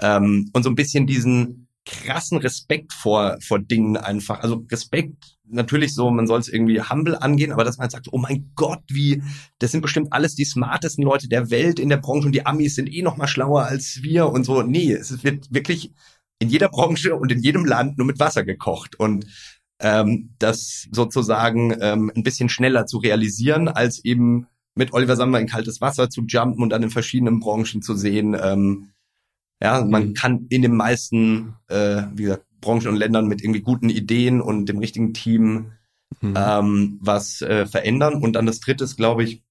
Ähm, 0.00 0.50
und 0.52 0.64
so 0.64 0.70
ein 0.70 0.74
bisschen 0.74 1.06
diesen 1.06 1.68
krassen 1.84 2.38
Respekt 2.38 2.92
vor, 2.92 3.38
vor 3.40 3.58
Dingen 3.60 3.96
einfach. 3.96 4.40
Also 4.40 4.66
Respekt 4.70 5.38
natürlich 5.52 5.94
so, 5.94 6.10
man 6.10 6.26
soll 6.26 6.40
es 6.40 6.48
irgendwie 6.48 6.80
humble 6.80 7.20
angehen, 7.20 7.52
aber 7.52 7.64
dass 7.64 7.78
man 7.78 7.90
sagt, 7.90 8.08
oh 8.10 8.18
mein 8.18 8.50
Gott, 8.54 8.82
wie, 8.88 9.22
das 9.58 9.72
sind 9.72 9.80
bestimmt 9.80 10.12
alles 10.12 10.34
die 10.34 10.44
smartesten 10.44 11.04
Leute 11.04 11.28
der 11.28 11.50
Welt 11.50 11.78
in 11.78 11.88
der 11.88 11.98
Branche 11.98 12.26
und 12.26 12.32
die 12.32 12.46
Amis 12.46 12.74
sind 12.74 12.92
eh 12.92 13.02
noch 13.02 13.16
mal 13.16 13.26
schlauer 13.26 13.64
als 13.64 14.02
wir 14.02 14.28
und 14.28 14.44
so. 14.44 14.62
Nee, 14.62 14.92
es 14.92 15.22
wird 15.22 15.52
wirklich 15.52 15.92
in 16.38 16.48
jeder 16.48 16.68
Branche 16.68 17.14
und 17.14 17.30
in 17.30 17.40
jedem 17.40 17.64
Land 17.64 17.98
nur 17.98 18.06
mit 18.06 18.18
Wasser 18.18 18.44
gekocht 18.44 18.98
und 18.98 19.26
ähm, 19.80 20.30
das 20.38 20.88
sozusagen 20.90 21.76
ähm, 21.80 22.10
ein 22.14 22.22
bisschen 22.22 22.48
schneller 22.48 22.86
zu 22.86 22.98
realisieren, 22.98 23.68
als 23.68 24.04
eben 24.04 24.46
mit 24.74 24.92
Oliver 24.92 25.16
Sammer 25.16 25.40
in 25.40 25.46
kaltes 25.46 25.80
Wasser 25.80 26.08
zu 26.08 26.22
jumpen 26.26 26.62
und 26.62 26.70
dann 26.70 26.82
in 26.82 26.90
verschiedenen 26.90 27.40
Branchen 27.40 27.82
zu 27.82 27.94
sehen. 27.94 28.36
Ähm, 28.40 28.90
ja, 29.62 29.84
man 29.84 30.08
mhm. 30.08 30.14
kann 30.14 30.46
in 30.48 30.62
den 30.62 30.74
meisten, 30.74 31.54
äh, 31.68 32.02
wie 32.14 32.24
gesagt, 32.24 32.46
Branchen 32.62 32.88
und 32.88 32.96
Ländern 32.96 33.28
mit 33.28 33.42
irgendwie 33.42 33.60
guten 33.60 33.90
Ideen 33.90 34.40
und 34.40 34.66
dem 34.66 34.78
richtigen 34.78 35.12
Team 35.12 35.72
mhm. 36.22 36.34
ähm, 36.36 36.98
was 37.02 37.42
äh, 37.42 37.66
verändern. 37.66 38.14
Und 38.14 38.32
dann 38.32 38.46
das 38.46 38.60
dritte 38.60 38.84
ist, 38.84 38.96
glaube 38.96 39.24
ich, 39.24 39.42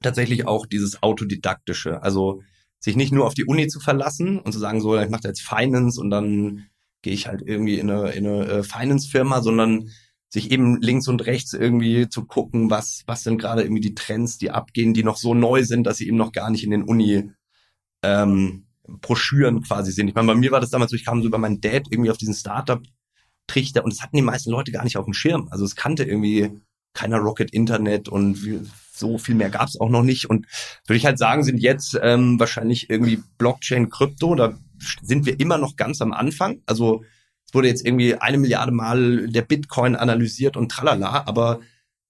tatsächlich 0.00 0.46
auch 0.46 0.66
dieses 0.66 1.02
Autodidaktische. 1.02 2.02
Also 2.02 2.42
sich 2.78 2.94
nicht 2.94 3.12
nur 3.12 3.26
auf 3.26 3.34
die 3.34 3.44
Uni 3.44 3.66
zu 3.66 3.80
verlassen 3.80 4.38
und 4.38 4.52
zu 4.52 4.58
sagen, 4.58 4.80
so, 4.80 4.96
ich 4.98 5.10
mache 5.10 5.26
jetzt 5.26 5.42
Finance 5.42 6.00
und 6.00 6.10
dann 6.10 6.66
gehe 7.02 7.14
ich 7.14 7.26
halt 7.26 7.42
irgendwie 7.42 7.78
in 7.78 7.90
eine, 7.90 8.12
in 8.12 8.26
eine 8.26 8.46
äh, 8.46 8.62
Finance-Firma, 8.62 9.42
sondern 9.42 9.90
sich 10.28 10.50
eben 10.50 10.80
links 10.80 11.08
und 11.08 11.24
rechts 11.26 11.52
irgendwie 11.52 12.08
zu 12.08 12.24
gucken, 12.24 12.70
was, 12.70 13.04
was 13.06 13.22
sind 13.22 13.38
gerade 13.38 13.62
irgendwie 13.62 13.80
die 13.80 13.94
Trends, 13.94 14.36
die 14.36 14.50
abgehen, 14.50 14.92
die 14.92 15.04
noch 15.04 15.16
so 15.16 15.32
neu 15.32 15.64
sind, 15.64 15.86
dass 15.86 15.98
sie 15.98 16.08
eben 16.08 16.16
noch 16.16 16.32
gar 16.32 16.50
nicht 16.50 16.64
in 16.64 16.72
den 16.72 16.82
Uni 16.82 17.30
ähm, 18.02 18.66
Broschüren 18.86 19.62
quasi 19.62 19.92
sind. 19.92 20.08
Ich 20.08 20.14
meine, 20.14 20.28
bei 20.28 20.34
mir 20.34 20.50
war 20.50 20.60
das 20.60 20.70
damals 20.70 20.90
so, 20.90 20.96
ich 20.96 21.04
kam 21.04 21.22
so 21.22 21.28
über 21.28 21.38
meinen 21.38 21.60
Dad 21.60 21.86
irgendwie 21.90 22.10
auf 22.10 22.18
diesen 22.18 22.34
Startup-Trichter 22.34 23.84
und 23.84 23.92
das 23.92 24.02
hatten 24.02 24.16
die 24.16 24.22
meisten 24.22 24.50
Leute 24.50 24.72
gar 24.72 24.84
nicht 24.84 24.96
auf 24.96 25.04
dem 25.04 25.14
Schirm. 25.14 25.48
Also 25.50 25.64
es 25.64 25.76
kannte 25.76 26.04
irgendwie 26.04 26.60
keiner 26.92 27.18
Rocket 27.18 27.50
Internet 27.52 28.08
und 28.08 28.38
so 28.92 29.18
viel 29.18 29.34
mehr 29.34 29.50
gab 29.50 29.68
es 29.68 29.80
auch 29.80 29.88
noch 29.88 30.02
nicht. 30.02 30.30
Und 30.30 30.46
würde 30.86 30.96
ich 30.96 31.06
halt 31.06 31.18
sagen, 31.18 31.42
sind 31.42 31.58
jetzt 31.58 31.98
ähm, 32.00 32.38
wahrscheinlich 32.38 32.88
irgendwie 32.88 33.22
Blockchain, 33.38 33.90
Krypto, 33.90 34.34
da 34.34 34.58
sind 35.02 35.26
wir 35.26 35.38
immer 35.40 35.58
noch 35.58 35.76
ganz 35.76 36.00
am 36.00 36.12
Anfang. 36.12 36.62
Also 36.66 37.04
es 37.46 37.54
wurde 37.54 37.68
jetzt 37.68 37.84
irgendwie 37.84 38.14
eine 38.14 38.38
Milliarde 38.38 38.72
Mal 38.72 39.28
der 39.28 39.42
Bitcoin 39.42 39.96
analysiert 39.96 40.56
und 40.56 40.70
tralala, 40.70 41.24
aber 41.26 41.60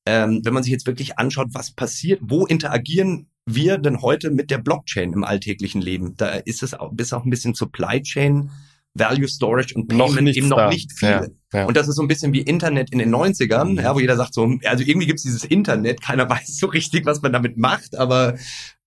ähm, 0.07 0.41
wenn 0.45 0.53
man 0.53 0.63
sich 0.63 0.73
jetzt 0.73 0.87
wirklich 0.87 1.19
anschaut, 1.19 1.49
was 1.53 1.71
passiert, 1.71 2.21
wo 2.23 2.45
interagieren 2.45 3.29
wir 3.47 3.79
denn 3.79 4.03
heute 4.03 4.31
mit 4.31 4.51
der 4.51 4.59
Blockchain 4.59 5.13
im 5.13 5.25
alltäglichen 5.25 5.81
Leben? 5.81 6.17
Da 6.17 6.29
ist 6.31 6.63
es 6.63 6.75
auch, 6.75 6.93
bis 6.93 7.13
auch 7.13 7.25
ein 7.25 7.31
bisschen 7.31 7.55
Supply 7.55 8.03
Chain, 8.03 8.51
Value 8.95 9.29
Storage 9.29 9.75
und 9.75 9.89
Payment 9.89 10.23
noch 10.23 10.35
eben 10.35 10.49
noch 10.49 10.57
da. 10.57 10.69
nicht 10.69 10.93
viel. 10.97 11.09
Ja, 11.09 11.27
ja. 11.53 11.67
Und 11.67 11.77
das 11.77 11.89
ist 11.89 11.97
so 11.97 12.03
ein 12.03 12.09
bisschen 12.09 12.33
wie 12.33 12.43
Internet 12.43 12.91
in 12.91 12.99
den 12.99 13.15
90ern, 13.15 13.73
mhm. 13.73 13.79
ja, 13.79 13.95
wo 13.95 14.01
jeder 14.01 14.17
sagt 14.17 14.35
so, 14.35 14.59
also 14.65 14.85
irgendwie 14.85 15.07
gibt's 15.07 15.25
dieses 15.25 15.45
Internet, 15.45 16.01
keiner 16.01 16.29
weiß 16.31 16.57
so 16.57 16.67
richtig, 16.69 17.05
was 17.05 17.21
man 17.23 17.33
damit 17.33 17.57
macht, 17.57 17.97
aber 17.97 18.37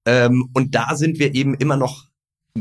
ähm, 0.05 0.49
und 0.53 0.73
da 0.73 0.95
sind 0.95 1.19
wir 1.19 1.35
eben 1.35 1.53
immer 1.53 1.75
noch 1.75 2.05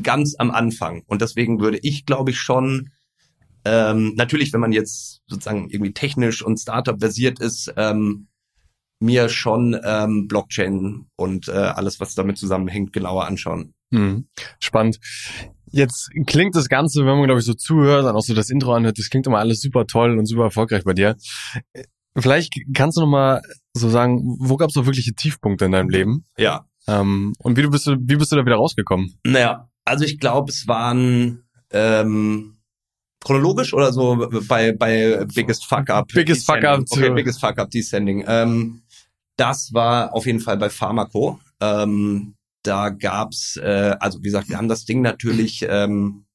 ganz 0.02 0.34
am 0.36 0.50
Anfang. 0.50 1.02
Und 1.06 1.22
deswegen 1.22 1.60
würde 1.60 1.78
ich, 1.80 2.04
glaube 2.04 2.32
ich, 2.32 2.40
schon 2.40 2.90
ähm, 3.64 4.14
natürlich, 4.16 4.52
wenn 4.52 4.60
man 4.60 4.72
jetzt 4.72 5.22
sozusagen 5.26 5.70
irgendwie 5.70 5.92
technisch 5.92 6.42
und 6.42 6.58
Startup 6.58 6.98
versiert 6.98 7.40
ist, 7.40 7.72
ähm, 7.76 8.28
mir 9.00 9.28
schon 9.28 9.78
ähm, 9.84 10.26
Blockchain 10.26 11.06
und 11.16 11.48
äh, 11.48 11.52
alles, 11.52 12.00
was 12.00 12.14
damit 12.14 12.38
zusammenhängt, 12.38 12.92
genauer 12.92 13.26
anschauen. 13.26 13.74
Mhm. 13.90 14.28
Spannend. 14.58 14.98
Jetzt 15.70 16.10
klingt 16.26 16.54
das 16.54 16.68
Ganze, 16.68 17.00
wenn 17.00 17.16
man, 17.16 17.24
glaube 17.24 17.40
ich, 17.40 17.46
so 17.46 17.54
zuhört 17.54 18.04
und 18.04 18.16
auch 18.16 18.22
so 18.22 18.34
das 18.34 18.50
Intro 18.50 18.72
anhört, 18.72 18.98
das 18.98 19.10
klingt 19.10 19.26
immer 19.26 19.38
alles 19.38 19.60
super 19.60 19.86
toll 19.86 20.18
und 20.18 20.26
super 20.26 20.44
erfolgreich 20.44 20.84
bei 20.84 20.94
dir. 20.94 21.16
Vielleicht 22.16 22.54
kannst 22.72 22.96
du 22.96 23.02
noch 23.02 23.08
mal 23.08 23.42
so 23.74 23.90
sagen, 23.90 24.22
wo 24.40 24.56
gab 24.56 24.70
es 24.70 24.76
noch 24.76 24.86
wirkliche 24.86 25.14
Tiefpunkte 25.14 25.66
in 25.66 25.72
deinem 25.72 25.90
Leben? 25.90 26.24
Ja. 26.38 26.66
Ähm, 26.88 27.34
und 27.40 27.56
wie, 27.56 27.62
du 27.62 27.70
bist 27.70 27.86
du, 27.86 27.96
wie 28.00 28.16
bist 28.16 28.32
du 28.32 28.36
da 28.36 28.46
wieder 28.46 28.56
rausgekommen? 28.56 29.18
Naja, 29.24 29.68
also 29.84 30.04
ich 30.04 30.18
glaube, 30.18 30.50
es 30.50 30.66
waren 30.66 31.44
ähm, 31.70 32.56
chronologisch 33.22 33.74
oder 33.74 33.92
so 33.92 34.28
bei, 34.48 34.72
bei 34.72 35.26
Biggest 35.34 35.66
Fuck 35.66 35.90
Up. 35.90 36.08
Biggest 36.14 36.46
Fuck 36.46 36.64
Up. 36.64 36.84
Okay, 36.88 37.10
Biggest 37.10 37.40
Fuck 37.40 37.58
Up 37.58 37.70
Descending. 37.70 38.24
Ähm, 38.26 38.82
das 39.36 39.72
war 39.72 40.14
auf 40.14 40.26
jeden 40.26 40.40
Fall 40.40 40.56
bei 40.56 40.70
Pharmaco. 40.70 41.40
Ähm, 41.60 42.34
da 42.62 42.88
gab's, 42.88 43.56
äh, 43.56 43.96
also 44.00 44.20
wie 44.20 44.26
gesagt, 44.26 44.48
wir 44.48 44.56
haben 44.56 44.68
das 44.68 44.84
Ding 44.84 45.02
natürlich 45.02 45.64
ähm, 45.68 46.26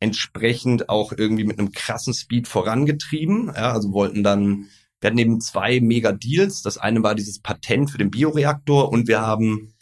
entsprechend 0.00 0.88
auch 0.88 1.12
irgendwie 1.12 1.44
mit 1.44 1.58
einem 1.58 1.72
krassen 1.72 2.14
Speed 2.14 2.48
vorangetrieben. 2.48 3.46
Ja, 3.46 3.72
also 3.72 3.92
wollten 3.92 4.22
dann 4.22 4.68
wir 5.00 5.08
hatten 5.08 5.18
eben 5.18 5.40
zwei 5.40 5.80
Mega-Deals. 5.80 6.62
Das 6.62 6.78
eine 6.78 7.02
war 7.02 7.14
dieses 7.14 7.40
Patent 7.40 7.90
für 7.90 7.98
den 7.98 8.10
Bioreaktor 8.10 8.90
und 8.90 9.08
wir 9.08 9.20
haben 9.20 9.74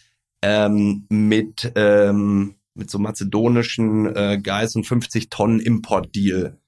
ähm, 0.43 1.07
mit, 1.09 1.73
ähm, 1.77 2.57
mit 2.75 2.91
so 2.91 2.99
mazedonischen 2.99 4.15
äh, 4.15 4.41
Guys 4.43 4.75
und 4.75 4.87
50 4.87 5.31
Tonnen 5.31 5.61
Import-Deal 5.61 6.59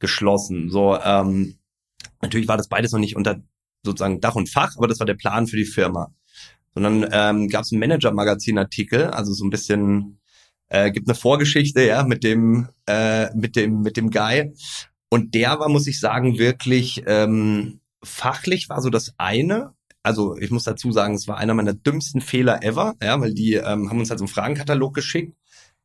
geschlossen. 0.00 0.68
So, 0.68 0.98
ähm, 0.98 1.58
natürlich 2.20 2.48
war 2.48 2.56
das 2.56 2.68
beides 2.68 2.92
noch 2.92 2.98
nicht 2.98 3.16
unter 3.16 3.40
sozusagen 3.84 4.20
Dach 4.20 4.34
und 4.34 4.48
Fach, 4.48 4.76
aber 4.76 4.88
das 4.88 4.98
war 4.98 5.06
der 5.06 5.14
Plan 5.14 5.46
für 5.46 5.56
die 5.56 5.64
Firma. 5.64 6.12
Sondern 6.74 7.08
ähm, 7.12 7.48
gab 7.48 7.64
es 7.64 7.72
einen 7.72 7.80
Manager-Magazin-Artikel, 7.80 9.04
also 9.06 9.32
so 9.32 9.44
ein 9.44 9.50
bisschen 9.50 10.20
äh, 10.68 10.90
gibt 10.90 11.08
eine 11.08 11.14
Vorgeschichte, 11.14 11.84
ja, 11.84 12.02
mit 12.02 12.24
dem 12.24 12.68
äh, 12.86 13.34
mit 13.34 13.56
dem 13.56 13.82
mit 13.82 13.96
dem 13.96 14.10
Guy. 14.10 14.54
Und 15.10 15.34
der 15.34 15.60
war, 15.60 15.68
muss 15.68 15.86
ich 15.86 16.00
sagen, 16.00 16.38
wirklich 16.38 17.02
ähm, 17.06 17.80
fachlich 18.02 18.70
war 18.70 18.80
so 18.80 18.88
das 18.88 19.12
eine. 19.18 19.74
Also 20.02 20.36
ich 20.38 20.50
muss 20.50 20.64
dazu 20.64 20.90
sagen, 20.90 21.14
es 21.14 21.28
war 21.28 21.36
einer 21.36 21.54
meiner 21.54 21.74
dümmsten 21.74 22.22
Fehler 22.22 22.64
ever, 22.64 22.94
ja, 23.02 23.20
weil 23.20 23.34
die 23.34 23.54
ähm, 23.54 23.90
haben 23.90 23.98
uns 23.98 24.08
halt 24.08 24.18
so 24.18 24.24
einen 24.24 24.32
Fragenkatalog 24.32 24.94
geschickt. 24.94 25.36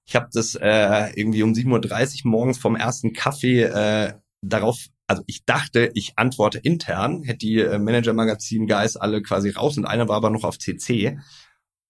Ich 0.06 0.16
habe 0.16 0.30
das 0.32 0.56
äh, 0.56 1.12
irgendwie 1.16 1.44
um 1.44 1.52
7.30 1.52 2.24
Uhr 2.24 2.32
morgens 2.32 2.58
vom 2.58 2.78
ersten 2.78 3.12
Kaffee 3.12 3.64
äh, 3.64 4.14
darauf, 4.42 4.78
also 5.08 5.24
ich 5.26 5.46
dachte, 5.46 5.92
ich 5.94 6.14
antworte 6.18 6.60
intern, 6.60 7.24
hätte 7.24 7.40
die 7.40 7.60
äh, 7.60 7.80
Manager-Magazin-Guys 7.80 8.98
alle 8.98 9.22
quasi 9.22 9.50
raus 9.52 9.78
und 9.78 9.86
einer 9.86 10.08
war 10.08 10.18
aber 10.18 10.30
noch 10.30 10.44
auf 10.44 10.60
CC 10.60 11.20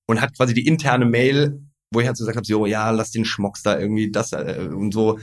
und 0.08 0.22
hat 0.22 0.36
quasi 0.36 0.54
die 0.54 0.68
interne 0.68 1.06
Mail, 1.06 1.62
wo 1.92 2.00
ich 2.00 2.08
halt 2.08 2.18
so 2.18 2.24
gesagt 2.24 2.38
habe, 2.38 2.46
so, 2.46 2.66
ja, 2.66 2.92
lass 2.92 3.12
den 3.12 3.26
Schmocks 3.26 3.64
da 3.64 3.80
irgendwie 3.80 4.12
das 4.12 4.34
äh, 4.34 4.70
und 4.72 4.94
so 4.94 5.20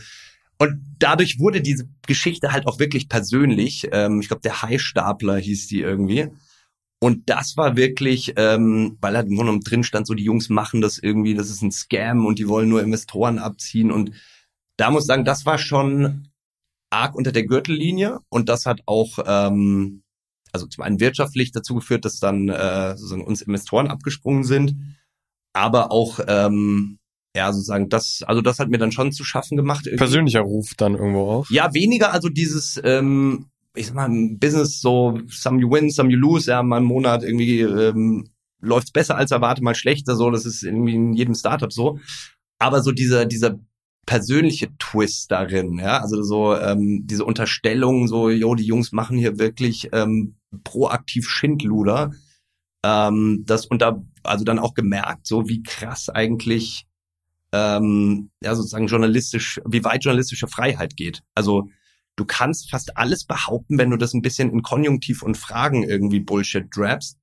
und 0.59 0.81
dadurch 0.99 1.39
wurde 1.39 1.61
diese 1.61 1.89
Geschichte 2.07 2.53
halt 2.53 2.67
auch 2.67 2.79
wirklich 2.79 3.09
persönlich. 3.09 3.89
Ähm, 3.93 4.21
ich 4.21 4.29
glaube, 4.29 4.43
der 4.43 4.63
High-Stapler 4.63 5.37
hieß 5.37 5.67
die 5.67 5.81
irgendwie. 5.81 6.29
Und 7.01 7.29
das 7.29 7.57
war 7.57 7.77
wirklich, 7.77 8.33
ähm, 8.37 8.97
weil 9.01 9.17
halt 9.17 9.29
im 9.29 9.37
Grunde 9.37 9.59
drin 9.61 9.83
stand, 9.83 10.07
so 10.07 10.15
die 10.15 10.25
Jungs 10.25 10.49
machen 10.49 10.81
das 10.81 10.99
irgendwie, 10.99 11.35
das 11.35 11.51
ist 11.51 11.63
ein 11.63 11.73
Scam 11.73 12.25
und 12.25 12.39
die 12.39 12.49
wollen 12.49 12.69
nur 12.69 12.83
Investoren 12.83 13.39
abziehen. 13.39 13.91
Und 13.91 14.13
da 14.77 14.91
muss 14.91 15.03
ich 15.03 15.09
sagen, 15.09 15.25
das 15.25 15.45
war 15.45 15.59
schon 15.59 16.29
arg 16.95 17.15
unter 17.15 17.33
der 17.33 17.45
Gürtellinie 17.45 18.21
und 18.29 18.49
das 18.49 18.67
hat 18.67 18.81
auch, 18.87 19.19
ähm, 19.27 20.03
also 20.53 20.67
zum 20.67 20.85
einen 20.85 21.01
wirtschaftlich 21.01 21.53
dazu 21.53 21.75
geführt, 21.75 22.05
dass 22.05 22.21
dann 22.21 22.49
äh, 22.49 22.97
sozusagen 22.97 23.25
uns 23.25 23.43
Investoren 23.43 23.89
abgesprungen 23.89 24.45
sind, 24.45 24.77
aber 25.53 25.91
auch 25.91 26.21
ähm, 26.27 26.99
ja, 27.37 27.53
sozusagen, 27.53 27.89
das, 27.89 28.23
also 28.25 28.41
das 28.41 28.61
hat 28.61 28.69
mir 28.69 28.79
dann 28.79 28.93
schon 28.93 29.11
zu 29.11 29.25
schaffen 29.25 29.57
gemacht. 29.57 29.87
Irgendwie. 29.87 29.99
Persönlicher 29.99 30.41
Ruf 30.41 30.75
dann 30.77 30.95
irgendwo 30.95 31.31
auch? 31.31 31.51
Ja, 31.51 31.75
weniger, 31.75 32.13
also 32.13 32.29
dieses, 32.29 32.81
ähm, 32.85 33.47
ich 33.75 33.87
sag 33.87 33.97
mal, 33.97 34.07
im 34.07 34.39
Business 34.39 34.81
so, 34.81 35.19
some 35.29 35.61
you 35.61 35.69
win, 35.69 35.91
some 35.91 36.11
you 36.11 36.17
lose, 36.17 36.49
ja, 36.49 36.63
mal 36.63 36.79
im 36.79 36.85
Monat 36.85 37.25
irgendwie 37.25 37.61
ähm, 37.61 38.31
läuft's 38.61 38.93
besser 38.93 39.17
als 39.17 39.33
erwartet, 39.33 39.65
mal 39.65 39.75
schlechter, 39.75 40.15
so, 40.15 40.31
das 40.31 40.47
ist 40.47 40.63
irgendwie 40.63 40.95
in 40.95 41.13
jedem 41.13 41.35
Startup 41.35 41.73
so. 41.73 41.99
Aber 42.61 42.83
so 42.83 42.93
dieser, 42.93 43.27
dieser 43.27 43.59
persönliche 44.07 44.77
Twist 44.79 45.31
darin, 45.31 45.79
ja, 45.79 46.01
also 46.01 46.23
so 46.23 46.57
ähm, 46.57 47.03
diese 47.07 47.25
Unterstellung, 47.25 48.09
so, 48.09 48.31
jo, 48.31 48.55
die 48.55 48.67
Jungs 48.67 48.93
machen 48.93 49.19
hier 49.19 49.39
wirklich 49.39 49.89
ähm, 49.93 50.37
proaktiv 50.63 51.29
Schindluder. 51.29 52.13
Ähm, 52.85 53.45
das 53.47 53.69
da, 53.69 54.03
also 54.23 54.45
dann 54.45 54.59
auch 54.59 54.75
gemerkt, 54.75 55.27
so 55.27 55.49
wie 55.49 55.63
krass 55.63 56.09
eigentlich 56.09 56.87
ähm, 57.53 58.31
ja 58.43 58.55
sozusagen 58.55 58.89
journalistisch, 58.89 59.61
wie 59.65 59.85
weit 59.85 60.05
journalistische 60.05 60.49
Freiheit 60.49 60.97
geht. 60.97 61.23
Also 61.35 61.69
du 62.17 62.25
kannst 62.25 62.71
fast 62.71 62.97
alles 62.97 63.25
behaupten, 63.25 63.79
wenn 63.79 63.91
du 63.91 63.97
das 63.97 64.13
ein 64.13 64.23
bisschen 64.23 64.51
in 64.51 64.63
Konjunktiv 64.63 65.23
und 65.23 65.37
Fragen 65.37 65.83
irgendwie 65.85 66.21
Bullshit 66.21 66.67
drapst. 66.71 67.17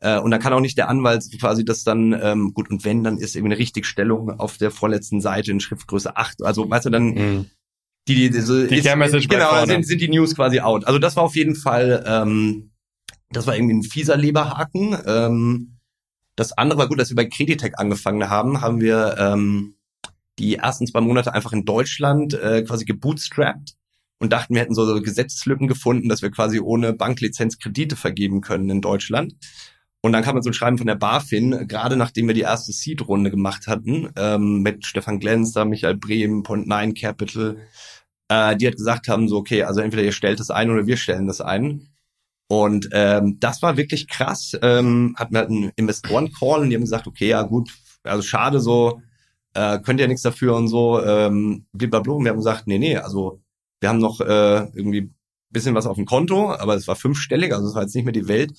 Äh, 0.00 0.18
und 0.18 0.30
dann 0.30 0.40
kann 0.40 0.52
auch 0.52 0.60
nicht 0.60 0.78
der 0.78 0.88
Anwalt 0.88 1.24
quasi 1.40 1.64
das 1.64 1.82
dann, 1.84 2.18
ähm, 2.20 2.54
gut, 2.54 2.70
und 2.70 2.84
wenn, 2.84 3.02
dann 3.02 3.18
ist 3.18 3.34
irgendwie 3.34 3.54
eine 3.54 3.60
Richtigstellung 3.60 4.30
auf 4.38 4.56
der 4.56 4.70
vorletzten 4.70 5.20
Seite 5.20 5.50
in 5.50 5.60
Schriftgröße 5.60 6.16
8. 6.16 6.42
Also, 6.44 6.68
weißt 6.68 6.86
du, 6.86 6.90
dann 6.90 7.04
mhm. 7.06 7.50
die, 8.06 8.14
die, 8.14 8.30
die, 8.30 8.40
so 8.40 8.66
die 8.66 8.76
ist, 8.76 9.28
genau, 9.28 9.66
sind, 9.66 9.86
sind 9.86 10.00
die 10.00 10.08
News 10.08 10.34
quasi 10.36 10.60
out. 10.60 10.86
Also 10.86 10.98
das 10.98 11.16
war 11.16 11.24
auf 11.24 11.34
jeden 11.34 11.56
Fall, 11.56 12.04
ähm, 12.06 12.70
das 13.30 13.46
war 13.46 13.56
irgendwie 13.56 13.74
ein 13.74 13.82
fieser 13.82 14.16
Leberhaken. 14.16 14.96
Ähm, 15.04 15.78
das 16.36 16.52
andere 16.52 16.78
war 16.78 16.88
gut, 16.88 17.00
dass 17.00 17.10
wir 17.10 17.16
bei 17.16 17.26
Creditec 17.26 17.74
angefangen 17.78 18.30
haben, 18.30 18.60
haben 18.60 18.80
wir 18.80 19.16
ähm, 19.18 19.74
die 20.38 20.54
ersten 20.54 20.86
zwei 20.86 21.00
Monate 21.00 21.34
einfach 21.34 21.52
in 21.52 21.64
Deutschland 21.64 22.34
äh, 22.34 22.62
quasi 22.62 22.84
gebootstrapped 22.84 23.74
und 24.20 24.32
dachten, 24.32 24.54
wir 24.54 24.62
hätten 24.62 24.74
so, 24.74 24.86
so 24.86 25.00
Gesetzeslücken 25.00 25.66
gefunden, 25.66 26.08
dass 26.08 26.22
wir 26.22 26.30
quasi 26.30 26.60
ohne 26.60 26.92
Banklizenz 26.92 27.58
Kredite 27.58 27.96
vergeben 27.96 28.40
können 28.40 28.70
in 28.70 28.80
Deutschland. 28.80 29.34
Und 30.00 30.12
dann 30.12 30.22
kam 30.22 30.34
man 30.34 30.42
so 30.42 30.50
ein 30.50 30.54
Schreiben 30.54 30.78
von 30.78 30.86
der 30.86 30.94
BaFin, 30.94 31.66
gerade 31.66 31.96
nachdem 31.96 32.28
wir 32.28 32.34
die 32.34 32.42
erste 32.42 32.72
Seed-Runde 32.72 33.30
gemacht 33.30 33.66
hatten, 33.66 34.10
ähm, 34.16 34.62
mit 34.62 34.86
Stefan 34.86 35.18
Glenster, 35.18 35.64
Michael 35.64 35.96
Brehm, 35.96 36.44
Point 36.44 36.68
Nine 36.68 36.94
Capital, 36.94 37.58
äh, 38.28 38.56
die 38.56 38.66
hat 38.68 38.76
gesagt 38.76 39.08
haben, 39.08 39.28
so, 39.28 39.38
okay, 39.38 39.64
also 39.64 39.80
entweder 39.80 40.04
ihr 40.04 40.12
stellt 40.12 40.38
das 40.38 40.50
ein 40.50 40.70
oder 40.70 40.86
wir 40.86 40.96
stellen 40.96 41.26
das 41.26 41.40
ein. 41.40 41.88
Und 42.48 42.88
ähm, 42.92 43.38
das 43.40 43.60
war 43.60 43.76
wirklich 43.76 44.08
krass. 44.08 44.56
Ähm, 44.62 45.14
hatten 45.18 45.34
wir 45.34 45.40
halt 45.40 45.50
einen 45.50 45.72
Investoren-Call 45.76 46.60
und 46.60 46.70
die 46.70 46.76
haben 46.76 46.82
gesagt, 46.82 47.06
okay, 47.06 47.28
ja 47.28 47.42
gut, 47.42 47.70
also 48.04 48.22
schade 48.22 48.60
so, 48.60 49.02
äh, 49.54 49.80
könnt 49.80 50.00
ihr 50.00 50.08
nichts 50.08 50.22
dafür 50.22 50.56
und 50.56 50.68
so, 50.68 51.02
ähm, 51.04 51.66
blablabla. 51.72 52.14
Und 52.14 52.24
wir 52.24 52.30
haben 52.30 52.38
gesagt, 52.38 52.66
nee, 52.66 52.78
nee, 52.78 52.96
also 52.96 53.42
wir 53.80 53.88
haben 53.88 53.98
noch 53.98 54.20
äh, 54.20 54.68
irgendwie 54.74 55.12
bisschen 55.50 55.74
was 55.74 55.86
auf 55.86 55.96
dem 55.96 56.04
Konto, 56.04 56.52
aber 56.52 56.74
es 56.74 56.86
war 56.88 56.96
fünfstellig, 56.96 57.54
also 57.54 57.68
es 57.68 57.74
war 57.74 57.82
jetzt 57.82 57.94
nicht 57.94 58.04
mehr 58.04 58.12
die 58.12 58.28
Welt. 58.28 58.52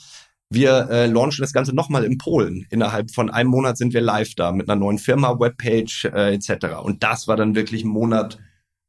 Wir 0.52 0.90
äh, 0.90 1.06
launchen 1.06 1.44
das 1.44 1.54
Ganze 1.54 1.76
nochmal 1.76 2.04
in 2.04 2.18
Polen. 2.18 2.66
Innerhalb 2.72 3.12
von 3.12 3.30
einem 3.30 3.52
Monat 3.52 3.78
sind 3.78 3.94
wir 3.94 4.02
live 4.02 4.34
da 4.36 4.52
mit 4.52 4.68
einer 4.68 4.80
neuen 4.80 4.98
Firma, 4.98 5.40
Webpage 5.40 6.06
äh, 6.06 6.34
etc. 6.34 6.78
Und 6.82 7.04
das 7.04 7.28
war 7.28 7.38
dann 7.38 7.54
wirklich 7.54 7.84
ein 7.84 7.90
Monat 7.90 8.40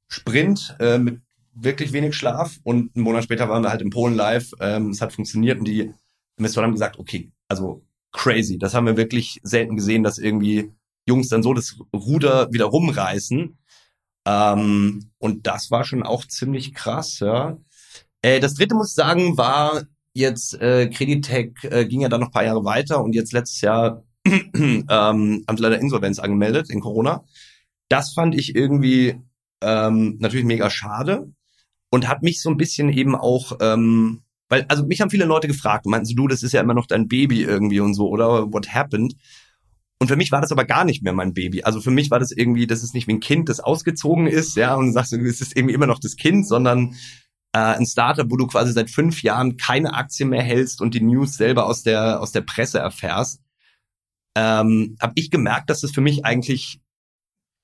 Sprint 0.09 0.77
äh, 0.81 0.99
mit 0.99 1.21
wirklich 1.53 1.93
wenig 1.93 2.15
Schlaf 2.15 2.59
und 2.63 2.95
einen 2.97 3.05
Monat 3.05 3.25
später 3.25 3.49
waren 3.49 3.63
wir 3.63 3.71
halt 3.71 3.83
in 3.83 3.91
Polen 3.91 4.15
live. 4.15 4.53
Ähm, 4.61 4.91
es 4.91 5.03
hat 5.03 5.13
funktioniert 5.13 5.59
und 5.59 5.67
die 5.67 5.93
Investoren 6.37 6.65
haben 6.65 6.73
gesagt, 6.73 6.99
okay, 6.99 7.31
also 7.49 7.85
crazy. 8.13 8.59
Das 8.59 8.75
haben 8.75 8.87
wir 8.87 8.97
wirklich 8.97 9.41
selten 9.43 9.77
gesehen, 9.77 10.03
dass 10.03 10.19
irgendwie 10.19 10.73
Jungs 11.07 11.29
dann 11.29 11.43
so 11.43 11.53
das 11.53 11.79
Ruder 11.95 12.53
wieder 12.53 12.67
rumreißen. 12.67 13.59
Ähm, 14.27 15.11
und 15.19 15.47
das 15.47 15.71
war 15.71 15.85
schon 15.85 16.03
auch 16.03 16.27
ziemlich 16.27 16.75
krass, 16.75 17.21
ja. 17.21 17.59
Äh, 18.23 18.41
das 18.41 18.55
dritte, 18.55 18.75
muss 18.75 18.91
ich 18.91 18.95
sagen, 18.95 19.37
war 19.37 19.83
jetzt 20.13 20.61
äh, 20.61 20.89
Creditec 20.89 21.65
äh, 21.65 21.87
ging 21.87 22.01
ja 22.01 22.09
dann 22.09 22.21
noch 22.21 22.29
ein 22.29 22.33
paar 22.33 22.45
Jahre 22.45 22.65
weiter 22.65 23.03
und 23.03 23.15
jetzt 23.15 23.33
letztes 23.33 23.61
Jahr 23.61 24.03
ähm, 24.27 24.89
haben 24.89 25.57
sie 25.57 25.63
leider 25.63 25.81
Insolvenz 25.81 26.19
angemeldet 26.19 26.71
in 26.71 26.81
Corona. 26.81 27.25
Das 27.89 28.13
fand 28.13 28.35
ich 28.35 28.55
irgendwie 28.55 29.21
ähm, 29.63 30.17
natürlich 30.21 30.47
mega 30.47 30.71
schade 30.71 31.33
und 31.91 32.09
hat 32.09 32.23
mich 32.23 32.41
so 32.41 32.51
ein 32.51 32.57
bisschen 32.57 32.89
eben 32.91 33.15
auch, 33.15 33.59
ähm, 33.61 34.23
weil, 34.49 34.65
also 34.69 34.85
mich 34.85 35.01
haben 35.01 35.11
viele 35.11 35.25
Leute 35.25 35.49
gefragt, 35.49 35.87
meinst 35.87 36.17
du, 36.17 36.29
das 36.29 36.43
ist 36.43 36.53
ja 36.53 36.61
immer 36.61 36.75
noch 36.75 36.87
dein 36.87 37.09
Baby 37.09 37.43
irgendwie 37.43 37.81
und 37.81 37.95
so, 37.95 38.09
oder 38.09 38.53
what 38.53 38.73
happened? 38.73 39.15
Und 39.99 40.09
für 40.09 40.17
mich 40.17 40.33
war 40.33 40.41
das 40.41 40.51
aber 40.51 40.65
gar 40.65 40.85
nicht 40.85 41.03
mehr 41.03 41.13
mein 41.13 41.35
Baby. 41.35 41.63
Also 41.63 41.81
für 41.81 41.91
mich 41.91 42.11
war 42.11 42.19
das 42.19 42.31
irgendwie, 42.31 42.67
das 42.67 42.83
ist 42.83 42.95
nicht 42.95 43.07
wie 43.07 43.13
ein 43.13 43.21
Kind, 43.21 43.49
das 43.49 43.61
ausgezogen 43.61 44.27
ist, 44.27 44.57
ja, 44.57 44.75
und 44.75 44.87
du 44.87 44.93
sagst, 44.93 45.13
es 45.13 45.41
ist 45.41 45.57
irgendwie 45.57 45.75
immer 45.75 45.87
noch 45.87 45.99
das 45.99 46.17
Kind, 46.17 46.49
sondern 46.49 46.95
äh, 47.53 47.59
ein 47.59 47.87
Startup, 47.87 48.31
wo 48.31 48.37
du 48.37 48.47
quasi 48.47 48.73
seit 48.73 48.91
fünf 48.91 49.23
Jahren 49.23 49.57
keine 49.57 49.95
Aktie 49.95 50.27
mehr 50.27 50.43
hältst 50.43 50.81
und 50.81 50.95
die 50.95 51.01
News 51.01 51.35
selber 51.37 51.67
aus 51.67 51.83
der 51.83 52.21
aus 52.21 52.33
der 52.33 52.43
Presse 52.43 52.79
erfährst, 52.79 53.41
ähm, 54.37 54.97
habe 55.01 55.13
ich 55.17 55.31
gemerkt, 55.31 55.71
dass 55.71 55.81
das 55.81 55.91
für 55.91 56.01
mich 56.01 56.25
eigentlich 56.25 56.81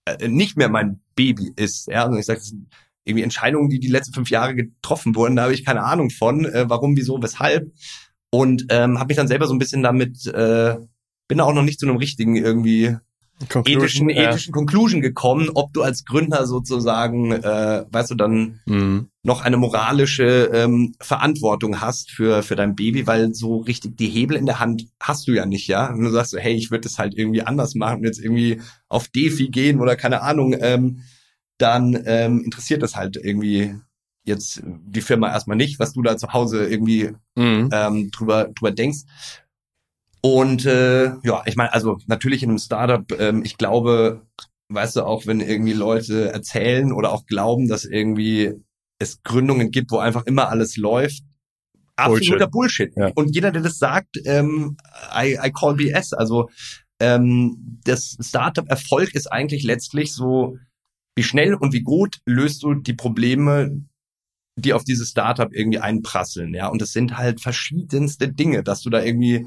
äh, 0.06 0.28
nicht 0.28 0.56
mehr 0.56 0.68
mein 0.68 1.00
Baby 1.14 1.52
ist. 1.56 1.88
Ja, 1.88 2.06
und 2.06 2.18
ich 2.18 2.26
sage, 2.26 2.40
irgendwie 3.04 3.22
Entscheidungen, 3.22 3.68
die 3.68 3.78
die 3.78 3.88
letzten 3.88 4.14
fünf 4.14 4.30
Jahre 4.30 4.54
getroffen 4.54 5.14
wurden, 5.14 5.36
da 5.36 5.44
habe 5.44 5.54
ich 5.54 5.64
keine 5.64 5.84
Ahnung 5.84 6.10
von, 6.10 6.44
äh, 6.44 6.68
warum, 6.68 6.96
wieso, 6.96 7.22
weshalb. 7.22 7.72
Und 8.30 8.66
ähm, 8.70 8.98
habe 8.98 9.08
mich 9.08 9.16
dann 9.16 9.28
selber 9.28 9.46
so 9.46 9.54
ein 9.54 9.58
bisschen 9.58 9.82
damit, 9.82 10.26
äh, 10.26 10.76
bin 11.28 11.38
da 11.38 11.44
auch 11.44 11.54
noch 11.54 11.62
nicht 11.62 11.78
zu 11.78 11.86
einem 11.86 11.96
richtigen 11.96 12.36
irgendwie 12.36 12.96
Conclusion, 13.50 13.82
ethischen, 13.82 14.08
ja. 14.10 14.30
ethischen 14.30 14.52
Conclusion 14.52 15.00
gekommen, 15.02 15.50
ob 15.54 15.72
du 15.74 15.82
als 15.82 16.04
Gründer 16.04 16.46
sozusagen, 16.46 17.32
äh, 17.32 17.84
weißt 17.90 18.10
du, 18.10 18.14
dann 18.14 18.60
Mhm. 18.66 19.08
noch 19.22 19.42
eine 19.42 19.56
moralische 19.58 20.50
ähm, 20.54 20.94
Verantwortung 21.00 21.80
hast 21.80 22.10
für 22.10 22.42
für 22.42 22.56
dein 22.56 22.74
Baby, 22.76 23.06
weil 23.06 23.34
so 23.34 23.58
richtig 23.58 23.96
die 23.98 24.08
Hebel 24.08 24.36
in 24.38 24.46
der 24.46 24.58
Hand 24.58 24.86
hast 25.00 25.28
du 25.28 25.32
ja 25.32 25.44
nicht, 25.44 25.66
ja. 25.68 25.90
Wenn 25.92 26.04
du 26.04 26.10
sagst 26.10 26.30
so, 26.30 26.38
hey, 26.38 26.54
ich 26.54 26.70
würde 26.70 26.82
das 26.84 26.98
halt 26.98 27.14
irgendwie 27.16 27.42
anders 27.42 27.74
machen, 27.74 28.04
jetzt 28.04 28.20
irgendwie 28.20 28.60
auf 28.88 29.08
Defi 29.08 29.48
gehen 29.48 29.80
oder 29.80 29.96
keine 29.96 30.22
Ahnung, 30.22 30.54
ähm, 30.58 31.02
dann 31.58 31.98
ähm, 32.06 32.42
interessiert 32.42 32.82
das 32.82 32.96
halt 32.96 33.16
irgendwie 33.16 33.74
jetzt 34.24 34.62
die 34.64 35.00
Firma 35.02 35.28
erstmal 35.30 35.56
nicht, 35.56 35.78
was 35.78 35.92
du 35.92 36.02
da 36.02 36.16
zu 36.16 36.32
Hause 36.32 36.66
irgendwie 36.66 37.10
Mhm. 37.36 37.68
ähm, 37.72 38.10
drüber, 38.12 38.48
drüber 38.54 38.70
denkst. 38.72 39.00
Und 40.26 40.66
äh, 40.66 41.12
ja, 41.22 41.44
ich 41.46 41.54
meine, 41.54 41.72
also 41.72 41.98
natürlich 42.08 42.42
in 42.42 42.48
einem 42.48 42.58
Startup, 42.58 43.04
ähm, 43.20 43.42
ich 43.44 43.58
glaube, 43.58 44.26
weißt 44.70 44.96
du, 44.96 45.02
auch 45.02 45.24
wenn 45.26 45.38
irgendwie 45.38 45.72
Leute 45.72 46.32
erzählen 46.32 46.92
oder 46.92 47.12
auch 47.12 47.26
glauben, 47.26 47.68
dass 47.68 47.84
irgendwie 47.84 48.54
es 48.98 49.22
Gründungen 49.22 49.70
gibt, 49.70 49.92
wo 49.92 49.98
einfach 49.98 50.26
immer 50.26 50.48
alles 50.48 50.76
läuft, 50.76 51.22
absoluter 51.94 52.48
Bullshit. 52.48 52.92
Ja. 52.96 53.12
Und 53.14 53.36
jeder, 53.36 53.52
der 53.52 53.62
das 53.62 53.78
sagt, 53.78 54.16
ähm, 54.24 54.76
I, 55.16 55.38
I 55.40 55.52
call 55.52 55.76
BS. 55.76 56.12
Also 56.12 56.50
ähm, 56.98 57.78
das 57.84 58.16
Startup-Erfolg 58.20 59.14
ist 59.14 59.30
eigentlich 59.30 59.62
letztlich 59.62 60.12
so, 60.12 60.58
wie 61.14 61.22
schnell 61.22 61.54
und 61.54 61.72
wie 61.72 61.82
gut 61.82 62.18
löst 62.26 62.64
du 62.64 62.74
die 62.74 62.94
Probleme, 62.94 63.80
die 64.56 64.72
auf 64.72 64.82
dieses 64.82 65.10
Startup 65.10 65.52
irgendwie 65.52 65.78
einprasseln, 65.78 66.52
ja. 66.52 66.66
Und 66.66 66.82
das 66.82 66.90
sind 66.90 67.16
halt 67.16 67.40
verschiedenste 67.40 68.28
Dinge, 68.28 68.64
dass 68.64 68.80
du 68.80 68.90
da 68.90 69.04
irgendwie 69.04 69.46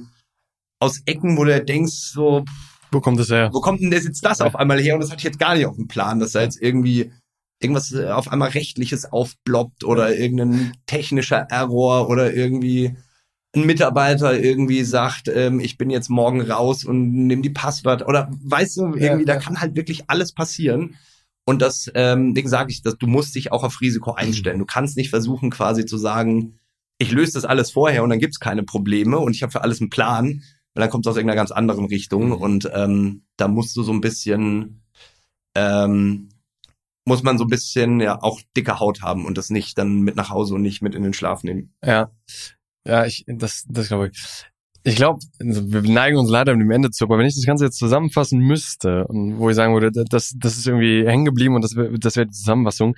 aus 0.79 1.01
Ecken, 1.05 1.37
wo 1.37 1.43
du 1.45 1.63
denkst, 1.63 1.93
so, 1.93 2.45
Wo 2.91 3.01
kommt 3.01 3.19
das 3.19 3.29
her? 3.29 3.49
wo 3.53 3.61
kommt 3.61 3.81
denn 3.81 3.91
das 3.91 4.05
jetzt 4.05 4.23
das 4.25 4.41
auf 4.41 4.55
einmal 4.55 4.79
her? 4.79 4.95
Und 4.95 5.01
das 5.01 5.09
hatte 5.11 5.19
ich 5.19 5.25
jetzt 5.25 5.39
gar 5.39 5.55
nicht 5.55 5.65
auf 5.65 5.75
dem 5.75 5.87
Plan, 5.87 6.19
dass 6.19 6.31
da 6.33 6.41
jetzt 6.41 6.61
irgendwie 6.61 7.11
irgendwas 7.61 7.91
äh, 7.91 8.07
auf 8.09 8.31
einmal 8.31 8.49
rechtliches 8.49 9.11
aufploppt 9.11 9.83
oder 9.83 10.15
irgendein 10.17 10.73
technischer 10.85 11.47
Error 11.49 12.09
oder 12.09 12.33
irgendwie 12.33 12.95
ein 13.55 13.65
Mitarbeiter 13.65 14.39
irgendwie 14.39 14.83
sagt, 14.83 15.27
ähm, 15.27 15.59
ich 15.59 15.77
bin 15.77 15.89
jetzt 15.89 16.09
morgen 16.09 16.39
raus 16.41 16.85
und 16.85 17.11
nimm 17.27 17.41
die 17.41 17.49
Passwort 17.49 18.07
oder 18.07 18.29
weißt 18.43 18.77
du, 18.77 18.81
irgendwie, 18.93 19.03
Ja, 19.03 19.17
da 19.25 19.33
ja. 19.33 19.39
kann 19.39 19.59
halt 19.59 19.75
wirklich 19.75 20.03
alles 20.07 20.31
passieren. 20.33 20.95
Und 21.45 21.61
das, 21.63 21.91
ähm, 21.95 22.35
deswegen 22.35 22.49
sage 22.49 22.71
ich, 22.71 22.83
dass 22.83 22.95
du 22.97 23.07
musst 23.07 23.33
dich 23.33 23.51
auch 23.51 23.63
auf 23.63 23.81
Risiko 23.81 24.13
einstellen. 24.13 24.59
Du 24.59 24.65
kannst 24.65 24.95
nicht 24.97 25.09
versuchen, 25.09 25.49
quasi 25.49 25.85
zu 25.85 25.97
sagen, 25.97 26.59
ich 26.99 27.11
löse 27.11 27.33
das 27.33 27.45
alles 27.45 27.71
vorher 27.71 28.03
und 28.03 28.11
dann 28.11 28.19
gibt's 28.19 28.39
keine 28.39 28.61
Probleme 28.63 29.17
und 29.17 29.35
ich 29.35 29.41
habe 29.41 29.51
für 29.51 29.61
alles 29.63 29.81
einen 29.81 29.89
Plan, 29.89 30.43
weil 30.79 30.85
dann 30.85 30.91
kommt 30.91 31.05
es 31.05 31.09
aus 31.09 31.17
irgendeiner 31.17 31.35
ganz 31.41 31.51
anderen 31.51 31.85
Richtung. 31.85 32.27
Mhm. 32.27 32.33
Und 32.33 32.71
ähm, 32.73 33.23
da 33.35 33.49
musst 33.49 33.75
du 33.75 33.83
so 33.83 33.91
ein 33.91 33.99
bisschen, 33.99 34.81
ähm, 35.53 36.29
muss 37.05 37.21
man 37.21 37.37
so 37.37 37.43
ein 37.43 37.49
bisschen 37.49 37.99
ja 37.99 38.21
auch 38.23 38.39
dicke 38.55 38.79
Haut 38.79 39.01
haben 39.01 39.25
und 39.25 39.37
das 39.37 39.49
nicht 39.49 39.77
dann 39.77 39.99
mit 39.99 40.15
nach 40.15 40.29
Hause 40.29 40.55
und 40.55 40.61
nicht 40.61 40.81
mit 40.81 40.95
in 40.95 41.03
den 41.03 41.13
Schlaf 41.13 41.43
nehmen. 41.43 41.73
Ja. 41.83 42.11
Ja, 42.87 43.05
ich, 43.05 43.25
das, 43.27 43.65
das 43.67 43.89
glaube 43.89 44.11
ich. 44.13 44.45
Ich 44.83 44.95
glaube, 44.95 45.19
also 45.39 45.71
wir 45.71 45.81
neigen 45.81 46.17
uns 46.17 46.29
leider 46.29 46.53
dem 46.55 46.71
Ende 46.71 46.89
zu, 46.89 47.03
aber 47.03 47.17
wenn 47.17 47.25
ich 47.25 47.35
das 47.35 47.45
Ganze 47.45 47.65
jetzt 47.65 47.77
zusammenfassen 47.77 48.39
müsste 48.39 49.05
und 49.07 49.37
wo 49.37 49.49
ich 49.49 49.55
sagen 49.55 49.73
würde, 49.73 49.91
das, 49.91 50.33
das 50.37 50.57
ist 50.57 50.67
irgendwie 50.67 51.05
hängen 51.05 51.25
geblieben 51.25 51.55
und 51.55 51.63
das 51.63 51.75
wäre 51.75 51.97
das 51.99 52.15
wär 52.15 52.25
die 52.25 52.31
Zusammenfassung. 52.31 52.95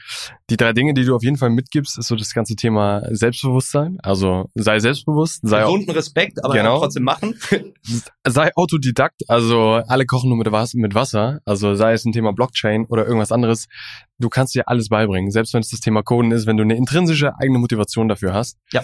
Die 0.49 0.57
drei 0.57 0.73
Dinge, 0.73 0.93
die 0.93 1.03
du 1.05 1.15
auf 1.15 1.23
jeden 1.23 1.37
Fall 1.37 1.49
mitgibst, 1.49 1.97
ist 1.97 2.07
so 2.07 2.15
das 2.15 2.33
ganze 2.33 2.55
Thema 2.55 3.01
Selbstbewusstsein. 3.09 3.97
Also 4.03 4.45
sei 4.55 4.79
selbstbewusst, 4.79 5.39
sei, 5.43 5.61
Gesunden 5.63 5.89
Respekt, 5.91 6.43
aber 6.45 6.53
Genau. 6.53 6.79
trotzdem 6.79 7.03
machen. 7.03 7.35
sei 8.27 8.51
Autodidakt, 8.55 9.23
also 9.27 9.81
alle 9.87 10.05
kochen 10.05 10.29
nur 10.29 10.37
mit, 10.37 10.51
Was- 10.51 10.73
mit 10.75 10.93
Wasser, 10.93 11.39
also 11.45 11.73
sei 11.75 11.93
es 11.93 12.05
ein 12.05 12.11
Thema 12.11 12.31
Blockchain 12.33 12.85
oder 12.85 13.05
irgendwas 13.05 13.31
anderes, 13.31 13.67
du 14.19 14.29
kannst 14.29 14.53
dir 14.53 14.67
alles 14.67 14.89
beibringen, 14.89 15.31
selbst 15.31 15.53
wenn 15.53 15.61
es 15.61 15.69
das 15.69 15.79
Thema 15.79 16.03
Coden 16.03 16.31
ist, 16.31 16.45
wenn 16.45 16.57
du 16.57 16.63
eine 16.63 16.75
intrinsische 16.75 17.33
eigene 17.39 17.57
Motivation 17.59 18.07
dafür 18.07 18.33
hast. 18.33 18.57
Ja. 18.71 18.83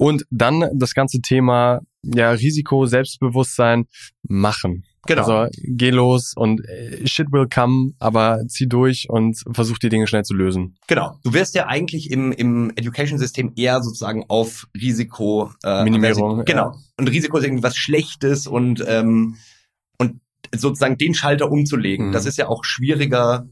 Und 0.00 0.24
dann 0.30 0.64
das 0.72 0.94
ganze 0.94 1.20
Thema 1.20 1.82
ja 2.02 2.30
Risiko, 2.30 2.86
Selbstbewusstsein 2.86 3.84
machen. 4.22 4.86
Genau. 5.06 5.20
Also 5.20 5.50
geh 5.62 5.90
los 5.90 6.32
und 6.34 6.66
äh, 6.66 7.06
shit 7.06 7.30
will 7.32 7.46
come, 7.52 7.92
aber 7.98 8.40
zieh 8.48 8.66
durch 8.66 9.10
und 9.10 9.42
versuch 9.52 9.76
die 9.76 9.90
Dinge 9.90 10.06
schnell 10.06 10.24
zu 10.24 10.32
lösen. 10.32 10.78
Genau. 10.86 11.18
Du 11.22 11.34
wirst 11.34 11.54
ja 11.54 11.66
eigentlich 11.66 12.10
im, 12.10 12.32
im 12.32 12.72
Education-System 12.76 13.52
eher 13.56 13.82
sozusagen 13.82 14.24
auf 14.28 14.68
Risiko 14.74 15.52
äh, 15.64 15.84
Minimierung. 15.84 16.46
Genau. 16.46 16.72
ja. 16.72 16.74
Und 16.96 17.10
Risiko 17.10 17.36
ist 17.36 17.44
irgendwie 17.44 17.62
was 17.62 17.76
Schlechtes 17.76 18.46
und 18.46 18.82
ähm, 18.88 19.36
und 19.98 20.22
sozusagen 20.56 20.96
den 20.96 21.12
Schalter 21.12 21.50
umzulegen. 21.50 22.08
Mhm. 22.08 22.12
Das 22.12 22.24
ist 22.24 22.38
ja 22.38 22.48
auch 22.48 22.64
schwieriger, 22.64 23.46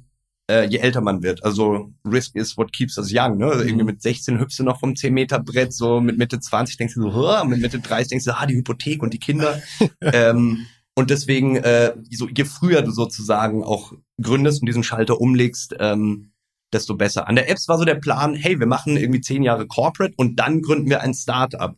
äh, 0.51 0.65
je 0.67 0.79
älter 0.79 1.01
man 1.01 1.23
wird. 1.23 1.45
Also 1.45 1.93
Risk 2.07 2.35
is 2.37 2.57
what 2.57 2.73
keeps 2.73 2.97
us 2.99 3.13
young. 3.13 3.37
Ne? 3.39 3.47
Also 3.47 3.61
irgendwie 3.65 3.83
Mhm. 3.85 3.87
mit 3.91 4.03
16 4.03 4.39
hüpfst 4.41 4.59
du 4.59 4.65
noch 4.65 4.81
vom 4.81 4.97
10 4.97 5.13
Meter 5.15 5.39
Brett, 5.41 5.73
so 5.73 6.01
mit 6.01 6.19
Mitte 6.19 6.41
20 6.41 6.77
denkst 6.77 6.95
du 6.95 7.11
so, 7.11 7.41
und 7.41 7.49
mit 7.51 7.61
Mitte 7.61 7.79
30 7.81 8.09
denkst 8.09 8.25
du, 8.25 8.37
ah 8.37 8.47
die 8.47 8.55
Hypothek 8.57 9.03
und 9.03 9.13
die 9.15 9.19
Kinder. 9.19 9.61
ähm, 10.01 10.67
und 10.95 11.11
deswegen, 11.11 11.57
äh, 11.57 11.95
so, 12.11 12.29
je 12.29 12.45
früher 12.45 12.83
du 12.83 12.91
sozusagen 12.91 13.63
auch 13.63 13.93
gründest 14.21 14.63
und 14.63 14.67
diesen 14.67 14.83
Schalter 14.83 15.21
umlegst, 15.21 15.77
ähm, 15.79 16.33
desto 16.73 16.97
besser. 16.97 17.29
An 17.29 17.37
der 17.37 17.49
Apps 17.49 17.69
war 17.69 17.79
so 17.79 17.85
der 17.85 17.95
Plan, 17.95 18.35
hey, 18.35 18.59
wir 18.59 18.67
machen 18.67 18.97
irgendwie 18.97 19.21
zehn 19.21 19.43
Jahre 19.43 19.67
Corporate 19.67 20.15
und 20.17 20.37
dann 20.41 20.61
gründen 20.61 20.91
wir 20.91 21.01
ein 21.03 21.15
Startup. 21.15 21.77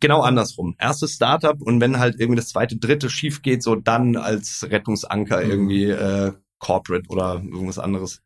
Genau 0.00 0.20
andersrum. 0.20 0.76
Erstes 0.78 1.14
Startup 1.14 1.60
und 1.60 1.80
wenn 1.80 1.98
halt 1.98 2.20
irgendwie 2.20 2.36
das 2.36 2.48
zweite, 2.50 2.76
dritte 2.76 3.10
schief 3.10 3.42
geht, 3.42 3.62
so 3.64 3.74
dann 3.74 4.16
als 4.16 4.66
Rettungsanker 4.70 5.42
Mhm. 5.44 5.50
irgendwie 5.50 5.84
äh, 5.86 6.32
Corporate 6.58 7.08
oder 7.08 7.34
irgendwas 7.34 7.78
anderes. 7.78 8.22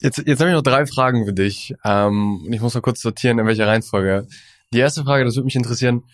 Jetzt, 0.00 0.22
jetzt 0.26 0.40
habe 0.40 0.50
ich 0.50 0.56
noch 0.56 0.62
drei 0.62 0.86
Fragen 0.86 1.24
für 1.24 1.32
dich. 1.32 1.74
Ähm, 1.84 2.42
und 2.44 2.52
ich 2.52 2.60
muss 2.60 2.74
mal 2.74 2.80
kurz 2.80 3.00
sortieren, 3.00 3.38
in 3.38 3.46
welcher 3.46 3.66
Reihenfolge. 3.66 4.26
Die 4.72 4.78
erste 4.78 5.04
Frage, 5.04 5.24
das 5.24 5.36
würde 5.36 5.46
mich 5.46 5.56
interessieren, 5.56 6.04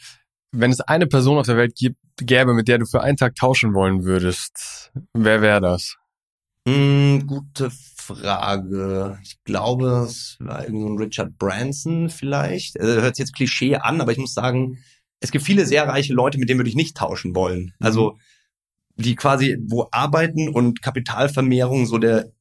wenn 0.52 0.70
es 0.70 0.80
eine 0.80 1.06
Person 1.06 1.38
auf 1.38 1.46
der 1.46 1.56
Welt 1.56 1.74
gibt, 1.74 1.98
gäbe, 2.18 2.54
mit 2.54 2.68
der 2.68 2.78
du 2.78 2.86
für 2.86 3.00
einen 3.00 3.16
Tag 3.16 3.34
tauschen 3.34 3.74
wollen 3.74 4.04
würdest, 4.04 4.92
wer 5.14 5.40
wäre 5.40 5.60
das? 5.60 5.96
Hm, 6.68 7.26
gute 7.26 7.70
Frage. 7.96 9.18
Ich 9.22 9.42
glaube, 9.44 10.04
es 10.06 10.36
war 10.38 10.62
irgendwie 10.62 10.82
so 10.82 10.88
ein 10.88 10.98
Richard 10.98 11.38
Branson 11.38 12.08
vielleicht. 12.08 12.78
Also, 12.78 13.00
hört 13.00 13.16
sich 13.16 13.24
jetzt 13.24 13.34
Klischee 13.34 13.76
an, 13.76 14.00
aber 14.00 14.12
ich 14.12 14.18
muss 14.18 14.34
sagen, 14.34 14.78
es 15.20 15.30
gibt 15.30 15.44
viele 15.44 15.66
sehr 15.66 15.88
reiche 15.88 16.12
Leute, 16.12 16.38
mit 16.38 16.48
denen 16.48 16.58
würde 16.58 16.70
ich 16.70 16.76
nicht 16.76 16.96
tauschen 16.96 17.34
wollen. 17.34 17.74
Also 17.78 18.18
die 18.97 19.14
quasi, 19.16 19.59
wo 19.66 19.89
Arbeiten 19.90 20.48
und 20.48 20.82
Kapitalvermehrung 20.82 21.86
so 21.86 21.98
der 21.98 22.32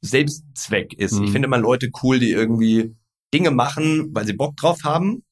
Selbstzweck 0.00 0.94
ist. 0.94 1.18
Mhm. 1.18 1.24
Ich 1.24 1.30
finde 1.30 1.46
immer 1.46 1.58
Leute 1.58 1.90
cool, 2.02 2.18
die 2.18 2.30
irgendwie 2.30 2.94
Dinge 3.32 3.50
machen, 3.50 4.10
weil 4.14 4.26
sie 4.26 4.34
Bock 4.34 4.56
drauf 4.56 4.84
haben 4.84 5.24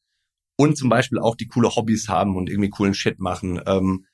und 0.57 0.77
zum 0.77 0.89
Beispiel 0.89 1.19
auch 1.19 1.37
die 1.37 1.47
coole 1.47 1.75
Hobbys 1.75 2.09
haben 2.09 2.37
und 2.37 2.49
irgendwie 2.49 2.71
coolen 2.71 2.95
Shit 2.95 3.19
machen. 3.19 3.61
Ähm, 3.67 4.07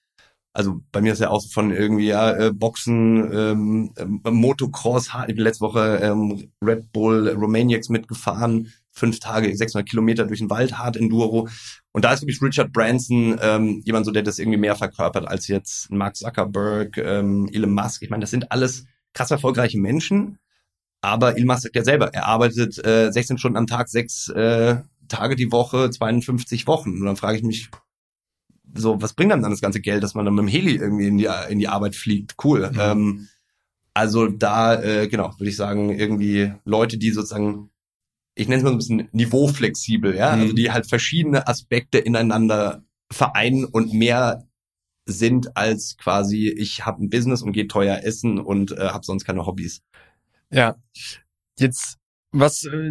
also 0.52 0.80
bei 0.90 1.00
mir 1.00 1.12
ist 1.12 1.20
ja 1.20 1.30
auch 1.30 1.40
so 1.40 1.48
von 1.48 1.70
irgendwie 1.70 2.08
ja, 2.08 2.32
äh, 2.32 2.52
Boxen, 2.52 3.32
ähm, 3.32 3.92
ähm, 3.96 4.20
Motocross, 4.24 5.10
ich 5.28 5.34
bin 5.34 5.44
letzte 5.44 5.64
Woche 5.64 6.00
ähm, 6.02 6.50
Red 6.64 6.90
Bull 6.92 7.28
Romaniacs 7.28 7.90
mitgefahren, 7.90 8.72
fünf 8.98 9.20
Tage, 9.20 9.54
600 9.54 9.88
Kilometer 9.88 10.26
durch 10.26 10.40
den 10.40 10.50
Wald, 10.50 10.78
Hard 10.78 10.96
Enduro. 10.96 11.48
Und 11.92 12.04
da 12.04 12.12
ist 12.12 12.22
wirklich 12.22 12.42
Richard 12.42 12.72
Branson 12.72 13.38
ähm, 13.40 13.82
jemand 13.84 14.06
so, 14.06 14.12
der 14.12 14.22
das 14.22 14.38
irgendwie 14.38 14.58
mehr 14.58 14.76
verkörpert 14.76 15.26
als 15.26 15.48
jetzt 15.48 15.90
Mark 15.90 16.16
Zuckerberg, 16.16 16.98
ähm, 16.98 17.48
Elon 17.52 17.72
Musk. 17.72 18.02
Ich 18.02 18.10
meine, 18.10 18.22
das 18.22 18.30
sind 18.30 18.52
alles 18.52 18.84
krass 19.14 19.30
erfolgreiche 19.30 19.78
Menschen, 19.78 20.38
aber 21.00 21.36
Elon 21.36 21.46
Musk 21.46 21.62
sagt 21.62 21.76
ja 21.76 21.84
selber, 21.84 22.12
er 22.12 22.26
arbeitet 22.26 22.84
äh, 22.84 23.10
16 23.10 23.38
Stunden 23.38 23.56
am 23.56 23.66
Tag, 23.66 23.88
sechs 23.88 24.28
äh, 24.28 24.76
Tage 25.08 25.36
die 25.36 25.52
Woche, 25.52 25.90
52 25.90 26.66
Wochen. 26.66 26.90
Und 26.90 27.06
dann 27.06 27.16
frage 27.16 27.38
ich 27.38 27.44
mich, 27.44 27.70
so, 28.74 29.00
was 29.00 29.14
bringt 29.14 29.32
einem 29.32 29.42
dann 29.42 29.50
das 29.50 29.60
ganze 29.60 29.80
Geld, 29.80 30.02
dass 30.02 30.14
man 30.14 30.24
dann 30.24 30.34
mit 30.34 30.42
dem 30.42 30.48
Heli 30.48 30.76
irgendwie 30.76 31.08
in 31.08 31.18
die, 31.18 31.28
in 31.48 31.58
die 31.58 31.68
Arbeit 31.68 31.96
fliegt? 31.96 32.34
Cool. 32.42 32.70
Mhm. 32.70 32.78
Ähm, 32.78 33.28
also 33.94 34.28
da, 34.28 34.80
äh, 34.80 35.08
genau, 35.08 35.32
würde 35.38 35.50
ich 35.50 35.56
sagen, 35.56 35.90
irgendwie 35.90 36.52
Leute, 36.64 36.98
die 36.98 37.10
sozusagen, 37.10 37.70
ich 38.38 38.48
nenne 38.48 38.58
es 38.58 38.62
mal 38.62 38.70
so 38.70 38.74
ein 38.74 38.78
bisschen 38.78 39.08
niveauflexibel, 39.12 40.14
ja, 40.14 40.34
Mhm. 40.36 40.42
also 40.42 40.54
die 40.54 40.70
halt 40.70 40.86
verschiedene 40.88 41.46
Aspekte 41.48 41.98
ineinander 41.98 42.84
vereinen 43.10 43.64
und 43.64 43.92
mehr 43.92 44.44
sind 45.06 45.56
als 45.56 45.96
quasi, 45.96 46.48
ich 46.48 46.84
habe 46.86 47.02
ein 47.02 47.08
Business 47.10 47.42
und 47.42 47.52
gehe 47.52 47.66
teuer 47.66 48.00
essen 48.04 48.38
und 48.38 48.72
äh, 48.72 48.88
habe 48.90 49.04
sonst 49.04 49.24
keine 49.24 49.46
Hobbys. 49.46 49.82
Ja. 50.50 50.76
Jetzt, 51.58 51.96
was, 52.30 52.64
äh, 52.64 52.90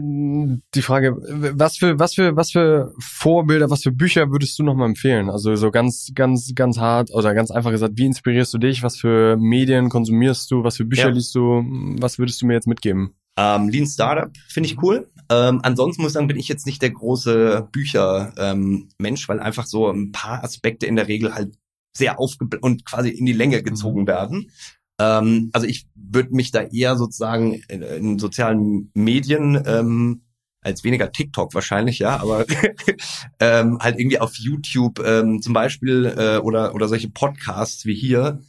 die 0.73 0.81
Frage, 0.81 1.15
was 1.55 1.77
für, 1.77 1.99
was 1.99 2.15
für, 2.15 2.35
was 2.35 2.51
für 2.51 2.93
Vorbilder, 2.99 3.69
was 3.69 3.83
für 3.83 3.91
Bücher 3.91 4.31
würdest 4.31 4.57
du 4.57 4.63
nochmal 4.63 4.89
empfehlen? 4.89 5.29
Also 5.29 5.55
so 5.55 5.69
ganz, 5.69 6.11
ganz, 6.15 6.51
ganz 6.55 6.79
hart 6.79 7.11
oder 7.13 7.35
ganz 7.35 7.51
einfach 7.51 7.69
gesagt, 7.71 7.93
wie 7.97 8.05
inspirierst 8.07 8.53
du 8.53 8.57
dich? 8.57 8.81
Was 8.81 8.97
für 8.97 9.37
Medien 9.37 9.89
konsumierst 9.89 10.49
du? 10.49 10.63
Was 10.63 10.77
für 10.77 10.85
Bücher 10.85 11.09
Ja. 11.09 11.13
liest 11.13 11.35
du? 11.35 11.63
Was 11.99 12.17
würdest 12.17 12.41
du 12.41 12.47
mir 12.47 12.53
jetzt 12.53 12.67
mitgeben? 12.67 13.13
Ähm, 13.37 13.69
Lean 13.69 13.85
Startup 13.85 14.31
finde 14.49 14.69
ich 14.69 14.81
cool. 14.81 15.09
Ähm, 15.29 15.59
ansonsten 15.63 16.01
muss 16.01 16.11
ich 16.11 16.13
sagen, 16.13 16.27
bin 16.27 16.39
ich 16.39 16.47
jetzt 16.47 16.65
nicht 16.65 16.81
der 16.81 16.91
große 16.91 17.67
Bücher-Mensch, 17.71 19.21
ähm, 19.23 19.27
weil 19.27 19.39
einfach 19.39 19.65
so 19.65 19.89
ein 19.89 20.11
paar 20.11 20.43
Aspekte 20.43 20.85
in 20.85 20.95
der 20.95 21.07
Regel 21.07 21.33
halt 21.33 21.55
sehr 21.95 22.19
aufge 22.19 22.47
und 22.61 22.85
quasi 22.85 23.09
in 23.09 23.25
die 23.25 23.33
Länge 23.33 23.63
gezogen 23.63 24.01
mhm. 24.01 24.07
werden. 24.07 24.51
Ähm, 24.99 25.49
also 25.53 25.67
ich 25.67 25.87
würde 25.95 26.33
mich 26.33 26.51
da 26.51 26.61
eher 26.61 26.95
sozusagen 26.95 27.61
in, 27.67 27.81
in 27.81 28.19
sozialen 28.19 28.91
Medien 28.93 29.61
ähm, 29.65 30.21
als 30.61 30.83
weniger 30.83 31.11
TikTok 31.11 31.53
wahrscheinlich, 31.53 31.99
ja, 31.99 32.19
aber 32.19 32.45
ähm, 33.39 33.79
halt 33.79 33.99
irgendwie 33.99 34.19
auf 34.19 34.35
YouTube 34.35 34.99
ähm, 34.99 35.41
zum 35.41 35.53
Beispiel 35.53 36.13
äh, 36.17 36.37
oder 36.37 36.73
oder 36.73 36.87
solche 36.87 37.09
Podcasts 37.09 37.85
wie 37.85 37.95
hier. 37.95 38.41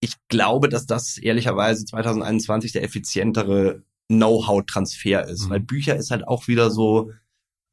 Ich 0.00 0.14
glaube, 0.28 0.68
dass 0.68 0.86
das 0.86 1.18
ehrlicherweise 1.18 1.84
2021 1.84 2.72
der 2.72 2.82
effizientere 2.82 3.82
Know-how-Transfer 4.10 5.26
ist, 5.28 5.46
mhm. 5.46 5.50
weil 5.50 5.60
Bücher 5.60 5.96
ist 5.96 6.10
halt 6.10 6.26
auch 6.26 6.48
wieder 6.48 6.70
so, 6.70 7.12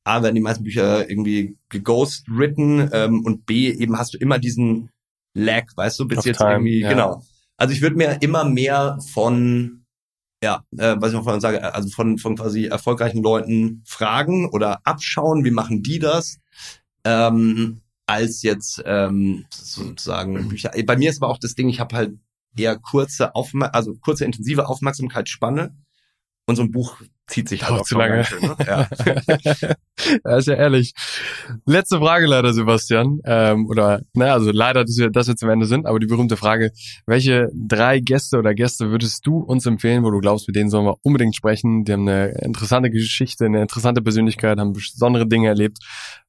A, 0.05 0.23
werden 0.23 0.35
die 0.35 0.41
meisten 0.41 0.63
Bücher 0.63 1.09
irgendwie 1.09 1.57
geghost-written 1.69 2.89
ähm, 2.93 3.25
und 3.25 3.45
B, 3.45 3.69
eben 3.69 3.97
hast 3.97 4.13
du 4.13 4.17
immer 4.17 4.39
diesen 4.39 4.89
Lag, 5.33 5.65
weißt 5.75 5.99
du, 5.99 6.07
bis 6.07 6.23
jetzt 6.23 6.37
time, 6.37 6.53
irgendwie, 6.53 6.79
ja. 6.79 6.89
genau. 6.89 7.23
Also 7.57 7.73
ich 7.73 7.81
würde 7.81 7.97
mir 7.97 8.21
immer 8.21 8.45
mehr 8.45 8.99
von, 9.11 9.83
ja, 10.43 10.63
äh, 10.77 10.95
was 10.99 11.09
ich 11.09 11.15
noch 11.15 11.23
vorhin 11.23 11.41
sage, 11.41 11.73
also 11.73 11.89
von, 11.89 12.17
von 12.17 12.37
quasi 12.37 12.65
erfolgreichen 12.65 13.21
Leuten 13.21 13.83
fragen 13.85 14.49
oder 14.49 14.79
abschauen, 14.85 15.43
wie 15.43 15.51
machen 15.51 15.83
die 15.83 15.99
das, 15.99 16.37
ähm, 17.03 17.81
als 18.05 18.43
jetzt 18.43 18.81
ähm, 18.85 19.45
sozusagen 19.49 20.47
Bücher. 20.47 20.71
Bei 20.85 20.95
mir 20.95 21.09
ist 21.09 21.21
aber 21.21 21.31
auch 21.31 21.39
das 21.39 21.55
Ding, 21.55 21.67
ich 21.67 21.79
habe 21.79 21.95
halt 21.95 22.17
eher 22.55 22.77
kurze 22.77 23.35
Aufmer 23.35 23.75
also 23.75 23.95
kurze 23.95 24.25
intensive 24.25 24.67
Aufmerksamkeitsspanne 24.67 25.75
und 26.47 26.55
so 26.55 26.63
ein 26.63 26.71
Buch 26.71 27.01
zieht 27.27 27.49
sich 27.49 27.67
halt 27.67 27.81
auch 27.81 27.85
zu 27.85 27.97
lange. 27.97 28.23
Schön, 28.23 28.41
ne? 28.41 28.55
ja. 28.65 28.87
ja, 30.25 30.37
ist 30.37 30.47
ja 30.47 30.53
ehrlich. 30.53 30.93
Letzte 31.65 31.99
Frage 31.99 32.25
leider, 32.25 32.53
Sebastian. 32.53 33.19
Ähm, 33.25 33.67
oder, 33.67 34.01
naja, 34.13 34.33
also 34.33 34.49
leider, 34.51 34.85
dass 34.85 34.97
wir, 34.97 35.09
dass 35.09 35.27
wir 35.27 35.35
zum 35.35 35.49
Ende 35.49 35.65
sind, 35.65 35.85
aber 35.85 35.99
die 35.99 36.07
berühmte 36.07 36.37
Frage, 36.37 36.71
welche 37.05 37.49
drei 37.53 37.99
Gäste 37.99 38.37
oder 38.37 38.55
Gäste 38.55 38.91
würdest 38.91 39.27
du 39.27 39.39
uns 39.39 39.65
empfehlen, 39.65 40.03
wo 40.03 40.09
du 40.09 40.19
glaubst, 40.19 40.47
mit 40.47 40.55
denen 40.55 40.69
sollen 40.69 40.85
wir 40.85 40.95
unbedingt 41.01 41.35
sprechen? 41.35 41.83
Die 41.83 41.91
haben 41.91 42.07
eine 42.07 42.29
interessante 42.41 42.89
Geschichte, 42.89 43.45
eine 43.45 43.61
interessante 43.61 44.01
Persönlichkeit, 44.01 44.57
haben 44.57 44.71
besondere 44.71 45.27
Dinge 45.27 45.49
erlebt, 45.49 45.79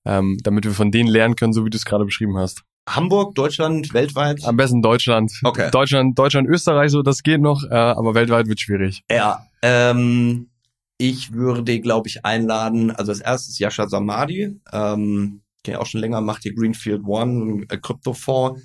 ähm, 0.05 0.37
damit 0.43 0.65
wir 0.65 0.73
von 0.73 0.91
denen 0.91 1.09
lernen 1.09 1.37
können, 1.37 1.53
so 1.53 1.65
wie 1.65 1.71
du 1.71 1.77
es 1.77 1.85
gerade 1.85 2.05
beschrieben 2.05 2.37
hast. 2.37 2.65
Hamburg, 2.95 3.35
Deutschland, 3.35 3.93
weltweit? 3.95 4.45
Am 4.45 4.57
besten 4.57 4.83
Deutschland. 4.83 5.33
Okay. 5.43 5.71
Deutschland, 5.71 6.19
Deutschland, 6.19 6.49
Österreich, 6.49 6.91
so 6.91 7.03
das 7.03 7.23
geht 7.23 7.41
noch, 7.41 7.63
äh, 7.65 7.75
aber 7.75 8.15
weltweit 8.15 8.47
wird 8.47 8.61
schwierig. 8.61 9.03
Ja, 9.11 9.47
ähm, 9.63 10.49
ich 10.99 11.33
würde, 11.33 11.81
glaube 11.81 12.09
ich, 12.09 12.25
einladen, 12.25 12.91
also 12.91 13.13
als 13.13 13.21
erstes 13.21 13.59
Yasha 13.59 13.89
Samadi, 13.89 14.61
ähm, 14.73 15.43
den 15.67 15.77
auch 15.77 15.87
schon 15.87 16.01
länger 16.01 16.21
macht, 16.21 16.43
hier 16.43 16.55
Greenfield 16.55 17.03
One, 17.05 17.65
äh, 17.69 17.77
Kryptofonds. 17.77 18.61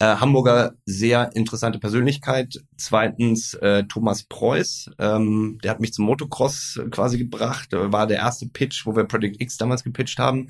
Äh, 0.00 0.16
Hamburger 0.16 0.74
sehr 0.86 1.34
interessante 1.36 1.78
Persönlichkeit. 1.78 2.60
Zweitens 2.76 3.54
äh, 3.54 3.84
Thomas 3.84 4.24
Preuß, 4.24 4.90
ähm, 4.98 5.58
der 5.62 5.70
hat 5.70 5.80
mich 5.80 5.92
zum 5.92 6.06
Motocross 6.06 6.80
quasi 6.90 7.16
gebracht, 7.16 7.68
war 7.72 8.06
der 8.08 8.18
erste 8.18 8.48
Pitch, 8.48 8.86
wo 8.86 8.96
wir 8.96 9.04
Project 9.04 9.40
X 9.40 9.56
damals 9.56 9.84
gepitcht 9.84 10.18
haben. 10.18 10.48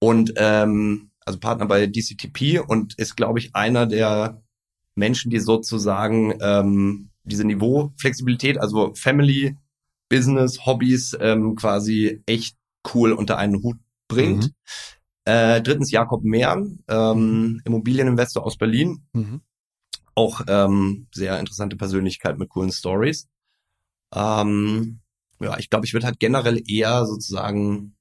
Und 0.00 0.34
ähm, 0.36 1.10
also 1.24 1.38
Partner 1.38 1.66
bei 1.66 1.86
DCTP 1.86 2.60
und 2.66 2.94
ist, 2.98 3.16
glaube 3.16 3.38
ich, 3.38 3.54
einer 3.54 3.86
der 3.86 4.42
Menschen, 4.94 5.30
die 5.30 5.40
sozusagen 5.40 6.34
ähm, 6.40 7.10
diese 7.24 7.44
Niveauflexibilität, 7.44 8.58
also 8.60 8.94
Family, 8.94 9.56
Business, 10.08 10.66
Hobbys 10.66 11.16
ähm, 11.20 11.56
quasi 11.56 12.22
echt 12.26 12.56
cool 12.94 13.12
unter 13.12 13.38
einen 13.38 13.62
Hut 13.62 13.78
bringt. 14.08 14.44
Mhm. 14.44 14.54
Äh, 15.24 15.62
drittens 15.62 15.90
Jakob 15.90 16.22
Mehr, 16.22 16.62
ähm, 16.88 17.62
Immobilieninvestor 17.64 18.44
aus 18.44 18.58
Berlin. 18.58 19.06
Mhm. 19.14 19.40
Auch 20.14 20.42
ähm, 20.46 21.08
sehr 21.12 21.40
interessante 21.40 21.76
Persönlichkeit 21.76 22.38
mit 22.38 22.50
coolen 22.50 22.70
Stories. 22.70 23.28
Ähm, 24.14 25.00
ja, 25.40 25.58
ich 25.58 25.70
glaube, 25.70 25.86
ich 25.86 25.94
würde 25.94 26.06
halt 26.06 26.20
generell 26.20 26.62
eher 26.70 27.06
sozusagen 27.06 27.93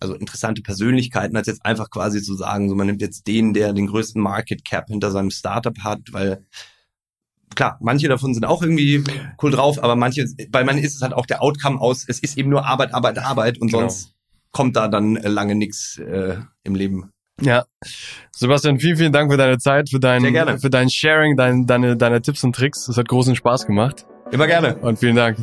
also 0.00 0.14
interessante 0.14 0.62
Persönlichkeiten, 0.62 1.36
als 1.36 1.46
jetzt 1.46 1.64
einfach 1.64 1.90
quasi 1.90 2.22
zu 2.22 2.34
sagen, 2.34 2.68
so 2.68 2.74
man 2.74 2.86
nimmt 2.86 3.02
jetzt 3.02 3.26
den, 3.26 3.52
der 3.54 3.72
den 3.72 3.86
größten 3.86 4.20
Market 4.20 4.64
Cap 4.64 4.88
hinter 4.88 5.10
seinem 5.10 5.30
Startup 5.30 5.78
hat, 5.80 6.00
weil 6.12 6.44
klar, 7.54 7.78
manche 7.80 8.08
davon 8.08 8.34
sind 8.34 8.44
auch 8.44 8.62
irgendwie 8.62 9.04
cool 9.42 9.50
drauf, 9.50 9.82
aber 9.82 9.96
manche, 9.96 10.26
bei 10.50 10.64
manchen 10.64 10.84
ist 10.84 10.94
es 10.94 11.02
halt 11.02 11.12
auch 11.12 11.26
der 11.26 11.42
Outcome 11.42 11.80
aus, 11.80 12.04
es 12.06 12.18
ist 12.20 12.38
eben 12.38 12.50
nur 12.50 12.64
Arbeit, 12.64 12.94
Arbeit, 12.94 13.18
Arbeit 13.18 13.60
und 13.60 13.68
genau. 13.68 13.88
sonst 13.88 14.14
kommt 14.52 14.76
da 14.76 14.88
dann 14.88 15.14
lange 15.14 15.54
nichts 15.54 15.98
äh, 15.98 16.36
im 16.62 16.74
Leben. 16.74 17.10
Ja. 17.40 17.64
Sebastian, 18.30 18.78
vielen, 18.78 18.96
vielen 18.96 19.12
Dank 19.12 19.30
für 19.30 19.38
deine 19.38 19.58
Zeit, 19.58 19.88
für 19.90 19.98
dein, 19.98 20.22
für 20.60 20.70
dein 20.70 20.90
Sharing, 20.90 21.36
dein, 21.36 21.66
deine, 21.66 21.96
deine 21.96 22.20
Tipps 22.22 22.44
und 22.44 22.54
Tricks. 22.54 22.86
Das 22.86 22.96
hat 22.96 23.08
großen 23.08 23.34
Spaß 23.34 23.66
gemacht. 23.66 24.06
Immer 24.30 24.46
gerne. 24.46 24.76
Und 24.76 24.98
vielen 24.98 25.16
Dank. 25.16 25.38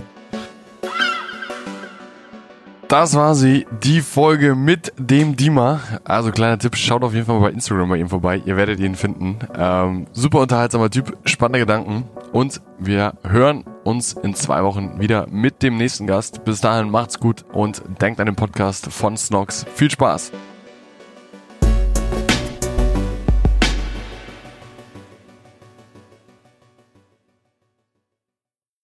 Das 2.90 3.14
war 3.16 3.36
sie, 3.36 3.68
die 3.84 4.02
Folge 4.02 4.56
mit 4.56 4.94
dem 4.98 5.36
Dima. 5.36 5.80
Also 6.06 6.32
kleiner 6.32 6.58
Tipp, 6.58 6.76
schaut 6.76 7.04
auf 7.04 7.14
jeden 7.14 7.28
Fall 7.28 7.40
bei 7.40 7.52
Instagram 7.52 7.88
bei 7.88 7.98
ihm 7.98 8.10
vorbei. 8.10 8.42
Ihr 8.44 8.58
werdet 8.58 8.80
ihn 8.80 8.96
finden. 8.96 9.38
Ähm, 9.56 10.08
super 10.12 10.40
unterhaltsamer 10.40 10.90
Typ, 10.90 11.16
spannende 11.24 11.60
Gedanken. 11.60 12.06
Und 12.32 12.62
wir 12.80 13.14
hören 13.24 13.64
uns 13.84 14.14
in 14.14 14.34
zwei 14.34 14.64
Wochen 14.64 15.00
wieder 15.00 15.28
mit 15.30 15.62
dem 15.62 15.78
nächsten 15.78 16.08
Gast. 16.08 16.44
Bis 16.46 16.62
dahin 16.62 16.90
macht's 16.90 17.20
gut 17.20 17.46
und 17.54 17.84
denkt 18.02 18.20
an 18.20 18.26
den 18.26 18.36
Podcast 18.36 18.92
von 18.92 19.16
Snox. 19.16 19.68
Viel 19.76 19.92
Spaß! 19.92 20.32